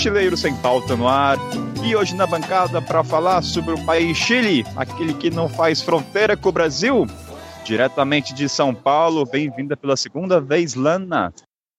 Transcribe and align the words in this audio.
Mochileiro 0.00 0.34
Sem 0.34 0.56
Pauta 0.62 0.96
no 0.96 1.06
ar. 1.06 1.36
E 1.84 1.94
hoje 1.94 2.16
na 2.16 2.26
bancada 2.26 2.80
para 2.80 3.04
falar 3.04 3.42
sobre 3.42 3.74
o 3.74 3.84
país 3.84 4.16
Chile, 4.16 4.64
aquele 4.74 5.12
que 5.12 5.28
não 5.28 5.46
faz 5.46 5.82
fronteira 5.82 6.34
com 6.38 6.48
o 6.48 6.52
Brasil. 6.52 7.06
Diretamente 7.66 8.32
de 8.32 8.48
São 8.48 8.74
Paulo, 8.74 9.26
bem-vinda 9.26 9.76
pela 9.76 9.98
segunda 9.98 10.40
vez, 10.40 10.74
Lana. 10.74 11.34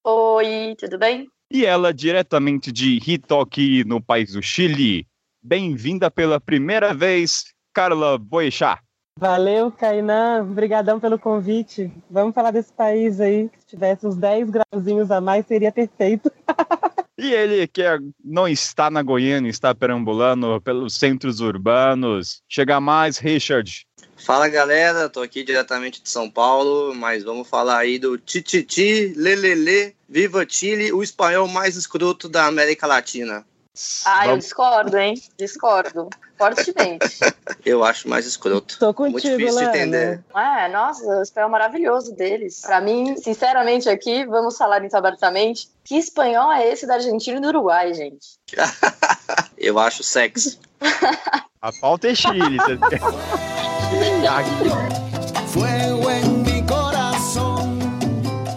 Oi, 0.05 0.75
tudo 0.77 0.99
bem? 0.99 1.27
E 1.49 1.65
ela, 1.65 1.91
diretamente 1.91 2.71
de 2.71 2.99
Hitoki, 3.03 3.83
no 3.85 3.99
país 3.99 4.33
do 4.33 4.41
Chile, 4.43 5.07
bem-vinda 5.41 6.11
pela 6.11 6.39
primeira 6.39 6.93
vez, 6.93 7.45
Carla 7.73 8.19
Boechat. 8.19 8.79
Valeu, 9.17 9.71
Kainan. 9.71 10.43
Obrigadão 10.43 10.99
pelo 10.99 11.17
convite. 11.17 11.91
Vamos 12.07 12.35
falar 12.35 12.51
desse 12.51 12.71
país 12.71 13.19
aí. 13.19 13.49
Se 13.57 13.65
tivesse 13.65 14.05
uns 14.05 14.15
10 14.15 14.51
grauzinhos 14.51 15.09
a 15.09 15.19
mais, 15.19 15.43
seria 15.47 15.71
perfeito. 15.71 16.31
E 17.21 17.35
ele 17.35 17.67
que 17.67 17.83
é, 17.83 17.99
não 18.25 18.47
está 18.47 18.89
na 18.89 19.03
Goiânia, 19.03 19.47
está 19.47 19.75
perambulando 19.75 20.59
pelos 20.61 20.95
centros 20.95 21.39
urbanos. 21.39 22.41
Chega 22.49 22.81
mais, 22.81 23.19
Richard. 23.19 23.85
Fala 24.17 24.49
galera, 24.49 25.07
tô 25.07 25.21
aqui 25.21 25.43
diretamente 25.43 26.01
de 26.01 26.09
São 26.09 26.27
Paulo, 26.27 26.95
mas 26.95 27.23
vamos 27.23 27.47
falar 27.47 27.77
aí 27.77 27.99
do 27.99 28.17
Tititi, 28.17 29.13
Lelele, 29.15 29.95
Viva 30.09 30.43
Chile, 30.49 30.91
o 30.91 31.03
espanhol 31.03 31.47
mais 31.47 31.75
escroto 31.75 32.27
da 32.27 32.47
América 32.47 32.87
Latina. 32.87 33.45
Ah, 34.05 34.27
eu 34.27 34.37
discordo, 34.37 34.97
hein? 34.97 35.21
Discordo. 35.37 36.09
Fortemente. 36.37 37.19
eu 37.65 37.83
acho 37.83 38.09
mais 38.09 38.25
escroto. 38.25 38.77
Tô 38.77 38.93
contigo, 38.93 39.13
Muito 39.13 39.37
difícil 39.37 39.59
de 39.59 39.65
entender. 39.65 40.23
É, 40.35 40.67
nossa, 40.67 41.05
o 41.05 41.21
espanhol 41.21 41.49
maravilhoso 41.49 42.13
deles. 42.13 42.61
Pra 42.61 42.81
mim, 42.81 43.15
sinceramente, 43.17 43.87
aqui, 43.87 44.25
vamos 44.25 44.57
falar 44.57 44.83
então 44.83 44.99
abertamente. 44.99 45.69
Que 45.85 45.95
espanhol 45.95 46.51
é 46.51 46.67
esse 46.67 46.85
da 46.85 46.95
Argentina 46.95 47.37
e 47.37 47.41
do 47.41 47.47
Uruguai, 47.47 47.93
gente? 47.93 48.39
eu 49.57 49.79
acho 49.79 50.03
sexy. 50.03 50.59
A 51.61 51.71
pauta 51.71 52.09
é 52.09 52.15
Chile. 52.15 52.57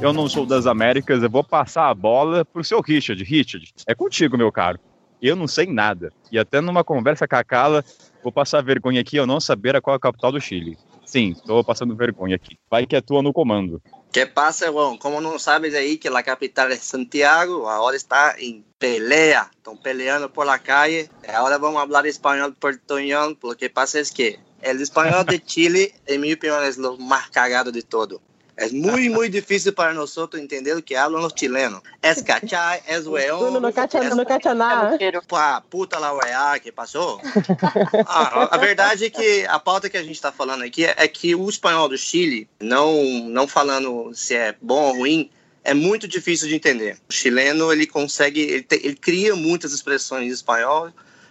eu 0.00 0.12
não 0.12 0.26
sou 0.26 0.46
das 0.46 0.66
Américas, 0.66 1.22
eu 1.22 1.28
vou 1.28 1.44
passar 1.44 1.90
a 1.90 1.94
bola 1.94 2.46
pro 2.46 2.64
seu 2.64 2.80
Richard. 2.80 3.22
Richard, 3.22 3.74
é 3.86 3.94
contigo, 3.94 4.38
meu 4.38 4.50
caro. 4.50 4.80
Eu 5.24 5.34
não 5.34 5.48
sei 5.48 5.64
nada. 5.66 6.12
E 6.30 6.38
até 6.38 6.60
numa 6.60 6.84
conversa 6.84 7.26
com 7.26 7.34
a 7.34 7.42
Carla, 7.42 7.82
vou 8.22 8.30
passar 8.30 8.62
vergonha 8.62 9.00
aqui 9.00 9.16
eu 9.16 9.26
não 9.26 9.40
saber 9.40 9.74
a 9.74 9.80
qual 9.80 9.94
é 9.94 9.96
a 9.96 10.00
capital 10.00 10.30
do 10.30 10.38
Chile. 10.38 10.76
Sim, 11.06 11.30
estou 11.30 11.64
passando 11.64 11.96
vergonha 11.96 12.36
aqui. 12.36 12.58
Vai 12.70 12.84
que 12.84 12.94
atua 12.94 13.22
no 13.22 13.32
comando. 13.32 13.80
Que 14.12 14.26
passa, 14.26 14.70
Juan? 14.70 14.98
Como 14.98 15.22
não 15.22 15.38
sabes 15.38 15.74
aí 15.74 15.96
que 15.96 16.08
a 16.08 16.22
capital 16.22 16.68
é 16.68 16.76
Santiago, 16.76 17.66
agora 17.66 17.96
está 17.96 18.36
em 18.38 18.62
pelea. 18.78 19.48
Estão 19.56 19.74
peleando 19.74 20.28
por 20.28 20.44
la 20.44 20.58
calle. 20.58 21.08
Agora 21.26 21.58
vamos 21.58 21.80
falar 21.80 22.04
espanhol 22.04 22.52
portuñol. 22.52 23.38
Lo 23.42 23.56
que 23.56 23.70
pasa 23.70 24.00
es 24.00 24.10
que 24.10 24.38
el 24.60 24.82
espanhol 24.82 25.24
de 25.24 25.40
Chile, 25.42 25.94
en 26.06 26.20
mi 26.20 26.34
opinión, 26.34 26.62
es 26.64 26.76
lo 26.76 26.98
más 26.98 27.30
cagado 27.30 27.72
de 27.72 27.80
todo. 27.80 28.20
É 28.56 28.68
muito, 28.68 29.12
muito 29.12 29.32
difícil 29.32 29.72
para 29.72 29.92
nós 29.92 30.16
entender 30.34 30.76
o 30.76 30.82
que 30.82 30.94
falam 30.94 31.24
os 31.24 31.32
chilenos. 31.36 31.80
Es 32.00 32.22
cachai, 32.22 32.82
es 32.86 33.06
weón. 33.06 33.52
No, 33.52 33.60
no, 33.60 33.72
cacha, 33.72 33.98
es, 33.98 34.14
no 34.14 34.24
cacha 34.24 34.54
nada. 34.54 34.96
Pá, 35.26 35.60
puta 35.60 35.98
la 35.98 36.12
weá 36.12 36.58
que 36.60 36.70
passou. 36.70 37.20
Ah, 38.06 38.48
a 38.52 38.56
verdade 38.58 39.06
é 39.06 39.10
que 39.10 39.44
a 39.46 39.58
pauta 39.58 39.88
que 39.88 39.96
a 39.96 40.02
gente 40.02 40.14
está 40.14 40.30
falando 40.30 40.62
aqui 40.62 40.84
é, 40.84 40.94
é 40.96 41.08
que 41.08 41.34
o 41.34 41.48
espanhol 41.48 41.88
do 41.88 41.96
Chile, 41.96 42.48
não, 42.60 43.02
não 43.28 43.48
falando 43.48 44.12
se 44.14 44.34
é 44.34 44.54
bom 44.60 44.88
ou 44.88 44.96
ruim, 44.98 45.30
é 45.64 45.74
muito 45.74 46.06
difícil 46.06 46.48
de 46.48 46.54
entender. 46.54 46.98
O 47.08 47.12
chileno, 47.12 47.72
ele 47.72 47.86
consegue, 47.86 48.40
ele, 48.40 48.62
te, 48.62 48.80
ele 48.84 48.94
cria 48.94 49.34
muitas 49.34 49.72
expressões 49.72 50.26
em 50.26 50.32
espanhol 50.32 50.90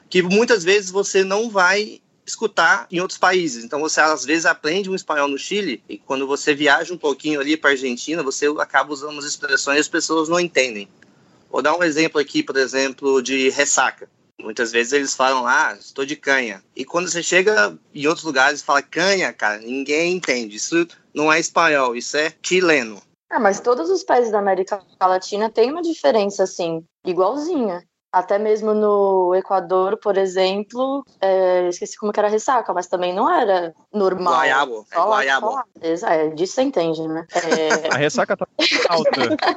que 0.10 0.22
muitas 0.22 0.64
vezes 0.64 0.92
você 0.92 1.24
não 1.24 1.50
vai 1.50 2.02
escutar 2.26 2.88
em 2.92 3.00
outros 3.00 3.20
países. 3.20 3.64
Então 3.64 3.80
você 3.80 4.00
às 4.02 4.26
vezes 4.26 4.46
aprende 4.46 4.90
um 4.90 4.96
espanhol 4.96 5.28
no 5.28 5.38
Chile 5.38 5.84
e 5.88 5.98
quando 5.98 6.26
você 6.28 6.54
viaja 6.54 6.94
um 6.94 6.98
pouquinho 6.98 7.40
ali 7.40 7.58
para 7.58 7.72
Argentina, 7.72 8.24
você 8.24 8.48
acaba 8.60 8.94
usando 8.94 9.20
as 9.20 9.26
expressões 9.26 9.78
e 9.78 9.82
as 9.82 9.88
pessoas 9.88 10.30
não 10.30 10.40
entendem. 10.40 10.88
Vou 11.50 11.62
dar 11.62 11.78
um 11.78 11.84
exemplo 11.84 12.20
aqui, 12.20 12.42
por 12.42 12.58
exemplo, 12.58 13.22
de 13.22 13.50
ressaca. 13.50 14.10
Muitas 14.42 14.72
vezes 14.72 14.94
eles 14.94 15.14
falam, 15.14 15.46
ah, 15.46 15.78
estou 15.80 16.06
de 16.06 16.16
canha. 16.16 16.64
E 16.76 16.84
quando 16.84 17.10
você 17.10 17.22
chega 17.22 17.78
em 17.94 18.08
outros 18.08 18.26
lugares 18.26 18.60
e 18.60 18.64
fala 18.64 18.82
canha, 18.82 19.32
cara, 19.32 19.60
ninguém 19.60 20.16
entende. 20.16 20.56
Isso 20.56 20.88
não 21.14 21.32
é 21.32 21.40
espanhol, 21.40 21.96
isso 21.96 22.18
é 22.18 22.34
chileno. 22.42 23.02
Ah, 23.30 23.40
mas 23.40 23.60
todos 23.60 23.90
os 23.90 24.04
países 24.04 24.32
da 24.32 24.40
América 24.40 24.82
Latina 25.00 25.50
têm 25.50 25.72
uma 25.72 25.82
diferença, 25.82 26.44
assim, 26.44 26.84
igualzinha. 27.06 27.84
Até 28.14 28.38
mesmo 28.38 28.76
no 28.76 29.34
Equador, 29.34 29.98
por 29.98 30.20
exemplo, 30.20 31.04
é, 31.20 31.68
esqueci 31.68 31.98
como 31.98 32.14
que 32.14 32.20
era 32.20 32.28
a 32.28 32.32
ressaca, 32.32 32.72
mas 32.72 32.86
também 32.86 33.12
não 33.12 33.28
era 33.28 33.74
normal. 33.92 34.36
Guaiabo, 34.36 34.86
é 34.92 34.96
guaiabo. 34.96 35.64
É, 35.82 36.28
disso 36.30 36.54
você 36.54 36.62
entende, 36.62 37.08
né? 37.08 37.26
É... 37.34 37.92
A 37.92 37.98
ressaca 37.98 38.38
tá 38.38 38.46
alta. 38.88 39.10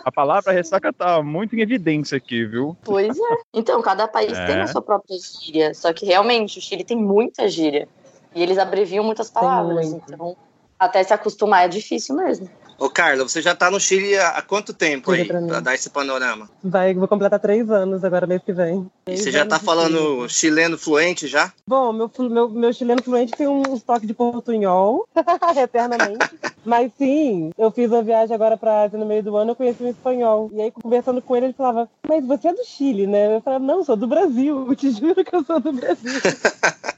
A 0.03 0.11
palavra 0.11 0.55
ressaca 0.55 0.91
tá 0.91 1.23
muito 1.23 1.55
em 1.55 1.61
evidência 1.61 2.17
aqui, 2.17 2.47
viu? 2.47 2.75
Pois 2.83 3.15
é. 3.19 3.37
Então, 3.53 3.83
cada 3.83 4.09
país 4.09 4.33
é. 4.33 4.47
tem 4.47 4.63
a 4.63 4.67
sua 4.67 4.81
própria 4.81 5.19
gíria, 5.19 5.75
só 5.75 5.93
que 5.93 6.07
realmente 6.07 6.59
o 6.59 6.63
Chile 6.63 6.83
tem 6.83 6.97
muita 6.97 7.47
gíria. 7.51 7.87
E 8.35 8.43
eles 8.43 8.57
abreviam 8.57 9.05
muitas 9.05 9.29
palavras, 9.29 9.93
então 9.93 10.35
até 10.79 11.03
se 11.03 11.13
acostumar 11.13 11.67
é 11.67 11.69
difícil 11.69 12.17
mesmo. 12.17 12.49
Ô, 12.79 12.91
Carla, 12.91 13.25
você 13.25 13.41
já 13.41 13.53
está 13.53 13.71
no 13.71 13.81
Chile 13.81 14.17
há 14.19 14.43
quanto 14.43 14.75
tempo 14.75 15.11
aí, 15.11 15.25
para 15.25 15.61
dar 15.61 15.75
esse 15.75 15.89
panorama? 15.89 16.49
Vai, 16.63 16.93
vou 16.95 17.09
completar 17.09 17.41
três 17.41 17.71
anos 17.71 18.05
agora, 18.05 18.27
mês 18.27 18.43
que 18.45 18.53
vem. 18.53 18.87
E 19.07 19.17
você 19.17 19.31
já 19.31 19.45
está 19.45 19.59
falando 19.59 20.29
chileno 20.29 20.77
fluente 20.77 21.27
já? 21.27 21.53
Bom, 21.67 21.93
meu, 21.93 22.11
meu, 22.29 22.49
meu 22.51 22.73
chileno 22.73 23.03
fluente 23.03 23.33
tem 23.33 23.49
um 23.49 23.79
toque 23.79 24.07
de 24.07 24.13
portunhol, 24.13 25.09
eternamente. 25.57 26.19
Mas 26.67 26.91
sim, 26.99 27.53
eu 27.57 27.71
fiz 27.71 27.91
uma 27.93 28.03
viagem 28.03 28.35
agora 28.35 28.57
para 28.57 28.83
Ásia 28.83 28.99
no 28.99 29.07
meio 29.07 29.23
do 29.23 29.37
ano, 29.37 29.53
eu 29.53 29.57
conheci 29.57 29.85
um 29.85 29.89
espanhol. 29.89 30.51
E 30.53 30.61
aí, 30.61 30.73
conversando 30.73 31.23
com 31.23 31.37
ele, 31.37 31.47
ele 31.47 31.53
falava, 31.53 31.89
mas 32.09 32.27
você 32.27 32.49
é 32.49 32.53
do 32.53 32.65
Chile, 32.65 33.07
né? 33.07 33.37
Eu 33.37 33.41
falava, 33.41 33.65
não, 33.65 33.85
sou 33.85 33.97
do 33.97 34.09
Brasil, 34.09 34.67
eu 34.67 34.75
te 34.75 34.91
juro 34.91 35.25
que 35.25 35.35
eu 35.35 35.45
sou 35.45 35.61
do 35.61 35.73
Brasil. 35.73 36.21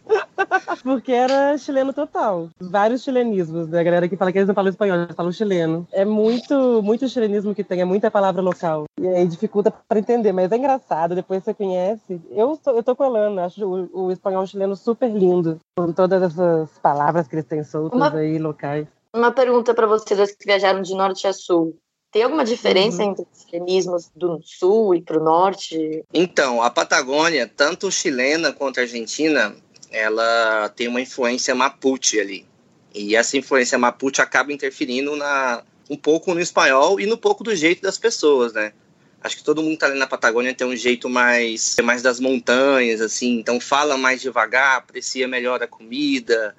Porque 0.82 1.12
era 1.12 1.56
chileno 1.58 1.92
total. 1.92 2.48
Vários 2.60 3.02
chilenismos, 3.02 3.68
né? 3.68 3.80
A 3.80 3.82
galera 3.82 4.08
que 4.08 4.16
fala 4.16 4.32
que 4.32 4.38
eles 4.38 4.48
não 4.48 4.54
falam 4.54 4.70
espanhol, 4.70 4.98
eles 4.98 5.14
falam 5.14 5.32
chileno. 5.32 5.86
É 5.92 6.04
muito, 6.04 6.82
muito 6.82 7.08
chilenismo 7.08 7.54
que 7.54 7.64
tem, 7.64 7.80
é 7.80 7.84
muita 7.84 8.10
palavra 8.10 8.40
local. 8.42 8.84
E 9.00 9.06
aí 9.06 9.26
dificulta 9.26 9.70
para 9.70 9.98
entender, 9.98 10.32
mas 10.32 10.50
é 10.50 10.56
engraçado, 10.56 11.14
depois 11.14 11.42
você 11.42 11.54
conhece. 11.54 12.20
Eu, 12.30 12.58
eu 12.66 12.82
tô 12.82 12.96
colando, 12.96 13.40
acho 13.40 13.64
o, 13.64 14.06
o 14.06 14.12
espanhol 14.12 14.46
chileno 14.46 14.76
super 14.76 15.10
lindo, 15.10 15.58
com 15.76 15.92
todas 15.92 16.22
essas 16.22 16.70
palavras 16.78 17.28
que 17.28 17.34
eles 17.34 17.46
têm 17.46 17.62
soltas 17.62 17.98
Uma... 17.98 18.14
aí 18.14 18.38
locais. 18.38 18.86
Uma 19.14 19.32
pergunta 19.32 19.74
para 19.74 19.86
vocês 19.86 20.32
que 20.32 20.44
viajaram 20.44 20.82
de 20.82 20.94
norte 20.94 21.26
a 21.26 21.32
sul. 21.32 21.76
Tem 22.10 22.22
alguma 22.22 22.44
diferença 22.44 23.02
uhum. 23.02 23.10
entre 23.10 23.26
os 23.30 23.42
chilenismos 23.42 24.10
do 24.16 24.40
sul 24.42 24.94
e 24.94 25.02
para 25.02 25.20
o 25.20 25.24
norte? 25.24 26.02
Então, 26.12 26.62
a 26.62 26.70
Patagônia, 26.70 27.46
tanto 27.46 27.90
chilena 27.90 28.50
quanto 28.50 28.80
argentina, 28.80 29.54
ela 29.90 30.68
tem 30.70 30.88
uma 30.88 31.00
influência 31.00 31.54
mapuche 31.54 32.20
ali. 32.20 32.46
E 32.94 33.14
essa 33.14 33.36
influência 33.36 33.78
mapuche 33.78 34.20
acaba 34.20 34.52
interferindo 34.52 35.14
na, 35.16 35.62
um 35.88 35.96
pouco 35.96 36.34
no 36.34 36.40
espanhol 36.40 37.00
e 37.00 37.06
no 37.06 37.16
pouco 37.16 37.44
do 37.44 37.54
jeito 37.54 37.82
das 37.82 37.98
pessoas, 37.98 38.52
né? 38.52 38.72
Acho 39.20 39.36
que 39.36 39.44
todo 39.44 39.62
mundo 39.62 39.72
que 39.72 39.78
tá 39.78 39.86
ali 39.86 39.98
na 39.98 40.06
Patagônia 40.06 40.54
tem 40.54 40.66
um 40.66 40.76
jeito 40.76 41.08
mais, 41.08 41.76
mais 41.82 42.02
das 42.02 42.20
montanhas, 42.20 43.00
assim, 43.00 43.38
então 43.38 43.60
fala 43.60 43.96
mais 43.96 44.20
devagar, 44.20 44.76
aprecia 44.76 45.26
melhor 45.26 45.60
a 45.60 45.66
comida, 45.66 46.54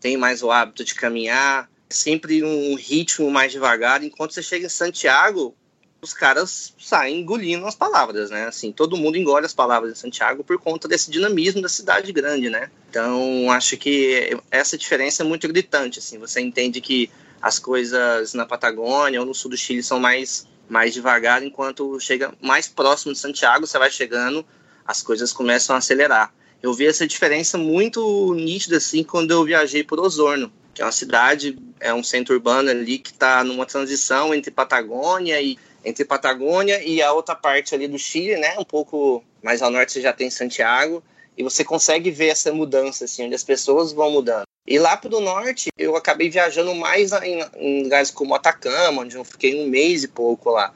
tem 0.00 0.16
mais 0.16 0.42
o 0.42 0.50
hábito 0.50 0.84
de 0.84 0.94
caminhar, 0.94 1.68
sempre 1.88 2.44
um 2.44 2.76
ritmo 2.76 3.30
mais 3.30 3.50
devagar, 3.50 4.04
enquanto 4.04 4.32
você 4.32 4.42
chega 4.42 4.66
em 4.66 4.70
Santiago, 4.70 5.56
os 6.04 6.12
caras 6.12 6.74
saem 6.78 7.20
engolindo 7.20 7.66
as 7.66 7.74
palavras, 7.74 8.30
né? 8.30 8.44
Assim, 8.46 8.70
todo 8.70 8.96
mundo 8.96 9.16
engole 9.16 9.46
as 9.46 9.54
palavras 9.54 9.94
de 9.94 9.98
Santiago 9.98 10.44
por 10.44 10.58
conta 10.58 10.86
desse 10.86 11.10
dinamismo 11.10 11.62
da 11.62 11.68
cidade 11.68 12.12
grande, 12.12 12.50
né? 12.50 12.70
Então, 12.90 13.50
acho 13.50 13.76
que 13.76 14.38
essa 14.50 14.76
diferença 14.76 15.22
é 15.22 15.26
muito 15.26 15.48
gritante, 15.48 15.98
assim. 15.98 16.18
Você 16.18 16.40
entende 16.40 16.80
que 16.80 17.10
as 17.40 17.58
coisas 17.58 18.34
na 18.34 18.44
Patagônia 18.44 19.20
ou 19.20 19.26
no 19.26 19.34
sul 19.34 19.50
do 19.50 19.56
Chile 19.56 19.82
são 19.82 19.98
mais 19.98 20.46
mais 20.66 20.94
devagar, 20.94 21.42
enquanto 21.42 22.00
chega 22.00 22.32
mais 22.40 22.66
próximo 22.66 23.12
de 23.12 23.18
Santiago, 23.18 23.66
você 23.66 23.78
vai 23.78 23.90
chegando, 23.90 24.46
as 24.86 25.02
coisas 25.02 25.30
começam 25.30 25.76
a 25.76 25.78
acelerar. 25.78 26.32
Eu 26.62 26.72
vi 26.72 26.86
essa 26.86 27.06
diferença 27.06 27.58
muito 27.58 28.32
nítida 28.34 28.78
assim 28.78 29.04
quando 29.04 29.30
eu 29.30 29.44
viajei 29.44 29.84
por 29.84 30.00
Osorno, 30.00 30.50
que 30.72 30.80
é 30.80 30.84
uma 30.84 30.90
cidade, 30.90 31.58
é 31.78 31.92
um 31.92 32.02
centro 32.02 32.34
urbano 32.34 32.70
ali 32.70 32.98
que 32.98 33.10
está 33.10 33.44
numa 33.44 33.66
transição 33.66 34.34
entre 34.34 34.50
Patagônia 34.50 35.40
e 35.42 35.58
entre 35.84 36.04
Patagônia 36.04 36.82
e 36.82 37.02
a 37.02 37.12
outra 37.12 37.34
parte 37.34 37.74
ali 37.74 37.86
do 37.86 37.98
Chile, 37.98 38.36
né? 38.36 38.54
Um 38.58 38.64
pouco 38.64 39.22
mais 39.42 39.62
ao 39.62 39.70
norte 39.70 39.92
você 39.92 40.00
já 40.00 40.12
tem 40.12 40.30
Santiago 40.30 41.02
e 41.36 41.42
você 41.42 41.64
consegue 41.64 42.10
ver 42.10 42.28
essa 42.28 42.52
mudança, 42.52 43.04
assim, 43.04 43.26
onde 43.26 43.34
as 43.34 43.44
pessoas 43.44 43.92
vão 43.92 44.10
mudando. 44.10 44.44
E 44.66 44.78
lá 44.78 44.96
para 44.96 45.14
o 45.14 45.20
norte, 45.20 45.70
eu 45.76 45.94
acabei 45.94 46.30
viajando 46.30 46.74
mais 46.74 47.12
em, 47.12 47.44
em, 47.56 47.82
lugares 47.82 48.10
como 48.10 48.34
Atacama, 48.34 49.02
onde 49.02 49.16
eu 49.16 49.24
fiquei 49.24 49.62
um 49.62 49.68
mês 49.68 50.04
e 50.04 50.08
pouco 50.08 50.50
lá. 50.50 50.72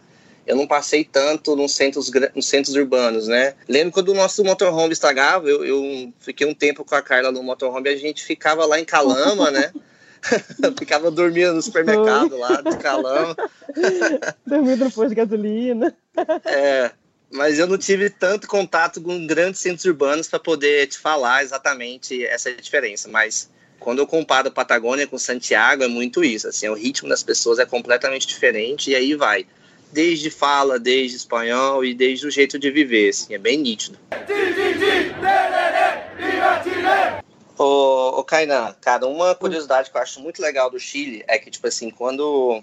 eu 0.47 0.55
não 0.57 0.67
passei 0.67 1.05
tanto 1.05 1.57
nos 1.57 1.75
centros, 1.75 2.11
nos 2.35 2.47
centros 2.47 2.75
urbanos, 2.75 3.29
né? 3.29 3.55
Lembro 3.67 3.93
quando 3.93 4.11
o 4.11 4.15
nosso 4.15 4.45
motorhome 4.45 4.93
estragava, 4.93 5.49
eu, 5.49 5.65
eu 5.65 6.13
fiquei 6.21 6.47
um 6.47 6.55
tempo 6.55 6.85
com 6.85 6.95
a 6.95 7.03
Carla 7.03 7.33
no 7.33 7.43
motorhome 7.43 7.89
a 7.89 7.97
gente 7.97 8.23
ficava 8.25 8.67
lá 8.67 8.79
em 8.79 8.85
Calama, 8.85 9.51
né? 9.51 9.73
ficava 10.79 11.11
dormindo 11.11 11.55
no 11.55 11.63
supermercado 11.63 12.37
lá 12.37 12.61
de 12.61 12.77
Calama. 12.79 13.37
dormindo 14.47 14.85
no 14.85 14.91
posto 14.91 15.11
de 15.11 15.15
gasolina. 15.15 15.97
É, 16.45 16.91
mas 17.31 17.59
eu 17.59 17.67
não 17.67 17.79
tive 17.79 18.11
tanto 18.11 18.47
contato 18.49 19.01
com 19.01 19.27
grandes 19.27 19.61
centros 19.61 19.85
urbanos 19.85 20.29
para 20.29 20.39
poder 20.39 20.87
te 20.87 20.99
falar 20.99 21.43
exatamente 21.43 22.25
essa 22.25 22.53
diferença. 22.53 23.09
Mas 23.09 23.51
quando 23.79 24.01
eu 24.01 24.07
comparo 24.07 24.51
Patagônia 24.51 25.07
com 25.07 25.19
Santiago, 25.19 25.85
é 25.85 25.89
muito 25.89 26.25
isso. 26.25 26.49
Assim, 26.49 26.69
o 26.69 26.75
ritmo 26.75 27.09
das 27.09 27.23
pessoas 27.23 27.59
é 27.59 27.67
completamente 27.67 28.27
diferente 28.27 28.91
e 28.91 28.95
aí 28.95 29.15
vai 29.15 29.47
desde 29.93 30.31
fala, 30.31 30.79
desde 30.79 31.17
espanhol 31.17 31.85
e 31.85 31.95
desde 31.95 32.27
o 32.27 32.31
jeito 32.31 32.59
de 32.59 32.71
viver, 32.71 33.11
assim, 33.11 33.35
é 33.35 33.39
bem 33.39 33.59
nítido. 33.59 33.99
Ô, 37.59 38.21
ô 38.21 38.25
Kainan, 38.25 38.73
cara, 38.81 39.07
uma 39.09 39.35
curiosidade 39.35 39.91
que 39.91 39.97
eu 39.97 40.01
acho 40.01 40.21
muito 40.21 40.41
legal 40.41 40.71
do 40.71 40.79
Chile 40.79 41.25
é 41.27 41.37
que, 41.39 41.51
tipo 41.51 41.67
assim, 41.67 41.91
quando 41.91 42.63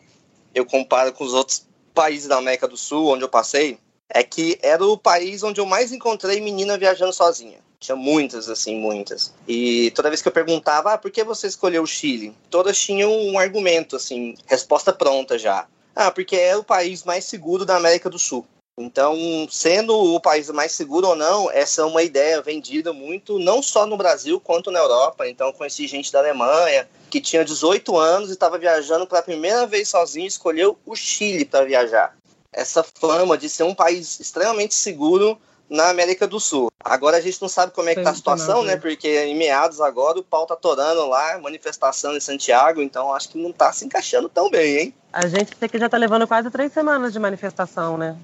eu 0.53 0.65
comparo 0.65 1.11
com 1.11 1.25
os 1.25 1.33
outros 1.33 1.67
países 1.93 2.29
da 2.29 2.37
América 2.37 2.65
do 2.65 2.77
Sul, 2.77 3.09
onde 3.09 3.23
eu 3.23 3.29
passei, 3.29 3.77
é 4.09 4.23
que 4.23 4.57
era 4.61 4.85
o 4.85 4.97
país 4.97 5.43
onde 5.43 5.59
eu 5.59 5.65
mais 5.65 5.91
encontrei 5.91 6.39
menina 6.39 6.77
viajando 6.77 7.11
sozinha. 7.11 7.59
Tinha 7.77 7.95
muitas, 7.95 8.47
assim, 8.49 8.79
muitas. 8.79 9.33
E 9.45 9.91
toda 9.91 10.09
vez 10.09 10.21
que 10.21 10.29
eu 10.29 10.31
perguntava, 10.31 10.93
ah, 10.93 10.97
por 10.97 11.11
que 11.11 11.25
você 11.25 11.47
escolheu 11.47 11.83
o 11.83 11.87
Chile? 11.87 12.33
Todas 12.49 12.79
tinham 12.79 13.11
um 13.11 13.37
argumento, 13.37 13.97
assim, 13.97 14.35
resposta 14.45 14.93
pronta 14.93 15.37
já. 15.37 15.67
Ah, 15.93 16.09
porque 16.09 16.37
é 16.37 16.55
o 16.55 16.63
país 16.63 17.03
mais 17.03 17.25
seguro 17.25 17.65
da 17.65 17.75
América 17.75 18.09
do 18.09 18.17
Sul. 18.17 18.45
Então, 18.77 19.15
sendo 19.49 19.95
o 19.95 20.19
país 20.19 20.49
mais 20.49 20.73
seguro 20.73 21.07
ou 21.07 21.15
não, 21.15 21.49
essa 21.49 21.81
é 21.81 21.85
uma 21.85 22.03
ideia 22.03 22.41
vendida 22.41 22.91
muito, 22.91 23.39
não 23.39 23.63
só 23.63 23.85
no 23.85 23.95
Brasil, 23.95 24.37
quanto 24.37 24.69
na 24.69 24.79
Europa. 24.79 25.29
Então, 25.29 25.53
conheci 25.53 25.87
gente 25.87 26.11
da 26.11 26.19
Alemanha 26.19 26.85
que 27.09 27.21
tinha 27.21 27.45
18 27.45 27.97
anos 27.97 28.29
e 28.29 28.33
estava 28.33 28.57
viajando 28.57 29.07
pela 29.07 29.21
primeira 29.21 29.65
vez 29.65 29.87
sozinho, 29.87 30.27
escolheu 30.27 30.77
o 30.85 30.93
Chile 30.93 31.45
para 31.45 31.63
viajar. 31.63 32.17
Essa 32.51 32.83
fama 32.83 33.37
de 33.37 33.47
ser 33.47 33.63
um 33.63 33.73
país 33.73 34.19
extremamente 34.19 34.75
seguro 34.75 35.39
na 35.69 35.89
América 35.89 36.27
do 36.27 36.39
Sul. 36.39 36.69
Agora 36.83 37.15
a 37.15 37.21
gente 37.21 37.41
não 37.41 37.49
sabe 37.49 37.71
como 37.71 37.87
é 37.87 37.95
que 37.95 38.01
tá 38.01 38.09
a 38.09 38.15
situação, 38.15 38.61
né? 38.61 38.75
Porque 38.75 39.23
em 39.23 39.35
meados 39.35 39.79
agora 39.79 40.19
o 40.19 40.23
pau 40.23 40.45
tá 40.45 40.55
torando 40.55 41.07
lá, 41.07 41.39
manifestação 41.39 42.15
em 42.15 42.19
Santiago, 42.19 42.81
então 42.81 43.13
acho 43.13 43.29
que 43.29 43.37
não 43.41 43.53
tá 43.53 43.71
se 43.71 43.85
encaixando 43.85 44.27
tão 44.27 44.49
bem, 44.49 44.77
hein? 44.77 44.93
A 45.13 45.27
gente 45.27 45.55
tem 45.55 45.69
que 45.69 45.79
já 45.79 45.87
tá 45.87 45.97
levando 45.97 46.27
quase 46.27 46.51
três 46.51 46.73
semanas 46.73 47.13
de 47.13 47.19
manifestação, 47.19 47.97
né? 47.97 48.15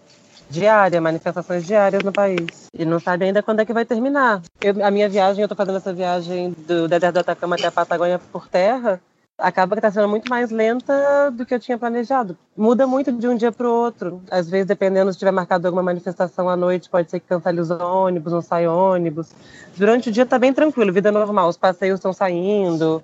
Diária, 0.52 1.00
manifestações 1.00 1.66
diárias 1.66 2.04
no 2.04 2.12
país. 2.12 2.68
E 2.78 2.86
não 2.86 3.00
sabe 3.00 3.26
ainda 3.26 3.42
quando 3.42 3.62
é 3.62 3.66
que 3.66 3.74
vai 3.74 3.86
terminar. 3.86 4.42
Eu, 4.62 4.86
a 4.86 4.92
minha 4.92 5.08
viagem, 5.08 5.42
eu 5.42 5.48
tô 5.48 5.56
fazendo 5.56 5.78
essa 5.78 5.94
viagem 5.94 6.54
do 6.68 6.88
deserto 6.88 7.14
do 7.14 7.20
Atacama 7.22 7.56
até 7.56 7.68
a 7.68 7.72
Patagônia 7.72 8.20
por 8.32 8.48
terra 8.48 9.02
acaba 9.42 9.76
que 9.76 9.80
está 9.80 9.92
sendo 9.92 10.08
muito 10.08 10.30
mais 10.30 10.52
lenta 10.52 11.32
do 11.32 11.46
que 11.46 11.54
eu 11.54 11.60
tinha 11.60 11.78
planejado. 11.78 12.38
Muda 12.56 12.86
muito 12.86 13.12
de 13.12 13.28
um 13.28 13.36
dia 13.36 13.52
para 13.52 13.68
o 13.68 13.72
outro. 13.72 14.22
Às 14.30 14.50
vezes, 14.50 14.68
dependendo 14.68 15.12
se 15.12 15.20
tiver 15.20 15.32
marcado 15.32 15.68
alguma 15.68 15.84
manifestação 15.84 16.48
à 16.48 16.56
noite, 16.56 16.90
pode 16.90 17.10
ser 17.10 17.20
que 17.20 17.28
cancele 17.28 17.60
os 17.60 17.72
ônibus, 17.72 18.32
não 18.32 18.42
sai 18.42 18.68
ônibus. 18.68 19.32
Durante 19.76 20.10
o 20.10 20.12
dia 20.12 20.24
está 20.24 20.38
bem 20.38 20.54
tranquilo, 20.54 20.94
vida 20.94 21.12
normal, 21.12 21.50
os 21.50 21.58
passeios 21.58 22.00
estão 22.00 22.14
saindo, 22.14 23.04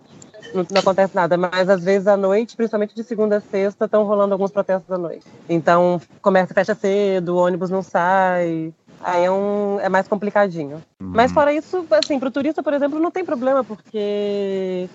não, 0.53 0.65
não, 0.69 0.79
acontece 0.79 1.15
nada. 1.15 1.37
Mas 1.37 1.69
às 1.69 1.83
vezes 1.83 2.07
à 2.07 2.17
noite, 2.17 2.55
principalmente 2.55 2.95
de 2.95 3.03
segunda 3.03 3.37
a 3.37 3.41
sexta, 3.41 3.85
estão 3.85 4.03
rolando 4.03 4.33
alguns 4.33 4.51
protestos 4.51 4.91
à 4.91 4.97
noite. 4.97 5.25
Então, 5.49 6.01
comércio 6.21 6.53
fecha 6.53 6.75
cedo, 6.75 7.35
o 7.35 7.37
ônibus 7.37 7.69
não 7.69 7.81
sai. 7.81 8.73
Aí 9.01 9.25
é, 9.25 9.31
um, 9.31 9.79
é 9.79 9.89
mais 9.89 10.07
complicadinho. 10.07 10.81
Uhum. 10.99 11.11
Mas 11.13 11.31
fora 11.31 11.53
isso, 11.53 11.85
assim, 11.91 12.19
para 12.19 12.29
o 12.29 12.31
turista, 12.31 12.63
por 12.63 12.73
exemplo, 12.73 12.99
não 12.99 13.11
tem 13.11 13.23
problema, 13.23 13.63
porque 13.63 14.89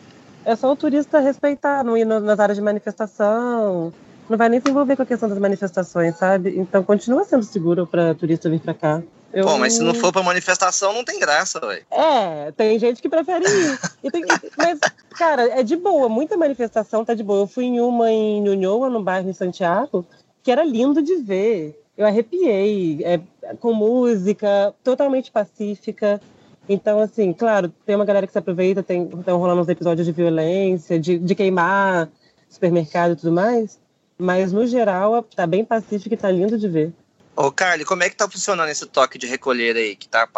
é 0.44 0.56
só 0.56 0.72
o 0.72 0.76
turista 0.76 1.20
respeitar, 1.20 1.84
não 1.84 1.96
ir 1.96 2.04
nas 2.04 2.40
áreas 2.40 2.56
de 2.56 2.62
manifestação, 2.62 3.92
não 4.28 4.36
vai 4.36 4.48
nem 4.48 4.60
se 4.60 4.68
envolver 4.68 4.96
com 4.96 5.02
a 5.02 5.06
questão 5.06 5.28
das 5.28 5.38
manifestações, 5.38 6.16
sabe? 6.16 6.58
Então 6.58 6.82
continua 6.82 7.24
sendo 7.24 7.44
seguro 7.44 7.86
para 7.86 8.14
turista 8.14 8.50
vir 8.50 8.60
para 8.60 8.74
cá. 8.74 9.02
Eu... 9.32 9.44
Bom, 9.44 9.58
mas 9.58 9.74
se 9.74 9.82
não 9.82 9.94
for 9.94 10.12
para 10.12 10.22
manifestação, 10.22 10.92
não 10.92 11.04
tem 11.04 11.18
graça, 11.18 11.58
velho. 11.58 11.84
É, 11.90 12.52
tem 12.52 12.78
gente 12.78 13.00
que 13.00 13.08
prefere 13.08 13.44
ir. 13.46 14.10
Tem... 14.10 14.24
mas, 14.56 14.78
cara, 15.12 15.58
é 15.58 15.62
de 15.62 15.74
boa. 15.76 16.08
Muita 16.08 16.36
manifestação 16.36 17.04
tá 17.04 17.14
de 17.14 17.22
boa. 17.22 17.40
Eu 17.40 17.46
fui 17.46 17.64
em 17.64 17.80
uma 17.80 18.10
em 18.10 18.42
Nhonhoa, 18.42 18.90
no 18.90 19.02
bairro 19.02 19.30
em 19.30 19.32
Santiago, 19.32 20.04
que 20.42 20.50
era 20.50 20.64
lindo 20.64 21.02
de 21.02 21.16
ver. 21.16 21.78
Eu 21.96 22.06
arrepiei, 22.06 23.02
é, 23.04 23.20
com 23.60 23.72
música, 23.72 24.74
totalmente 24.82 25.30
pacífica. 25.30 26.20
Então, 26.68 26.98
assim, 27.00 27.32
claro, 27.32 27.72
tem 27.84 27.96
uma 27.96 28.04
galera 28.04 28.26
que 28.26 28.32
se 28.32 28.38
aproveita, 28.38 28.82
tem, 28.82 29.04
estão 29.18 29.38
rolando 29.38 29.62
uns 29.62 29.68
episódios 29.68 30.06
de 30.06 30.12
violência, 30.12 30.98
de, 30.98 31.18
de 31.18 31.34
queimar 31.34 32.08
supermercado 32.48 33.12
e 33.12 33.16
tudo 33.16 33.32
mais, 33.32 33.80
mas 34.18 34.52
no 34.52 34.66
geral 34.66 35.22
tá 35.22 35.46
bem 35.46 35.64
pacífico 35.64 36.14
e 36.14 36.18
tá 36.18 36.30
lindo 36.30 36.58
de 36.58 36.68
ver. 36.68 36.92
Ô, 37.34 37.50
Carly, 37.50 37.84
como 37.84 38.02
é 38.02 38.10
que 38.10 38.16
tá 38.16 38.28
funcionando 38.28 38.68
esse 38.68 38.84
toque 38.86 39.16
de 39.18 39.26
recolher 39.26 39.74
aí? 39.76 39.96
Que 39.96 40.06
tá, 40.06 40.28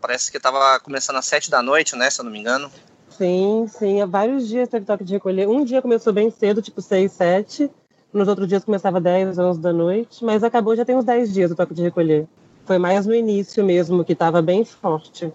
parece 0.00 0.32
que 0.32 0.40
tava 0.40 0.80
começando 0.80 1.16
às 1.16 1.26
sete 1.26 1.50
da 1.50 1.62
noite, 1.62 1.94
né, 1.94 2.10
se 2.10 2.20
eu 2.20 2.24
não 2.24 2.32
me 2.32 2.38
engano. 2.38 2.70
Sim, 3.08 3.66
sim, 3.68 4.00
há 4.00 4.06
vários 4.06 4.48
dias 4.48 4.68
teve 4.68 4.84
toque 4.84 5.04
de 5.04 5.12
recolher. 5.12 5.48
Um 5.48 5.64
dia 5.64 5.80
começou 5.80 6.12
bem 6.12 6.30
cedo, 6.30 6.60
tipo 6.60 6.82
seis, 6.82 7.12
sete. 7.12 7.70
Nos 8.12 8.28
outros 8.28 8.48
dias 8.48 8.64
começava 8.64 9.00
10, 9.00 9.38
11 9.38 9.60
da 9.60 9.72
noite, 9.72 10.24
mas 10.24 10.44
acabou 10.44 10.76
já 10.76 10.84
tem 10.84 10.96
uns 10.96 11.04
10 11.04 11.32
dias 11.32 11.50
o 11.50 11.56
toque 11.56 11.74
de 11.74 11.82
recolher. 11.82 12.26
Foi 12.64 12.78
mais 12.78 13.06
no 13.06 13.14
início 13.14 13.64
mesmo, 13.64 14.04
que 14.04 14.12
estava 14.12 14.40
bem 14.40 14.64
forte. 14.64 15.32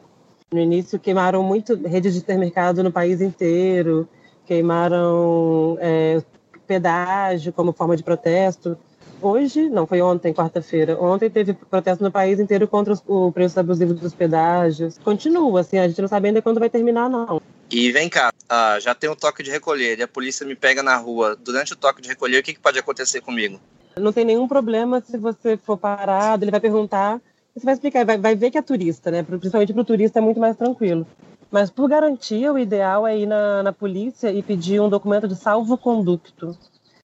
No 0.52 0.60
início 0.60 0.98
queimaram 0.98 1.44
muito 1.44 1.76
rede 1.76 2.12
de 2.12 2.20
supermercado 2.20 2.84
no 2.84 2.92
país 2.92 3.22
inteiro, 3.22 4.08
queimaram 4.46 5.78
é, 5.80 6.22
pedágio 6.66 7.54
como 7.54 7.74
forma 7.74 7.96
de 7.96 8.04
protesto. 8.04 8.78
Hoje, 9.22 9.70
não, 9.70 9.86
foi 9.86 10.02
ontem, 10.02 10.34
quarta-feira. 10.34 10.98
Ontem 11.02 11.30
teve 11.30 11.54
protesto 11.54 12.04
no 12.04 12.12
país 12.12 12.40
inteiro 12.40 12.68
contra 12.68 12.94
o 13.08 13.32
preço 13.32 13.60
abusivo 13.60 13.94
dos 13.94 14.14
pedágios. 14.14 14.98
Continua, 14.98 15.62
assim, 15.62 15.78
a 15.78 15.88
gente 15.88 16.02
não 16.02 16.08
sabe 16.08 16.28
ainda 16.28 16.42
quando 16.42 16.60
vai 16.60 16.70
terminar, 16.70 17.10
não. 17.10 17.42
E 17.70 17.92
vem 17.92 18.10
cá, 18.10 18.34
ah, 18.48 18.80
já 18.80 18.96
tem 18.96 19.10
um 19.10 19.16
toque 19.16 19.44
de 19.44 19.52
recolher 19.52 20.00
e 20.00 20.04
a 20.04 20.08
polícia 20.08 20.46
me 20.46 20.56
pega 20.56 20.82
na 20.82 20.96
rua. 20.96 21.36
Durante 21.36 21.74
o 21.74 21.76
toque 21.76 22.02
de 22.02 22.10
recolher, 22.10 22.40
o 22.40 22.44
que, 22.44 22.54
que 22.54 22.60
pode 22.60 22.80
acontecer 22.80 23.22
comigo? 23.22 23.60
Não 23.98 24.14
tem 24.14 24.26
nenhum 24.26 24.48
problema 24.48 25.02
se 25.02 25.18
você 25.18 25.58
for 25.58 25.78
parado, 25.78 26.44
ele 26.44 26.52
vai 26.52 26.60
perguntar 26.60 27.20
você 27.60 27.66
vai 27.66 27.74
explicar, 27.74 28.06
vai, 28.06 28.18
vai 28.18 28.36
ver 28.36 28.52
que 28.52 28.58
é 28.58 28.62
turista, 28.62 29.12
né? 29.12 29.24
Principalmente 29.24 29.74
para 29.74 29.82
o 29.82 29.86
turista 29.86 30.20
é 30.20 30.22
muito 30.22 30.40
mais 30.40 30.56
tranquilo. 30.56 31.06
Mas 31.52 31.70
por 31.70 31.90
garantia, 31.90 32.54
o 32.54 32.60
ideal 32.60 33.08
é 33.08 33.18
ir 33.18 33.26
na, 33.26 33.64
na 33.64 33.74
polícia 33.74 34.32
e 34.32 34.42
pedir 34.42 34.80
um 34.80 34.90
documento 34.90 35.28
de 35.28 35.36
salvo-conducto. 35.36 36.58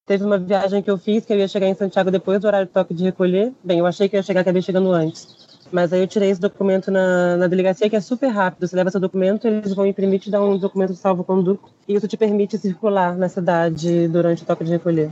Teve 0.05 0.23
uma 0.23 0.37
viagem 0.37 0.83
que 0.83 0.91
eu 0.91 0.99
fiz 0.99 1.25
que 1.25 1.33
eu 1.33 1.37
ia 1.39 1.47
chegar 1.47 1.67
em 1.67 1.73
Santiago 1.73 2.11
depois 2.11 2.39
do 2.39 2.45
horário 2.45 2.67
de 2.67 2.73
toque 2.73 2.93
de 2.93 3.03
recolher. 3.03 3.51
Bem, 3.63 3.79
eu 3.79 3.87
achei 3.87 4.07
que 4.07 4.15
ia 4.15 4.21
chegar, 4.21 4.41
acabei 4.41 4.61
chegando 4.61 4.91
antes. 4.91 5.27
Mas 5.71 5.91
aí 5.91 5.99
eu 5.99 6.05
tirei 6.05 6.29
esse 6.29 6.39
documento 6.39 6.91
na, 6.91 7.35
na 7.37 7.47
delegacia, 7.47 7.89
que 7.89 7.95
é 7.95 7.99
super 7.99 8.27
rápido. 8.27 8.67
Você 8.67 8.75
leva 8.75 8.91
seu 8.91 8.99
documento, 8.99 9.47
eles 9.47 9.73
vão 9.73 9.83
imprimir 9.83 10.19
te 10.19 10.29
dar 10.29 10.43
um 10.43 10.59
documento 10.59 10.91
de 10.91 10.99
salvo-conduto. 10.99 11.71
E 11.87 11.95
isso 11.95 12.07
te 12.07 12.15
permite 12.15 12.55
circular 12.55 13.17
na 13.17 13.27
cidade 13.27 14.07
durante 14.07 14.43
o 14.43 14.45
toque 14.45 14.63
de 14.63 14.69
recolher. 14.73 15.09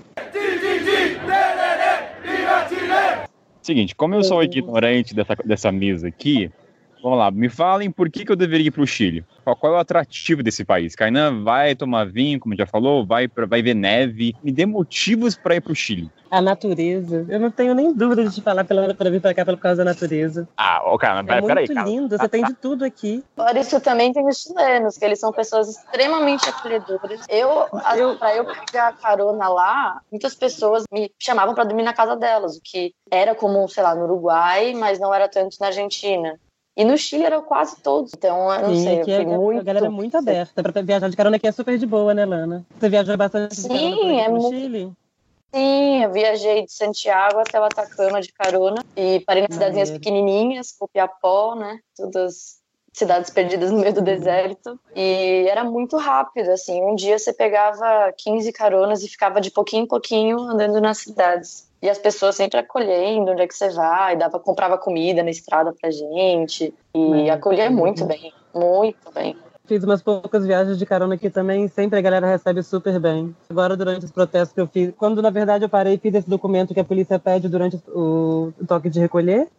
Seguinte, 3.64 3.96
como 3.96 4.14
eu 4.14 4.24
sou 4.24 4.44
ignorante 4.44 5.16
dessa, 5.16 5.36
dessa 5.44 5.72
mesa 5.72 6.08
aqui, 6.08 6.52
vamos 7.04 7.20
lá, 7.20 7.30
me 7.30 7.50
falem 7.50 7.92
por 7.92 8.10
que, 8.10 8.24
que 8.24 8.32
eu 8.32 8.36
deveria 8.36 8.68
ir 8.68 8.72
para 8.72 8.82
o 8.82 8.88
Chile. 8.88 9.26
Qual, 9.44 9.56
qual, 9.58 9.74
é 9.74 9.76
o 9.76 9.80
atrativo 9.80 10.42
desse 10.42 10.64
país? 10.64 10.96
Kainan 10.96 11.44
vai 11.44 11.76
tomar 11.76 12.06
vinho, 12.06 12.40
como 12.40 12.56
já 12.56 12.66
falou, 12.66 13.06
vai, 13.06 13.28
pra, 13.28 13.46
vai 13.46 13.62
ver 13.62 13.74
neve. 13.74 14.34
Me 14.42 14.54
dê 14.54 14.66
motivos 14.66 15.36
para 15.36 15.56
ir 15.56 15.62
para 15.62 15.74
o 15.74 15.76
Chile. 15.76 16.10
A 16.32 16.42
natureza. 16.42 17.26
Eu 17.28 17.40
não 17.40 17.52
tenho 17.52 17.76
nem 17.76 17.94
dúvida 17.94 18.24
de 18.24 18.34
te 18.34 18.42
falar 18.42 18.64
para 18.64 19.10
vir 19.10 19.22
para 19.22 19.34
cá 19.34 19.46
por 19.46 19.58
causa 19.58 19.84
da 19.84 19.92
natureza. 19.92 20.48
Ah, 20.58 20.82
ô, 20.86 20.98
cara, 20.98 21.20
é 21.20 21.24
peraí, 21.24 21.42
muito 21.42 21.74
cara. 21.74 21.88
lindo, 21.88 22.18
você 22.18 22.30
tem 22.30 22.44
de 22.44 22.54
tudo 22.54 22.86
aqui. 22.86 23.24
Por 23.36 23.56
isso 23.56 23.80
também 23.82 24.14
tem 24.14 24.26
os 24.26 24.42
chilenos, 24.42 24.98
que 24.98 25.06
eles 25.06 25.20
são 25.20 25.32
pessoas 25.32 25.68
extremamente 25.68 26.50
acolhedoras. 26.50 27.26
Eu, 27.30 27.68
eu... 27.98 28.18
para 28.18 28.36
eu 28.36 28.46
pegar 28.46 28.98
carona 28.98 29.50
lá, 29.50 30.02
muitas 30.10 30.34
pessoas 30.34 30.86
me 30.92 31.12
chamavam 31.20 31.54
para 31.54 31.66
dormir 31.66 31.84
na 31.84 31.94
casa 31.94 32.16
delas, 32.16 32.58
o 32.58 32.62
que 32.64 32.94
era 33.12 33.36
comum, 33.36 33.68
sei 33.68 33.84
lá, 33.84 33.94
no 33.94 34.06
Uruguai, 34.06 34.74
mas 34.74 35.00
não 35.00 35.14
era 35.14 35.28
tanto 35.28 35.58
na 35.60 35.68
Argentina. 35.68 36.40
E 36.76 36.84
no 36.84 36.98
Chile 36.98 37.26
eram 37.26 37.42
quase 37.44 37.76
todos. 37.82 38.12
Então, 38.16 38.52
eu 38.52 38.68
não 38.68 38.76
Sim, 38.76 38.84
sei, 38.84 39.02
eu 39.02 39.06
fui 39.06 39.16
a, 39.16 39.24
muito... 39.26 39.60
A 39.60 39.64
galera 39.64 39.86
é 39.86 39.90
muito 39.90 40.18
aberta. 40.18 40.64
Para 40.64 40.82
viajar 40.82 41.10
de 41.10 41.16
carona 41.16 41.36
aqui 41.36 41.48
é 41.48 41.52
super 41.52 41.78
de 41.78 41.86
boa, 41.86 42.14
né, 42.14 42.26
Lana? 42.26 42.66
Você 42.80 42.90
viajou 42.90 43.16
bastante 43.16 43.56
Sim, 43.56 44.20
é 44.20 44.28
muito... 44.28 44.50
Chile? 44.50 44.92
Sim, 45.54 46.04
eu 46.04 46.12
viajei 46.12 46.66
de 46.66 46.74
Santiago 46.74 47.38
até 47.38 47.60
o 47.60 47.64
Atacama 47.64 48.20
de 48.20 48.34
carona 48.34 48.84
e 48.98 49.20
parei 49.20 49.44
em 49.44 49.54
cidadezinhas 49.54 49.92
pequenininhas, 49.92 50.72
Copiapó, 50.72 51.54
né? 51.54 51.80
Todas 51.96 52.64
cidades 52.92 53.30
perdidas 53.30 53.72
no 53.72 53.80
meio 53.80 53.94
do 53.94 54.02
deserto. 54.02 54.80
E 54.96 55.46
era 55.48 55.64
muito 55.64 55.96
rápido, 55.98 56.50
assim. 56.50 56.82
Um 56.82 56.96
dia 56.96 57.20
você 57.20 57.32
pegava 57.32 58.12
15 58.18 58.52
caronas 58.52 59.04
e 59.04 59.08
ficava 59.08 59.40
de 59.40 59.52
pouquinho 59.52 59.84
em 59.84 59.88
pouquinho 59.88 60.40
andando 60.40 60.82
nas 60.82 61.00
cidades. 61.00 61.68
E 61.84 61.90
as 61.90 61.98
pessoas 61.98 62.38
sempre 62.38 62.58
acolhendo 62.58 63.32
onde 63.32 63.42
é 63.42 63.48
que 63.48 63.54
você 63.54 63.70
vai, 63.70 64.16
dava, 64.16 64.40
comprava 64.40 64.78
comida 64.78 65.22
na 65.22 65.30
estrada 65.30 65.74
pra 65.74 65.92
gente. 65.92 66.74
E 66.96 67.28
é. 67.28 67.30
acolhia 67.30 67.70
muito 67.70 68.06
bem, 68.06 68.32
muito 68.56 69.12
bem. 69.14 69.36
Fiz 69.66 69.84
umas 69.84 70.02
poucas 70.02 70.46
viagens 70.46 70.80
de 70.80 70.86
carona 70.86 71.16
aqui 71.16 71.30
também, 71.30 71.68
sempre 71.68 72.00
a 72.00 72.02
galera 72.02 72.26
recebe 72.26 72.64
super 72.64 73.02
bem. 73.02 73.36
Agora, 73.50 73.76
durante 73.76 74.06
os 74.06 74.12
protestos 74.12 74.54
que 74.54 74.62
eu 74.62 74.68
fiz, 74.68 74.94
quando 74.96 75.22
na 75.22 75.30
verdade 75.30 75.66
eu 75.66 75.70
parei 75.70 75.96
e 75.96 75.98
fiz 75.98 76.16
esse 76.16 76.30
documento 76.30 76.74
que 76.74 76.80
a 76.80 76.86
polícia 76.86 77.20
pede 77.20 77.50
durante 77.50 77.76
o 77.90 78.54
toque 78.66 78.90
de 78.90 79.02
recolher, 79.02 79.50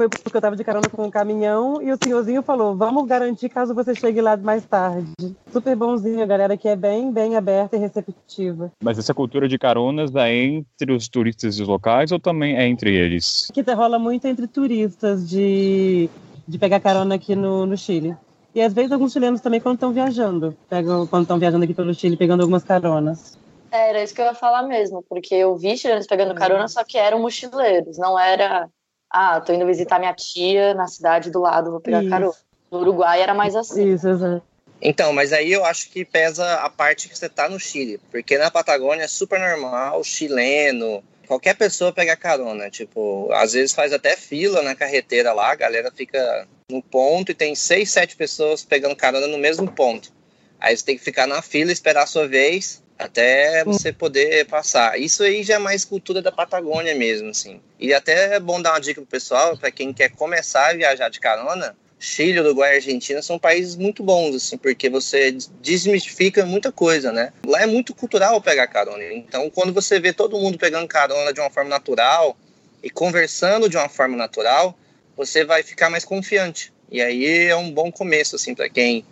foi 0.00 0.08
porque 0.08 0.36
eu 0.36 0.40
tava 0.40 0.56
de 0.56 0.64
carona 0.64 0.88
com 0.88 1.04
um 1.04 1.10
caminhão 1.10 1.82
e 1.82 1.92
o 1.92 1.98
senhorzinho 2.02 2.42
falou: 2.42 2.74
vamos 2.74 3.06
garantir 3.06 3.50
caso 3.50 3.74
você 3.74 3.94
chegue 3.94 4.20
lá 4.22 4.34
mais 4.36 4.64
tarde. 4.64 5.12
Super 5.52 5.76
bonzinho, 5.76 6.22
a 6.22 6.26
galera 6.26 6.56
que 6.56 6.68
é 6.68 6.74
bem, 6.74 7.12
bem 7.12 7.36
aberta 7.36 7.76
e 7.76 7.78
receptiva. 7.78 8.72
Mas 8.82 8.98
essa 8.98 9.12
cultura 9.12 9.46
de 9.46 9.58
caronas 9.58 10.14
é 10.14 10.34
entre 10.34 10.92
os 10.92 11.06
turistas 11.08 11.58
e 11.58 11.62
os 11.62 11.68
locais 11.68 12.12
ou 12.12 12.18
também 12.18 12.56
é 12.56 12.66
entre 12.66 12.94
eles? 12.94 13.50
Que 13.52 13.62
rola 13.70 13.98
muito 13.98 14.26
entre 14.26 14.46
turistas 14.46 15.28
de, 15.28 16.08
de 16.48 16.58
pegar 16.58 16.80
carona 16.80 17.16
aqui 17.16 17.36
no, 17.36 17.66
no 17.66 17.76
Chile. 17.76 18.16
E 18.54 18.62
às 18.62 18.72
vezes 18.72 18.90
alguns 18.90 19.12
chilenos 19.12 19.40
também 19.40 19.60
quando 19.60 19.74
estão 19.74 19.92
viajando, 19.92 20.56
pegam 20.68 21.06
quando 21.06 21.22
estão 21.22 21.38
viajando 21.38 21.64
aqui 21.64 21.74
pelo 21.74 21.94
Chile, 21.94 22.16
pegando 22.16 22.40
algumas 22.40 22.64
caronas. 22.64 23.38
É, 23.70 23.90
era 23.90 24.02
isso 24.02 24.14
que 24.14 24.20
eu 24.20 24.24
ia 24.24 24.34
falar 24.34 24.62
mesmo, 24.62 25.04
porque 25.08 25.34
eu 25.34 25.56
vi 25.56 25.76
chilenos 25.76 26.06
pegando 26.06 26.34
carona, 26.34 26.66
só 26.66 26.82
que 26.82 26.98
eram 26.98 27.20
mochileiros, 27.20 27.98
não 27.98 28.18
era 28.18 28.68
ah, 29.10 29.40
tô 29.40 29.52
indo 29.52 29.66
visitar 29.66 29.98
minha 29.98 30.14
tia 30.14 30.72
na 30.74 30.86
cidade 30.86 31.30
do 31.30 31.40
lado, 31.40 31.70
vou 31.70 31.80
pegar 31.80 32.08
carona. 32.08 32.32
No 32.70 32.78
Uruguai 32.78 33.20
era 33.20 33.34
mais 33.34 33.56
assim. 33.56 33.94
Isso, 33.94 34.08
exato. 34.08 34.42
Então, 34.80 35.12
mas 35.12 35.32
aí 35.32 35.52
eu 35.52 35.64
acho 35.64 35.90
que 35.90 36.04
pesa 36.04 36.54
a 36.54 36.70
parte 36.70 37.08
que 37.08 37.18
você 37.18 37.28
tá 37.28 37.48
no 37.48 37.60
Chile, 37.60 38.00
porque 38.10 38.38
na 38.38 38.50
Patagônia 38.50 39.04
é 39.04 39.08
super 39.08 39.38
normal, 39.38 40.02
chileno, 40.02 41.04
qualquer 41.26 41.54
pessoa 41.54 41.92
pegar 41.92 42.16
carona, 42.16 42.70
tipo, 42.70 43.30
às 43.32 43.52
vezes 43.52 43.74
faz 43.74 43.92
até 43.92 44.16
fila 44.16 44.62
na 44.62 44.74
carreteira 44.74 45.32
lá, 45.32 45.52
a 45.52 45.54
galera 45.54 45.92
fica 45.94 46.48
no 46.70 46.82
ponto 46.82 47.30
e 47.30 47.34
tem 47.34 47.54
seis, 47.54 47.90
sete 47.90 48.16
pessoas 48.16 48.64
pegando 48.64 48.96
carona 48.96 49.26
no 49.26 49.36
mesmo 49.36 49.70
ponto. 49.70 50.10
Aí 50.58 50.74
você 50.76 50.84
tem 50.84 50.96
que 50.96 51.04
ficar 51.04 51.26
na 51.26 51.42
fila, 51.42 51.72
esperar 51.72 52.04
a 52.04 52.06
sua 52.06 52.26
vez, 52.26 52.82
até 53.00 53.64
você 53.64 53.92
poder 53.92 54.46
passar. 54.46 55.00
Isso 55.00 55.22
aí 55.22 55.42
já 55.42 55.54
é 55.54 55.58
mais 55.58 55.84
cultura 55.84 56.20
da 56.20 56.30
Patagônia 56.30 56.94
mesmo, 56.94 57.30
assim. 57.30 57.60
E 57.78 57.94
até 57.94 58.34
é 58.34 58.40
bom 58.40 58.60
dar 58.60 58.72
uma 58.72 58.80
dica 58.80 59.00
pro 59.00 59.10
pessoal, 59.10 59.56
para 59.56 59.70
quem 59.70 59.92
quer 59.92 60.10
começar 60.10 60.68
a 60.68 60.74
viajar 60.74 61.08
de 61.08 61.18
carona, 61.18 61.74
Chile, 61.98 62.40
Uruguai 62.40 62.72
e 62.72 62.76
Argentina 62.76 63.22
são 63.22 63.38
países 63.38 63.76
muito 63.76 64.02
bons, 64.02 64.34
assim, 64.34 64.56
porque 64.56 64.88
você 64.88 65.36
desmistifica 65.60 66.44
muita 66.44 66.70
coisa, 66.70 67.10
né? 67.10 67.32
Lá 67.46 67.62
é 67.62 67.66
muito 67.66 67.94
cultural 67.94 68.40
pegar 68.40 68.66
carona. 68.66 69.02
Então, 69.12 69.48
quando 69.50 69.72
você 69.72 69.98
vê 69.98 70.12
todo 70.12 70.38
mundo 70.38 70.58
pegando 70.58 70.86
carona 70.86 71.32
de 71.32 71.40
uma 71.40 71.50
forma 71.50 71.70
natural 71.70 72.36
e 72.82 72.90
conversando 72.90 73.68
de 73.68 73.76
uma 73.76 73.88
forma 73.88 74.16
natural, 74.16 74.78
você 75.16 75.44
vai 75.44 75.62
ficar 75.62 75.88
mais 75.90 76.04
confiante. 76.04 76.72
E 76.90 77.00
aí 77.00 77.46
é 77.46 77.56
um 77.56 77.70
bom 77.70 77.90
começo, 77.90 78.36
assim, 78.36 78.54
para 78.54 78.68
quem 78.68 79.04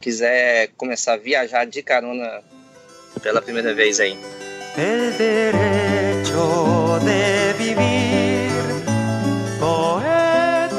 quiser 0.00 0.68
começar 0.76 1.14
a 1.14 1.18
viajar 1.18 1.64
de 1.64 1.82
carona 1.82 2.42
pela 3.20 3.40
primeira 3.42 3.74
vez 3.74 4.00
aí. 4.00 4.18
El 4.76 5.12
derecho 5.12 6.98
de 7.04 7.52
vivir, 7.54 8.50
poeta. 9.60 10.74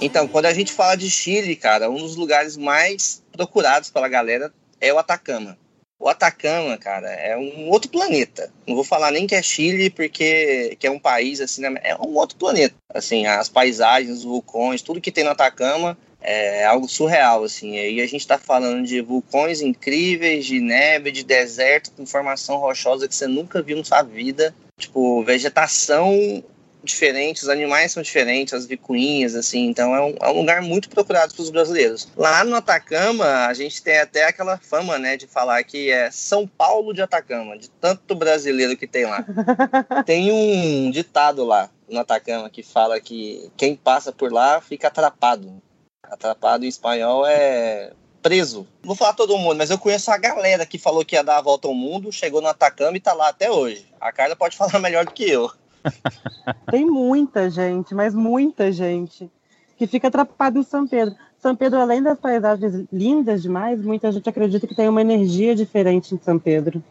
Então, 0.00 0.28
quando 0.28 0.46
a 0.46 0.52
gente 0.52 0.72
fala 0.72 0.94
de 0.94 1.10
Chile, 1.10 1.56
cara, 1.56 1.90
um 1.90 1.96
dos 1.96 2.16
lugares 2.16 2.56
mais 2.56 3.22
procurados 3.32 3.90
pela 3.90 4.08
galera 4.08 4.52
é 4.80 4.92
o 4.92 4.98
Atacama. 4.98 5.56
O 5.98 6.08
Atacama, 6.08 6.76
cara, 6.76 7.08
é 7.08 7.34
um 7.36 7.70
outro 7.70 7.90
planeta. 7.90 8.52
Não 8.66 8.74
vou 8.74 8.84
falar 8.84 9.10
nem 9.10 9.26
que 9.26 9.34
é 9.34 9.42
Chile, 9.42 9.88
porque 9.88 10.76
que 10.78 10.86
é 10.86 10.90
um 10.90 10.98
país 10.98 11.40
assim, 11.40 11.62
né? 11.62 11.74
é 11.82 11.96
um 11.96 12.14
outro 12.14 12.36
planeta. 12.36 12.74
Assim, 12.92 13.26
as 13.26 13.48
paisagens, 13.48 14.18
os 14.18 14.24
vulcões, 14.24 14.82
tudo 14.82 15.00
que 15.00 15.10
tem 15.10 15.24
no 15.24 15.30
Atacama 15.30 15.96
é 16.26 16.64
algo 16.64 16.88
surreal, 16.88 17.44
assim. 17.44 17.78
Aí 17.78 18.00
a 18.00 18.06
gente 18.06 18.20
está 18.20 18.36
falando 18.36 18.84
de 18.84 19.00
vulcões 19.00 19.60
incríveis, 19.60 20.44
de 20.44 20.60
neve, 20.60 21.12
de 21.12 21.22
deserto 21.22 21.92
com 21.92 22.04
formação 22.04 22.56
rochosa 22.56 23.06
que 23.06 23.14
você 23.14 23.28
nunca 23.28 23.62
viu 23.62 23.76
na 23.76 23.84
sua 23.84 24.02
vida. 24.02 24.54
Tipo, 24.78 25.22
vegetação 25.22 26.44
diferente, 26.82 27.42
os 27.42 27.48
animais 27.48 27.92
são 27.92 28.02
diferentes, 28.02 28.54
as 28.54 28.64
vicuinhas, 28.64 29.34
assim. 29.34 29.66
Então 29.66 29.94
é 29.94 30.00
um, 30.00 30.14
é 30.20 30.28
um 30.28 30.40
lugar 30.40 30.62
muito 30.62 30.88
procurado 30.88 31.34
pelos 31.34 31.50
brasileiros. 31.50 32.08
Lá 32.16 32.44
no 32.44 32.56
Atacama, 32.56 33.46
a 33.46 33.54
gente 33.54 33.82
tem 33.82 33.98
até 33.98 34.24
aquela 34.24 34.56
fama, 34.56 34.98
né, 34.98 35.16
de 35.16 35.26
falar 35.26 35.62
que 35.64 35.90
é 35.90 36.10
São 36.10 36.46
Paulo 36.46 36.94
de 36.94 37.02
Atacama, 37.02 37.58
de 37.58 37.68
tanto 37.68 38.14
brasileiro 38.14 38.76
que 38.76 38.86
tem 38.86 39.04
lá. 39.04 39.24
tem 40.06 40.32
um 40.32 40.90
ditado 40.90 41.44
lá 41.44 41.70
no 41.88 42.00
Atacama 42.00 42.48
que 42.48 42.62
fala 42.62 43.00
que 43.00 43.50
quem 43.56 43.76
passa 43.76 44.12
por 44.12 44.32
lá 44.32 44.60
fica 44.60 44.88
atrapado. 44.88 45.62
Atrapado 46.10 46.64
em 46.64 46.68
espanhol 46.68 47.24
é 47.26 47.92
preso. 48.22 48.66
Não 48.82 48.88
vou 48.88 48.96
falar 48.96 49.12
todo 49.12 49.38
mundo, 49.38 49.56
mas 49.56 49.70
eu 49.70 49.78
conheço 49.78 50.10
a 50.10 50.18
galera 50.18 50.66
que 50.66 50.78
falou 50.78 51.04
que 51.04 51.14
ia 51.14 51.22
dar 51.22 51.38
a 51.38 51.42
volta 51.42 51.68
ao 51.68 51.74
mundo, 51.74 52.10
chegou 52.10 52.40
no 52.40 52.48
Atacama 52.48 52.96
e 52.96 53.00
tá 53.00 53.12
lá 53.12 53.28
até 53.28 53.50
hoje. 53.50 53.86
A 54.00 54.10
Carla 54.12 54.34
pode 54.34 54.56
falar 54.58 54.78
melhor 54.80 55.04
do 55.04 55.12
que 55.12 55.30
eu. 55.30 55.50
Tem 56.70 56.84
muita 56.84 57.48
gente, 57.48 57.94
mas 57.94 58.14
muita 58.14 58.72
gente 58.72 59.30
que 59.76 59.86
fica 59.86 60.08
atrapada 60.08 60.58
em 60.58 60.62
São 60.62 60.88
Pedro. 60.88 61.14
São 61.38 61.54
Pedro, 61.54 61.78
além 61.78 62.02
das 62.02 62.18
paisagens 62.18 62.86
lindas 62.92 63.42
demais, 63.42 63.80
muita 63.80 64.10
gente 64.10 64.28
acredita 64.28 64.66
que 64.66 64.74
tem 64.74 64.88
uma 64.88 65.02
energia 65.02 65.54
diferente 65.54 66.14
em 66.14 66.18
São 66.18 66.38
Pedro. 66.38 66.82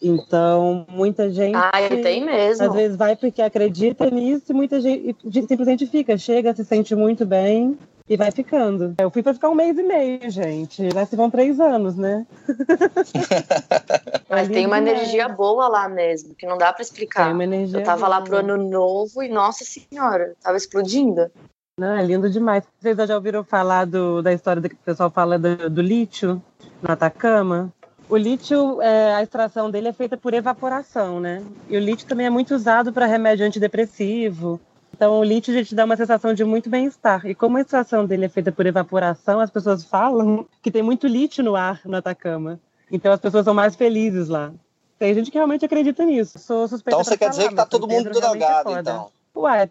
Então, 0.00 0.86
muita 0.88 1.30
gente. 1.30 1.56
Ah, 1.56 1.72
tem 1.88 2.24
mesmo. 2.24 2.64
Às 2.64 2.74
vezes 2.74 2.96
vai 2.96 3.16
porque 3.16 3.40
acredita 3.40 4.10
nisso 4.10 4.44
e 4.50 4.54
muita 4.54 4.80
gente 4.80 5.16
simplesmente 5.46 5.86
fica, 5.86 6.16
chega, 6.18 6.54
se 6.54 6.64
sente 6.64 6.94
muito 6.94 7.24
bem 7.24 7.78
e 8.08 8.16
vai 8.16 8.30
ficando. 8.30 8.94
Eu 8.98 9.10
fui 9.10 9.22
para 9.22 9.34
ficar 9.34 9.50
um 9.50 9.54
mês 9.54 9.76
e 9.76 9.82
meio, 9.82 10.30
gente. 10.30 10.88
Lá 10.90 11.04
se 11.04 11.16
vão 11.16 11.30
três 11.30 11.58
anos, 11.58 11.96
né? 11.96 12.26
Mas 14.28 14.48
tem 14.48 14.66
uma 14.66 14.78
energia 14.78 15.28
boa 15.28 15.66
lá 15.68 15.88
mesmo, 15.88 16.34
que 16.34 16.46
não 16.46 16.56
dá 16.56 16.72
para 16.72 16.82
explicar. 16.82 17.24
Tem 17.24 17.34
uma 17.34 17.44
energia 17.44 17.80
Eu 17.80 17.84
tava 17.84 18.06
boa. 18.06 18.08
lá 18.08 18.20
pro 18.20 18.36
ano 18.36 18.56
novo 18.56 19.22
e, 19.22 19.28
nossa 19.28 19.64
senhora, 19.64 20.34
tava 20.42 20.56
explodindo. 20.56 21.30
Não, 21.78 21.96
é 21.96 22.02
lindo 22.02 22.30
demais. 22.30 22.64
Vocês 22.80 22.96
já 22.96 23.14
ouviram 23.14 23.44
falar 23.44 23.84
do, 23.84 24.22
da 24.22 24.32
história 24.32 24.62
que 24.62 24.74
o 24.74 24.78
pessoal 24.78 25.10
fala 25.10 25.38
do, 25.38 25.68
do 25.68 25.82
lítio 25.82 26.42
no 26.80 26.92
Atacama? 26.92 27.72
O 28.08 28.16
lítio, 28.16 28.80
é, 28.80 29.14
a 29.14 29.22
extração 29.22 29.70
dele 29.70 29.88
é 29.88 29.92
feita 29.92 30.16
por 30.16 30.32
evaporação, 30.32 31.20
né? 31.20 31.42
E 31.68 31.76
o 31.76 31.80
lítio 31.80 32.06
também 32.06 32.26
é 32.26 32.30
muito 32.30 32.54
usado 32.54 32.92
para 32.92 33.06
remédio 33.06 33.44
antidepressivo, 33.44 34.60
então, 34.96 35.20
o 35.20 35.24
lítio 35.24 35.52
a 35.52 35.58
gente 35.58 35.74
dá 35.74 35.84
uma 35.84 35.94
sensação 35.94 36.32
de 36.32 36.42
muito 36.42 36.70
bem-estar. 36.70 37.26
E 37.26 37.34
como 37.34 37.58
a 37.58 37.60
extração 37.60 38.06
dele 38.06 38.24
é 38.24 38.28
feita 38.30 38.50
por 38.50 38.64
evaporação, 38.64 39.40
as 39.40 39.50
pessoas 39.50 39.84
falam 39.84 40.46
que 40.62 40.70
tem 40.70 40.82
muito 40.82 41.06
lítio 41.06 41.44
no 41.44 41.54
ar 41.54 41.82
no 41.84 41.98
Atacama. 41.98 42.58
Então, 42.90 43.12
as 43.12 43.20
pessoas 43.20 43.44
são 43.44 43.52
mais 43.52 43.76
felizes 43.76 44.28
lá. 44.28 44.52
Tem 44.98 45.12
gente 45.12 45.30
que 45.30 45.36
realmente 45.36 45.66
acredita 45.66 46.02
nisso. 46.02 46.38
Sou 46.38 46.66
suspeita 46.66 46.96
Então, 46.96 47.04
você 47.04 47.18
quer 47.18 47.28
dizer 47.28 47.50
que 47.50 47.54
tá 47.54 47.66
todo 47.66 47.86
mundo 47.86 48.08
é 48.08 48.12
drogado, 48.12 48.74
é 48.74 48.80
então? 48.80 49.10
Ué, 49.36 49.70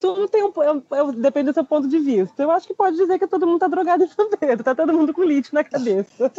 tudo 0.00 0.28
tem 0.28 0.44
um. 0.44 0.52
Eu, 0.56 0.82
eu, 0.90 1.12
depende 1.12 1.50
do 1.50 1.54
seu 1.54 1.64
ponto 1.64 1.88
de 1.88 1.98
vista. 1.98 2.42
Eu 2.42 2.50
acho 2.50 2.66
que 2.66 2.74
pode 2.74 2.96
dizer 2.96 3.18
que 3.18 3.26
todo 3.26 3.46
mundo 3.46 3.58
tá 3.58 3.68
drogado 3.68 4.06
São 4.14 4.30
Pedro. 4.30 4.64
Tá 4.64 4.74
todo 4.74 4.92
mundo 4.92 5.12
com 5.12 5.24
lítio 5.24 5.54
na 5.54 5.64
cabeça. 5.64 6.32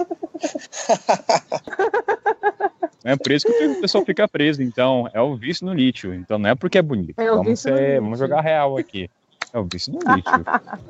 É 3.03 3.15
por 3.15 3.31
isso 3.31 3.47
que 3.47 3.65
o 3.65 3.81
pessoal 3.81 4.03
fica 4.05 4.27
preso, 4.27 4.61
então. 4.61 5.09
É 5.13 5.21
o 5.21 5.35
vício 5.35 5.65
no 5.65 5.73
lítio. 5.73 6.13
Então 6.13 6.37
não 6.37 6.49
é 6.49 6.55
porque 6.55 6.77
é 6.77 6.81
bonito. 6.81 7.19
É 7.19 7.29
vamos, 7.29 7.59
ser, 7.59 8.01
vamos 8.01 8.19
jogar 8.19 8.41
real 8.41 8.77
aqui. 8.77 9.09
É 9.51 9.59
o 9.59 9.67
vício 9.71 9.93
no 9.93 9.99
lítio. 10.15 10.31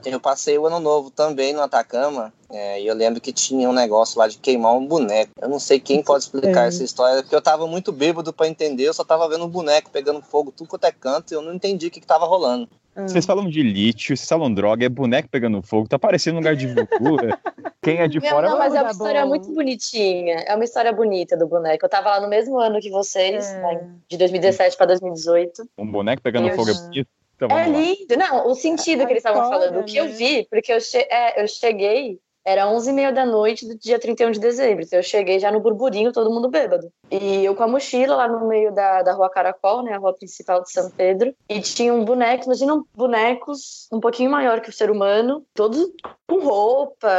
Eu 0.05 0.19
passei 0.19 0.57
o 0.57 0.65
ano 0.65 0.79
novo 0.79 1.09
também 1.09 1.53
no 1.53 1.61
Atacama. 1.61 2.33
É, 2.51 2.81
e 2.81 2.87
eu 2.87 2.95
lembro 2.95 3.21
que 3.21 3.31
tinha 3.31 3.69
um 3.69 3.73
negócio 3.73 4.19
lá 4.19 4.27
de 4.27 4.37
queimar 4.37 4.75
um 4.75 4.85
boneco. 4.85 5.31
Eu 5.39 5.47
não 5.47 5.59
sei 5.59 5.79
quem 5.79 6.03
pode 6.03 6.23
explicar 6.23 6.65
é. 6.65 6.67
essa 6.67 6.83
história, 6.83 7.21
porque 7.21 7.35
eu 7.35 7.41
tava 7.41 7.67
muito 7.67 7.91
bêbado 7.91 8.33
para 8.33 8.47
entender. 8.47 8.83
Eu 8.83 8.93
só 8.93 9.03
tava 9.03 9.29
vendo 9.29 9.45
um 9.45 9.49
boneco 9.49 9.89
pegando 9.91 10.21
fogo 10.21 10.51
tudo 10.51 10.67
quanto 10.67 10.85
é 10.85 10.91
canto 10.91 11.31
e 11.31 11.35
eu 11.35 11.41
não 11.41 11.53
entendi 11.53 11.87
o 11.87 11.91
que, 11.91 12.01
que 12.01 12.07
tava 12.07 12.25
rolando. 12.25 12.67
Vocês 12.95 13.25
falam 13.25 13.47
de 13.47 13.61
lítio, 13.63 14.17
vocês 14.17 14.27
falam 14.27 14.53
droga, 14.53 14.85
é 14.85 14.89
boneco 14.89 15.29
pegando 15.29 15.61
fogo, 15.61 15.87
tá 15.87 15.97
parecendo 15.97 16.35
um 16.35 16.39
lugar 16.39 16.55
de 16.55 16.67
vulcura. 16.67 17.39
Quem 17.81 17.99
é 17.99 18.07
de 18.09 18.19
Meu, 18.19 18.29
fora... 18.29 18.49
Não, 18.49 18.57
mas 18.57 18.75
é 18.75 18.81
uma 18.81 18.91
história 18.91 19.21
bom. 19.21 19.29
muito 19.29 19.53
bonitinha. 19.53 20.39
É 20.45 20.53
uma 20.53 20.65
história 20.65 20.91
bonita 20.91 21.37
do 21.37 21.47
boneco. 21.47 21.85
Eu 21.85 21.89
tava 21.89 22.09
lá 22.09 22.19
no 22.19 22.27
mesmo 22.27 22.59
ano 22.59 22.81
que 22.81 22.89
vocês, 22.89 23.47
é. 23.47 23.61
né, 23.61 23.89
de 24.09 24.17
2017 24.17 24.75
para 24.75 24.87
2018. 24.87 25.69
Um 25.77 25.89
boneco 25.89 26.21
pegando 26.21 26.49
eu... 26.49 26.55
fogo 26.55 26.71
é 26.71 26.73
bonito? 26.73 27.09
Então, 27.45 27.57
é 27.57 27.69
lindo. 27.69 28.17
Não, 28.17 28.47
o 28.47 28.55
sentido 28.55 29.05
que 29.05 29.13
eles 29.13 29.23
estavam 29.23 29.49
falando. 29.49 29.79
O 29.79 29.83
que 29.85 29.97
eu 29.97 30.05
né? 30.05 30.11
vi, 30.11 30.47
porque 30.49 30.73
eu, 30.73 30.81
che 30.81 30.97
é, 30.97 31.41
eu 31.41 31.47
cheguei 31.47 32.19
era 32.45 32.65
11h30 32.65 33.11
da 33.11 33.25
noite 33.25 33.67
do 33.67 33.77
dia 33.77 33.99
31 33.99 34.31
de 34.31 34.39
dezembro. 34.39 34.83
Então 34.83 34.97
eu 34.97 35.03
cheguei 35.03 35.39
já 35.39 35.51
no 35.51 35.59
burburinho, 35.59 36.11
todo 36.11 36.31
mundo 36.31 36.49
bêbado. 36.49 36.91
E 37.11 37.45
eu 37.45 37.53
com 37.55 37.63
a 37.63 37.67
mochila 37.67 38.15
lá 38.15 38.27
no 38.27 38.47
meio 38.47 38.73
da, 38.73 39.03
da 39.03 39.13
rua 39.13 39.29
Caracol, 39.29 39.83
né? 39.83 39.93
A 39.93 39.97
rua 39.97 40.13
principal 40.13 40.63
de 40.63 40.71
São 40.71 40.89
Pedro. 40.89 41.33
E 41.47 41.61
tinha 41.61 41.93
um 41.93 42.03
boneco, 42.03 42.45
imagina 42.45 42.81
bonecos 42.95 43.87
um 43.91 43.99
pouquinho 43.99 44.31
maior 44.31 44.61
que 44.61 44.69
o 44.69 44.73
ser 44.73 44.89
humano, 44.89 45.45
todos 45.53 45.91
com 46.27 46.39
roupa, 46.39 47.09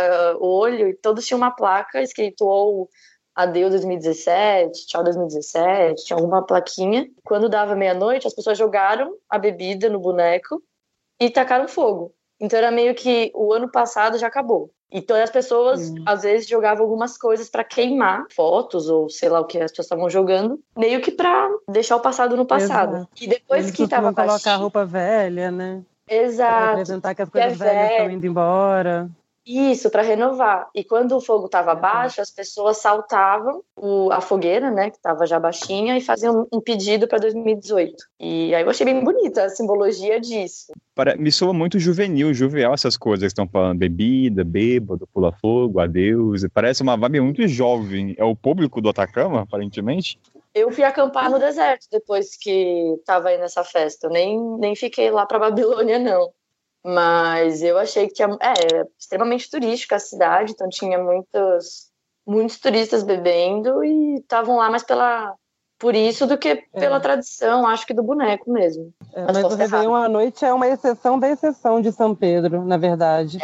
olho, 0.40 0.88
e 0.88 0.94
todos 0.94 1.26
tinham 1.26 1.38
uma 1.38 1.50
placa 1.50 2.02
escrito 2.02 2.44
ou 2.44 2.88
adeus 3.34 3.70
2017, 3.70 4.86
tchau 4.86 5.02
2017, 5.04 6.04
tinha 6.04 6.16
alguma 6.16 6.42
plaquinha. 6.44 7.08
Quando 7.24 7.48
dava 7.48 7.74
meia-noite, 7.74 8.26
as 8.26 8.34
pessoas 8.34 8.58
jogaram 8.58 9.14
a 9.28 9.38
bebida 9.38 9.88
no 9.88 9.98
boneco 10.00 10.62
e 11.20 11.30
tacaram 11.30 11.68
fogo. 11.68 12.12
Então 12.40 12.58
era 12.58 12.70
meio 12.70 12.94
que 12.94 13.30
o 13.34 13.52
ano 13.52 13.70
passado 13.70 14.18
já 14.18 14.26
acabou. 14.26 14.70
Então 14.92 15.16
as 15.16 15.30
pessoas 15.30 15.90
Hum. 15.90 16.02
às 16.04 16.22
vezes 16.22 16.48
jogavam 16.48 16.82
algumas 16.84 17.16
coisas 17.16 17.48
pra 17.48 17.62
queimar 17.62 18.24
fotos 18.34 18.88
ou 18.88 19.08
sei 19.08 19.28
lá 19.28 19.38
o 19.40 19.44
que 19.44 19.58
as 19.58 19.70
pessoas 19.70 19.86
estavam 19.86 20.10
jogando, 20.10 20.58
meio 20.76 21.00
que 21.00 21.12
pra 21.12 21.48
deixar 21.68 21.96
o 21.96 22.00
passado 22.00 22.36
no 22.36 22.44
passado. 22.44 22.96
Exato. 22.96 23.08
E 23.20 23.26
depois 23.28 23.66
Eles 23.66 23.76
que 23.76 23.86
tava 23.86 24.12
colocar 24.12 24.26
baixinho, 24.26 24.58
roupa 24.58 24.84
velha, 24.84 25.50
né? 25.50 25.82
Pra 26.06 26.16
exato. 26.16 26.68
representar 26.70 27.14
que 27.14 27.22
as 27.22 27.28
que 27.30 27.38
é 27.38 27.42
coisas 27.42 27.58
velhas 27.58 27.90
estão 27.92 28.10
indo 28.10 28.26
embora. 28.26 29.08
Isso, 29.46 29.90
para 29.90 30.02
renovar. 30.02 30.68
E 30.74 30.84
quando 30.84 31.16
o 31.16 31.20
fogo 31.20 31.46
estava 31.46 31.74
baixo, 31.74 32.20
as 32.20 32.30
pessoas 32.30 32.76
saltavam 32.76 33.62
o- 33.74 34.10
a 34.12 34.20
fogueira, 34.20 34.70
né, 34.70 34.90
que 34.90 34.96
estava 34.96 35.26
já 35.26 35.40
baixinha, 35.40 35.96
e 35.96 36.00
faziam 36.00 36.46
um 36.52 36.60
pedido 36.60 37.08
para 37.08 37.18
2018. 37.18 38.04
E 38.20 38.54
aí 38.54 38.62
eu 38.62 38.68
achei 38.70 38.84
bem 38.84 39.02
bonita 39.02 39.44
a 39.44 39.48
simbologia 39.48 40.20
disso. 40.20 40.72
Para- 40.94 41.16
Me 41.16 41.32
soa 41.32 41.54
muito 41.54 41.78
juvenil, 41.78 42.34
jovial 42.34 42.74
essas 42.74 42.96
coisas 42.96 43.22
que 43.22 43.26
estão 43.32 43.48
falando. 43.48 43.78
Bebida, 43.78 44.44
bêbado, 44.44 45.08
pula-fogo, 45.12 45.80
adeus. 45.80 46.42
Parece 46.52 46.82
uma 46.82 46.96
vibe 46.96 47.20
muito 47.22 47.48
jovem. 47.48 48.14
É 48.18 48.24
o 48.24 48.36
público 48.36 48.80
do 48.80 48.90
Atacama, 48.90 49.40
aparentemente? 49.40 50.18
Eu 50.54 50.70
fui 50.70 50.84
acampar 50.84 51.30
no 51.30 51.38
deserto 51.38 51.86
depois 51.90 52.36
que 52.36 52.94
estava 52.98 53.28
aí 53.28 53.38
nessa 53.38 53.64
festa. 53.64 54.06
Eu 54.08 54.10
nem, 54.10 54.38
nem 54.58 54.76
fiquei 54.76 55.10
lá 55.10 55.24
para 55.24 55.38
Babilônia, 55.38 55.98
não. 55.98 56.28
Mas 56.84 57.62
eu 57.62 57.78
achei 57.78 58.06
que 58.06 58.14
tinha, 58.14 58.28
é 58.40 58.86
extremamente 58.98 59.50
turística 59.50 59.96
a 59.96 60.00
cidade, 60.00 60.52
então 60.52 60.68
tinha 60.68 60.98
muitos, 60.98 61.90
muitos 62.26 62.58
turistas 62.58 63.02
bebendo 63.02 63.84
e 63.84 64.16
estavam 64.16 64.56
lá 64.56 64.70
mais 64.70 64.82
pela, 64.82 65.34
por 65.80 65.94
isso 65.94 66.26
do 66.26 66.36
que 66.36 66.56
pela 66.74 67.00
tradição, 67.00 67.66
acho 67.66 67.86
que 67.86 67.94
do 67.94 68.02
boneco 68.02 68.52
mesmo. 68.52 68.92
É, 69.14 69.24
Mas 69.24 69.42
mas 69.42 69.52
o. 69.52 69.56
Réveillon 69.56 69.94
à 69.94 70.08
noite 70.10 70.44
é 70.44 70.52
uma 70.52 70.68
exceção 70.68 71.18
da 71.18 71.28
exceção 71.30 71.80
de 71.80 71.90
São 71.90 72.14
Pedro, 72.14 72.62
na 72.66 72.76
verdade. 72.76 73.38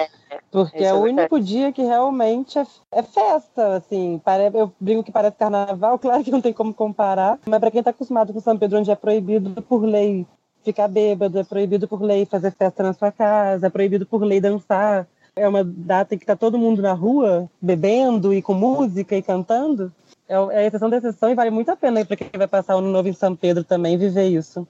Porque 0.50 0.76
isso 0.76 0.87
é 0.87 0.88
é 0.88 0.95
o 0.95 1.00
único 1.00 1.40
dia 1.40 1.73
que 1.73 1.83
realmente 1.83 2.59
é, 2.59 2.66
é 2.93 3.02
festa, 3.02 3.76
assim. 3.76 4.21
Eu 4.52 4.71
brinco 4.78 5.02
que 5.02 5.11
parece 5.11 5.38
carnaval, 5.38 5.99
claro 5.99 6.23
que 6.23 6.31
não 6.31 6.43
tem 6.43 6.52
como 6.52 6.75
comparar. 6.75 7.38
Mas 7.47 7.59
para 7.59 7.71
quem 7.71 7.78
está 7.78 7.90
acostumado 7.90 8.35
com 8.35 8.40
São 8.40 8.59
Pedro, 8.59 8.78
onde 8.78 8.90
é 8.90 8.95
proibido 8.95 9.62
por 9.62 9.83
lei 9.85 10.26
ficar 10.66 10.88
bêbado, 10.88 11.38
é 11.38 11.44
proibido 11.44 11.87
por 11.87 12.02
lei 12.02 12.26
fazer 12.26 12.50
festa 12.50 12.82
na 12.82 12.92
sua 12.92 13.12
casa, 13.12 13.68
é 13.68 13.70
proibido 13.70 14.04
por 14.04 14.23
lei 14.25 14.40
dançar. 14.40 15.06
É 15.37 15.46
uma 15.46 15.62
data 15.62 16.14
em 16.14 16.18
que 16.18 16.25
está 16.25 16.35
todo 16.35 16.58
mundo 16.58 16.82
na 16.82 16.92
rua, 16.92 17.49
bebendo 17.61 18.32
e 18.35 18.42
com 18.42 18.52
música 18.54 19.14
e 19.16 19.23
cantando. 19.23 19.92
É 20.28 20.35
é 20.35 20.58
a 20.58 20.64
exceção 20.66 20.90
da 20.90 20.96
exceção 20.96 21.30
e 21.30 21.35
vale 21.35 21.50
muito 21.50 21.70
a 21.70 21.76
pena 21.76 22.04
para 22.04 22.16
quem 22.16 22.28
vai 22.37 22.49
passar 22.49 22.75
o 22.75 22.78
ano 22.78 22.90
novo 22.90 23.08
em 23.08 23.12
São 23.12 23.37
Pedro 23.37 23.62
também 23.62 23.96
viver 23.96 24.26
isso. 24.28 24.66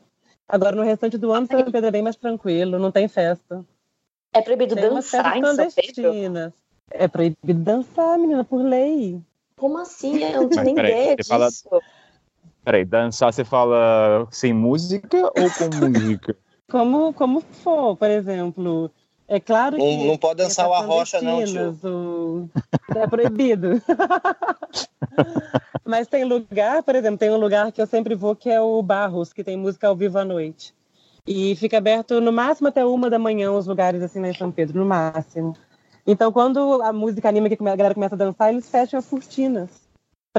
Agora, 0.47 0.77
no 0.77 0.83
restante 0.83 1.17
do 1.17 1.33
ano, 1.33 1.47
São 1.47 1.65
Pedro 1.65 1.87
é 1.87 1.91
bem 1.91 2.03
mais 2.03 2.17
tranquilo, 2.17 2.79
não 2.79 2.93
tem 2.93 3.09
festa. 3.09 3.65
É 4.35 4.43
proibido 4.43 4.75
Tem 4.75 4.91
dançar 4.91 5.37
em 5.39 5.45
São 5.55 5.69
Pedro? 5.71 6.53
É 6.91 7.09
proibido 7.09 7.61
dançar, 7.63 8.19
menina, 8.19 8.45
por 8.45 8.63
lei. 8.63 9.19
Como 9.57 9.79
assim? 9.79 10.23
Eu 10.23 10.43
não 10.43 10.63
nem 10.63 10.75
peraí, 10.75 10.93
ideia 10.93 11.17
você 11.17 11.29
fala- 11.29 11.49
disso. 11.49 11.69
Peraí, 12.67 12.85
dançar 12.85 13.33
você 13.33 13.45
fala 13.45 14.27
sem 14.33 14.53
música 14.53 15.19
ou 15.27 15.49
com 15.57 15.71
música? 15.87 16.37
Como, 16.69 17.13
como 17.13 17.41
for, 17.41 17.97
por 17.97 18.11
exemplo. 18.11 18.91
É 19.29 19.39
claro 19.39 19.77
que. 19.77 20.07
não 20.09 20.19
pode 20.19 20.43
dançar 20.43 20.69
o 20.69 20.75
arrocha, 20.75 21.23
não, 21.23 21.37
clandestinas, 21.37 21.85
o- 21.85 22.49
É 22.93 23.07
proibido. 23.07 23.81
Mas 25.87 26.09
tem 26.09 26.25
lugar, 26.25 26.83
por 26.83 26.97
exemplo, 26.97 27.19
tem 27.19 27.31
um 27.31 27.37
lugar 27.37 27.71
que 27.71 27.81
eu 27.81 27.87
sempre 27.87 28.17
vou 28.17 28.35
que 28.35 28.51
é 28.51 28.61
o 28.61 28.83
Barros, 28.83 29.33
que 29.33 29.45
tem 29.45 29.57
música 29.57 29.87
ao 29.87 29.95
vivo 29.95 30.19
à 30.19 30.25
noite. 30.25 30.75
E 31.25 31.55
fica 31.55 31.79
aberto 31.79 32.21
no 32.21 32.33
máximo 32.33 32.67
até 32.67 32.85
uma 32.85 33.09
da 33.09 33.19
manhã 33.19 33.53
os 33.53 33.69
lugares 33.69 34.03
assim 34.03 34.21
lá 34.21 34.29
em 34.29 34.35
São 34.35 34.51
Pedro, 34.51 34.81
no 34.81 34.87
máximo. 34.87 35.55
Então, 36.05 36.33
quando 36.33 36.83
a 36.83 36.93
música 36.93 37.29
anima 37.29 37.49
que 37.49 37.55
a 37.61 37.77
galera 37.77 37.95
começa 37.95 38.17
a 38.17 38.19
dançar, 38.19 38.53
eles 38.53 38.69
fecham 38.69 38.99
as 38.99 39.07
cortinas. 39.07 39.86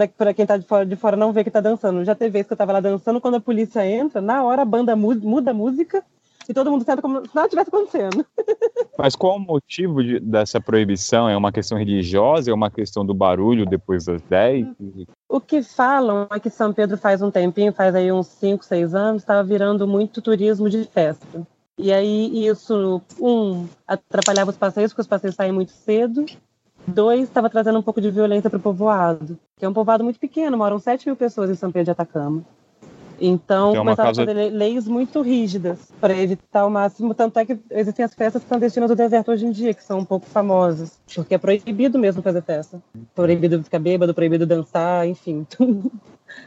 Pra 0.05 0.33
quem 0.33 0.45
tá 0.45 0.57
de 0.57 0.65
fora, 0.65 0.85
de 0.85 0.95
fora 0.95 1.15
não 1.17 1.31
ver 1.33 1.43
que 1.43 1.49
tá 1.49 1.59
dançando. 1.59 2.03
Já 2.05 2.13
teve 2.13 2.29
vez 2.31 2.45
que 2.45 2.53
eu 2.53 2.57
tava 2.57 2.73
lá 2.73 2.79
dançando, 2.79 3.19
quando 3.19 3.35
a 3.35 3.39
polícia 3.39 3.85
entra, 3.85 4.21
na 4.21 4.43
hora 4.43 4.61
a 4.61 4.65
banda 4.65 4.95
mu- 4.95 5.15
muda 5.15 5.51
a 5.51 5.53
música 5.53 6.03
e 6.47 6.53
todo 6.53 6.69
mundo 6.71 6.83
senta 6.85 7.01
como 7.01 7.25
se 7.27 7.35
nada 7.35 7.49
tivesse 7.49 7.69
acontecendo. 7.69 8.25
Mas 8.97 9.15
qual 9.15 9.37
o 9.37 9.39
motivo 9.39 10.03
de- 10.03 10.19
dessa 10.19 10.61
proibição? 10.61 11.27
É 11.29 11.35
uma 11.35 11.51
questão 11.51 11.77
religiosa? 11.77 12.51
É 12.51 12.53
uma 12.53 12.69
questão 12.69 13.05
do 13.05 13.13
barulho 13.13 13.65
depois 13.65 14.05
das 14.05 14.21
10? 14.23 14.67
O 15.29 15.39
que 15.41 15.61
falam 15.63 16.27
é 16.31 16.39
que 16.39 16.49
São 16.49 16.71
Pedro 16.73 16.97
faz 16.97 17.21
um 17.21 17.29
tempinho, 17.31 17.73
faz 17.73 17.93
aí 17.95 18.11
uns 18.11 18.27
5, 18.27 18.63
6 18.65 18.93
anos, 18.95 19.21
estava 19.23 19.43
virando 19.43 19.87
muito 19.87 20.21
turismo 20.21 20.69
de 20.69 20.83
festa. 20.85 21.45
E 21.77 21.91
aí 21.93 22.47
isso, 22.47 23.01
um, 23.19 23.67
atrapalhava 23.87 24.49
os 24.49 24.57
passeios, 24.57 24.91
porque 24.91 25.01
os 25.01 25.07
passeios 25.07 25.35
saem 25.35 25.51
muito 25.51 25.71
cedo. 25.71 26.25
Dois, 26.87 27.23
estava 27.23 27.49
trazendo 27.49 27.77
um 27.77 27.81
pouco 27.81 27.99
de 27.99 28.09
violência 28.09 28.49
para 28.49 28.57
o 28.57 28.61
povoado, 28.61 29.37
que 29.57 29.65
é 29.65 29.69
um 29.69 29.73
povoado 29.73 30.03
muito 30.03 30.19
pequeno, 30.19 30.57
moram 30.57 30.79
7 30.79 31.05
mil 31.07 31.15
pessoas 31.15 31.49
em 31.49 31.55
São 31.55 31.71
Pedro 31.71 31.85
de 31.85 31.91
Atacama. 31.91 32.43
Então, 33.19 33.71
Então 33.71 33.75
é 33.75 33.79
uma 33.81 33.95
começaram 33.95 34.07
causa- 34.07 34.21
a 34.21 34.25
fazer 34.25 34.33
le- 34.51 34.55
leis 34.55 34.87
muito 34.87 35.21
rígidas 35.21 35.79
para 35.99 36.15
evitar 36.15 36.65
o 36.67 36.69
máximo. 36.69 37.15
Tanto 37.15 37.39
é 37.39 37.45
que 37.45 37.57
existem 37.71 38.05
as 38.05 38.13
festas 38.13 38.43
clandestinas 38.43 38.89
do 38.89 38.95
deserto 38.95 39.31
hoje 39.31 39.45
em 39.45 39.51
dia, 39.51 39.73
que 39.73 39.83
são 39.83 39.99
um 39.99 40.05
pouco 40.05 40.27
famosas, 40.27 40.99
porque 41.15 41.33
é 41.33 41.37
proibido 41.39 41.97
mesmo 41.97 42.21
fazer 42.21 42.43
festa. 42.43 42.79
Proibido 43.15 43.61
ficar 43.63 43.79
bêbado, 43.79 44.13
proibido 44.13 44.45
dançar, 44.45 45.07
enfim. 45.07 45.45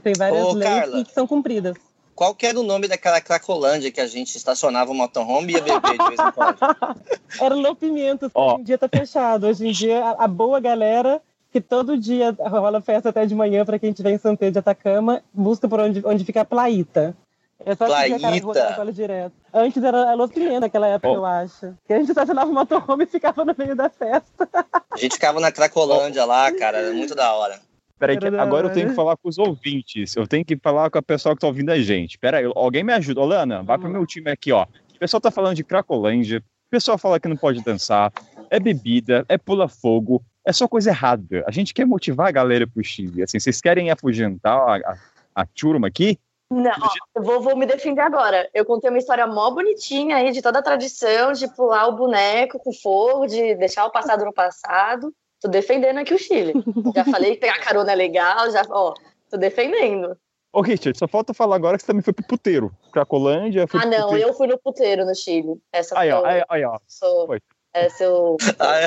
Tem 0.04 0.12
várias 0.16 0.44
Ô, 0.46 0.52
leis 0.52 0.70
Carla. 0.70 1.04
que 1.04 1.12
são 1.12 1.26
cumpridas. 1.26 1.76
Qual 2.14 2.34
que 2.34 2.46
era 2.46 2.58
o 2.58 2.62
nome 2.62 2.86
daquela 2.86 3.20
Cracolândia 3.20 3.90
que 3.90 4.00
a 4.00 4.06
gente 4.06 4.36
estacionava 4.36 4.90
o 4.90 4.94
motorhome 4.94 5.52
e 5.52 5.56
ia 5.56 5.62
beber 5.62 5.96
de 5.98 6.08
vez 6.08 6.20
em 6.20 6.32
quando? 6.32 6.58
Era 7.40 7.54
Lô 7.54 7.74
Pimenta, 7.74 8.30
Ó. 8.34 8.52
hoje 8.52 8.60
em 8.60 8.64
dia 8.64 8.78
tá 8.78 8.88
fechado. 8.88 9.46
Hoje 9.46 9.66
em 9.66 9.72
dia, 9.72 10.04
a, 10.04 10.24
a 10.24 10.28
boa 10.28 10.60
galera, 10.60 11.22
que 11.50 11.60
todo 11.60 11.96
dia 11.96 12.36
rola 12.38 12.80
festa 12.80 13.08
até 13.08 13.24
de 13.24 13.34
manhã 13.34 13.64
para 13.64 13.78
quem 13.78 13.90
estiver 13.90 14.10
em 14.10 14.18
São 14.18 14.36
Pedro 14.36 14.52
de 14.52 14.58
Atacama, 14.58 15.22
busca 15.32 15.68
por 15.68 15.80
onde, 15.80 16.02
onde 16.04 16.24
fica 16.24 16.42
a 16.42 16.44
Plaíta. 16.44 17.16
É 17.64 17.74
só 17.74 17.86
Plaíta. 17.86 18.92
direto. 18.92 19.32
Antes 19.52 19.82
era 19.82 20.12
a 20.12 20.28
Pimenta 20.28 20.60
naquela 20.60 20.88
época, 20.88 21.08
Ó. 21.08 21.16
eu 21.16 21.26
acho. 21.26 21.74
Que 21.86 21.92
a 21.92 21.98
gente 21.98 22.08
estacionava 22.08 22.50
o 22.50 22.54
motorhome 22.54 23.04
e 23.04 23.06
ficava 23.06 23.44
no 23.44 23.54
meio 23.56 23.76
da 23.76 23.88
festa. 23.88 24.48
A 24.90 24.96
gente 24.96 25.14
ficava 25.14 25.40
na 25.40 25.52
Cracolândia 25.52 26.24
lá, 26.24 26.50
cara, 26.52 26.78
era 26.78 26.92
muito 26.92 27.14
da 27.14 27.32
hora. 27.34 27.60
Peraí, 28.00 28.18
que 28.18 28.26
agora 28.26 28.66
eu 28.66 28.72
tenho 28.72 28.88
que 28.88 28.94
falar 28.94 29.14
com 29.18 29.28
os 29.28 29.36
ouvintes. 29.36 30.16
Eu 30.16 30.26
tenho 30.26 30.42
que 30.42 30.56
falar 30.56 30.88
com 30.88 30.96
a 30.96 31.02
pessoa 31.02 31.34
que 31.34 31.42
tá 31.42 31.46
ouvindo 31.46 31.68
a 31.68 31.78
gente. 31.78 32.18
Peraí, 32.18 32.50
alguém 32.56 32.82
me 32.82 32.94
ajuda. 32.94 33.20
Ô, 33.20 33.26
Lana, 33.26 33.62
vai 33.62 33.76
pro 33.76 33.90
meu 33.90 34.06
time 34.06 34.30
aqui, 34.30 34.50
ó. 34.52 34.62
O 34.64 34.98
pessoal 34.98 35.20
tá 35.20 35.30
falando 35.30 35.54
de 35.54 35.62
Cracolândia. 35.62 36.38
O 36.38 36.70
pessoal 36.70 36.96
fala 36.96 37.20
que 37.20 37.28
não 37.28 37.36
pode 37.36 37.62
dançar. 37.62 38.10
É 38.48 38.58
bebida, 38.58 39.26
é 39.28 39.36
pula-fogo. 39.36 40.24
É 40.46 40.50
só 40.50 40.66
coisa 40.66 40.88
errada. 40.88 41.44
A 41.46 41.50
gente 41.50 41.74
quer 41.74 41.84
motivar 41.84 42.28
a 42.28 42.32
galera 42.32 42.66
pro 42.66 42.82
Chile. 42.82 43.22
Assim, 43.22 43.38
vocês 43.38 43.60
querem 43.60 43.90
afugentar 43.90 44.56
a, 44.56 44.76
a, 44.76 44.96
a 45.34 45.46
turma 45.46 45.86
aqui? 45.86 46.18
Não, 46.50 46.70
ó, 46.70 46.88
eu 47.14 47.22
vou, 47.22 47.42
vou 47.42 47.54
me 47.54 47.66
defender 47.66 48.00
agora. 48.00 48.48
Eu 48.54 48.64
contei 48.64 48.88
uma 48.88 48.98
história 48.98 49.26
mó 49.26 49.50
bonitinha 49.50 50.16
aí 50.16 50.32
de 50.32 50.40
toda 50.40 50.60
a 50.60 50.62
tradição 50.62 51.32
de 51.32 51.46
pular 51.54 51.86
o 51.86 51.96
boneco 51.96 52.58
com 52.58 52.72
fogo, 52.72 53.26
de 53.26 53.54
deixar 53.56 53.84
o 53.84 53.90
passado 53.90 54.24
no 54.24 54.32
passado. 54.32 55.14
Tô 55.40 55.48
defendendo 55.48 55.98
aqui 55.98 56.12
o 56.14 56.18
Chile. 56.18 56.52
Já 56.94 57.04
falei 57.04 57.34
que 57.34 57.40
pegar 57.40 57.58
carona 57.60 57.92
é 57.92 57.94
legal, 57.94 58.50
já, 58.50 58.62
ó, 58.68 58.92
tô 59.30 59.36
defendendo. 59.36 60.16
Ô, 60.52 60.60
Richard, 60.62 60.98
só 60.98 61.06
falta 61.06 61.32
falar 61.32 61.56
agora 61.56 61.76
que 61.76 61.82
você 61.82 61.86
também 61.86 62.02
foi 62.02 62.12
pro 62.12 62.24
puteiro. 62.26 62.72
Cracolândia, 62.92 63.66
foi 63.68 63.80
Ah, 63.80 63.86
não, 63.86 64.08
puteiro. 64.08 64.28
eu 64.28 64.34
fui 64.34 64.46
no 64.48 64.58
puteiro 64.58 65.04
no 65.06 65.14
Chile. 65.14 65.60
Essa 65.72 65.98
Aí, 65.98 66.10
ó, 66.10 66.20
foi- 66.20 66.28
aí, 66.30 66.44
aí, 66.48 66.64
ó. 66.64 66.78
sou, 66.88 67.26
Foi. 67.28 67.40
essa 67.72 68.04
eu, 68.04 68.36
Ah, 68.58 68.80
é? 68.80 68.86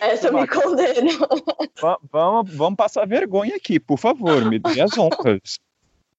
Essa 0.00 0.28
eu 0.28 0.32
me 0.32 0.46
condeno. 0.48 1.10
Va- 1.80 1.98
Vamos, 2.10 2.54
vamos 2.56 2.76
passar 2.76 3.06
vergonha 3.06 3.54
aqui, 3.54 3.78
por 3.78 3.98
favor, 3.98 4.44
me 4.46 4.58
dê 4.58 4.80
as 4.80 4.96
honras. 4.98 5.58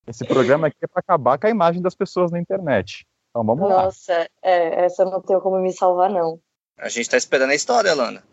Esse 0.07 0.23
programa 0.25 0.67
aqui 0.67 0.77
é 0.81 0.87
para 0.87 0.99
acabar 0.99 1.37
com 1.39 1.47
a 1.47 1.49
imagem 1.49 1.81
das 1.81 1.95
pessoas 1.95 2.31
na 2.31 2.39
internet. 2.39 3.05
Então 3.31 3.43
vamos 3.43 3.67
lá. 3.67 3.85
Nossa, 3.85 4.29
é, 4.41 4.85
essa 4.85 5.03
eu 5.03 5.09
não 5.11 5.21
tenho 5.21 5.41
como 5.41 5.59
me 5.59 5.73
salvar, 5.73 6.09
não. 6.09 6.39
A 6.77 6.89
gente 6.89 7.09
tá 7.09 7.17
esperando 7.17 7.49
a 7.51 7.55
história, 7.55 7.93
Lana. 7.93 8.23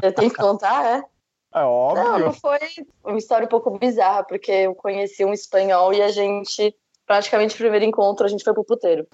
Você 0.00 0.12
tem 0.12 0.28
que 0.28 0.36
contar, 0.36 0.98
é? 0.98 1.02
É 1.54 1.62
óbvio. 1.62 2.18
Não, 2.18 2.32
foi 2.32 2.58
uma 3.04 3.16
história 3.16 3.46
um 3.46 3.48
pouco 3.48 3.78
bizarra, 3.78 4.24
porque 4.24 4.50
eu 4.50 4.74
conheci 4.74 5.24
um 5.24 5.32
espanhol 5.32 5.94
e 5.94 6.02
a 6.02 6.08
gente, 6.08 6.74
praticamente, 7.06 7.54
no 7.54 7.58
primeiro 7.58 7.84
encontro, 7.84 8.26
a 8.26 8.28
gente 8.28 8.42
foi 8.42 8.52
pro 8.52 8.64
puteiro. 8.64 9.06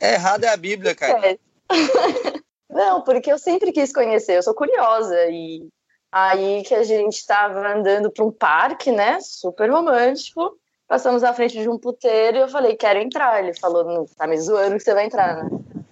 É 0.00 0.14
errado 0.14 0.44
é 0.44 0.48
a 0.48 0.56
Bíblia, 0.56 0.94
cara. 0.94 1.26
É. 1.26 1.38
Não, 2.70 3.02
porque 3.02 3.30
eu 3.30 3.38
sempre 3.38 3.70
quis 3.72 3.92
conhecer, 3.92 4.36
eu 4.36 4.42
sou 4.42 4.54
curiosa. 4.54 5.16
E 5.28 5.68
aí 6.10 6.62
que 6.62 6.74
a 6.74 6.82
gente 6.82 7.14
estava 7.14 7.66
andando 7.72 8.10
para 8.10 8.24
um 8.24 8.32
parque, 8.32 8.90
né? 8.90 9.18
Super 9.20 9.70
romântico. 9.70 10.56
Passamos 10.88 11.22
à 11.24 11.32
frente 11.32 11.58
de 11.58 11.68
um 11.68 11.78
puteiro 11.78 12.38
e 12.38 12.40
eu 12.40 12.48
falei, 12.48 12.76
quero 12.76 12.98
entrar. 12.98 13.42
Ele 13.42 13.54
falou, 13.54 13.84
não, 13.84 14.06
tá 14.06 14.26
me 14.26 14.38
zoando 14.38 14.76
que 14.76 14.82
você 14.82 14.94
vai 14.94 15.06
entrar, 15.06 15.36
né? 15.36 15.50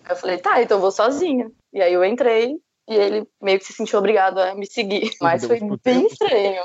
Eu 0.08 0.16
falei, 0.16 0.38
tá, 0.38 0.62
então 0.62 0.78
eu 0.78 0.80
vou 0.80 0.90
sozinha. 0.90 1.50
E 1.72 1.80
aí 1.80 1.92
eu 1.92 2.04
entrei 2.04 2.56
e 2.88 2.94
ele 2.94 3.28
meio 3.40 3.58
que 3.58 3.64
se 3.64 3.72
sentiu 3.72 3.98
obrigado 3.98 4.38
a 4.38 4.54
me 4.54 4.66
seguir. 4.66 5.12
Mas 5.20 5.44
foi 5.44 5.60
bem 5.84 6.06
estranho. 6.06 6.64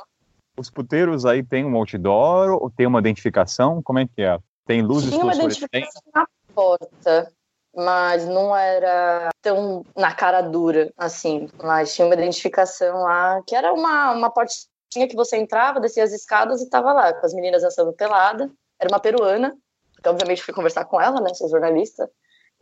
Os 0.57 0.69
puteiros 0.69 1.25
aí 1.25 1.43
tem 1.43 1.65
um 1.65 1.75
outdoor 1.75 2.51
ou 2.51 2.69
tem 2.69 2.87
uma 2.87 2.99
identificação? 2.99 3.81
Como 3.83 3.99
é 3.99 4.07
que 4.07 4.21
é? 4.21 4.39
Tem 4.65 4.81
luzes 4.81 5.11
Tinha 5.11 5.23
uma 5.23 5.35
identificação 5.35 6.01
na 6.13 6.25
porta, 6.53 7.31
mas 7.75 8.25
não 8.25 8.55
era 8.55 9.29
tão 9.41 9.85
na 9.95 10.13
cara 10.13 10.41
dura, 10.41 10.91
assim. 10.97 11.47
Mas 11.61 11.93
tinha 11.93 12.07
uma 12.07 12.15
identificação 12.15 13.03
lá, 13.03 13.41
que 13.45 13.55
era 13.55 13.73
uma, 13.73 14.11
uma 14.13 14.31
portinha 14.31 15.07
que 15.07 15.15
você 15.15 15.37
entrava, 15.37 15.79
descia 15.79 16.03
as 16.03 16.13
escadas 16.13 16.61
e 16.61 16.69
tava 16.69 16.93
lá, 16.93 17.13
com 17.13 17.25
as 17.25 17.33
meninas 17.33 17.61
dançando 17.61 17.93
pelada. 17.93 18.49
Era 18.79 18.89
uma 18.89 18.99
peruana, 18.99 19.55
então 19.99 20.13
obviamente 20.13 20.41
fui 20.41 20.53
conversar 20.53 20.85
com 20.85 20.99
ela, 20.99 21.21
né, 21.21 21.33
sou 21.33 21.49
jornalista. 21.49 22.09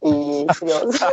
E 0.04 0.54
furiosa. 0.54 1.08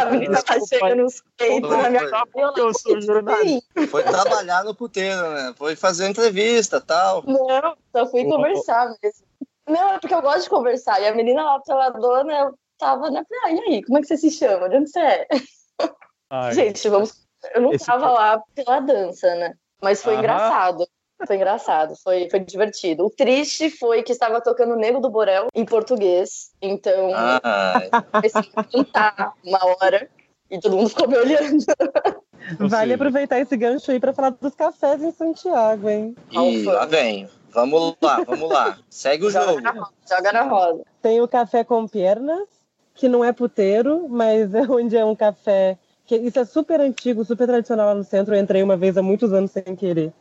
a 0.00 0.04
menina 0.10 0.42
tá 0.42 0.60
chegando 0.60 1.02
nos 1.02 1.22
peitos 1.36 1.70
na 1.70 1.90
minha 1.90 2.08
cara. 2.08 2.28
Eu 2.56 2.72
sou 2.72 3.00
jornalista. 3.00 3.86
Foi 3.88 4.04
trabalhar 4.04 4.62
no 4.62 4.74
puteiro, 4.74 5.20
né? 5.30 5.52
Foi 5.56 5.74
fazer 5.74 6.08
entrevista 6.08 6.80
tal. 6.80 7.24
Não, 7.26 7.76
só 7.90 8.06
fui 8.06 8.24
conversar 8.24 8.94
mesmo. 9.02 9.26
Não, 9.68 9.94
é 9.94 9.98
porque 9.98 10.14
eu 10.14 10.22
gosto 10.22 10.44
de 10.44 10.50
conversar. 10.50 11.00
E 11.00 11.08
a 11.08 11.14
menina 11.14 11.42
lá 11.42 11.60
pela 11.60 11.90
dona, 11.90 12.32
eu 12.32 12.54
tava, 12.78 13.10
né? 13.10 13.24
Falei, 13.28 13.42
ah, 13.44 13.52
e 13.52 13.74
aí, 13.74 13.82
como 13.82 13.98
é 13.98 14.00
que 14.00 14.06
você 14.06 14.16
se 14.16 14.30
chama? 14.30 14.68
De 14.68 14.76
onde 14.76 14.90
você 14.90 15.00
é? 15.00 15.26
Ai, 16.30 16.54
Gente, 16.54 16.88
vamos. 16.88 17.26
Eu 17.54 17.62
não 17.62 17.76
tava 17.76 18.08
lá 18.10 18.42
pela 18.54 18.80
dança, 18.80 19.34
né? 19.34 19.54
Mas 19.82 20.00
foi 20.00 20.12
Aham. 20.12 20.20
engraçado. 20.20 20.86
Foi 21.26 21.36
engraçado, 21.36 21.94
foi, 22.02 22.28
foi 22.30 22.40
divertido. 22.40 23.06
O 23.06 23.10
triste 23.10 23.70
foi 23.70 24.02
que 24.02 24.12
estava 24.12 24.40
tocando 24.40 24.76
Nego 24.76 25.00
do 25.00 25.10
Borel 25.10 25.48
em 25.54 25.64
português. 25.64 26.50
Então, 26.60 27.10
comecei 28.12 28.50
a 28.56 28.64
cantar 28.64 29.32
uma 29.44 29.60
hora 29.64 30.08
e 30.50 30.58
todo 30.58 30.76
mundo 30.76 30.88
ficou 30.88 31.08
me 31.08 31.16
olhando. 31.16 31.64
Vale 32.58 32.94
aproveitar 32.94 33.38
esse 33.40 33.56
gancho 33.56 33.90
aí 33.90 34.00
para 34.00 34.12
falar 34.12 34.30
dos 34.30 34.54
cafés 34.54 35.02
em 35.02 35.12
Santiago, 35.12 35.88
hein? 35.88 36.14
E 36.30 36.64
lá 36.64 36.84
vem. 36.84 37.28
Vamos 37.52 37.96
lá, 38.00 38.22
vamos 38.24 38.50
lá. 38.50 38.78
Segue 38.88 39.26
o 39.26 39.30
joga 39.30 39.46
jogo. 39.46 39.60
Na 39.60 39.88
joga 40.08 40.32
na 40.32 40.42
roda. 40.42 40.82
Tem 41.00 41.20
o 41.20 41.28
café 41.28 41.62
com 41.62 41.86
pernas, 41.86 42.48
que 42.94 43.08
não 43.08 43.24
é 43.24 43.32
puteiro, 43.32 44.08
mas 44.08 44.54
é 44.54 44.62
onde 44.68 44.96
é 44.96 45.04
um 45.04 45.14
café. 45.14 45.78
Que 46.04 46.16
isso 46.16 46.38
é 46.38 46.44
super 46.44 46.80
antigo, 46.80 47.24
super 47.24 47.46
tradicional 47.46 47.86
lá 47.86 47.94
no 47.94 48.04
centro. 48.04 48.34
Eu 48.34 48.40
entrei 48.40 48.62
uma 48.62 48.76
vez 48.76 48.96
há 48.96 49.02
muitos 49.02 49.32
anos 49.32 49.50
sem 49.50 49.76
querer. 49.76 50.12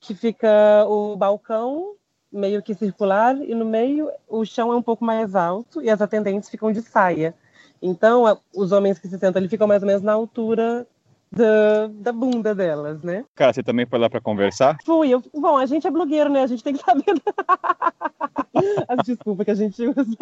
Que 0.00 0.14
fica 0.14 0.84
o 0.86 1.16
balcão 1.16 1.94
meio 2.30 2.62
que 2.62 2.74
circular 2.74 3.36
e 3.40 3.54
no 3.54 3.64
meio 3.64 4.10
o 4.28 4.44
chão 4.44 4.72
é 4.72 4.76
um 4.76 4.82
pouco 4.82 5.04
mais 5.04 5.34
alto 5.34 5.82
e 5.82 5.90
as 5.90 6.00
atendentes 6.00 6.48
ficam 6.48 6.70
de 6.70 6.82
saia. 6.82 7.34
Então, 7.80 8.38
os 8.54 8.72
homens 8.72 8.98
que 8.98 9.08
se 9.08 9.18
sentam 9.18 9.40
ali 9.40 9.48
ficam 9.48 9.66
mais 9.66 9.82
ou 9.82 9.86
menos 9.86 10.02
na 10.02 10.12
altura 10.12 10.86
da, 11.30 11.86
da 11.88 12.12
bunda 12.12 12.54
delas, 12.54 13.02
né? 13.02 13.24
Cara, 13.34 13.52
você 13.52 13.62
também 13.62 13.86
foi 13.86 13.98
lá 13.98 14.10
para 14.10 14.20
conversar? 14.20 14.76
Fui. 14.84 15.10
Eu, 15.10 15.22
bom, 15.34 15.56
a 15.56 15.66
gente 15.66 15.86
é 15.86 15.90
blogueiro, 15.90 16.30
né? 16.30 16.42
A 16.42 16.46
gente 16.46 16.64
tem 16.64 16.74
que 16.74 16.82
saber. 16.82 17.04
As 18.88 19.06
desculpas 19.06 19.44
que 19.44 19.50
a 19.50 19.54
gente 19.54 19.86
usa. 19.86 20.16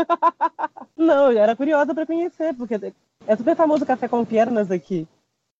Não, 0.97 1.33
eu 1.33 1.39
era 1.39 1.57
curiosa 1.57 1.95
para 1.95 2.07
conhecer, 2.07 2.55
porque 2.55 2.75
é 3.27 3.37
super 3.37 3.57
famoso 3.57 3.85
o 3.85 3.87
café 3.87 4.09
com 4.09 4.25
pernas 4.25 4.71
aqui. 4.71 5.07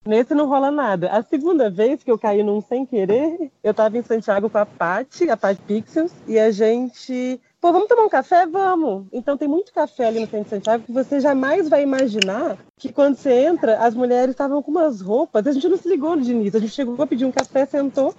Nesse 0.07 0.35
não 0.35 0.47
rola 0.47 0.71
nada. 0.71 1.11
A 1.11 1.23
segunda 1.23 1.69
vez 1.69 2.03
que 2.03 2.11
eu 2.11 2.19
caí 2.19 2.43
num 2.43 2.61
sem 2.61 2.87
querer, 2.87 3.51
eu 3.63 3.75
tava 3.75 3.99
em 3.99 4.03
Santiago 4.03 4.49
com 4.49 4.59
a 4.59 4.65
Paty, 4.65 5.29
a 5.29 5.37
Paty 5.37 5.61
Pixels, 5.63 6.13
e 6.27 6.39
a 6.39 6.51
gente 6.51 7.41
Pô, 7.61 7.73
vamos 7.73 7.89
tomar 7.89 8.05
um 8.05 8.09
café? 8.09 8.47
Vamos! 8.47 9.07
Então 9.13 9.37
tem 9.37 9.49
muito 9.49 9.73
café 9.73 10.07
ali 10.07 10.21
no 10.21 10.27
centro 10.27 10.45
de 10.45 10.51
Santiago 10.51 10.85
que 10.85 10.93
você 10.93 11.19
jamais 11.19 11.69
vai 11.69 11.83
imaginar 11.83 12.57
que 12.79 12.93
quando 12.93 13.17
você 13.17 13.33
entra, 13.47 13.79
as 13.79 13.93
mulheres 13.95 14.31
estavam 14.31 14.63
com 14.63 14.71
umas 14.71 15.01
roupas. 15.01 15.45
A 15.47 15.53
gente 15.53 15.69
não 15.69 15.77
se 15.77 15.89
ligou 15.89 16.17
de 16.17 16.31
início. 16.31 16.59
A 16.59 16.61
gente 16.61 16.73
chegou 16.73 17.03
a 17.03 17.07
pedir 17.07 17.25
um 17.25 17.33
café, 17.33 17.67
sentou 17.67 18.15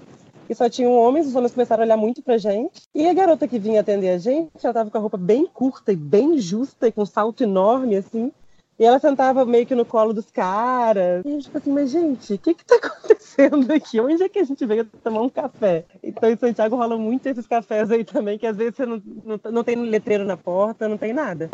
e 0.50 0.56
só 0.56 0.70
tinham 0.70 0.94
homens, 0.94 1.28
os 1.28 1.36
homens 1.36 1.54
começaram 1.54 1.84
a 1.84 1.86
olhar 1.86 1.98
muito 1.98 2.22
pra 2.22 2.38
gente. 2.38 2.82
E 2.96 3.08
a 3.08 3.14
garota 3.14 3.48
que 3.48 3.60
vinha 3.60 3.82
atender 3.82 4.10
a 4.10 4.18
gente, 4.18 4.50
ela 4.64 4.74
tava 4.74 4.90
com 4.90 4.98
a 4.98 5.02
roupa 5.02 5.18
bem 5.18 5.46
curta 5.46 5.92
e 5.92 5.96
bem 5.96 6.38
justa 6.40 6.88
e 6.88 6.92
com 6.92 7.02
um 7.02 7.06
salto 7.06 7.44
enorme, 7.44 7.96
assim. 7.96 8.32
E 8.80 8.86
ela 8.86 9.00
sentava 9.00 9.44
meio 9.44 9.66
que 9.66 9.74
no 9.74 9.84
colo 9.84 10.14
dos 10.14 10.30
caras. 10.30 11.26
E 11.26 11.28
a 11.28 11.32
gente 11.32 11.46
ficou 11.46 11.60
assim, 11.60 11.72
mas 11.72 11.90
gente, 11.90 12.34
o 12.36 12.38
que 12.38 12.54
que 12.54 12.64
tá 12.64 12.76
acontecendo 12.84 13.72
aqui? 13.74 14.00
Onde 14.00 14.22
é 14.22 14.30
que 14.30 14.38
a 14.38 14.44
gente 14.44 14.64
veio 14.68 14.86
tomar 15.04 15.22
um 15.22 15.30
café? 15.30 15.84
Então 16.04 16.30
em 16.30 16.38
Santiago 16.38 16.76
rola 16.76 16.96
muito 16.96 17.26
esses 17.26 17.48
cafés 17.48 17.90
aí 17.90 18.04
também, 18.04 18.38
que 18.38 18.46
às 18.46 18.56
vezes 18.56 18.76
você 18.76 18.86
não, 18.86 19.02
não, 19.26 19.40
não 19.52 19.64
tem 19.64 19.76
letreiro 19.76 20.26
na 20.26 20.38
porta, 20.38 20.88
não 20.88 20.98
tem 20.98 21.12
nada. 21.12 21.50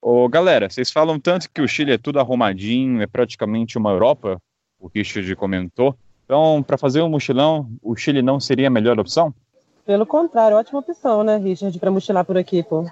Ô, 0.00 0.28
galera, 0.28 0.70
vocês 0.70 0.90
falam 0.90 1.18
tanto 1.18 1.50
que 1.50 1.60
o 1.60 1.66
Chile 1.66 1.92
é 1.92 1.98
tudo 1.98 2.20
arrumadinho, 2.20 3.02
é 3.02 3.06
praticamente 3.08 3.78
uma 3.78 3.90
Europa, 3.90 4.40
o 4.78 4.88
Richard 4.94 5.34
comentou. 5.34 5.96
Então, 6.24 6.62
para 6.62 6.78
fazer 6.78 7.02
um 7.02 7.08
mochilão, 7.08 7.68
o 7.82 7.96
Chile 7.96 8.22
não 8.22 8.38
seria 8.38 8.68
a 8.68 8.70
melhor 8.70 8.98
opção? 9.00 9.34
Pelo 9.84 10.06
contrário, 10.06 10.56
ótima 10.56 10.78
opção, 10.78 11.24
né, 11.24 11.36
Richard, 11.36 11.76
para 11.80 11.90
mochilar 11.90 12.24
por 12.24 12.38
aqui, 12.38 12.62
pô 12.62 12.86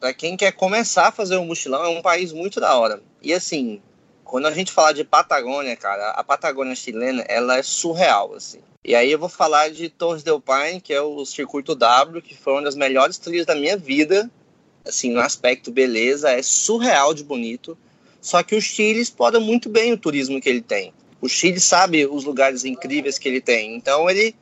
para 0.00 0.12
quem 0.12 0.36
quer 0.36 0.52
começar 0.52 1.08
a 1.08 1.12
fazer 1.12 1.36
um 1.36 1.46
mochilão, 1.46 1.84
é 1.84 1.88
um 1.88 2.02
país 2.02 2.32
muito 2.32 2.60
da 2.60 2.76
hora. 2.76 3.02
E 3.22 3.32
assim, 3.32 3.80
quando 4.24 4.46
a 4.46 4.50
gente 4.52 4.72
falar 4.72 4.92
de 4.92 5.04
Patagônia, 5.04 5.76
cara, 5.76 6.10
a 6.10 6.22
Patagônia 6.22 6.74
chilena, 6.74 7.24
ela 7.28 7.58
é 7.58 7.62
surreal, 7.62 8.34
assim. 8.34 8.60
E 8.84 8.94
aí 8.94 9.10
eu 9.10 9.18
vou 9.18 9.28
falar 9.28 9.70
de 9.70 9.88
Torres 9.88 10.22
del 10.22 10.40
Paine, 10.40 10.80
que 10.80 10.92
é 10.92 11.00
o 11.00 11.24
circuito 11.24 11.74
W, 11.74 12.22
que 12.22 12.36
foi 12.36 12.54
uma 12.54 12.62
das 12.62 12.76
melhores 12.76 13.18
trilhas 13.18 13.46
da 13.46 13.54
minha 13.54 13.76
vida, 13.76 14.30
assim, 14.86 15.10
no 15.10 15.20
aspecto 15.20 15.70
beleza, 15.70 16.30
é 16.30 16.42
surreal 16.42 17.12
de 17.12 17.24
bonito. 17.24 17.76
Só 18.20 18.42
que 18.42 18.54
o 18.54 18.60
Chile 18.60 19.00
explora 19.00 19.40
muito 19.40 19.68
bem 19.68 19.92
o 19.92 19.98
turismo 19.98 20.40
que 20.40 20.48
ele 20.48 20.62
tem. 20.62 20.92
O 21.20 21.28
Chile 21.28 21.58
sabe 21.60 22.06
os 22.06 22.24
lugares 22.24 22.64
incríveis 22.64 23.18
que 23.18 23.28
ele 23.28 23.40
tem, 23.40 23.74
então 23.74 24.08
ele 24.08 24.34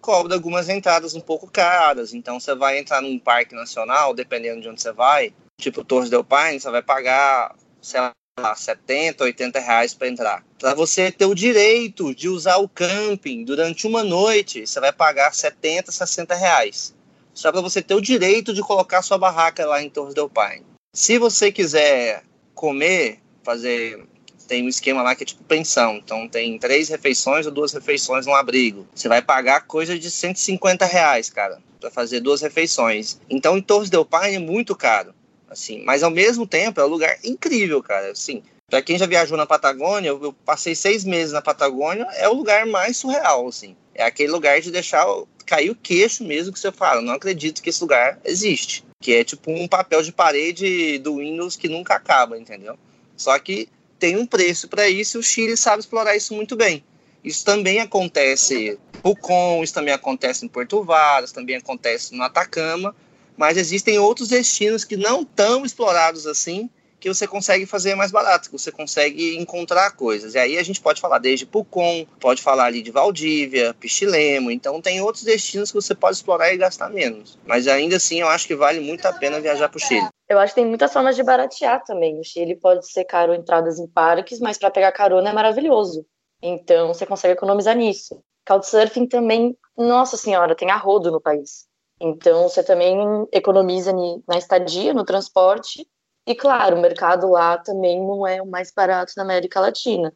cobra 0.00 0.34
algumas 0.34 0.68
entradas 0.68 1.14
um 1.14 1.20
pouco 1.20 1.50
caras. 1.50 2.12
Então 2.12 2.40
você 2.40 2.54
vai 2.54 2.78
entrar 2.78 3.00
num 3.00 3.18
parque 3.18 3.54
nacional, 3.54 4.14
dependendo 4.14 4.60
de 4.60 4.68
onde 4.68 4.82
você 4.82 4.92
vai, 4.92 5.32
tipo 5.58 5.84
Torres 5.84 6.10
del 6.10 6.24
Paine, 6.24 6.60
você 6.60 6.70
vai 6.70 6.82
pagar, 6.82 7.54
sei 7.80 8.00
lá, 8.00 8.12
70, 8.54 9.24
80 9.24 9.58
reais 9.60 9.94
para 9.94 10.08
entrar. 10.08 10.44
Para 10.58 10.74
você 10.74 11.12
ter 11.12 11.26
o 11.26 11.34
direito 11.34 12.14
de 12.14 12.28
usar 12.28 12.56
o 12.56 12.68
camping 12.68 13.44
durante 13.44 13.86
uma 13.86 14.02
noite, 14.02 14.66
você 14.66 14.80
vai 14.80 14.92
pagar 14.92 15.34
70, 15.34 15.92
60 15.92 16.34
reais. 16.34 16.94
Só 17.34 17.52
para 17.52 17.60
você 17.60 17.80
ter 17.80 17.94
o 17.94 18.00
direito 18.00 18.52
de 18.52 18.60
colocar 18.62 19.02
sua 19.02 19.18
barraca 19.18 19.66
lá 19.66 19.82
em 19.82 19.90
Torres 19.90 20.14
del 20.14 20.28
Paine. 20.28 20.64
Se 20.92 21.18
você 21.18 21.52
quiser 21.52 22.22
comer, 22.54 23.20
fazer 23.42 24.04
tem 24.50 24.64
um 24.64 24.68
esquema 24.68 25.00
lá 25.00 25.14
que 25.14 25.22
é 25.22 25.26
tipo 25.26 25.44
pensão. 25.44 25.96
Então 26.04 26.28
tem 26.28 26.58
três 26.58 26.88
refeições 26.88 27.46
ou 27.46 27.52
duas 27.52 27.72
refeições 27.72 28.26
no 28.26 28.34
abrigo. 28.34 28.84
Você 28.92 29.08
vai 29.08 29.22
pagar 29.22 29.64
coisa 29.64 29.96
de 29.96 30.10
150 30.10 30.84
reais, 30.86 31.30
cara, 31.30 31.60
para 31.78 31.88
fazer 31.88 32.18
duas 32.18 32.42
refeições. 32.42 33.20
Então 33.30 33.56
em 33.56 33.62
Torres 33.62 33.88
del 33.88 34.04
Paine 34.04 34.36
é 34.36 34.40
muito 34.40 34.74
caro, 34.74 35.14
assim. 35.48 35.84
Mas 35.84 36.02
ao 36.02 36.10
mesmo 36.10 36.48
tempo 36.48 36.80
é 36.80 36.84
um 36.84 36.88
lugar 36.88 37.16
incrível, 37.22 37.80
cara. 37.80 38.10
Assim, 38.10 38.42
para 38.68 38.82
quem 38.82 38.98
já 38.98 39.06
viajou 39.06 39.38
na 39.38 39.46
Patagônia, 39.46 40.08
eu 40.08 40.32
passei 40.44 40.74
seis 40.74 41.04
meses 41.04 41.32
na 41.32 41.40
Patagônia, 41.40 42.08
é 42.16 42.28
o 42.28 42.34
lugar 42.34 42.66
mais 42.66 42.96
surreal, 42.96 43.46
assim. 43.46 43.76
É 43.94 44.02
aquele 44.02 44.32
lugar 44.32 44.60
de 44.60 44.72
deixar 44.72 45.06
cair 45.46 45.70
o 45.70 45.76
queixo 45.76 46.24
mesmo 46.24 46.52
que 46.52 46.58
você 46.58 46.72
fala. 46.72 47.00
Não 47.00 47.14
acredito 47.14 47.62
que 47.62 47.70
esse 47.70 47.80
lugar 47.80 48.18
existe. 48.24 48.84
Que 49.00 49.14
é 49.14 49.22
tipo 49.22 49.52
um 49.52 49.68
papel 49.68 50.02
de 50.02 50.10
parede 50.10 50.98
do 50.98 51.18
Windows 51.18 51.54
que 51.54 51.68
nunca 51.68 51.94
acaba, 51.94 52.36
entendeu? 52.36 52.76
Só 53.16 53.38
que 53.38 53.68
tem 54.00 54.16
um 54.16 54.26
preço 54.26 54.66
para 54.66 54.88
isso 54.88 55.18
e 55.18 55.20
o 55.20 55.22
Chile 55.22 55.56
sabe 55.56 55.80
explorar 55.80 56.16
isso 56.16 56.34
muito 56.34 56.56
bem. 56.56 56.82
Isso 57.22 57.44
também 57.44 57.78
acontece 57.78 58.70
em 58.70 58.78
Pucón, 59.02 59.62
isso 59.62 59.74
também 59.74 59.92
acontece 59.92 60.44
em 60.44 60.48
Porto 60.48 60.82
Varas, 60.82 61.30
também 61.30 61.56
acontece 61.56 62.16
no 62.16 62.22
Atacama, 62.22 62.96
mas 63.36 63.58
existem 63.58 63.98
outros 63.98 64.28
destinos 64.28 64.84
que 64.84 64.96
não 64.96 65.22
tão 65.22 65.64
explorados 65.64 66.26
assim, 66.26 66.68
que 67.00 67.08
você 67.08 67.26
consegue 67.26 67.64
fazer 67.64 67.94
mais 67.94 68.10
barato, 68.10 68.50
que 68.50 68.58
você 68.58 68.70
consegue 68.70 69.38
encontrar 69.38 69.92
coisas. 69.92 70.34
E 70.34 70.38
aí 70.38 70.58
a 70.58 70.62
gente 70.62 70.80
pode 70.80 71.00
falar 71.00 71.18
desde 71.18 71.46
Pucón, 71.46 72.04
pode 72.20 72.42
falar 72.42 72.66
ali 72.66 72.82
de 72.82 72.90
Valdívia, 72.90 73.74
Pichilemo, 73.74 74.50
então 74.50 74.82
tem 74.82 75.00
outros 75.00 75.24
destinos 75.24 75.70
que 75.70 75.80
você 75.80 75.94
pode 75.94 76.16
explorar 76.16 76.52
e 76.52 76.58
gastar 76.58 76.90
menos. 76.90 77.38
Mas 77.46 77.66
ainda 77.66 77.96
assim 77.96 78.20
eu 78.20 78.28
acho 78.28 78.46
que 78.46 78.54
vale 78.54 78.80
muito 78.80 79.06
a 79.06 79.12
pena 79.12 79.40
viajar 79.40 79.68
para 79.70 79.78
o 79.78 79.80
Chile. 79.80 80.06
Eu 80.28 80.38
acho 80.38 80.54
que 80.54 80.60
tem 80.60 80.68
muitas 80.68 80.92
formas 80.92 81.16
de 81.16 81.22
baratear 81.22 81.82
também. 81.84 82.20
O 82.20 82.24
Chile 82.24 82.54
pode 82.54 82.86
ser 82.90 83.04
caro 83.04 83.34
entradas 83.34 83.78
em 83.78 83.86
parques, 83.86 84.38
mas 84.38 84.58
para 84.58 84.70
pegar 84.70 84.92
carona 84.92 85.30
é 85.30 85.32
maravilhoso. 85.32 86.04
Então 86.42 86.88
você 86.88 87.06
consegue 87.06 87.32
economizar 87.32 87.74
nisso. 87.74 88.22
Couchsurfing 88.46 89.06
também, 89.06 89.56
nossa 89.76 90.16
senhora, 90.16 90.54
tem 90.54 90.70
arrodo 90.70 91.10
no 91.10 91.20
país. 91.20 91.66
Então 92.00 92.48
você 92.48 92.62
também 92.62 92.96
economiza 93.32 93.92
na 94.26 94.38
estadia, 94.38 94.94
no 94.94 95.04
transporte 95.04 95.86
e 96.26 96.34
claro, 96.34 96.76
o 96.76 96.80
mercado 96.80 97.30
lá 97.30 97.58
também 97.58 98.00
não 98.00 98.26
é 98.26 98.40
o 98.40 98.46
mais 98.46 98.70
barato 98.72 99.12
da 99.16 99.22
América 99.22 99.60
Latina. 99.60 100.12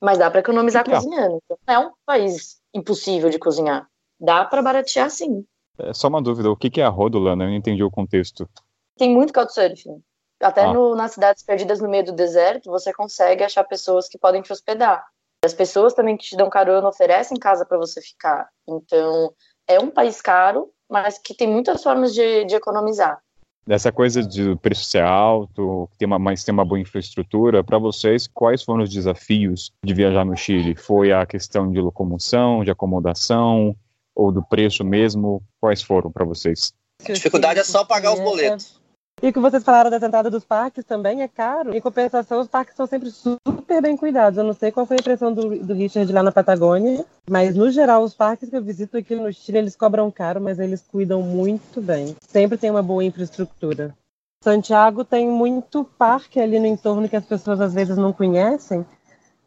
Mas 0.00 0.18
dá 0.18 0.28
para 0.30 0.40
economizar 0.40 0.84
Legal. 0.84 1.00
cozinhando. 1.02 1.38
Então, 1.44 1.58
não 1.66 1.74
é 1.74 1.78
um 1.86 1.92
país 2.04 2.60
impossível 2.74 3.30
de 3.30 3.38
cozinhar. 3.38 3.86
Dá 4.18 4.44
para 4.44 4.60
baratear 4.62 5.08
sim. 5.10 5.44
É 5.78 5.94
só 5.94 6.08
uma 6.08 6.20
dúvida, 6.20 6.50
o 6.50 6.56
que 6.56 6.80
é 6.80 6.84
a 6.84 6.88
ródula? 6.88 7.36
Né? 7.36 7.44
Eu 7.44 7.48
não 7.50 7.56
entendi 7.56 7.82
o 7.84 7.90
contexto. 7.90 8.48
Tem 8.96 9.10
muito 9.14 9.32
couchsurfing. 9.32 10.02
Até 10.40 10.62
Ah. 10.64 10.72
no, 10.72 10.96
nas 10.96 11.12
cidades 11.12 11.44
perdidas 11.44 11.80
no 11.80 11.88
meio 11.88 12.04
do 12.04 12.12
deserto, 12.12 12.68
você 12.68 12.92
consegue 12.92 13.44
achar 13.44 13.62
pessoas 13.64 14.08
que 14.08 14.18
podem 14.18 14.42
te 14.42 14.52
hospedar. 14.52 15.06
As 15.44 15.54
pessoas 15.54 15.94
também 15.94 16.16
que 16.16 16.24
te 16.24 16.36
dão 16.36 16.50
carona 16.50 16.88
oferecem 16.88 17.38
casa 17.38 17.64
para 17.64 17.78
você 17.78 18.00
ficar. 18.00 18.48
Então, 18.68 19.32
é 19.68 19.78
um 19.78 19.90
país 19.90 20.20
caro, 20.20 20.72
mas 20.90 21.16
que 21.18 21.34
tem 21.34 21.48
muitas 21.48 21.82
formas 21.82 22.12
de, 22.12 22.44
de 22.44 22.54
economizar. 22.56 23.20
Dessa 23.64 23.92
coisa 23.92 24.22
de 24.22 24.56
preço 24.56 24.84
ser 24.84 25.04
alto, 25.04 25.88
ter 25.96 26.06
uma, 26.06 26.18
mas 26.18 26.42
ter 26.42 26.50
uma 26.50 26.64
boa 26.64 26.80
infraestrutura, 26.80 27.62
para 27.62 27.78
vocês, 27.78 28.26
quais 28.26 28.62
foram 28.62 28.82
os 28.82 28.90
desafios 28.90 29.70
de 29.84 29.94
viajar 29.94 30.24
no 30.24 30.36
Chile? 30.36 30.74
Foi 30.74 31.12
a 31.12 31.24
questão 31.24 31.70
de 31.70 31.80
locomoção, 31.80 32.64
de 32.64 32.72
acomodação, 32.72 33.76
ou 34.14 34.32
do 34.32 34.42
preço 34.42 34.84
mesmo? 34.84 35.42
Quais 35.60 35.80
foram 35.80 36.10
para 36.10 36.24
vocês? 36.24 36.72
A 37.08 37.12
dificuldade 37.12 37.60
é 37.60 37.64
só 37.64 37.84
pagar 37.84 38.12
os 38.12 38.20
boletos. 38.20 38.81
E 39.20 39.28
o 39.28 39.32
que 39.32 39.38
vocês 39.38 39.62
falaram 39.62 39.90
da 39.90 39.96
entrada 39.96 40.30
dos 40.30 40.44
parques 40.44 40.84
também 40.84 41.22
é 41.22 41.28
caro. 41.28 41.74
Em 41.74 41.80
compensação, 41.80 42.40
os 42.40 42.48
parques 42.48 42.74
são 42.74 42.86
sempre 42.86 43.10
super 43.10 43.80
bem 43.82 43.96
cuidados. 43.96 44.38
Eu 44.38 44.44
não 44.44 44.52
sei 44.52 44.72
qual 44.72 44.86
foi 44.86 44.96
a 44.96 45.00
impressão 45.00 45.32
do, 45.32 45.58
do 45.58 45.74
Richard 45.74 46.12
lá 46.12 46.22
na 46.22 46.32
Patagônia, 46.32 47.04
mas 47.28 47.54
no 47.54 47.70
geral, 47.70 48.02
os 48.02 48.14
parques 48.14 48.48
que 48.48 48.56
eu 48.56 48.62
visito 48.62 48.96
aqui 48.96 49.14
no 49.14 49.32
Chile, 49.32 49.58
eles 49.58 49.76
cobram 49.76 50.10
caro, 50.10 50.40
mas 50.40 50.58
eles 50.58 50.82
cuidam 50.82 51.22
muito 51.22 51.80
bem. 51.80 52.16
Sempre 52.20 52.58
tem 52.58 52.70
uma 52.70 52.82
boa 52.82 53.04
infraestrutura. 53.04 53.94
Santiago 54.42 55.04
tem 55.04 55.28
muito 55.28 55.84
parque 55.84 56.40
ali 56.40 56.58
no 56.58 56.66
entorno 56.66 57.08
que 57.08 57.14
as 57.14 57.24
pessoas 57.24 57.60
às 57.60 57.72
vezes 57.72 57.96
não 57.96 58.12
conhecem. 58.12 58.84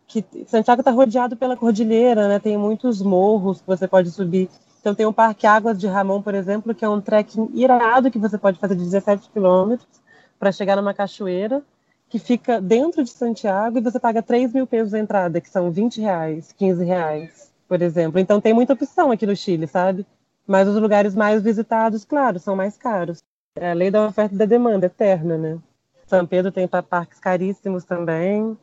Que 0.08 0.24
Santiago 0.48 0.82
está 0.82 0.92
rodeado 0.92 1.36
pela 1.36 1.58
cordilheira, 1.58 2.30
né? 2.30 2.40
Tem 2.40 2.56
muitos 2.56 3.02
morros 3.02 3.60
que 3.60 3.68
você 3.68 3.90
pode 3.90 4.10
subir. 4.10 4.50
Então 4.86 4.94
tem 4.94 5.08
o 5.08 5.12
Parque 5.12 5.48
Águas 5.48 5.80
de 5.80 5.88
Ramon, 5.88 6.22
por 6.22 6.36
exemplo, 6.36 6.76
que 6.76 6.86
é 6.86 6.88
um 6.88 7.02
trekking 7.02 7.50
irado 7.56 8.12
que 8.12 8.20
você 8.20 8.38
pode 8.38 8.60
fazer 8.60 8.76
de 8.76 8.84
17 8.84 9.32
quilômetros 9.32 9.90
para 10.38 10.52
chegar 10.52 10.76
numa 10.76 10.94
cachoeira 10.94 11.64
que 12.08 12.20
fica 12.20 12.62
dentro 12.62 13.04
de 13.04 13.10
Santiago 13.10 13.80
e 13.80 13.82
você 13.82 14.00
paga 14.00 14.22
3 14.22 14.54
mil 14.54 14.68
pesos 14.68 14.94
a 14.94 15.00
entrada, 15.00 15.42
que 15.42 15.50
são 15.50 15.72
20 15.72 16.00
reais, 16.00 16.52
15 16.52 16.86
reais, 16.86 17.52
por 17.68 17.82
exemplo. 17.82 18.20
Então 18.20 18.40
tem 18.40 18.54
muita 18.54 18.74
opção 18.74 19.10
aqui 19.10 19.26
no 19.26 19.36
Chile, 19.36 19.66
sabe? 19.66 20.06
Mas 20.46 20.68
os 20.68 20.76
lugares 20.80 21.16
mais 21.16 21.42
visitados, 21.42 22.06
claro, 22.06 22.38
são 22.38 22.56
mais 22.56 22.78
caros. 22.78 23.24
É 23.56 23.72
a 23.72 23.74
lei 23.74 23.90
da 23.90 24.06
oferta 24.06 24.36
e 24.36 24.38
da 24.38 24.46
demanda, 24.46 24.86
eterna, 24.86 25.36
né? 25.36 25.58
São 26.06 26.28
Pedro 26.28 26.52
tem 26.52 26.68
pa- 26.68 26.84
parques 26.84 27.20
caríssimos 27.20 27.86
também. 27.86 28.56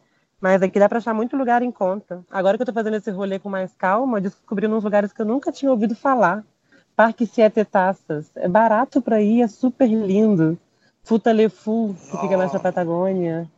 Mas 0.42 0.61
aqui 0.61 0.81
dá 0.81 0.88
para 0.88 0.98
achar 0.98 1.14
muito 1.14 1.37
lugar 1.37 1.62
em 1.62 1.70
conta. 1.70 2.24
Agora 2.28 2.59
que 2.59 2.62
eu 2.62 2.66
tô 2.66 2.72
fazendo 2.72 2.96
esse 2.96 3.12
rolê 3.12 3.38
com 3.38 3.48
mais 3.48 3.72
calma, 3.76 4.20
descobri 4.20 4.66
uns 4.66 4.83
lugares 4.83 5.12
que 5.12 5.22
eu 5.22 5.26
nunca 5.26 5.52
tinha 5.52 5.70
ouvido 5.70 5.94
falar. 5.94 6.44
Parque 6.96 7.24
Siete 7.26 7.64
Taças. 7.64 8.28
É 8.35 8.48
barato 8.48 9.00
para 9.00 9.22
ir, 9.22 9.40
é 9.42 9.46
super 9.46 9.87
lindo. 9.88 10.59
Futalefu, 11.05 11.94
que 11.94 12.18
fica 12.18 12.37
na 12.37 12.48
Patagônia. 12.59 13.48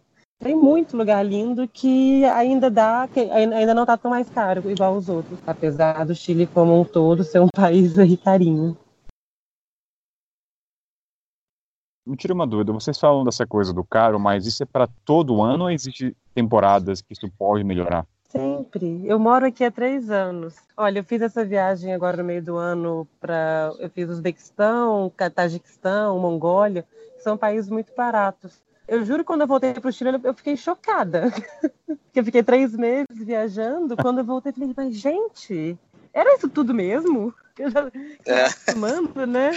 Tem 0.43 0.55
muito 0.55 0.95
lugar 0.95 1.25
lindo 1.25 1.67
que 1.67 2.23
ainda 2.27 2.71
dá, 2.71 3.09
que 3.11 3.21
ai- 3.31 3.53
ainda 3.55 3.73
não 3.73 3.87
tá 3.87 3.97
tão 3.97 4.11
mais 4.11 4.29
caro 4.29 4.71
igual 4.71 4.95
os 4.95 5.09
outros. 5.09 5.39
Apesar 5.47 6.05
do 6.05 6.15
Chile 6.15 6.47
como 6.47 6.79
um 6.79 6.85
todo 6.85 7.25
ser 7.25 7.41
um 7.41 7.49
país 7.57 7.99
aí 7.99 8.15
carinho. 8.17 8.77
Me 12.07 12.17
tira 12.17 12.35
uma 12.35 12.47
dúvida, 12.47 12.73
vocês 12.73 12.99
falam 12.99 13.25
dessa 13.25 13.47
coisa 13.47 13.73
do 13.73 13.83
caro, 13.83 14.21
mas 14.21 14.45
isso 14.47 14.63
é 14.63 14.67
para 14.67 14.87
todo 15.07 15.43
ano 15.43 15.65
ou 15.65 15.71
existe 15.71 16.15
temporadas 16.35 17.01
que 17.01 17.15
isso 17.15 17.31
pode 17.39 17.65
melhorar? 17.65 18.07
Sempre. 18.29 19.01
Eu 19.07 19.19
moro 19.19 19.47
aqui 19.47 19.65
há 19.65 19.71
três 19.71 20.11
anos. 20.11 20.57
Olha, 20.77 20.99
eu 20.99 21.05
fiz 21.05 21.23
essa 21.23 21.45
viagem 21.45 21.95
agora 21.95 22.17
no 22.19 22.25
meio 22.25 22.43
do 22.43 22.57
ano 22.57 23.07
para. 23.21 23.73
Eu 23.79 23.89
fiz 23.89 24.09
Uzbequistão, 24.11 25.11
Tajiquistão, 25.35 26.19
Mongólia, 26.19 26.85
que 27.17 27.23
são 27.23 27.39
países 27.39 27.71
muito 27.71 27.95
baratos. 27.97 28.61
Eu 28.87 29.05
juro 29.05 29.21
que 29.21 29.27
quando 29.27 29.43
eu 29.43 29.47
voltei 29.47 29.73
para 29.73 29.89
o 29.89 29.93
Chile, 29.93 30.19
eu 30.23 30.35
fiquei 30.35 30.57
chocada. 30.57 31.31
Porque 31.87 32.21
eu 32.21 32.25
fiquei 32.25 32.43
três 32.43 32.75
meses 32.77 33.07
viajando. 33.17 33.97
Quando 33.97 34.19
eu 34.19 34.25
voltei, 34.25 34.51
eu 34.51 34.55
falei, 34.55 34.75
mas 34.77 34.95
gente, 34.97 35.79
era 36.13 36.35
isso 36.37 36.49
tudo 36.49 36.75
mesmo? 36.75 37.33
Eu 37.59 37.71
já 37.71 37.91
É. 38.27 38.43
acostumando, 38.47 39.27
né? 39.27 39.53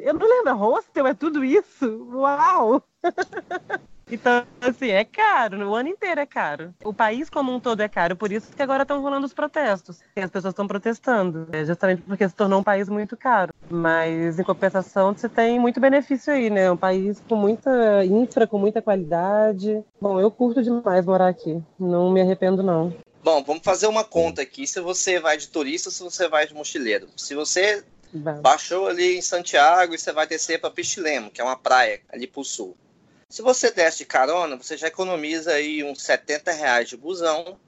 Eu 0.00 0.14
não 0.14 0.28
lembro, 0.28 0.56
hostel 0.56 1.06
é 1.06 1.14
tudo 1.14 1.44
isso? 1.44 2.08
Uau! 2.12 2.82
Então, 4.10 4.46
assim, 4.60 4.88
é 4.88 5.04
caro, 5.04 5.68
o 5.68 5.74
ano 5.74 5.90
inteiro 5.90 6.20
é 6.20 6.26
caro. 6.26 6.74
O 6.82 6.94
país 6.94 7.28
como 7.28 7.54
um 7.54 7.60
todo 7.60 7.82
é 7.82 7.88
caro, 7.88 8.16
por 8.16 8.32
isso 8.32 8.50
que 8.56 8.62
agora 8.62 8.82
estão 8.82 9.02
rolando 9.02 9.26
os 9.26 9.34
protestos. 9.34 10.00
As 10.16 10.30
pessoas 10.30 10.52
estão 10.52 10.66
protestando, 10.66 11.46
é 11.52 11.64
justamente 11.64 12.02
porque 12.02 12.26
se 12.26 12.34
tornou 12.34 12.60
um 12.60 12.62
país 12.62 12.88
muito 12.88 13.16
caro. 13.16 13.52
Mas, 13.68 14.38
em 14.38 14.42
compensação, 14.42 15.12
você 15.12 15.28
tem 15.28 15.60
muito 15.60 15.78
benefício 15.78 16.32
aí, 16.32 16.48
né? 16.48 16.70
Um 16.70 16.76
país 16.76 17.22
com 17.28 17.36
muita 17.36 18.04
infra, 18.04 18.46
com 18.46 18.58
muita 18.58 18.80
qualidade. 18.80 19.84
Bom, 20.00 20.18
eu 20.18 20.30
curto 20.30 20.62
demais 20.62 21.04
morar 21.04 21.28
aqui, 21.28 21.62
não 21.78 22.10
me 22.10 22.22
arrependo, 22.22 22.62
não. 22.62 22.94
Bom, 23.22 23.42
vamos 23.42 23.62
fazer 23.62 23.88
uma 23.88 24.04
conta 24.04 24.40
aqui. 24.40 24.66
Se 24.66 24.80
você 24.80 25.20
vai 25.20 25.36
de 25.36 25.48
turista 25.48 25.90
ou 25.90 25.92
se 25.92 26.02
você 26.02 26.28
vai 26.28 26.46
de 26.46 26.54
mochileiro. 26.54 27.08
Se 27.14 27.34
você 27.34 27.84
Baixou 28.12 28.88
ali 28.88 29.18
em 29.18 29.22
Santiago 29.22 29.94
e 29.94 29.98
você 29.98 30.12
vai 30.12 30.26
descer 30.26 30.60
para 30.60 30.70
Pichilemu, 30.70 31.30
que 31.30 31.40
é 31.40 31.44
uma 31.44 31.56
praia 31.56 32.00
ali 32.10 32.26
pro 32.26 32.44
sul. 32.44 32.76
Se 33.28 33.42
você 33.42 33.70
desce 33.70 33.98
de 33.98 34.04
carona, 34.06 34.56
você 34.56 34.76
já 34.76 34.88
economiza 34.88 35.52
aí 35.52 35.84
uns 35.84 36.02
70 36.02 36.50
reais 36.52 36.88
de 36.88 36.96
busão. 36.96 37.58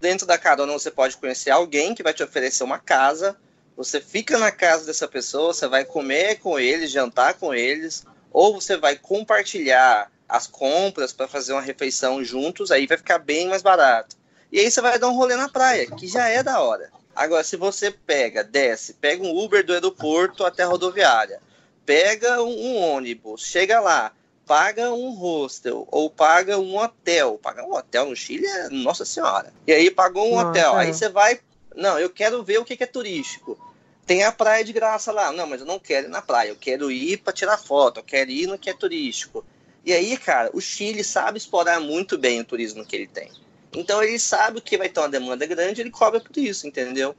Dentro 0.00 0.26
da 0.26 0.38
carona 0.38 0.72
você 0.72 0.90
pode 0.90 1.16
conhecer 1.16 1.50
alguém 1.50 1.94
que 1.94 2.02
vai 2.04 2.14
te 2.14 2.22
oferecer 2.22 2.62
uma 2.62 2.78
casa. 2.78 3.36
Você 3.76 4.00
fica 4.00 4.38
na 4.38 4.52
casa 4.52 4.86
dessa 4.86 5.08
pessoa, 5.08 5.52
você 5.52 5.66
vai 5.66 5.84
comer 5.84 6.36
com 6.38 6.58
eles, 6.58 6.90
jantar 6.90 7.34
com 7.34 7.52
eles, 7.52 8.04
ou 8.32 8.60
você 8.60 8.76
vai 8.76 8.96
compartilhar 8.96 10.10
as 10.28 10.46
compras 10.46 11.12
para 11.12 11.26
fazer 11.26 11.52
uma 11.52 11.62
refeição 11.62 12.22
juntos, 12.22 12.70
aí 12.70 12.86
vai 12.86 12.98
ficar 12.98 13.18
bem 13.18 13.48
mais 13.48 13.62
barato. 13.62 14.16
E 14.52 14.60
aí 14.60 14.70
você 14.70 14.80
vai 14.80 14.98
dar 14.98 15.08
um 15.08 15.16
rolê 15.16 15.36
na 15.36 15.48
praia, 15.48 15.86
que 15.90 16.06
já 16.06 16.28
é 16.28 16.42
da 16.42 16.60
hora. 16.60 16.90
Agora, 17.18 17.42
se 17.42 17.56
você 17.56 17.90
pega, 17.90 18.44
desce, 18.44 18.94
pega 18.94 19.24
um 19.24 19.36
Uber 19.36 19.66
do 19.66 19.72
aeroporto 19.72 20.44
até 20.44 20.62
a 20.62 20.68
rodoviária, 20.68 21.40
pega 21.84 22.40
um, 22.40 22.48
um 22.48 22.76
ônibus, 22.76 23.44
chega 23.44 23.80
lá, 23.80 24.12
paga 24.46 24.92
um 24.92 25.10
hostel 25.10 25.84
ou 25.90 26.08
paga 26.08 26.56
um 26.58 26.76
hotel. 26.76 27.36
Pagar 27.42 27.64
um 27.64 27.74
hotel 27.74 28.06
no 28.06 28.14
Chile 28.14 28.46
é 28.46 28.68
nossa 28.68 29.04
senhora. 29.04 29.52
E 29.66 29.72
aí 29.72 29.90
pagou 29.90 30.28
um 30.28 30.36
Nossa, 30.36 30.50
hotel. 30.50 30.74
é. 30.76 30.82
Aí 30.82 30.94
você 30.94 31.08
vai. 31.08 31.40
Não, 31.74 31.98
eu 31.98 32.08
quero 32.08 32.44
ver 32.44 32.58
o 32.58 32.64
que, 32.64 32.76
que 32.76 32.84
é 32.84 32.86
turístico. 32.86 33.58
Tem 34.06 34.22
a 34.22 34.30
praia 34.30 34.64
de 34.64 34.72
graça 34.72 35.10
lá. 35.10 35.32
Não, 35.32 35.48
mas 35.48 35.60
eu 35.60 35.66
não 35.66 35.80
quero 35.80 36.06
ir 36.06 36.10
na 36.10 36.22
praia. 36.22 36.50
Eu 36.50 36.56
quero 36.56 36.88
ir 36.88 37.16
para 37.16 37.32
tirar 37.32 37.58
foto. 37.58 37.98
Eu 37.98 38.04
quero 38.04 38.30
ir 38.30 38.46
no 38.46 38.56
que 38.56 38.70
é 38.70 38.74
turístico. 38.74 39.44
E 39.84 39.92
aí, 39.92 40.16
cara, 40.16 40.50
o 40.54 40.60
Chile 40.60 41.02
sabe 41.02 41.36
explorar 41.36 41.80
muito 41.80 42.16
bem 42.16 42.38
o 42.38 42.44
turismo 42.44 42.86
que 42.86 42.94
ele 42.94 43.08
tem. 43.08 43.28
Então 43.72 44.02
ele 44.02 44.18
sabe 44.18 44.60
que 44.60 44.78
vai 44.78 44.88
ter 44.88 45.00
uma 45.00 45.08
demanda 45.08 45.44
grande, 45.46 45.80
ele 45.80 45.90
cobra 45.90 46.20
por 46.20 46.36
isso, 46.36 46.66
entendeu? 46.66 47.14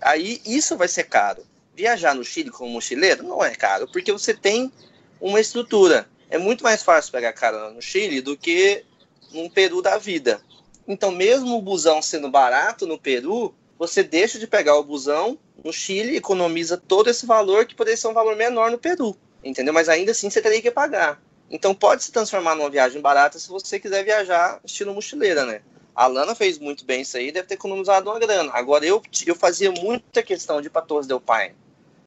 Aí 0.00 0.40
isso 0.46 0.76
vai 0.76 0.88
ser 0.88 1.04
caro. 1.04 1.44
Viajar 1.74 2.14
no 2.14 2.24
Chile 2.24 2.50
como 2.50 2.70
mochileiro 2.70 3.22
não 3.22 3.44
é 3.44 3.54
caro, 3.54 3.88
porque 3.90 4.12
você 4.12 4.34
tem 4.34 4.72
uma 5.20 5.40
estrutura. 5.40 6.08
É 6.28 6.38
muito 6.38 6.64
mais 6.64 6.82
fácil 6.82 7.12
pegar 7.12 7.32
carona 7.32 7.70
no 7.70 7.82
Chile 7.82 8.20
do 8.20 8.36
que 8.36 8.84
num 9.32 9.48
Peru 9.48 9.82
da 9.82 9.98
vida. 9.98 10.40
Então, 10.86 11.10
mesmo 11.10 11.56
o 11.56 11.62
busão 11.62 12.02
sendo 12.02 12.28
barato 12.28 12.86
no 12.86 12.98
Peru, 12.98 13.54
você 13.78 14.02
deixa 14.02 14.38
de 14.38 14.46
pegar 14.46 14.76
o 14.76 14.84
busão 14.84 15.38
no 15.64 15.72
Chile, 15.72 16.16
economiza 16.16 16.76
todo 16.76 17.08
esse 17.08 17.26
valor 17.26 17.66
que 17.66 17.74
poderia 17.74 17.96
ser 17.96 18.08
um 18.08 18.14
valor 18.14 18.36
menor 18.36 18.70
no 18.70 18.78
Peru, 18.78 19.16
entendeu? 19.44 19.72
Mas 19.72 19.88
ainda 19.88 20.12
assim 20.12 20.28
você 20.28 20.40
teria 20.40 20.60
que 20.60 20.70
pagar. 20.70 21.20
Então 21.50 21.74
pode 21.74 22.04
se 22.04 22.12
transformar 22.12 22.54
numa 22.54 22.70
viagem 22.70 23.00
barata 23.00 23.38
se 23.38 23.48
você 23.48 23.78
quiser 23.78 24.04
viajar 24.04 24.60
estilo 24.64 24.94
mochileira, 24.94 25.44
né? 25.44 25.62
A 25.94 26.06
Lana 26.06 26.34
fez 26.34 26.58
muito 26.58 26.84
bem 26.84 27.02
isso 27.02 27.16
aí, 27.16 27.32
deve 27.32 27.48
ter 27.48 27.54
economizado 27.54 28.10
uma 28.10 28.18
grana. 28.18 28.50
Agora 28.54 28.84
eu, 28.84 29.02
eu 29.26 29.34
fazia 29.34 29.70
muita 29.72 30.22
questão 30.22 30.60
de 30.60 30.68
ir 30.68 30.70
para 30.70 30.82
Torres 30.82 31.06
del 31.06 31.20
Paine. 31.20 31.54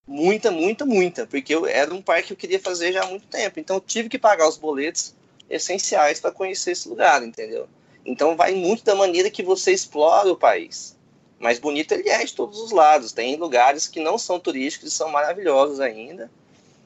Muita, 0.06 0.52
muita, 0.52 0.86
muita, 0.86 1.26
porque 1.26 1.56
eu, 1.56 1.66
era 1.66 1.94
um 1.94 2.02
parque 2.02 2.28
que 2.28 2.34
eu 2.34 2.38
queria 2.38 2.60
fazer 2.60 2.92
já 2.92 3.04
há 3.04 3.08
muito 3.08 3.28
tempo. 3.28 3.60
Então 3.60 3.80
tive 3.80 4.10
que 4.10 4.20
pagar 4.20 4.48
os 4.48 4.58
boletos 4.58 5.16
essenciais 5.50 6.20
para 6.20 6.32
conhecer 6.32 6.72
esse 6.72 6.90
lugar, 6.90 7.24
entendeu? 7.24 7.68
Então 8.06 8.36
vai 8.36 8.54
muito 8.54 8.84
da 8.84 8.96
maneira 8.96 9.30
que 9.30 9.44
você 9.44 9.72
explora 9.72 10.32
o 10.32 10.36
país. 10.36 10.98
Mas 11.40 11.60
bonito 11.60 11.94
ele 11.94 12.10
é 12.10 12.24
de 12.24 12.34
todos 12.34 12.60
os 12.60 12.72
lados. 12.72 13.12
Tem 13.12 13.36
lugares 13.36 13.88
que 13.88 14.00
não 14.00 14.18
são 14.18 14.40
turísticos 14.40 14.92
e 14.92 14.96
são 14.96 15.10
maravilhosos 15.10 15.80
ainda. 15.80 16.30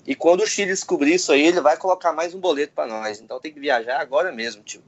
E 0.05 0.15
quando 0.15 0.41
o 0.41 0.47
Chile 0.47 0.71
descobrir 0.71 1.15
isso 1.15 1.31
aí, 1.31 1.47
ele 1.47 1.59
vai 1.59 1.75
colocar 1.75 2.13
mais 2.13 2.33
um 2.33 2.39
boleto 2.39 2.73
para 2.73 2.87
nós. 2.87 3.19
Então 3.19 3.39
tem 3.39 3.51
que 3.51 3.59
viajar 3.59 3.99
agora 3.99 4.31
mesmo, 4.31 4.63
tio. 4.63 4.81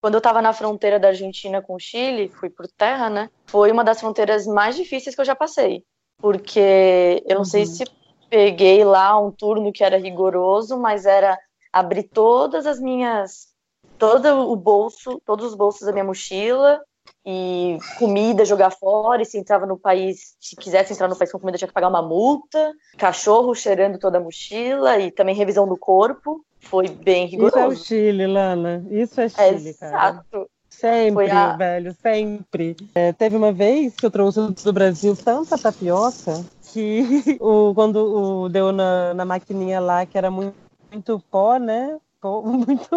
Quando 0.00 0.14
eu 0.16 0.20
tava 0.20 0.42
na 0.42 0.52
fronteira 0.52 1.00
da 1.00 1.08
Argentina 1.08 1.62
com 1.62 1.74
o 1.76 1.80
Chile, 1.80 2.30
fui 2.38 2.50
por 2.50 2.66
terra, 2.76 3.08
né? 3.08 3.28
Foi 3.48 3.70
uma 3.72 3.82
das 3.82 4.00
fronteiras 4.00 4.46
mais 4.46 4.76
difíceis 4.76 5.14
que 5.14 5.20
eu 5.20 5.24
já 5.24 5.34
passei. 5.34 5.82
Porque 6.20 7.22
eu 7.26 7.36
não 7.36 7.44
sei 7.44 7.62
Uhum. 7.62 7.66
se 7.66 7.84
peguei 8.28 8.84
lá 8.84 9.18
um 9.18 9.30
turno 9.30 9.72
que 9.72 9.82
era 9.84 9.96
rigoroso, 9.98 10.78
mas 10.78 11.06
era 11.06 11.38
abrir 11.72 12.04
todas 12.04 12.66
as 12.66 12.78
minhas. 12.80 13.52
todo 13.96 14.26
o 14.50 14.56
bolso, 14.56 15.22
todos 15.24 15.46
os 15.46 15.54
bolsos 15.54 15.86
da 15.86 15.92
minha 15.92 16.04
mochila 16.04 16.80
e 17.24 17.78
comida 17.98 18.44
jogar 18.44 18.70
fora, 18.70 19.22
e 19.22 19.24
se 19.24 19.38
entrava 19.38 19.64
no 19.66 19.78
país, 19.78 20.34
se 20.40 20.56
quisesse 20.56 20.92
entrar 20.92 21.08
no 21.08 21.16
país 21.16 21.30
com 21.32 21.38
comida, 21.38 21.56
tinha 21.56 21.68
que 21.68 21.72
pagar 21.72 21.88
uma 21.88 22.02
multa, 22.02 22.72
cachorro 22.98 23.54
cheirando 23.54 23.98
toda 23.98 24.18
a 24.18 24.20
mochila 24.20 24.98
e 24.98 25.10
também 25.10 25.34
revisão 25.34 25.66
do 25.66 25.76
corpo. 25.78 26.44
Foi 26.64 26.88
bem 26.88 27.26
rigoroso. 27.26 27.56
Isso 27.56 27.58
é 27.58 27.66
o 27.68 27.76
Chile, 27.76 28.26
Lana. 28.26 28.84
Isso 28.90 29.20
é 29.20 29.28
Chile, 29.28 29.68
Exato. 29.70 30.24
cara. 30.30 30.46
Sempre, 30.68 31.30
a- 31.30 31.56
velho, 31.56 31.94
sempre. 32.02 32.76
É, 32.94 33.12
teve 33.12 33.36
uma 33.36 33.52
vez 33.52 33.94
que 33.94 34.04
eu 34.04 34.10
trouxe 34.10 34.40
do 34.40 34.72
Brasil 34.72 35.16
tanta 35.16 35.56
tapioca 35.56 36.44
que 36.72 37.00
o, 37.40 37.72
quando 37.74 37.96
o, 37.96 38.48
deu 38.48 38.72
na, 38.72 39.14
na 39.14 39.24
maquininha 39.24 39.78
lá, 39.78 40.04
que 40.04 40.18
era 40.18 40.30
muito, 40.30 40.54
muito 40.92 41.22
pó, 41.30 41.56
né? 41.58 41.96
Pó- 42.20 42.42
muito, 42.42 42.88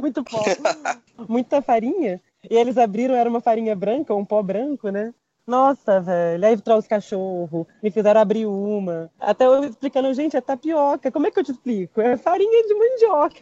muito 0.00 0.24
pó, 0.24 0.42
muita 1.28 1.60
farinha. 1.60 2.20
E 2.48 2.56
eles 2.56 2.78
abriram, 2.78 3.14
era 3.14 3.28
uma 3.28 3.40
farinha 3.40 3.76
branca, 3.76 4.14
um 4.14 4.24
pó 4.24 4.42
branco, 4.42 4.88
né? 4.88 5.12
Nossa, 5.46 6.00
velho. 6.00 6.44
Aí 6.44 6.60
trouxe 6.60 6.88
cachorro, 6.88 7.66
me 7.82 7.90
fizeram 7.90 8.20
abrir 8.20 8.46
uma. 8.46 9.10
Até 9.20 9.46
eu 9.46 9.64
explicando, 9.64 10.12
gente, 10.12 10.36
é 10.36 10.40
tapioca. 10.40 11.10
Como 11.12 11.26
é 11.26 11.30
que 11.30 11.38
eu 11.38 11.44
te 11.44 11.52
explico? 11.52 12.00
É 12.00 12.16
farinha 12.16 12.62
de 12.66 12.74
mandioca. 12.74 13.36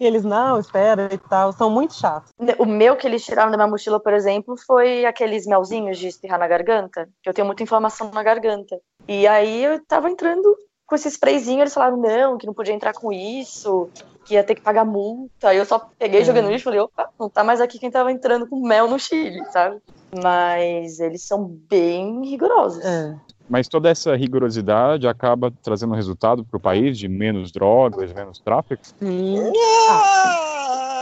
E 0.00 0.06
eles, 0.06 0.24
não, 0.24 0.58
espera 0.58 1.08
e 1.12 1.18
tal. 1.18 1.52
São 1.52 1.68
muito 1.68 1.94
chatos. 1.94 2.32
O 2.58 2.64
meu 2.64 2.96
que 2.96 3.06
eles 3.06 3.24
tiraram 3.24 3.50
da 3.50 3.56
minha 3.56 3.68
mochila, 3.68 4.00
por 4.00 4.14
exemplo, 4.14 4.56
foi 4.66 5.04
aqueles 5.04 5.46
melzinhos 5.46 5.98
de 5.98 6.08
espirrar 6.08 6.38
na 6.38 6.48
garganta, 6.48 7.08
que 7.22 7.28
eu 7.28 7.34
tenho 7.34 7.46
muita 7.46 7.62
inflamação 7.62 8.10
na 8.12 8.22
garganta. 8.22 8.78
E 9.06 9.26
aí 9.26 9.64
eu 9.64 9.84
tava 9.86 10.10
entrando 10.10 10.56
com 10.86 10.94
esse 10.94 11.08
sprayzinho, 11.08 11.60
eles 11.62 11.74
falaram 11.74 11.96
não, 11.96 12.38
que 12.38 12.46
não 12.46 12.54
podia 12.54 12.72
entrar 12.72 12.92
com 12.92 13.12
isso, 13.12 13.90
que 14.24 14.34
ia 14.34 14.44
ter 14.44 14.54
que 14.54 14.60
pagar 14.60 14.84
multa. 14.84 15.48
Aí 15.48 15.56
eu 15.58 15.64
só 15.66 15.80
peguei, 15.98 16.20
É. 16.20 16.24
joguei 16.24 16.40
no 16.42 16.48
lixo 16.48 16.62
e 16.62 16.64
falei, 16.64 16.80
opa, 16.80 17.10
não 17.18 17.28
tá 17.28 17.42
mais 17.42 17.60
aqui 17.60 17.78
quem 17.78 17.90
tava 17.90 18.12
entrando 18.12 18.48
com 18.48 18.60
mel 18.66 18.88
no 18.88 18.98
Chile, 18.98 19.44
sabe? 19.50 19.80
Mas 20.22 21.00
eles 21.00 21.22
são 21.22 21.44
bem 21.68 22.24
rigorosos. 22.28 22.84
É. 22.84 23.14
Mas 23.48 23.68
toda 23.68 23.88
essa 23.88 24.16
rigorosidade 24.16 25.06
acaba 25.06 25.52
trazendo 25.62 25.94
resultado 25.94 26.44
para 26.44 26.56
o 26.56 26.60
país 26.60 26.98
de 26.98 27.06
menos 27.08 27.52
drogas, 27.52 28.12
menos 28.12 28.38
tráfico? 28.40 28.82
Sim. 28.84 29.52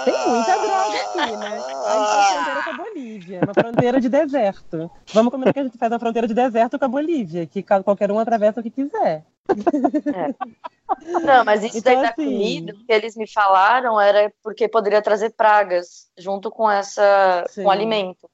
Tem 0.04 0.28
muita 0.28 0.52
droga 0.58 0.96
aqui, 1.00 1.36
né? 1.36 1.46
A 1.46 1.56
gente 1.56 1.66
tem 1.66 2.34
fronteira 2.34 2.62
com 2.62 2.70
a 2.70 2.76
Bolívia, 2.76 3.40
uma 3.42 3.54
fronteira 3.54 4.00
de 4.00 4.08
deserto. 4.10 4.90
Vamos 5.14 5.32
combinar 5.32 5.52
que 5.54 5.60
a 5.60 5.64
gente 5.64 5.78
faz 5.78 5.90
uma 5.90 5.98
fronteira 5.98 6.28
de 6.28 6.34
deserto 6.34 6.78
com 6.78 6.84
a 6.84 6.88
Bolívia, 6.88 7.46
que 7.46 7.62
qualquer 7.62 8.10
um 8.12 8.18
atravessa 8.18 8.60
o 8.60 8.62
que 8.62 8.70
quiser. 8.70 9.24
Não, 11.24 11.44
mas 11.44 11.64
isso 11.64 11.78
Então, 11.78 11.94
daí 11.94 12.02
da 12.02 12.10
assim- 12.10 12.24
comida, 12.24 12.72
o 12.74 12.76
que 12.86 12.92
eles 12.92 13.16
me 13.16 13.26
falaram 13.26 13.98
era 14.00 14.30
porque 14.42 14.68
poderia 14.68 15.00
trazer 15.00 15.30
pragas 15.30 16.08
junto 16.18 16.50
com 16.50 16.70
essa 16.70 17.44
Sim. 17.48 17.62
com 17.62 17.68
o 17.68 17.72
alimento. 17.72 18.28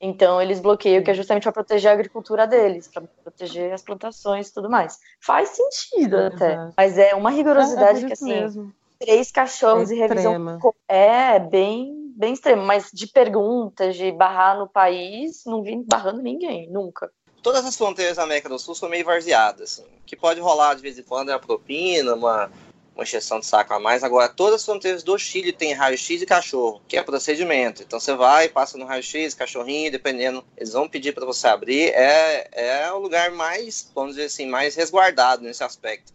Então 0.00 0.40
eles 0.40 0.60
bloqueiam, 0.60 1.02
que 1.02 1.10
é 1.10 1.14
justamente 1.14 1.42
para 1.42 1.52
proteger 1.52 1.90
a 1.90 1.94
agricultura 1.94 2.46
deles, 2.46 2.88
para 2.88 3.02
proteger 3.22 3.72
as 3.72 3.82
plantações 3.82 4.48
e 4.48 4.54
tudo 4.54 4.70
mais. 4.70 4.98
Faz 5.20 5.50
sentido 5.50 6.16
até, 6.16 6.54
Exato. 6.54 6.74
mas 6.76 6.98
é 6.98 7.14
uma 7.14 7.30
É, 7.30 7.34
é 7.34 7.36
rigorosidade 7.36 8.00
por 8.00 8.06
que 8.06 8.12
assim, 8.14 8.40
mesmo. 8.40 8.72
três 8.98 9.30
cachorros 9.30 9.90
É 9.90 9.94
e 9.94 9.98
revisão 9.98 10.58
é 10.88 11.38
bem 11.38 11.98
bem 12.16 12.34
extremo, 12.34 12.62
mas 12.62 12.90
de 12.92 13.06
perguntas, 13.06 13.96
de 13.96 14.12
barrar 14.12 14.58
no 14.58 14.68
país, 14.68 15.42
não 15.46 15.62
vi 15.62 15.82
barrando 15.86 16.20
ninguém, 16.20 16.68
nunca. 16.70 17.10
Todas 17.42 17.64
as 17.64 17.74
fronteiras 17.76 18.18
da 18.18 18.24
América 18.24 18.48
do 18.50 18.58
Sul 18.58 18.74
são 18.74 18.90
meio 18.90 19.06
varzeadas, 19.06 19.62
assim. 19.62 19.82
O 19.84 20.04
que 20.04 20.14
pode 20.14 20.38
rolar 20.38 20.74
de 20.74 20.82
vez 20.82 20.98
em 20.98 21.02
quando 21.02 21.30
é 21.30 21.32
uma 21.32 21.40
propina, 21.40 22.14
uma, 22.14 22.50
uma 22.94 23.04
encheção 23.04 23.40
de 23.40 23.46
saco 23.46 23.72
a 23.72 23.78
mais. 23.78 24.04
Agora, 24.04 24.28
todas 24.28 24.56
as 24.56 24.64
fronteiras 24.64 25.02
do 25.02 25.18
Chile 25.18 25.52
têm 25.52 25.72
raio-x 25.72 26.22
e 26.22 26.26
cachorro, 26.26 26.82
que 26.86 26.96
é 26.96 27.02
procedimento. 27.02 27.82
Então 27.82 27.98
você 27.98 28.14
vai, 28.14 28.48
passa 28.48 28.76
no 28.76 28.84
raio-x, 28.84 29.34
cachorrinho, 29.34 29.90
dependendo, 29.90 30.44
eles 30.56 30.72
vão 30.72 30.88
pedir 30.88 31.12
para 31.12 31.26
você 31.26 31.46
abrir. 31.48 31.88
É, 31.94 32.48
é 32.52 32.92
o 32.92 32.98
lugar 32.98 33.30
mais, 33.30 33.90
vamos 33.94 34.16
dizer 34.16 34.26
assim, 34.26 34.46
mais 34.46 34.74
resguardado 34.74 35.42
nesse 35.42 35.64
aspecto. 35.64 36.12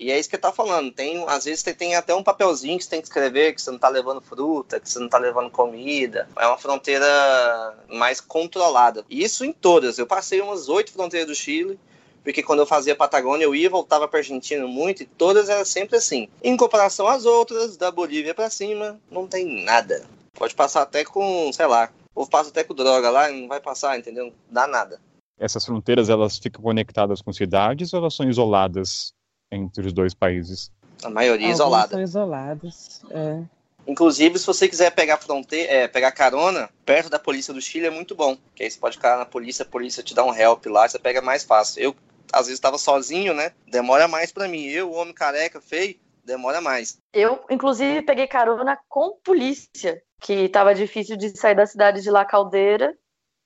E 0.00 0.12
é 0.12 0.18
isso 0.18 0.28
que 0.30 0.36
eu 0.36 0.40
tá 0.40 0.52
falando. 0.52 0.92
Tem, 0.92 1.24
às 1.26 1.44
vezes 1.44 1.58
você 1.60 1.74
tem 1.74 1.96
até 1.96 2.14
um 2.14 2.22
papelzinho 2.22 2.78
que 2.78 2.84
você 2.84 2.90
tem 2.90 3.00
que 3.00 3.08
escrever 3.08 3.52
que 3.52 3.60
você 3.60 3.72
não 3.72 3.80
tá 3.80 3.88
levando 3.88 4.20
fruta, 4.20 4.78
que 4.78 4.88
você 4.88 5.00
não 5.00 5.08
tá 5.08 5.18
levando 5.18 5.50
comida. 5.50 6.28
É 6.36 6.46
uma 6.46 6.56
fronteira 6.56 7.76
mais 7.88 8.20
controlada. 8.20 9.04
Isso 9.10 9.44
em 9.44 9.52
todas. 9.52 9.98
Eu 9.98 10.06
passei 10.06 10.40
umas 10.40 10.68
oito 10.68 10.92
fronteiras 10.92 11.26
do 11.26 11.34
Chile, 11.34 11.80
porque 12.28 12.42
quando 12.42 12.58
eu 12.58 12.66
fazia 12.66 12.94
Patagônia 12.94 13.46
eu 13.46 13.54
ia 13.54 13.64
e 13.64 13.70
voltava 13.70 14.06
pra 14.06 14.18
Argentina 14.18 14.66
muito, 14.66 15.02
e 15.02 15.06
todas 15.06 15.48
eram 15.48 15.64
sempre 15.64 15.96
assim. 15.96 16.28
Em 16.42 16.58
comparação 16.58 17.08
às 17.08 17.24
outras, 17.24 17.78
da 17.78 17.90
Bolívia 17.90 18.34
pra 18.34 18.50
cima, 18.50 19.00
não 19.10 19.26
tem 19.26 19.64
nada. 19.64 20.04
Pode 20.34 20.54
passar 20.54 20.82
até 20.82 21.06
com, 21.06 21.50
sei 21.54 21.66
lá, 21.66 21.90
ou 22.14 22.26
passa 22.26 22.50
até 22.50 22.62
com 22.62 22.74
droga 22.74 23.08
lá 23.08 23.30
e 23.30 23.40
não 23.40 23.48
vai 23.48 23.60
passar, 23.60 23.98
entendeu? 23.98 24.26
Não 24.26 24.32
dá 24.50 24.66
nada. 24.66 25.00
Essas 25.40 25.64
fronteiras 25.64 26.10
elas 26.10 26.36
ficam 26.36 26.62
conectadas 26.62 27.22
com 27.22 27.32
cidades 27.32 27.94
ou 27.94 28.00
elas 28.00 28.14
são 28.14 28.28
isoladas 28.28 29.14
entre 29.50 29.86
os 29.86 29.94
dois 29.94 30.12
países? 30.12 30.70
A 31.02 31.08
maioria 31.08 31.46
Alguns 31.46 31.56
isolada. 31.56 31.90
São 31.92 32.02
isolados. 32.02 33.00
É. 33.10 33.42
Inclusive, 33.86 34.38
se 34.38 34.46
você 34.46 34.68
quiser 34.68 34.90
pegar 34.90 35.16
fronteira, 35.16 35.72
é, 35.72 35.88
pegar 35.88 36.12
carona, 36.12 36.68
perto 36.84 37.08
da 37.08 37.18
polícia 37.18 37.54
do 37.54 37.62
Chile 37.62 37.86
é 37.86 37.90
muito 37.90 38.14
bom. 38.14 38.36
Que 38.54 38.64
aí 38.64 38.70
você 38.70 38.78
pode 38.78 38.96
ficar 38.96 39.16
na 39.16 39.24
polícia, 39.24 39.62
a 39.62 39.66
polícia 39.66 40.02
te 40.02 40.14
dá 40.14 40.22
um 40.22 40.34
help 40.34 40.66
lá, 40.66 40.86
você 40.86 40.98
pega 40.98 41.22
mais 41.22 41.42
fácil. 41.42 41.82
Eu, 41.82 41.96
às 42.32 42.46
vezes, 42.46 42.54
estava 42.58 42.78
sozinho, 42.78 43.34
né? 43.34 43.52
Demora 43.66 44.06
mais 44.08 44.32
pra 44.32 44.48
mim. 44.48 44.64
Eu, 44.66 44.92
homem 44.92 45.14
careca, 45.14 45.60
feio, 45.60 45.96
demora 46.24 46.60
mais. 46.60 46.98
Eu, 47.12 47.40
inclusive, 47.50 48.02
peguei 48.02 48.26
carona 48.26 48.78
com 48.88 49.18
polícia, 49.24 50.02
que 50.20 50.48
tava 50.48 50.74
difícil 50.74 51.16
de 51.16 51.36
sair 51.36 51.54
da 51.54 51.66
cidade 51.66 52.02
de 52.02 52.10
La 52.10 52.24
Caldeira. 52.24 52.94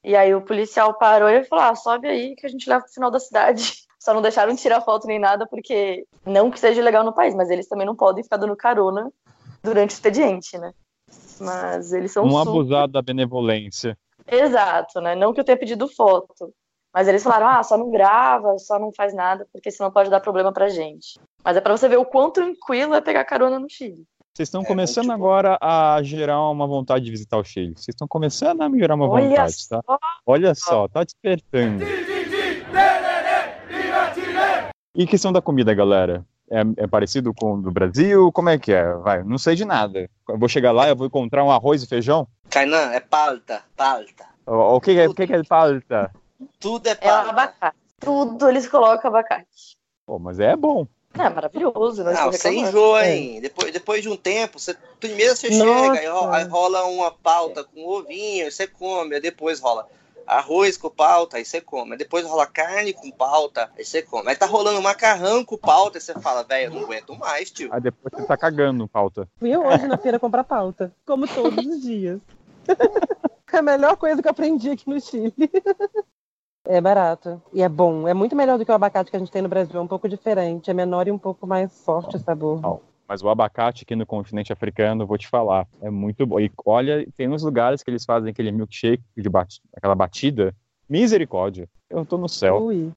E 0.05 0.17
aí 0.17 0.35
o 0.35 0.43
policial 0.43 0.95
parou 0.95 1.29
e 1.29 1.45
falou: 1.45 1.65
ah, 1.65 1.75
sobe 1.77 2.09
aí 2.09 2.35
que 2.35 2.47
a 2.47 2.49
gente 2.49 2.69
leva 2.69 2.83
pro 2.83 2.93
final 2.93 3.11
da 3.11 3.21
cidade. 3.21 3.75
Só 4.01 4.13
não 4.13 4.21
deixaram 4.21 4.57
tirar 4.57 4.81
foto 4.81 5.07
nem 5.07 5.21
nada, 5.21 5.47
porque 5.47 6.05
não 6.27 6.51
que 6.51 6.59
seja 6.59 6.83
legal 6.83 7.05
no 7.05 7.15
país, 7.15 7.37
mas 7.37 7.51
eles 7.51 7.69
também 7.69 7.87
não 7.87 7.95
podem 7.95 8.25
ficar 8.25 8.37
dando 8.37 8.57
carona 8.57 9.13
durante 9.63 9.91
o 9.91 9.95
expediente, 9.95 10.59
né? 10.59 10.73
Mas 11.39 11.93
eles 11.93 12.11
são 12.11 12.25
Um 12.25 12.31
super- 12.31 12.49
abusado 12.51 12.93
da 12.93 13.01
benevolência. 13.01 13.97
Exato, 14.27 15.01
né? 15.01 15.15
Não 15.15 15.33
que 15.33 15.39
eu 15.39 15.45
tenha 15.45 15.57
pedido 15.57 15.87
foto. 15.87 16.53
Mas 16.93 17.09
eles 17.09 17.23
falaram, 17.23 17.47
ah, 17.49 17.63
só 17.63 17.77
não 17.79 17.91
grava, 17.91 18.59
só 18.59 18.79
não 18.79 18.93
faz 18.93 19.15
nada, 19.15 19.47
porque 19.53 19.71
senão 19.71 19.91
pode 19.91 20.11
dar 20.11 20.21
problema 20.21 20.53
pra 20.53 20.69
gente. 20.69 21.19
Mas 21.43 21.57
é 21.57 21.61
pra 21.61 21.75
você 21.77 21.89
ver 21.89 21.97
o 21.99 22.05
quão 22.05 22.31
tranquilo 22.31 22.95
é 22.95 23.01
pegar 23.01 23.25
carona 23.25 23.59
no 23.59 23.69
Chile. 23.69 24.05
Vocês 24.35 24.49
estão 24.49 24.63
É, 24.63 24.65
começando 24.67 25.07
muito 25.07 25.17
agora 25.17 25.59
a 25.61 26.03
gerar 26.03 26.41
uma 26.51 26.67
vontade 26.67 27.05
de 27.05 27.11
visitar 27.11 27.39
o 27.39 27.45
Chile. 27.45 27.73
Vocês 27.75 27.89
estão 27.89 28.07
começando 28.09 28.61
a 28.63 28.69
me 28.69 28.79
gerar 28.79 28.95
uma 28.95 29.09
Olha 29.09 29.29
vontade, 29.29 29.69
tá? 29.69 29.81
só, 29.85 29.99
Olha 30.27 30.55
só, 30.55 30.89
tá 30.89 31.05
despertando. 31.05 31.85
E 34.95 35.07
questão 35.07 35.33
da 35.33 35.41
comida, 35.41 35.73
galera? 35.73 36.25
É, 36.51 36.61
é 36.85 36.87
parecido 36.87 37.33
com 37.33 37.55
o 37.55 37.63
do 37.63 37.71
Brasil? 37.71 38.31
Como 38.33 38.51
é 38.51 38.59
que 38.59 38.73
é? 38.73 38.93
Vai, 38.97 39.23
não 39.23 39.39
sei 39.39 39.55
de 39.55 39.65
nada. 39.65 40.09
Eu 40.29 40.39
vou 40.39 40.49
chegar 40.49 40.73
lá, 40.73 40.89
eu 40.89 40.97
vou 40.97 41.07
encontrar 41.07 41.43
um 41.45 41.51
arroz 41.51 41.83
e 41.83 41.87
feijão? 41.89 42.29
Kainan, 42.51 42.93
é 42.93 43.01
palta, 43.01 43.63
palta. 43.75 44.27
O, 44.47 44.77
o 44.77 44.81
que, 44.81 44.99
é, 44.99 45.09
o 45.09 45.15
que, 45.15 45.27
que 45.27 45.33
é 45.33 45.43
palta? 45.43 46.11
Tudo 46.61 46.87
é 46.89 46.91
é 46.93 46.95
o 46.95 46.99
palta. 46.99 47.31
abacate. 47.31 47.77
Tudo 48.01 48.49
eles 48.49 48.69
colocam 48.69 49.09
abacate. 49.11 49.77
Pô, 50.07 50.19
mas 50.19 50.39
é 50.41 50.57
bom. 50.57 50.87
É 51.19 51.29
maravilhoso, 51.29 52.03
né? 52.03 52.13
Não, 52.13 52.25
Tô 52.25 52.33
você 52.33 52.49
reclamando. 52.49 52.69
enjoa, 52.79 53.05
É. 53.05 53.15
hein? 53.17 53.41
Depois, 53.41 53.73
depois 53.73 54.03
de 54.03 54.09
um 54.09 54.17
tempo, 54.17 54.59
você, 54.59 54.75
primeiro 54.99 55.37
você 55.37 55.51
Nossa. 55.51 55.65
chega, 55.65 55.99
aí 56.01 56.07
ro- 56.07 56.31
aí 56.31 56.45
rola 56.45 56.85
uma 56.87 57.11
pauta 57.11 57.63
com 57.65 57.87
ovinho, 57.87 58.45
aí 58.47 58.51
você 58.51 58.67
come, 58.67 59.15
aí 59.15 59.21
depois 59.21 59.61
rola 59.61 59.87
arroz 60.27 60.77
com 60.79 60.89
pauta, 60.89 61.37
aí 61.37 61.45
você 61.45 61.61
come, 61.61 61.93
aí 61.93 61.99
depois 61.99 62.25
rola 62.25 62.47
carne 62.47 62.93
com 62.95 63.11
pauta, 63.11 63.71
aí 63.77 63.85
você 63.85 64.01
come. 64.03 64.29
Aí 64.31 64.37
tá 64.37 64.47
rolando 64.47 64.81
macarrão 64.81 65.45
com 65.45 65.59
pauta, 65.59 65.99
aí 65.99 66.01
você 66.01 66.15
fala, 66.15 66.43
velho, 66.45 66.67
eu 66.73 66.75
não 66.77 66.85
aguento 66.85 67.15
mais, 67.17 67.51
tio. 67.51 67.69
Aí 67.73 67.81
depois 67.81 68.13
você 68.15 68.25
tá 68.27 68.37
cagando 68.37 68.89
pauta. 68.89 69.29
Fui 69.39 69.51
eu 69.51 69.67
hoje 69.67 69.87
na 69.87 69.99
feira 69.99 70.19
comprar 70.19 70.45
pauta, 70.45 70.95
como 71.05 71.27
todos 71.29 71.65
os 71.67 71.83
dias. 71.83 72.21
É 73.53 73.59
a 73.59 73.63
melhor 73.63 73.99
coisa 73.99 74.23
que 74.23 74.27
eu 74.27 74.31
aprendi 74.31 74.71
aqui 74.71 74.89
no 74.89 74.99
Chile. 74.99 75.35
É 76.65 76.81
barato. 76.81 77.43
E 77.53 77.63
é 77.63 77.69
bom. 77.69 78.07
É 78.07 78.15
muito 78.15 78.37
melhor 78.37 78.57
do 78.59 78.65
que 78.65 78.71
o 78.71 78.75
abacate 78.75 79.11
que 79.11 79.17
a 79.17 79.19
gente 79.21 79.33
tem 79.33 79.43
no 79.43 79.49
Brasil. 79.49 79.79
É 79.79 79.83
um 79.83 79.87
pouco 79.89 80.09
diferente. 80.09 80.71
É 80.71 80.75
menor 80.75 81.09
e 81.09 81.11
um 81.11 81.19
pouco 81.19 81.47
mais 81.47 81.73
forte 81.85 82.17
o 82.17 82.19
sabor. 82.21 82.81
Mas 83.09 83.23
o 83.23 83.29
abacate 83.29 83.83
aqui 83.83 83.97
no 83.97 84.07
continente 84.07 84.53
africano, 84.53 85.07
vou 85.07 85.19
te 85.19 85.29
falar, 85.29 85.67
é 85.83 85.91
muito 85.91 86.25
bom. 86.25 86.41
E 86.41 86.51
olha, 86.65 87.07
tem 87.17 87.29
uns 87.29 87.43
lugares 87.43 87.83
que 87.83 87.91
eles 87.91 88.05
fazem 88.05 88.31
aquele 88.31 88.51
milkshake 88.53 89.03
de 89.17 89.29
bati- 89.29 89.61
aquela 89.77 89.95
batida. 89.95 90.55
Misericórdia. 90.89 91.69
Eu 91.91 92.07
tô 92.07 92.17
no 92.17 92.29
céu. 92.29 92.63
Ui. 92.65 92.93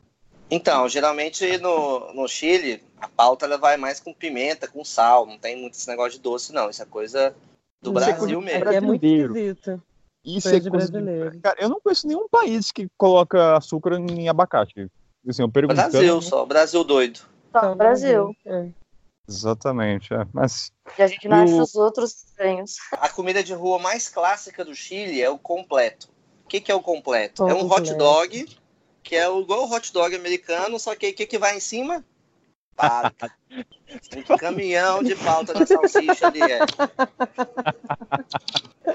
Então, 0.50 0.88
geralmente 0.88 1.58
no, 1.58 2.14
no 2.14 2.28
Chile, 2.28 2.82
a 3.02 3.08
pauta 3.08 3.46
ela 3.46 3.58
vai 3.58 3.78
mais 3.78 4.00
com 4.00 4.14
pimenta, 4.14 4.68
com 4.68 4.86
sal, 4.86 5.26
não 5.26 5.38
tem 5.40 5.60
muito 5.60 5.74
esse 5.74 5.88
negócio 5.88 6.14
de 6.14 6.20
doce, 6.20 6.54
não. 6.54 6.70
Isso 6.70 6.84
é 6.84 6.86
coisa 6.86 7.36
do 7.82 7.92
Não. 7.92 7.94
Brasil 8.00 8.42
mesmo. 8.42 8.64
Aqui 8.64 8.76
é 8.76 8.82
muito 8.82 9.06
esquisito. 9.06 9.82
Isso 10.26 10.50
é 10.50 10.60
de 10.60 10.70
coisa 10.70 10.88
de- 10.88 10.92
brasileiro. 10.92 11.40
Cara, 11.42 11.56
eu 11.60 11.70
não 11.70 11.80
conheço 11.80 12.08
nenhum 12.08 12.28
país 12.28 12.72
que 12.72 12.88
coloca 12.98 13.56
açúcar 13.58 13.94
em 14.00 14.28
abacate. 14.28 14.88
Assim, 15.28 15.42
eu 15.44 15.52
perguntando... 15.52 15.92
Brasil 15.92 16.22
só, 16.22 16.46
Brasil 16.46 16.84
doido. 16.84 17.18
Só 17.20 17.28
Então, 17.60 17.70
no 17.72 17.76
Brasil. 17.76 18.36
É. 18.46 18.70
Exatamente, 19.28 20.14
é. 20.14 20.26
Mas 20.34 20.72
E 20.98 21.02
a 21.02 21.08
gente 21.08 21.28
não 21.28 21.38
E 21.38 21.44
acha 21.44 21.56
o- 21.56 21.62
os 21.62 21.76
outros 21.76 22.12
estranhos. 22.16 22.76
A 22.92 23.10
comida 23.10 23.44
de 23.44 23.54
rua 23.54 23.80
mais 23.80 24.08
clássica 24.08 24.64
do 24.64 24.76
Chile 24.76 25.22
é 25.22 25.30
o 25.30 25.38
completo. 25.38 26.10
O 26.44 26.48
que, 26.48 26.62
que 26.62 26.72
é 26.72 26.76
o 26.76 26.82
completo? 26.82 27.44
é 27.48 27.54
um 27.54 27.66
hot 27.72 27.94
dog, 27.96 28.46
que 29.02 29.16
é 29.16 29.26
igual 29.40 29.64
o 29.68 29.72
hot 29.74 29.92
dog 29.92 30.16
americano, 30.16 30.80
só 30.80 30.96
que 30.96 31.10
o 31.10 31.14
que, 31.14 31.26
que 31.26 31.40
vai 31.40 31.58
em 31.58 31.60
cima? 31.60 32.04
Um 32.78 34.36
caminhão 34.38 35.02
de 35.02 35.16
pauta 35.16 35.54
da 35.54 35.66
salsicha 35.66 36.28
ali. 36.28 36.42
É. 36.42 36.60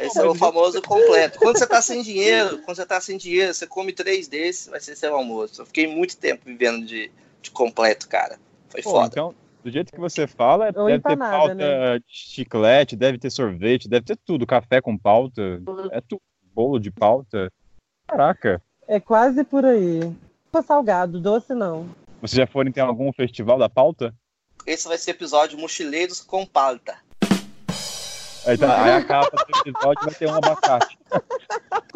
Esse 0.05 0.21
é 0.21 0.25
o 0.25 0.35
famoso 0.35 0.83
completo. 0.83 1.39
Quando 1.39 1.59
você 1.59 1.67
tá 1.67 1.81
sem 1.81 2.03
dinheiro, 2.03 2.59
quando 2.59 2.77
você 2.77 2.87
tá 2.87 3.01
sem 3.01 3.17
dinheiro, 3.17 3.55
você 3.55 3.67
come 3.67 3.93
três 3.93 4.29
desses, 4.29 4.69
vai 4.69 4.81
ser 4.81 4.97
seu 4.97 5.15
almoço. 5.15 5.63
Eu 5.63 5.67
fiquei 5.67 5.87
muito 5.87 6.17
tempo 6.17 6.43
vivendo 6.45 6.85
de, 6.85 7.11
de 7.41 7.51
completo, 7.51 8.09
cara. 8.09 8.39
Foi 8.69 8.83
Pô, 8.83 8.91
foda. 8.91 9.07
Então, 9.07 9.35
do 9.65 9.71
jeito 9.71 9.93
que 9.93 10.01
você 10.01 10.27
fala, 10.27 10.73
Ou 10.77 10.87
deve 10.87 11.03
ter 11.03 11.17
pauta 11.17 11.55
né? 11.55 11.99
de 11.99 12.05
chiclete, 12.07 12.97
deve 12.97 13.19
ter 13.19 13.31
sorvete, 13.31 13.89
deve 13.89 14.05
ter 14.05 14.19
tudo. 14.25 14.47
Café 14.47 14.81
com 14.81 14.97
pauta. 14.97 15.61
É 15.91 16.01
tudo. 16.01 16.21
Bolo 16.53 16.79
de 16.79 16.91
pauta. 16.91 17.51
Caraca. 18.07 18.61
É 18.89 18.99
quase 18.99 19.45
por 19.45 19.65
aí. 19.65 20.01
Salgado, 20.67 21.21
doce 21.21 21.55
não. 21.55 21.89
Vocês 22.21 22.37
já 22.37 22.47
foram 22.47 22.71
em 22.75 22.81
algum 22.81 23.11
festival 23.15 23.59
da 23.59 23.69
pauta? 23.69 24.15
Esse 24.67 24.87
vai 24.87 24.99
ser 24.99 25.13
episódio 25.13 25.59
Mochileiros 25.59 26.21
com 26.21 26.45
Pauta. 26.45 26.99
Aí, 28.47 28.59
tá, 28.59 28.83
aí 28.83 28.93
a 28.93 29.05
capa 29.05 29.35
do 29.37 29.59
episódio 29.61 30.05
vai 30.05 30.15
ter 30.15 30.29
um 30.29 30.35
abacate. 30.35 30.99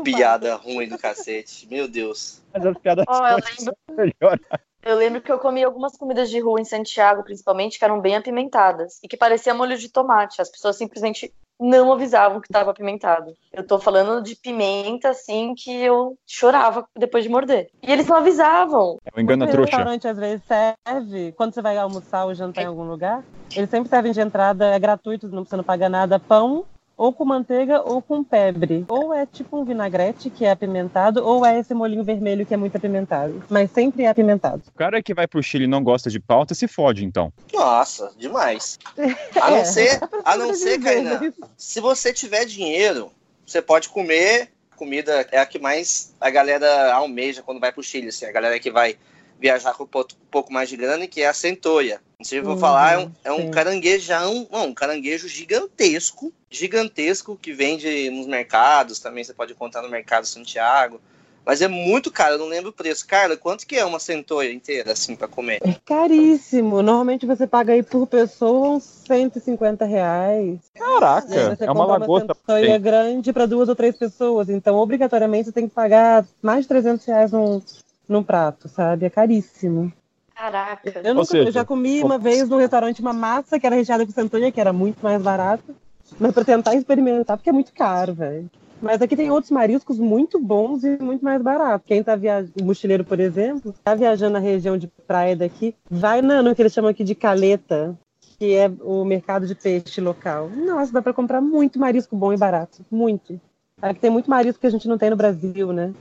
Piada 0.03 0.57
ruim 0.57 0.89
do 0.89 0.99
cacete, 0.99 1.67
meu 1.69 1.87
Deus. 1.87 2.43
Mas 2.55 2.65
as 2.65 2.79
piadas 2.79 3.05
oh, 3.07 3.27
eu 3.27 3.37
lembro... 3.37 3.77
melhor. 3.91 4.41
Eu 4.83 4.97
lembro 4.97 5.21
que 5.21 5.31
eu 5.31 5.39
comi 5.39 5.63
algumas 5.63 5.97
comidas 5.97 6.31
de 6.31 6.41
rua 6.41 6.61
em 6.61 6.65
Santiago, 6.65 7.23
principalmente, 7.23 7.79
que 7.79 7.85
eram 7.85 8.01
bem 8.01 8.17
apimentadas 8.17 8.99
e 9.03 9.09
que 9.09 9.19
parecia 9.19 9.55
molho 9.55 9.77
de 9.77 9.91
tomate. 9.91 10.41
As 10.41 10.51
pessoas 10.51 10.77
simplesmente 10.77 11.35
não 11.61 11.93
avisavam 11.93 12.41
que 12.41 12.49
estava 12.49 12.71
apimentado. 12.71 13.33
Eu 13.53 13.67
tô 13.67 13.79
falando 13.79 14.23
de 14.23 14.37
pimenta, 14.37 15.11
assim, 15.11 15.55
que 15.55 15.71
eu 15.71 16.17
chorava 16.27 16.87
depois 16.97 17.25
de 17.25 17.31
morder. 17.31 17.69
E 17.83 17.91
eles 17.91 18.07
não 18.07 18.17
avisavam. 18.17 18.99
É 19.05 19.19
um 19.19 19.23
engano 19.23 19.47
trouxa. 19.47 19.61
O 19.61 19.65
restaurante 19.65 20.09
às 20.09 20.19
vezes 20.19 20.43
serve, 20.47 21.33
quando 21.33 21.55
você 21.55 21.63
vai 21.63 21.77
almoçar 21.79 22.25
ou 22.25 22.35
jantar 22.35 22.63
em 22.63 22.67
algum 22.67 22.85
lugar, 22.85 23.23
eles 23.55 23.71
sempre 23.71 23.89
servem 23.89 24.13
de 24.13 24.21
entrada, 24.21 24.67
é 24.67 24.79
gratuito, 24.79 25.29
não 25.29 25.43
precisa 25.43 25.63
pagar 25.63 25.89
nada, 25.89 26.19
pão 26.19 26.65
ou 26.97 27.13
com 27.13 27.25
manteiga 27.25 27.83
ou 27.83 28.01
com 28.01 28.23
pebre. 28.23 28.85
Ou 28.89 29.13
é 29.13 29.27
tipo 29.27 29.59
um 29.59 29.65
vinagrete 29.65 30.31
que 30.31 30.45
é 30.45 30.51
apimentado, 30.51 31.25
ou 31.25 31.45
é 31.45 31.59
esse 31.59 31.75
molinho 31.75 32.05
vermelho 32.05 32.47
que 32.47 32.55
é 32.55 32.57
muito 32.57 32.77
apimentado. 32.77 33.43
Mas 33.49 33.71
sempre 33.71 34.05
é 34.05 34.09
apimentado. 34.09 34.63
O 34.69 34.79
cara 34.79 35.03
que 35.03 35.15
vai 35.15 35.27
pro 35.27 35.43
Chile 35.43 35.65
e 35.65 35.69
não 35.69 35.83
gosta 35.83 36.11
de 36.11 36.21
pauta 36.21 36.55
se 36.55 36.69
fode, 36.69 37.05
então. 37.05 37.33
Nossa, 37.53 38.13
demais. 38.19 38.79
A 39.41 39.51
não 39.51 39.59
é, 39.59 39.65
ser, 39.65 40.01
a 40.25 40.37
não 40.37 40.55
ser, 40.55 40.81
Kainan, 40.81 41.33
se 41.57 41.81
você 41.81 42.13
tiver 42.13 42.45
dinheiro, 42.45 43.11
você 43.45 43.61
pode 43.61 43.89
comer 43.89 44.51
comida 44.77 45.27
é 45.31 45.39
a 45.39 45.47
que 45.47 45.59
mais 45.59 46.15
a 46.21 46.31
galera 46.31 46.93
almeja 46.95 47.43
quando 47.43 47.61
vai 47.61 47.73
pro 47.73 47.83
Chile, 47.83 48.09
assim, 48.09 48.27
a 48.27 48.33
galera 48.33 48.59
que 48.59 48.71
vai 48.71 48.97
viajar 49.41 49.75
com 49.75 49.85
um 49.85 50.05
pouco 50.31 50.53
mais 50.53 50.69
de 50.69 50.77
grana, 50.77 51.07
que 51.07 51.23
é 51.23 51.29
a 51.29 51.35
centoia. 51.35 52.01
Não 52.19 52.25
sei 52.25 52.39
se 52.39 52.43
eu 52.43 52.45
vou 52.45 52.55
uhum, 52.55 52.61
falar, 52.61 52.95
é 52.95 52.99
um, 52.99 53.13
é 53.25 53.33
um 53.33 53.51
caranguejão, 53.51 54.49
não, 54.51 54.69
um 54.69 54.75
caranguejo 54.75 55.29
gigantesco, 55.29 56.33
gigantesco, 56.51 57.37
que 57.41 57.53
vende 57.53 58.09
nos 58.11 58.27
mercados, 58.27 58.99
também 58.99 59.23
você 59.23 59.35
pode 59.35 59.53
encontrar 59.53 59.83
no 59.83 59.91
mercado 59.91 60.27
Santiago. 60.27 61.01
Mas 61.45 61.61
é 61.61 61.69
muito 61.69 62.11
caro, 62.11 62.35
eu 62.35 62.39
não 62.39 62.47
lembro 62.47 62.71
o 62.71 62.73
preço. 62.73 63.07
Cara, 63.07 63.37
quanto 63.37 63.67
que 63.67 63.77
é 63.77 63.85
uma 63.85 63.99
centoia 63.99 64.51
inteira, 64.51 64.93
assim, 64.93 65.15
para 65.15 65.29
comer? 65.29 65.61
É 65.63 65.75
caríssimo. 65.85 66.81
Normalmente 66.81 67.27
você 67.27 67.47
paga 67.47 67.75
aí 67.75 67.83
por 67.83 68.07
pessoa 68.07 68.77
uns 68.77 68.85
150 69.07 69.85
reais. 69.85 70.59
Caraca, 70.75 71.57
é 71.61 71.71
uma 71.71 71.85
lagosta. 71.85 72.33
Uma 72.33 72.35
centoia 72.35 72.79
grande 72.79 73.31
para 73.31 73.45
duas 73.45 73.69
ou 73.69 73.77
três 73.77 73.95
pessoas. 73.95 74.49
Então, 74.49 74.77
obrigatoriamente, 74.77 75.47
você 75.47 75.53
tem 75.53 75.69
que 75.69 75.75
pagar 75.75 76.27
mais 76.41 76.63
de 76.63 76.69
300 76.69 77.05
reais 77.05 77.31
num, 77.31 77.61
num 78.09 78.23
prato, 78.23 78.69
sabe? 78.69 79.07
É 79.07 79.11
caríssimo. 79.11 79.93
Caraca. 80.35 81.01
Eu, 81.03 81.15
nunca, 81.15 81.27
seja, 81.27 81.49
eu 81.49 81.53
já 81.53 81.65
comi 81.65 82.03
uma 82.03 82.19
vez 82.19 82.49
num 82.49 82.59
restaurante 82.59 83.01
uma 83.01 83.13
massa 83.13 83.59
que 83.59 83.67
era 83.67 83.77
recheada 83.77 84.05
com 84.05 84.13
centoia, 84.13 84.51
que 84.51 84.61
era 84.61 84.73
muito 84.73 85.01
mais 85.03 85.23
barato. 85.23 85.75
Mas 86.19 86.33
para 86.33 86.45
tentar 86.45 86.75
experimentar, 86.75 87.37
porque 87.37 87.51
é 87.51 87.53
muito 87.53 87.73
caro, 87.73 88.13
velho. 88.15 88.51
Mas 88.83 89.01
aqui 89.01 89.17
tem 89.17 89.31
outros 89.31 89.51
mariscos 89.51 89.99
muito 89.99 90.39
bons 90.39 90.85
e 90.85 90.99
muito 91.01 91.25
mais 91.25 91.41
baratos. 91.41 91.87
Quem 91.87 92.03
tá 92.03 92.17
viajando, 92.17 92.53
o 92.61 92.65
mochileiro, 92.65 93.05
por 93.05 93.19
exemplo, 93.19 93.75
tá 93.83 93.95
viajando 93.95 94.35
na 94.35 94.39
região 94.39 94.77
de 94.77 94.89
praia 95.07 95.35
daqui, 95.35 95.75
vai 95.91 96.21
na, 96.21 96.43
no 96.43 96.55
que 96.55 96.61
eles 96.61 96.73
chamam 96.73 96.91
aqui 96.91 97.03
de 97.03 97.15
caleta, 97.15 97.97
que 98.39 98.55
é 98.55 98.71
o 98.83 99.05
mercado 99.05 99.47
de 99.47 99.55
peixe 99.55 100.01
local. 100.01 100.51
Nossa, 100.51 100.93
dá 100.93 101.01
para 101.01 101.15
comprar 101.15 101.41
muito 101.41 101.79
marisco 101.79 102.17
bom 102.17 102.33
e 102.33 102.37
barato. 102.37 102.85
Muito. 102.91 103.41
Aqui 103.81 104.01
tem 104.01 104.11
muito 104.11 104.29
marisco 104.29 104.61
que 104.61 104.67
a 104.67 104.71
gente 104.71 104.89
não 104.89 104.99
tem 104.99 105.11
no 105.11 105.17
Brasil, 105.17 105.73
né? 105.73 105.95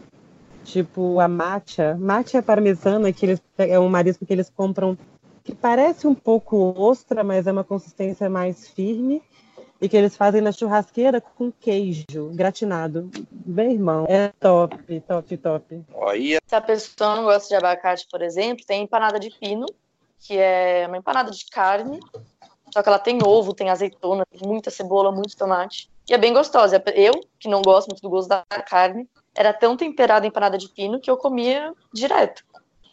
Tipo 0.63 1.19
a 1.19 1.27
matcha. 1.27 1.95
Matcha 1.99 2.41
parmesana, 2.41 3.11
que 3.11 3.25
eles, 3.25 3.41
é 3.57 3.79
um 3.79 3.89
marisco 3.89 4.25
que 4.25 4.33
eles 4.33 4.49
compram 4.49 4.97
que 5.43 5.53
parece 5.53 6.07
um 6.07 6.15
pouco 6.15 6.73
ostra, 6.77 7.23
mas 7.23 7.47
é 7.47 7.51
uma 7.51 7.63
consistência 7.63 8.29
mais 8.29 8.69
firme. 8.69 9.21
E 9.81 9.89
que 9.89 9.97
eles 9.97 10.15
fazem 10.15 10.39
na 10.39 10.53
churrasqueira 10.53 11.19
com 11.19 11.51
queijo 11.51 12.31
gratinado. 12.33 13.11
Bem, 13.29 13.73
irmão, 13.73 14.05
é 14.07 14.31
top, 14.39 15.01
top, 15.01 15.37
top. 15.37 15.83
Olha. 15.93 16.39
Se 16.47 16.55
a 16.55 16.61
pessoa 16.61 17.17
não 17.17 17.23
gosta 17.25 17.49
de 17.49 17.55
abacate, 17.55 18.07
por 18.09 18.21
exemplo, 18.21 18.63
tem 18.65 18.83
empanada 18.83 19.19
de 19.19 19.29
pino, 19.29 19.65
que 20.19 20.37
é 20.37 20.85
uma 20.87 20.97
empanada 20.97 21.31
de 21.31 21.45
carne, 21.47 21.99
só 22.73 22.81
que 22.81 22.87
ela 22.87 22.97
tem 22.97 23.19
ovo, 23.25 23.53
tem 23.53 23.69
azeitona, 23.69 24.25
tem 24.25 24.47
muita 24.47 24.71
cebola, 24.71 25.11
muito 25.11 25.35
tomate. 25.35 25.89
E 26.09 26.13
é 26.13 26.17
bem 26.17 26.33
gostosa. 26.33 26.81
Eu, 26.95 27.13
que 27.37 27.49
não 27.49 27.61
gosto 27.61 27.89
muito 27.89 28.01
do 28.01 28.09
gosto 28.09 28.29
da 28.29 28.43
carne, 28.65 29.07
era 29.35 29.53
tão 29.53 29.75
temperada 29.75 30.27
empanada 30.27 30.57
de 30.57 30.69
pino 30.69 30.99
que 30.99 31.09
eu 31.09 31.17
comia 31.17 31.73
direto. 31.93 32.43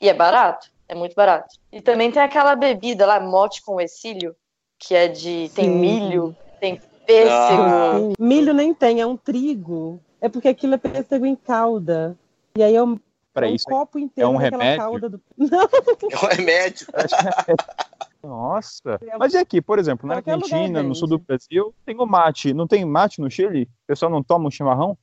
E 0.00 0.08
é 0.08 0.14
barato, 0.14 0.70
é 0.88 0.94
muito 0.94 1.14
barato. 1.14 1.54
E 1.70 1.80
também 1.80 2.10
tem 2.10 2.22
aquela 2.22 2.54
bebida 2.56 3.06
lá, 3.06 3.20
mote 3.20 3.62
com 3.62 3.80
exílio, 3.80 4.34
que 4.78 4.94
é 4.94 5.08
de. 5.08 5.50
tem 5.54 5.66
Sim. 5.66 5.74
milho, 5.76 6.36
tem 6.58 6.80
pêssego. 7.06 7.62
Ah. 7.62 7.94
Milho 8.18 8.54
nem 8.54 8.72
tem, 8.72 9.00
é 9.00 9.06
um 9.06 9.16
trigo. 9.16 10.00
É 10.20 10.28
porque 10.28 10.48
aquilo 10.48 10.74
é 10.74 10.78
pêssego 10.78 11.26
em 11.26 11.36
calda. 11.36 12.16
E 12.56 12.62
aí 12.62 12.74
é 12.74 12.82
um, 12.82 12.98
é 13.34 13.46
um 13.46 13.54
isso, 13.54 13.66
copo 13.66 13.98
inteiro 13.98 14.30
é 14.30 14.32
um 14.32 14.36
remédio? 14.36 14.78
calda 14.78 15.08
do. 15.08 15.20
Não. 15.36 15.60
É 15.60 16.24
um 16.24 16.28
remédio. 16.28 16.86
Nossa. 18.22 19.00
Mas 19.18 19.32
e 19.32 19.38
aqui, 19.38 19.62
por 19.62 19.78
exemplo, 19.78 20.06
na 20.06 20.16
Argentina, 20.16 20.82
no 20.82 20.94
sul 20.94 21.08
do 21.08 21.18
Brasil, 21.18 21.74
tem 21.86 21.96
o 21.96 22.06
mate. 22.06 22.52
Não 22.52 22.66
tem 22.66 22.84
mate 22.84 23.20
no 23.20 23.30
Chile? 23.30 23.62
O 23.62 23.86
pessoal 23.86 24.10
não 24.10 24.22
toma 24.22 24.48
um 24.48 24.50
chimarrão? 24.50 24.96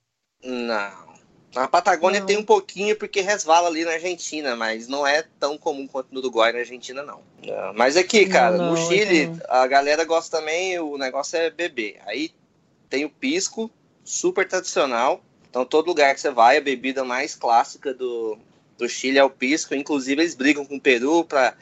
Não. 0.44 1.07
Na 1.58 1.68
Patagônia 1.68 2.20
não. 2.20 2.28
tem 2.28 2.38
um 2.38 2.43
pouquinho 2.43 2.95
porque 2.95 3.22
resvala 3.22 3.68
ali 3.68 3.84
na 3.84 3.91
Argentina, 3.91 4.55
mas 4.55 4.88
não 4.88 5.05
é 5.05 5.24
tão 5.39 5.58
comum 5.58 5.88
quanto 5.88 6.14
no 6.14 6.20
Uruguai 6.20 6.51
na 6.51 6.60
Argentina, 6.60 7.01
não. 7.01 7.22
não. 7.43 7.74
Mas 7.74 7.97
aqui, 7.97 8.26
cara, 8.28 8.58
não, 8.58 8.72
no 8.72 8.78
Chile, 8.78 9.32
a 9.49 9.66
galera 9.66 10.05
gosta 10.05 10.38
também, 10.38 10.78
o 10.80 10.97
negócio 10.97 11.38
é 11.38 11.49
beber. 11.49 11.99
Aí 12.05 12.32
tem 12.89 13.05
o 13.05 13.10
pisco, 13.10 13.72
super 14.03 14.47
tradicional. 14.47 15.22
Então, 15.49 15.66
todo 15.66 15.88
lugar 15.88 16.14
que 16.14 16.22
você 16.22 16.30
vai, 16.30 16.58
a 16.58 16.62
bebida 16.62 17.03
mais 17.03 17.36
clássica 17.36 17.93
do, 17.93 18.38
do 18.78 18.88
Chile 18.88 19.18
é 19.18 19.24
o 19.24 19.30
pisco. 19.30 19.74
Inclusive, 19.74 20.22
eles 20.22 20.36
brigam 20.36 20.66
com 20.66 20.76
o 20.76 20.82
Peru 20.82 21.24
para 21.24 21.55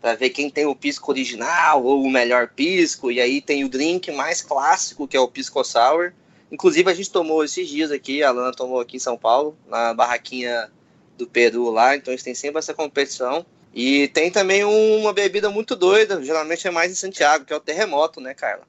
para 0.00 0.14
ver 0.14 0.30
quem 0.30 0.48
tem 0.48 0.64
o 0.64 0.74
pisco 0.74 1.10
original 1.10 1.84
ou 1.84 2.02
o 2.02 2.10
melhor 2.10 2.48
pisco. 2.48 3.10
E 3.10 3.20
aí 3.20 3.40
tem 3.40 3.64
o 3.64 3.68
drink 3.68 4.10
mais 4.10 4.40
clássico, 4.40 5.06
que 5.06 5.16
é 5.16 5.20
o 5.20 5.28
pisco 5.28 5.62
sour. 5.62 6.12
Inclusive, 6.50 6.90
a 6.90 6.94
gente 6.94 7.10
tomou 7.10 7.44
esses 7.44 7.68
dias 7.68 7.90
aqui, 7.90 8.22
a 8.22 8.32
Lana 8.32 8.52
tomou 8.52 8.80
aqui 8.80 8.96
em 8.96 9.00
São 9.00 9.16
Paulo, 9.16 9.56
na 9.68 9.94
barraquinha 9.94 10.70
do 11.16 11.26
Peru 11.26 11.70
lá, 11.70 11.94
então 11.94 12.12
a 12.12 12.16
gente 12.16 12.24
tem 12.24 12.34
sempre 12.34 12.58
essa 12.58 12.74
competição. 12.74 13.44
E 13.72 14.08
tem 14.08 14.32
também 14.32 14.64
uma 14.64 15.12
bebida 15.12 15.48
muito 15.48 15.76
doida, 15.76 16.22
geralmente 16.24 16.66
é 16.66 16.70
mais 16.72 16.90
em 16.90 16.96
Santiago, 16.96 17.44
que 17.44 17.52
é 17.52 17.56
o 17.56 17.60
terremoto, 17.60 18.20
né, 18.20 18.34
Carla? 18.34 18.64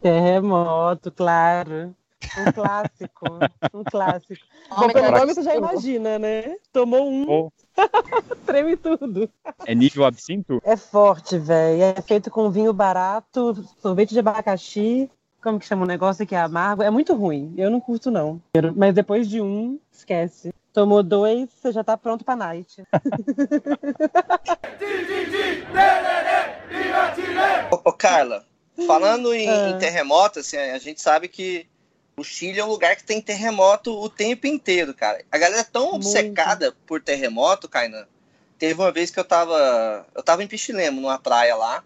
Terremoto, 0.00 1.10
claro. 1.10 1.94
Um 2.38 2.52
clássico. 2.52 3.26
um 3.74 3.84
clássico. 3.84 4.46
Bom, 4.70 4.88
pelo 4.88 5.10
nome 5.10 5.34
você 5.34 5.42
já 5.42 5.54
imagina, 5.54 6.18
né? 6.18 6.56
Tomou 6.72 7.10
um. 7.10 7.26
Oh. 7.28 7.52
Treme 8.46 8.76
tudo. 8.76 9.28
É 9.66 9.74
nível 9.74 10.04
absinto? 10.04 10.60
É 10.64 10.76
forte, 10.76 11.38
velho. 11.38 11.82
É 11.82 12.00
feito 12.00 12.30
com 12.30 12.50
vinho 12.50 12.72
barato, 12.72 13.54
sorvete 13.82 14.14
de 14.14 14.20
abacaxi 14.20 15.10
como 15.46 15.60
que 15.60 15.66
chama 15.66 15.84
o 15.84 15.86
negócio 15.86 16.26
que 16.26 16.34
é 16.34 16.40
amargo? 16.40 16.82
É 16.82 16.90
muito 16.90 17.14
ruim. 17.14 17.54
Eu 17.56 17.70
não 17.70 17.80
curto, 17.80 18.10
não. 18.10 18.42
Mas 18.74 18.92
depois 18.92 19.28
de 19.28 19.40
um, 19.40 19.78
esquece. 19.92 20.52
Tomou 20.72 21.04
dois, 21.04 21.48
você 21.50 21.70
já 21.70 21.84
tá 21.84 21.96
pronto 21.96 22.24
pra 22.24 22.34
night. 22.34 22.82
ô, 27.70 27.92
Carla, 27.92 28.44
falando 28.88 29.32
em, 29.32 29.48
ah. 29.48 29.70
em 29.70 29.78
terremoto, 29.78 30.40
assim, 30.40 30.56
a 30.56 30.78
gente 30.78 31.00
sabe 31.00 31.28
que 31.28 31.68
o 32.16 32.24
Chile 32.24 32.58
é 32.58 32.64
um 32.64 32.68
lugar 32.68 32.96
que 32.96 33.04
tem 33.04 33.22
terremoto 33.22 33.96
o 33.96 34.08
tempo 34.08 34.48
inteiro, 34.48 34.92
cara. 34.92 35.24
A 35.30 35.38
galera 35.38 35.60
é 35.60 35.64
tão 35.64 35.92
Muito. 35.92 36.08
obcecada 36.08 36.74
por 36.84 37.00
terremoto, 37.00 37.68
Kainan. 37.68 38.08
Teve 38.58 38.80
uma 38.80 38.90
vez 38.90 39.12
que 39.12 39.20
eu 39.20 39.24
tava. 39.24 40.04
Eu 40.12 40.24
tava 40.24 40.42
em 40.42 40.48
Pichilemo, 40.48 41.00
numa 41.00 41.20
praia 41.20 41.54
lá. 41.54 41.84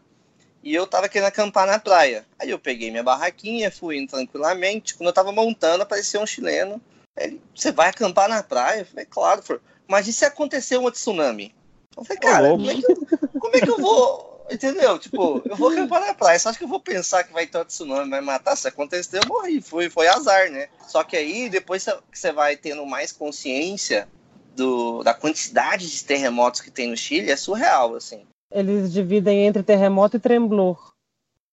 E 0.62 0.74
eu 0.74 0.86
tava 0.86 1.08
querendo 1.08 1.28
acampar 1.28 1.66
na 1.66 1.78
praia. 1.78 2.24
Aí 2.38 2.50
eu 2.50 2.58
peguei 2.58 2.90
minha 2.90 3.02
barraquinha, 3.02 3.70
fui 3.70 3.98
indo 3.98 4.11
tranquilamente. 4.11 4.94
Quando 4.94 5.08
eu 5.08 5.12
tava 5.12 5.32
montando, 5.32 5.82
apareceu 5.82 6.20
um 6.20 6.26
chileno. 6.26 6.80
Ele, 7.16 7.40
você 7.54 7.72
vai 7.72 7.88
acampar 7.88 8.28
na 8.28 8.42
praia? 8.42 8.80
Eu 8.80 8.86
falei, 8.86 9.06
claro, 9.06 9.42
falei, 9.42 9.62
mas 9.88 10.06
e 10.06 10.12
se 10.12 10.24
acontecer 10.24 10.78
um 10.78 10.90
tsunami? 10.90 11.54
Eu 11.96 12.04
falei, 12.04 12.20
cara, 12.20 12.50
como 12.50 12.70
é, 12.70 12.74
que, 12.74 12.94
como 13.38 13.56
é 13.56 13.61
que 13.61 13.70
eu 13.70 13.78
vou. 13.78 14.30
Entendeu? 14.50 14.98
Tipo, 14.98 15.42
eu 15.44 15.56
vou 15.56 15.70
acampar 15.70 16.00
na 16.00 16.14
praia. 16.14 16.38
Você 16.38 16.48
acha 16.48 16.58
que 16.58 16.64
eu 16.64 16.68
vou 16.68 16.80
pensar 16.80 17.24
que 17.24 17.32
vai 17.32 17.46
ter 17.46 17.58
um 17.58 17.64
tsunami, 17.64 18.11
vai 18.11 18.20
matar? 18.20 18.56
Se 18.56 18.68
acontecer, 18.68 19.18
eu 19.18 19.28
morri. 19.28 19.61
Foi, 19.61 19.88
foi 19.88 20.08
azar, 20.08 20.50
né? 20.50 20.68
Só 20.86 21.04
que 21.04 21.16
aí, 21.16 21.48
depois 21.48 21.84
que 21.84 22.18
você 22.18 22.32
vai 22.32 22.56
tendo 22.56 22.84
mais 22.84 23.12
consciência 23.12 24.08
do, 24.54 25.02
da 25.02 25.14
quantidade 25.14 25.88
de 25.88 26.04
terremotos 26.04 26.61
que 26.61 26.70
tem 26.70 26.88
no 26.88 26.96
Chile, 26.96 27.30
é 27.30 27.36
surreal, 27.36 27.94
assim. 27.94 28.26
Eles 28.51 28.92
dividem 28.92 29.46
entre 29.46 29.62
terremoto 29.62 30.16
e 30.16 30.20
tremblor. 30.20 30.92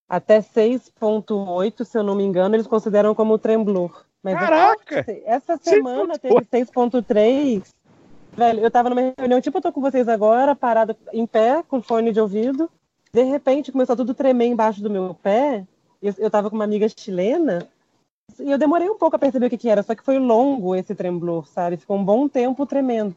Até 0.10 0.40
6.8, 0.40 1.84
se 1.84 1.98
eu 1.98 2.04
não 2.04 2.16
me 2.16 2.24
engano, 2.24 2.56
eles 2.56 2.66
consideram 2.66 3.14
como 3.14 3.38
tremblor. 3.38 4.06
Mas 4.24 4.40
Caraca! 4.40 5.06
Essa 5.26 5.58
semana 5.58 6.18
teve 6.18 6.34
6.3. 6.36 7.64
Velho, 8.34 8.60
eu 8.60 8.72
tava 8.72 8.90
numa 8.90 9.14
reunião, 9.18 9.42
tipo 9.42 9.58
eu 9.58 9.62
tô 9.62 9.72
com 9.72 9.82
vocês 9.82 10.08
agora, 10.08 10.56
parada 10.56 10.96
em 11.12 11.26
pé, 11.26 11.64
com 11.68 11.82
fone 11.82 12.12
de 12.12 12.20
ouvido. 12.20 12.70
De 13.12 13.24
repente 13.24 13.72
começou 13.72 13.96
tudo 13.96 14.14
tremer 14.14 14.48
embaixo 14.48 14.82
do 14.82 14.90
meu 14.90 15.14
pé. 15.14 15.66
Eu, 16.02 16.14
eu 16.18 16.30
tava 16.30 16.50
com 16.50 16.56
uma 16.56 16.66
amiga 16.66 16.88
chilena. 16.88 17.68
E 18.40 18.52
eu 18.52 18.58
demorei 18.58 18.90
um 18.90 18.98
pouco 18.98 19.16
a 19.16 19.20
perceber 19.20 19.48
o 19.48 19.50
que, 19.50 19.58
que 19.58 19.70
era, 19.70 19.82
só 19.82 19.96
que 19.96 20.04
foi 20.04 20.20
longo 20.20 20.76
esse 20.76 20.94
tremblor, 20.94 21.48
sabe? 21.48 21.78
Ficou 21.78 21.98
um 21.98 22.04
bom 22.04 22.28
tempo 22.28 22.66
tremendo. 22.66 23.16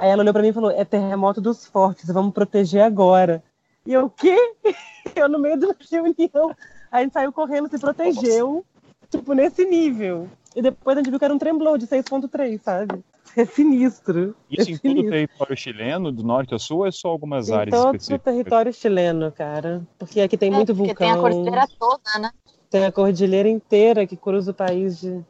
Aí 0.00 0.10
ela 0.10 0.22
olhou 0.22 0.32
para 0.32 0.42
mim 0.42 0.48
e 0.48 0.52
falou: 0.52 0.70
é 0.70 0.84
terremoto 0.84 1.40
dos 1.40 1.66
fortes, 1.66 2.06
vamos 2.10 2.32
proteger 2.32 2.82
agora. 2.82 3.42
E 3.86 3.92
eu, 3.92 4.06
o 4.06 4.10
quê? 4.10 4.36
Eu, 5.14 5.28
no 5.28 5.38
meio 5.38 5.56
de 5.56 5.64
uma 5.66 5.76
reunião, 5.90 6.54
a 6.90 7.00
gente 7.00 7.12
saiu 7.12 7.32
correndo, 7.32 7.68
se 7.70 7.78
protegeu, 7.78 8.64
tipo, 9.08 9.32
nesse 9.32 9.64
nível. 9.64 10.28
E 10.54 10.60
depois 10.60 10.96
a 10.96 11.00
gente 11.00 11.10
viu 11.10 11.18
que 11.18 11.24
era 11.24 11.32
um 11.32 11.38
tremblor 11.38 11.78
de 11.78 11.86
6,3, 11.86 12.60
sabe? 12.60 13.04
É 13.36 13.44
sinistro. 13.44 14.34
Isso 14.50 14.70
é 14.70 14.72
em 14.72 14.76
sinistro. 14.76 14.94
todo 14.94 15.06
o 15.06 15.10
território 15.10 15.56
chileno, 15.56 16.10
do 16.12 16.24
norte 16.24 16.52
ao 16.52 16.58
sul, 16.58 16.78
ou 16.78 16.86
é 16.86 16.90
só 16.90 17.08
algumas 17.08 17.48
Em 17.48 17.54
áreas 17.54 17.70
todo 17.76 17.92
o 17.92 17.96
específicas? 17.96 18.24
território 18.24 18.72
chileno, 18.72 19.30
cara. 19.30 19.86
Porque 19.98 20.20
aqui 20.20 20.36
tem 20.36 20.50
É, 20.50 20.56
muito 20.56 20.74
porque 20.74 20.88
vulcão. 20.88 21.06
tem 21.06 21.10
a 21.12 21.18
cordilheira 21.18 21.68
toda, 21.78 22.18
né? 22.18 22.30
tem 22.68 22.84
a 22.84 22.92
cordilheira 22.92 23.48
inteira 23.48 24.06
que 24.06 24.16
cruza 24.16 24.50
o 24.50 24.54
país 24.54 24.98
de. 25.00 25.24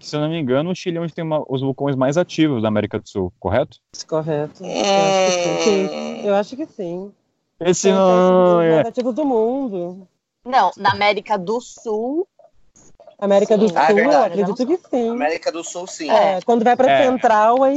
Se 0.00 0.16
eu 0.16 0.20
não 0.20 0.28
me 0.28 0.38
engano, 0.38 0.70
o 0.70 0.74
Chile 0.74 0.96
é 0.96 1.00
onde 1.00 1.12
tem 1.14 1.24
uma- 1.24 1.44
os 1.48 1.60
vulcões 1.60 1.94
mais 1.94 2.16
ativos 2.16 2.62
da 2.62 2.68
América 2.68 2.98
do 2.98 3.08
Sul, 3.08 3.32
correto? 3.38 3.78
Correto. 4.08 4.64
Eu 4.64 4.70
acho 4.80 5.36
que 5.36 5.62
sim. 5.62 5.88
Sim, 5.88 6.26
Eu 6.26 6.34
acho 6.34 6.56
que 6.56 6.66
sim. 6.66 7.12
Esse 7.60 7.90
São 7.90 7.92
não 8.54 8.60
é. 8.62 8.74
mais 8.76 8.86
ativos 8.88 9.14
do 9.14 9.24
mundo. 9.24 10.08
Não, 10.44 10.70
na 10.78 10.92
América 10.92 11.36
do 11.38 11.60
Sul. 11.60 12.26
América 13.18 13.58
do 13.58 13.68
Sim. 13.68 13.74
Sul, 13.74 13.82
Ah, 13.82 13.90
é 13.90 13.94
verdade. 13.94 14.42
acredito 14.42 14.66
que 14.66 14.88
sim. 14.88 15.10
América 15.10 15.52
do 15.52 15.62
Sul, 15.62 15.86
sim. 15.86 16.10
É, 16.10 16.40
quando 16.40 16.64
vai 16.64 16.74
pra 16.74 16.90
É. 16.90 17.04
Central, 17.04 17.62
aí. 17.62 17.76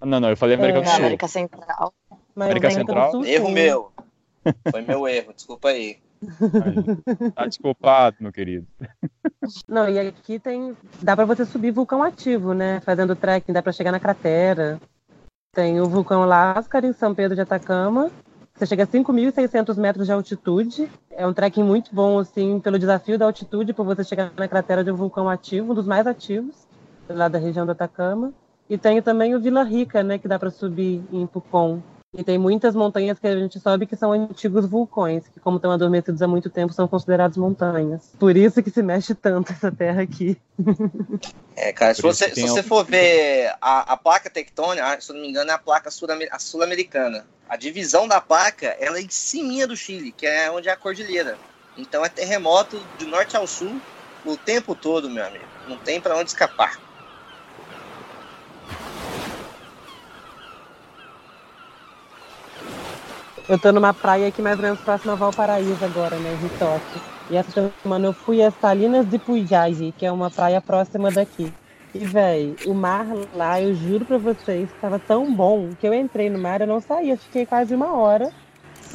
Não, 0.00 0.20
não, 0.20 0.30
eu 0.30 0.36
falei 0.36 0.54
América 0.54 0.78
É. 0.78 0.82
do 0.82 0.86
Sul. 0.88 0.96
América 0.98 1.26
Central. 1.28 1.92
Mas 2.36 2.46
América 2.50 2.68
América 2.68 2.70
Central? 2.70 3.06
do 3.10 3.10
Sul, 3.16 3.26
Erro 3.26 3.46
sim. 3.46 3.52
meu. 3.52 3.92
Foi 4.70 4.80
meu 4.82 5.08
erro, 5.08 5.32
desculpa 5.34 5.68
aí. 5.70 5.98
Aí. 6.62 7.30
Tá 7.32 7.46
desculpado, 7.46 8.16
meu 8.20 8.32
querido. 8.32 8.66
Não, 9.68 9.88
e 9.88 9.98
aqui 9.98 10.38
tem. 10.38 10.76
Dá 11.02 11.16
pra 11.16 11.24
você 11.24 11.44
subir 11.44 11.70
vulcão 11.70 12.02
ativo, 12.02 12.52
né? 12.52 12.80
Fazendo 12.80 13.16
trekking, 13.16 13.52
dá 13.52 13.62
pra 13.62 13.72
chegar 13.72 13.92
na 13.92 14.00
cratera. 14.00 14.80
Tem 15.54 15.80
o 15.80 15.88
vulcão 15.88 16.24
Láscar, 16.24 16.84
em 16.84 16.92
São 16.92 17.14
Pedro 17.14 17.34
de 17.34 17.42
Atacama. 17.42 18.10
Você 18.54 18.66
chega 18.66 18.84
a 18.84 18.86
5.600 18.86 19.76
metros 19.76 20.06
de 20.06 20.12
altitude. 20.12 20.88
É 21.10 21.26
um 21.26 21.32
trekking 21.32 21.64
muito 21.64 21.94
bom, 21.94 22.18
assim, 22.18 22.60
pelo 22.60 22.78
desafio 22.78 23.18
da 23.18 23.24
altitude, 23.24 23.72
por 23.72 23.84
você 23.84 24.04
chegar 24.04 24.32
na 24.36 24.46
cratera 24.46 24.84
de 24.84 24.92
um 24.92 24.96
vulcão 24.96 25.28
ativo, 25.28 25.72
um 25.72 25.74
dos 25.74 25.86
mais 25.86 26.06
ativos, 26.06 26.66
lá 27.08 27.26
da 27.26 27.38
região 27.38 27.66
do 27.66 27.72
Atacama. 27.72 28.32
E 28.70 28.78
tem 28.78 29.02
também 29.02 29.34
o 29.34 29.40
Vila 29.40 29.62
Rica, 29.62 30.02
né, 30.02 30.18
que 30.18 30.28
dá 30.28 30.38
para 30.38 30.50
subir 30.50 31.02
em 31.12 31.26
Pucón. 31.26 31.80
E 32.16 32.22
tem 32.22 32.38
muitas 32.38 32.74
montanhas 32.74 33.18
que 33.18 33.26
a 33.26 33.36
gente 33.36 33.58
sobe 33.58 33.86
que 33.86 33.96
são 33.96 34.12
antigos 34.12 34.66
vulcões, 34.66 35.26
que 35.26 35.40
como 35.40 35.56
estão 35.56 35.72
adormecidos 35.72 36.22
há 36.22 36.28
muito 36.28 36.48
tempo, 36.48 36.72
são 36.72 36.86
considerados 36.86 37.36
montanhas. 37.36 38.12
Por 38.18 38.36
isso 38.36 38.62
que 38.62 38.70
se 38.70 38.82
mexe 38.82 39.14
tanto 39.14 39.50
essa 39.52 39.72
terra 39.72 40.02
aqui. 40.02 40.36
É, 41.56 41.72
cara, 41.72 41.92
se 41.92 42.00
Por 42.00 42.14
você, 42.14 42.32
se 42.32 42.42
você 42.42 42.62
for 42.62 42.84
ver 42.84 43.52
a, 43.60 43.92
a 43.92 43.96
placa 43.96 44.30
tectônica, 44.30 44.86
ah, 44.86 45.00
se 45.00 45.10
eu 45.10 45.14
não 45.16 45.22
me 45.22 45.28
engano, 45.28 45.50
é 45.50 45.54
a 45.54 45.58
placa 45.58 45.90
sul-americana. 45.90 47.26
A 47.48 47.56
divisão 47.56 48.06
da 48.06 48.20
placa, 48.20 48.76
ela 48.78 48.98
é 48.98 49.02
em 49.02 49.10
cima 49.10 49.66
do 49.66 49.76
Chile, 49.76 50.12
que 50.12 50.26
é 50.26 50.50
onde 50.50 50.68
é 50.68 50.72
a 50.72 50.76
cordilheira. 50.76 51.36
Então 51.76 52.04
é 52.04 52.08
terremoto 52.08 52.80
de 52.98 53.06
norte 53.06 53.36
ao 53.36 53.46
sul 53.46 53.80
o 54.24 54.36
tempo 54.36 54.74
todo, 54.74 55.10
meu 55.10 55.26
amigo. 55.26 55.44
Não 55.68 55.76
tem 55.76 56.00
pra 56.00 56.16
onde 56.16 56.30
escapar. 56.30 56.80
Eu 63.46 63.58
tô 63.58 63.70
numa 63.72 63.92
praia 63.92 64.28
aqui 64.28 64.40
mais 64.40 64.56
ou 64.56 64.62
menos 64.62 64.80
próxima 64.80 65.12
a 65.12 65.16
Valparaíso 65.16 65.84
agora, 65.84 66.16
né, 66.16 66.32
em 66.32 66.36
Ritoque. 66.36 67.00
E 67.30 67.36
essa 67.36 67.70
semana 67.82 68.06
eu 68.06 68.12
fui 68.14 68.42
a 68.42 68.50
Salinas 68.50 69.06
de 69.06 69.18
Pujaji, 69.18 69.92
que 69.92 70.06
é 70.06 70.10
uma 70.10 70.30
praia 70.30 70.62
próxima 70.62 71.10
daqui. 71.10 71.52
E, 71.94 71.98
véi, 71.98 72.56
o 72.66 72.72
mar 72.72 73.06
lá, 73.34 73.60
eu 73.60 73.74
juro 73.74 74.06
pra 74.06 74.16
vocês, 74.16 74.70
tava 74.80 74.98
tão 74.98 75.32
bom 75.32 75.68
que 75.78 75.86
eu 75.86 75.92
entrei 75.92 76.30
no 76.30 76.38
mar, 76.38 76.62
eu 76.62 76.66
não 76.66 76.80
saí, 76.80 77.10
eu 77.10 77.18
fiquei 77.18 77.44
quase 77.44 77.74
uma 77.74 77.92
hora 77.92 78.32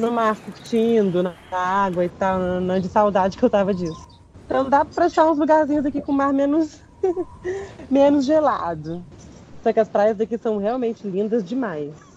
no 0.00 0.10
mar, 0.10 0.36
curtindo, 0.36 1.22
na 1.22 1.34
água 1.52 2.04
e 2.04 2.08
tal, 2.08 2.40
de 2.80 2.88
saudade 2.88 3.38
que 3.38 3.44
eu 3.44 3.50
tava 3.50 3.72
disso. 3.72 4.08
Então 4.46 4.68
dá 4.68 4.84
pra 4.84 5.06
achar 5.06 5.30
uns 5.30 5.38
lugarzinhos 5.38 5.86
aqui 5.86 6.00
com 6.02 6.10
mar 6.10 6.32
menos, 6.32 6.80
menos 7.88 8.24
gelado. 8.24 9.00
Só 9.62 9.72
que 9.72 9.78
as 9.78 9.88
praias 9.88 10.16
daqui 10.16 10.36
são 10.36 10.58
realmente 10.58 11.06
lindas 11.06 11.44
demais. 11.44 12.09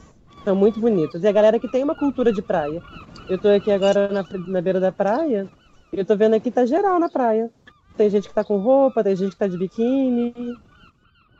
São 0.43 0.55
muito 0.55 0.79
bonitas. 0.79 1.23
E 1.23 1.27
a 1.27 1.31
galera 1.31 1.59
que 1.59 1.67
tem 1.67 1.83
uma 1.83 1.95
cultura 1.95 2.31
de 2.31 2.41
praia. 2.41 2.81
Eu 3.29 3.37
tô 3.37 3.47
aqui 3.47 3.71
agora 3.71 4.09
na, 4.09 4.25
na 4.47 4.61
beira 4.61 4.79
da 4.79 4.91
praia 4.91 5.47
e 5.91 5.99
eu 5.99 6.05
tô 6.05 6.15
vendo 6.15 6.35
aqui 6.35 6.51
tá 6.51 6.65
geral 6.65 6.99
na 6.99 7.09
praia. 7.09 7.49
Tem 7.95 8.09
gente 8.09 8.27
que 8.27 8.33
tá 8.33 8.43
com 8.43 8.57
roupa, 8.57 9.03
tem 9.03 9.15
gente 9.15 9.31
que 9.31 9.37
tá 9.37 9.47
de 9.47 9.57
biquíni. 9.57 10.33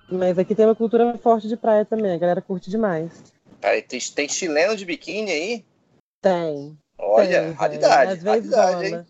Mas 0.10 0.38
aqui 0.38 0.56
tem 0.56 0.66
uma 0.66 0.76
cultura 0.76 1.18
forte 1.18 1.48
de 1.48 1.58
praia 1.58 1.84
também. 1.84 2.14
A 2.14 2.18
galera 2.18 2.42
curte 2.42 2.70
demais. 2.70 3.24
Cara, 3.60 3.82
tem, 3.82 4.00
tem 4.00 4.30
chileno 4.30 4.76
de 4.76 4.86
biquíni 4.86 5.32
aí? 5.32 5.66
Tem. 6.22 6.78
Olha, 6.98 7.42
tem, 7.42 7.52
raridade, 7.52 8.12
Às 8.12 8.24
vezes 8.24 8.54
raridade. 8.54 9.08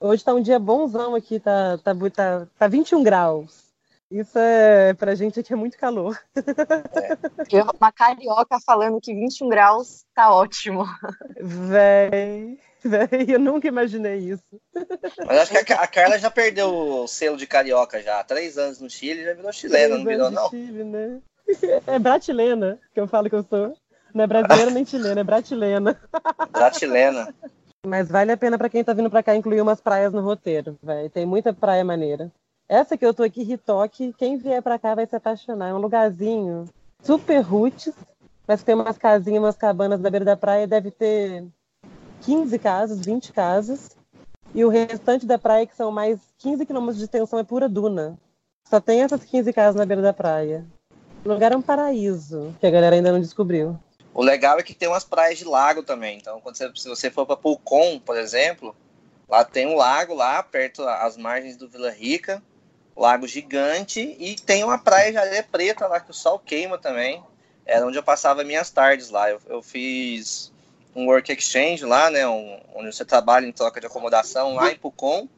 Hoje 0.00 0.22
tá 0.22 0.34
um 0.34 0.42
dia 0.42 0.58
bonzão 0.58 1.14
aqui, 1.14 1.40
tá, 1.40 1.78
tá, 1.78 1.94
tá, 2.14 2.46
tá 2.58 2.68
21 2.68 3.02
graus. 3.02 3.63
Isso 4.10 4.38
é 4.38 4.94
pra 4.94 5.14
gente 5.14 5.40
aqui 5.40 5.52
é 5.52 5.56
muito 5.56 5.76
calor. 5.78 6.18
Eu- 7.50 7.66
Uma 7.80 7.90
carioca 7.92 8.58
falando 8.64 9.00
que 9.00 9.14
21 9.14 9.48
graus 9.48 10.04
tá 10.14 10.32
ótimo. 10.32 10.84
Véi, 11.40 12.58
véi, 12.84 13.26
eu 13.28 13.38
nunca 13.40 13.66
imaginei 13.66 14.18
isso. 14.18 14.44
Mas 15.26 15.38
acho 15.38 15.50
que 15.50 15.58
a, 15.58 15.64
Ca- 15.64 15.82
a 15.82 15.86
Carla 15.86 16.18
já 16.18 16.30
perdeu 16.30 16.68
o 16.72 17.06
selo 17.08 17.36
de 17.36 17.46
carioca 17.46 18.00
já. 18.02 18.20
Há 18.20 18.24
três 18.24 18.56
anos 18.58 18.80
no 18.80 18.88
Chile, 18.90 19.24
já 19.24 19.34
virou 19.34 19.52
chilena, 19.52 19.96
não 19.98 20.04
virou, 20.04 20.30
não? 20.30 20.48
Chile, 20.50 20.84
né? 20.84 21.20
É 21.86 21.98
bratilena, 21.98 22.78
que 22.94 23.00
eu 23.00 23.06
falo 23.08 23.28
que 23.28 23.36
eu 23.36 23.42
sou. 23.42 23.76
Não 24.14 24.24
é 24.24 24.26
brasileira 24.26 24.70
nem 24.70 24.84
chilena, 24.86 25.20
é 25.20 25.24
bratilena. 25.24 26.00
Já 26.56 26.72
chilena. 26.72 27.34
Mas 27.86 28.08
vale 28.08 28.32
a 28.32 28.36
pena 28.36 28.56
pra 28.56 28.68
quem 28.70 28.82
tá 28.84 28.92
vindo 28.94 29.10
pra 29.10 29.22
cá 29.22 29.34
incluir 29.34 29.60
umas 29.60 29.80
praias 29.80 30.12
no 30.12 30.22
roteiro, 30.22 30.78
velho. 30.82 31.10
Tem 31.10 31.26
muita 31.26 31.52
praia 31.52 31.84
maneira. 31.84 32.30
Essa 32.68 32.96
que 32.96 33.04
eu 33.04 33.12
tô 33.12 33.22
aqui, 33.22 33.42
Ritoque, 33.42 34.14
quem 34.16 34.38
vier 34.38 34.62
pra 34.62 34.78
cá 34.78 34.94
vai 34.94 35.06
se 35.06 35.14
apaixonar. 35.14 35.68
É 35.68 35.74
um 35.74 35.78
lugarzinho 35.78 36.64
super 37.02 37.40
roots, 37.40 37.92
mas 38.48 38.62
tem 38.62 38.74
umas 38.74 38.96
casinhas, 38.96 39.42
umas 39.42 39.56
cabanas 39.56 40.00
da 40.00 40.10
beira 40.10 40.24
da 40.24 40.36
praia, 40.36 40.66
deve 40.66 40.90
ter 40.90 41.44
15 42.22 42.58
casas, 42.58 43.04
20 43.04 43.32
casas. 43.32 43.96
E 44.54 44.64
o 44.64 44.68
restante 44.68 45.26
da 45.26 45.38
praia, 45.38 45.66
que 45.66 45.76
são 45.76 45.90
mais 45.90 46.18
15 46.38 46.64
quilômetros 46.64 46.98
de 46.98 47.04
extensão, 47.04 47.38
é 47.38 47.44
pura 47.44 47.68
duna. 47.68 48.18
Só 48.68 48.80
tem 48.80 49.02
essas 49.02 49.22
15 49.24 49.52
casas 49.52 49.76
na 49.76 49.84
beira 49.84 50.00
da 50.00 50.12
praia. 50.12 50.64
O 51.22 51.28
lugar 51.28 51.52
é 51.52 51.56
um 51.56 51.62
paraíso, 51.62 52.54
que 52.60 52.66
a 52.66 52.70
galera 52.70 52.96
ainda 52.96 53.12
não 53.12 53.20
descobriu. 53.20 53.78
O 54.14 54.22
legal 54.22 54.58
é 54.58 54.62
que 54.62 54.74
tem 54.74 54.88
umas 54.88 55.04
praias 55.04 55.38
de 55.38 55.44
lago 55.44 55.82
também. 55.82 56.16
Então, 56.16 56.40
quando 56.40 56.56
você, 56.56 56.70
se 56.76 56.88
você 56.88 57.10
for 57.10 57.26
para 57.26 57.36
Pulcom, 57.36 57.98
por 57.98 58.16
exemplo, 58.16 58.74
lá 59.28 59.44
tem 59.44 59.66
um 59.66 59.76
lago 59.76 60.14
lá 60.14 60.42
perto 60.42 60.82
às 60.82 61.16
margens 61.16 61.56
do 61.56 61.68
Vila 61.68 61.90
Rica, 61.90 62.42
lago 62.96 63.26
gigante 63.26 64.16
e 64.18 64.36
tem 64.36 64.62
uma 64.64 64.78
praia 64.78 65.10
de 65.10 65.18
areia 65.18 65.42
preta 65.42 65.86
lá 65.86 66.00
que 66.00 66.10
o 66.10 66.14
sol 66.14 66.38
queima 66.38 66.78
também. 66.78 67.22
Era 67.66 67.86
onde 67.86 67.98
eu 67.98 68.02
passava 68.02 68.44
minhas 68.44 68.70
tardes 68.70 69.10
lá. 69.10 69.30
Eu, 69.30 69.40
eu 69.48 69.62
fiz 69.62 70.52
um 70.94 71.06
work 71.06 71.32
exchange 71.32 71.84
lá, 71.84 72.08
né, 72.10 72.26
um- 72.26 72.60
onde 72.74 72.94
você 72.94 73.04
trabalha 73.04 73.46
em 73.46 73.52
troca 73.52 73.80
de 73.80 73.86
acomodação 73.86 74.54
lá 74.54 74.70
em 74.70 74.76
Pucon. 74.76 75.28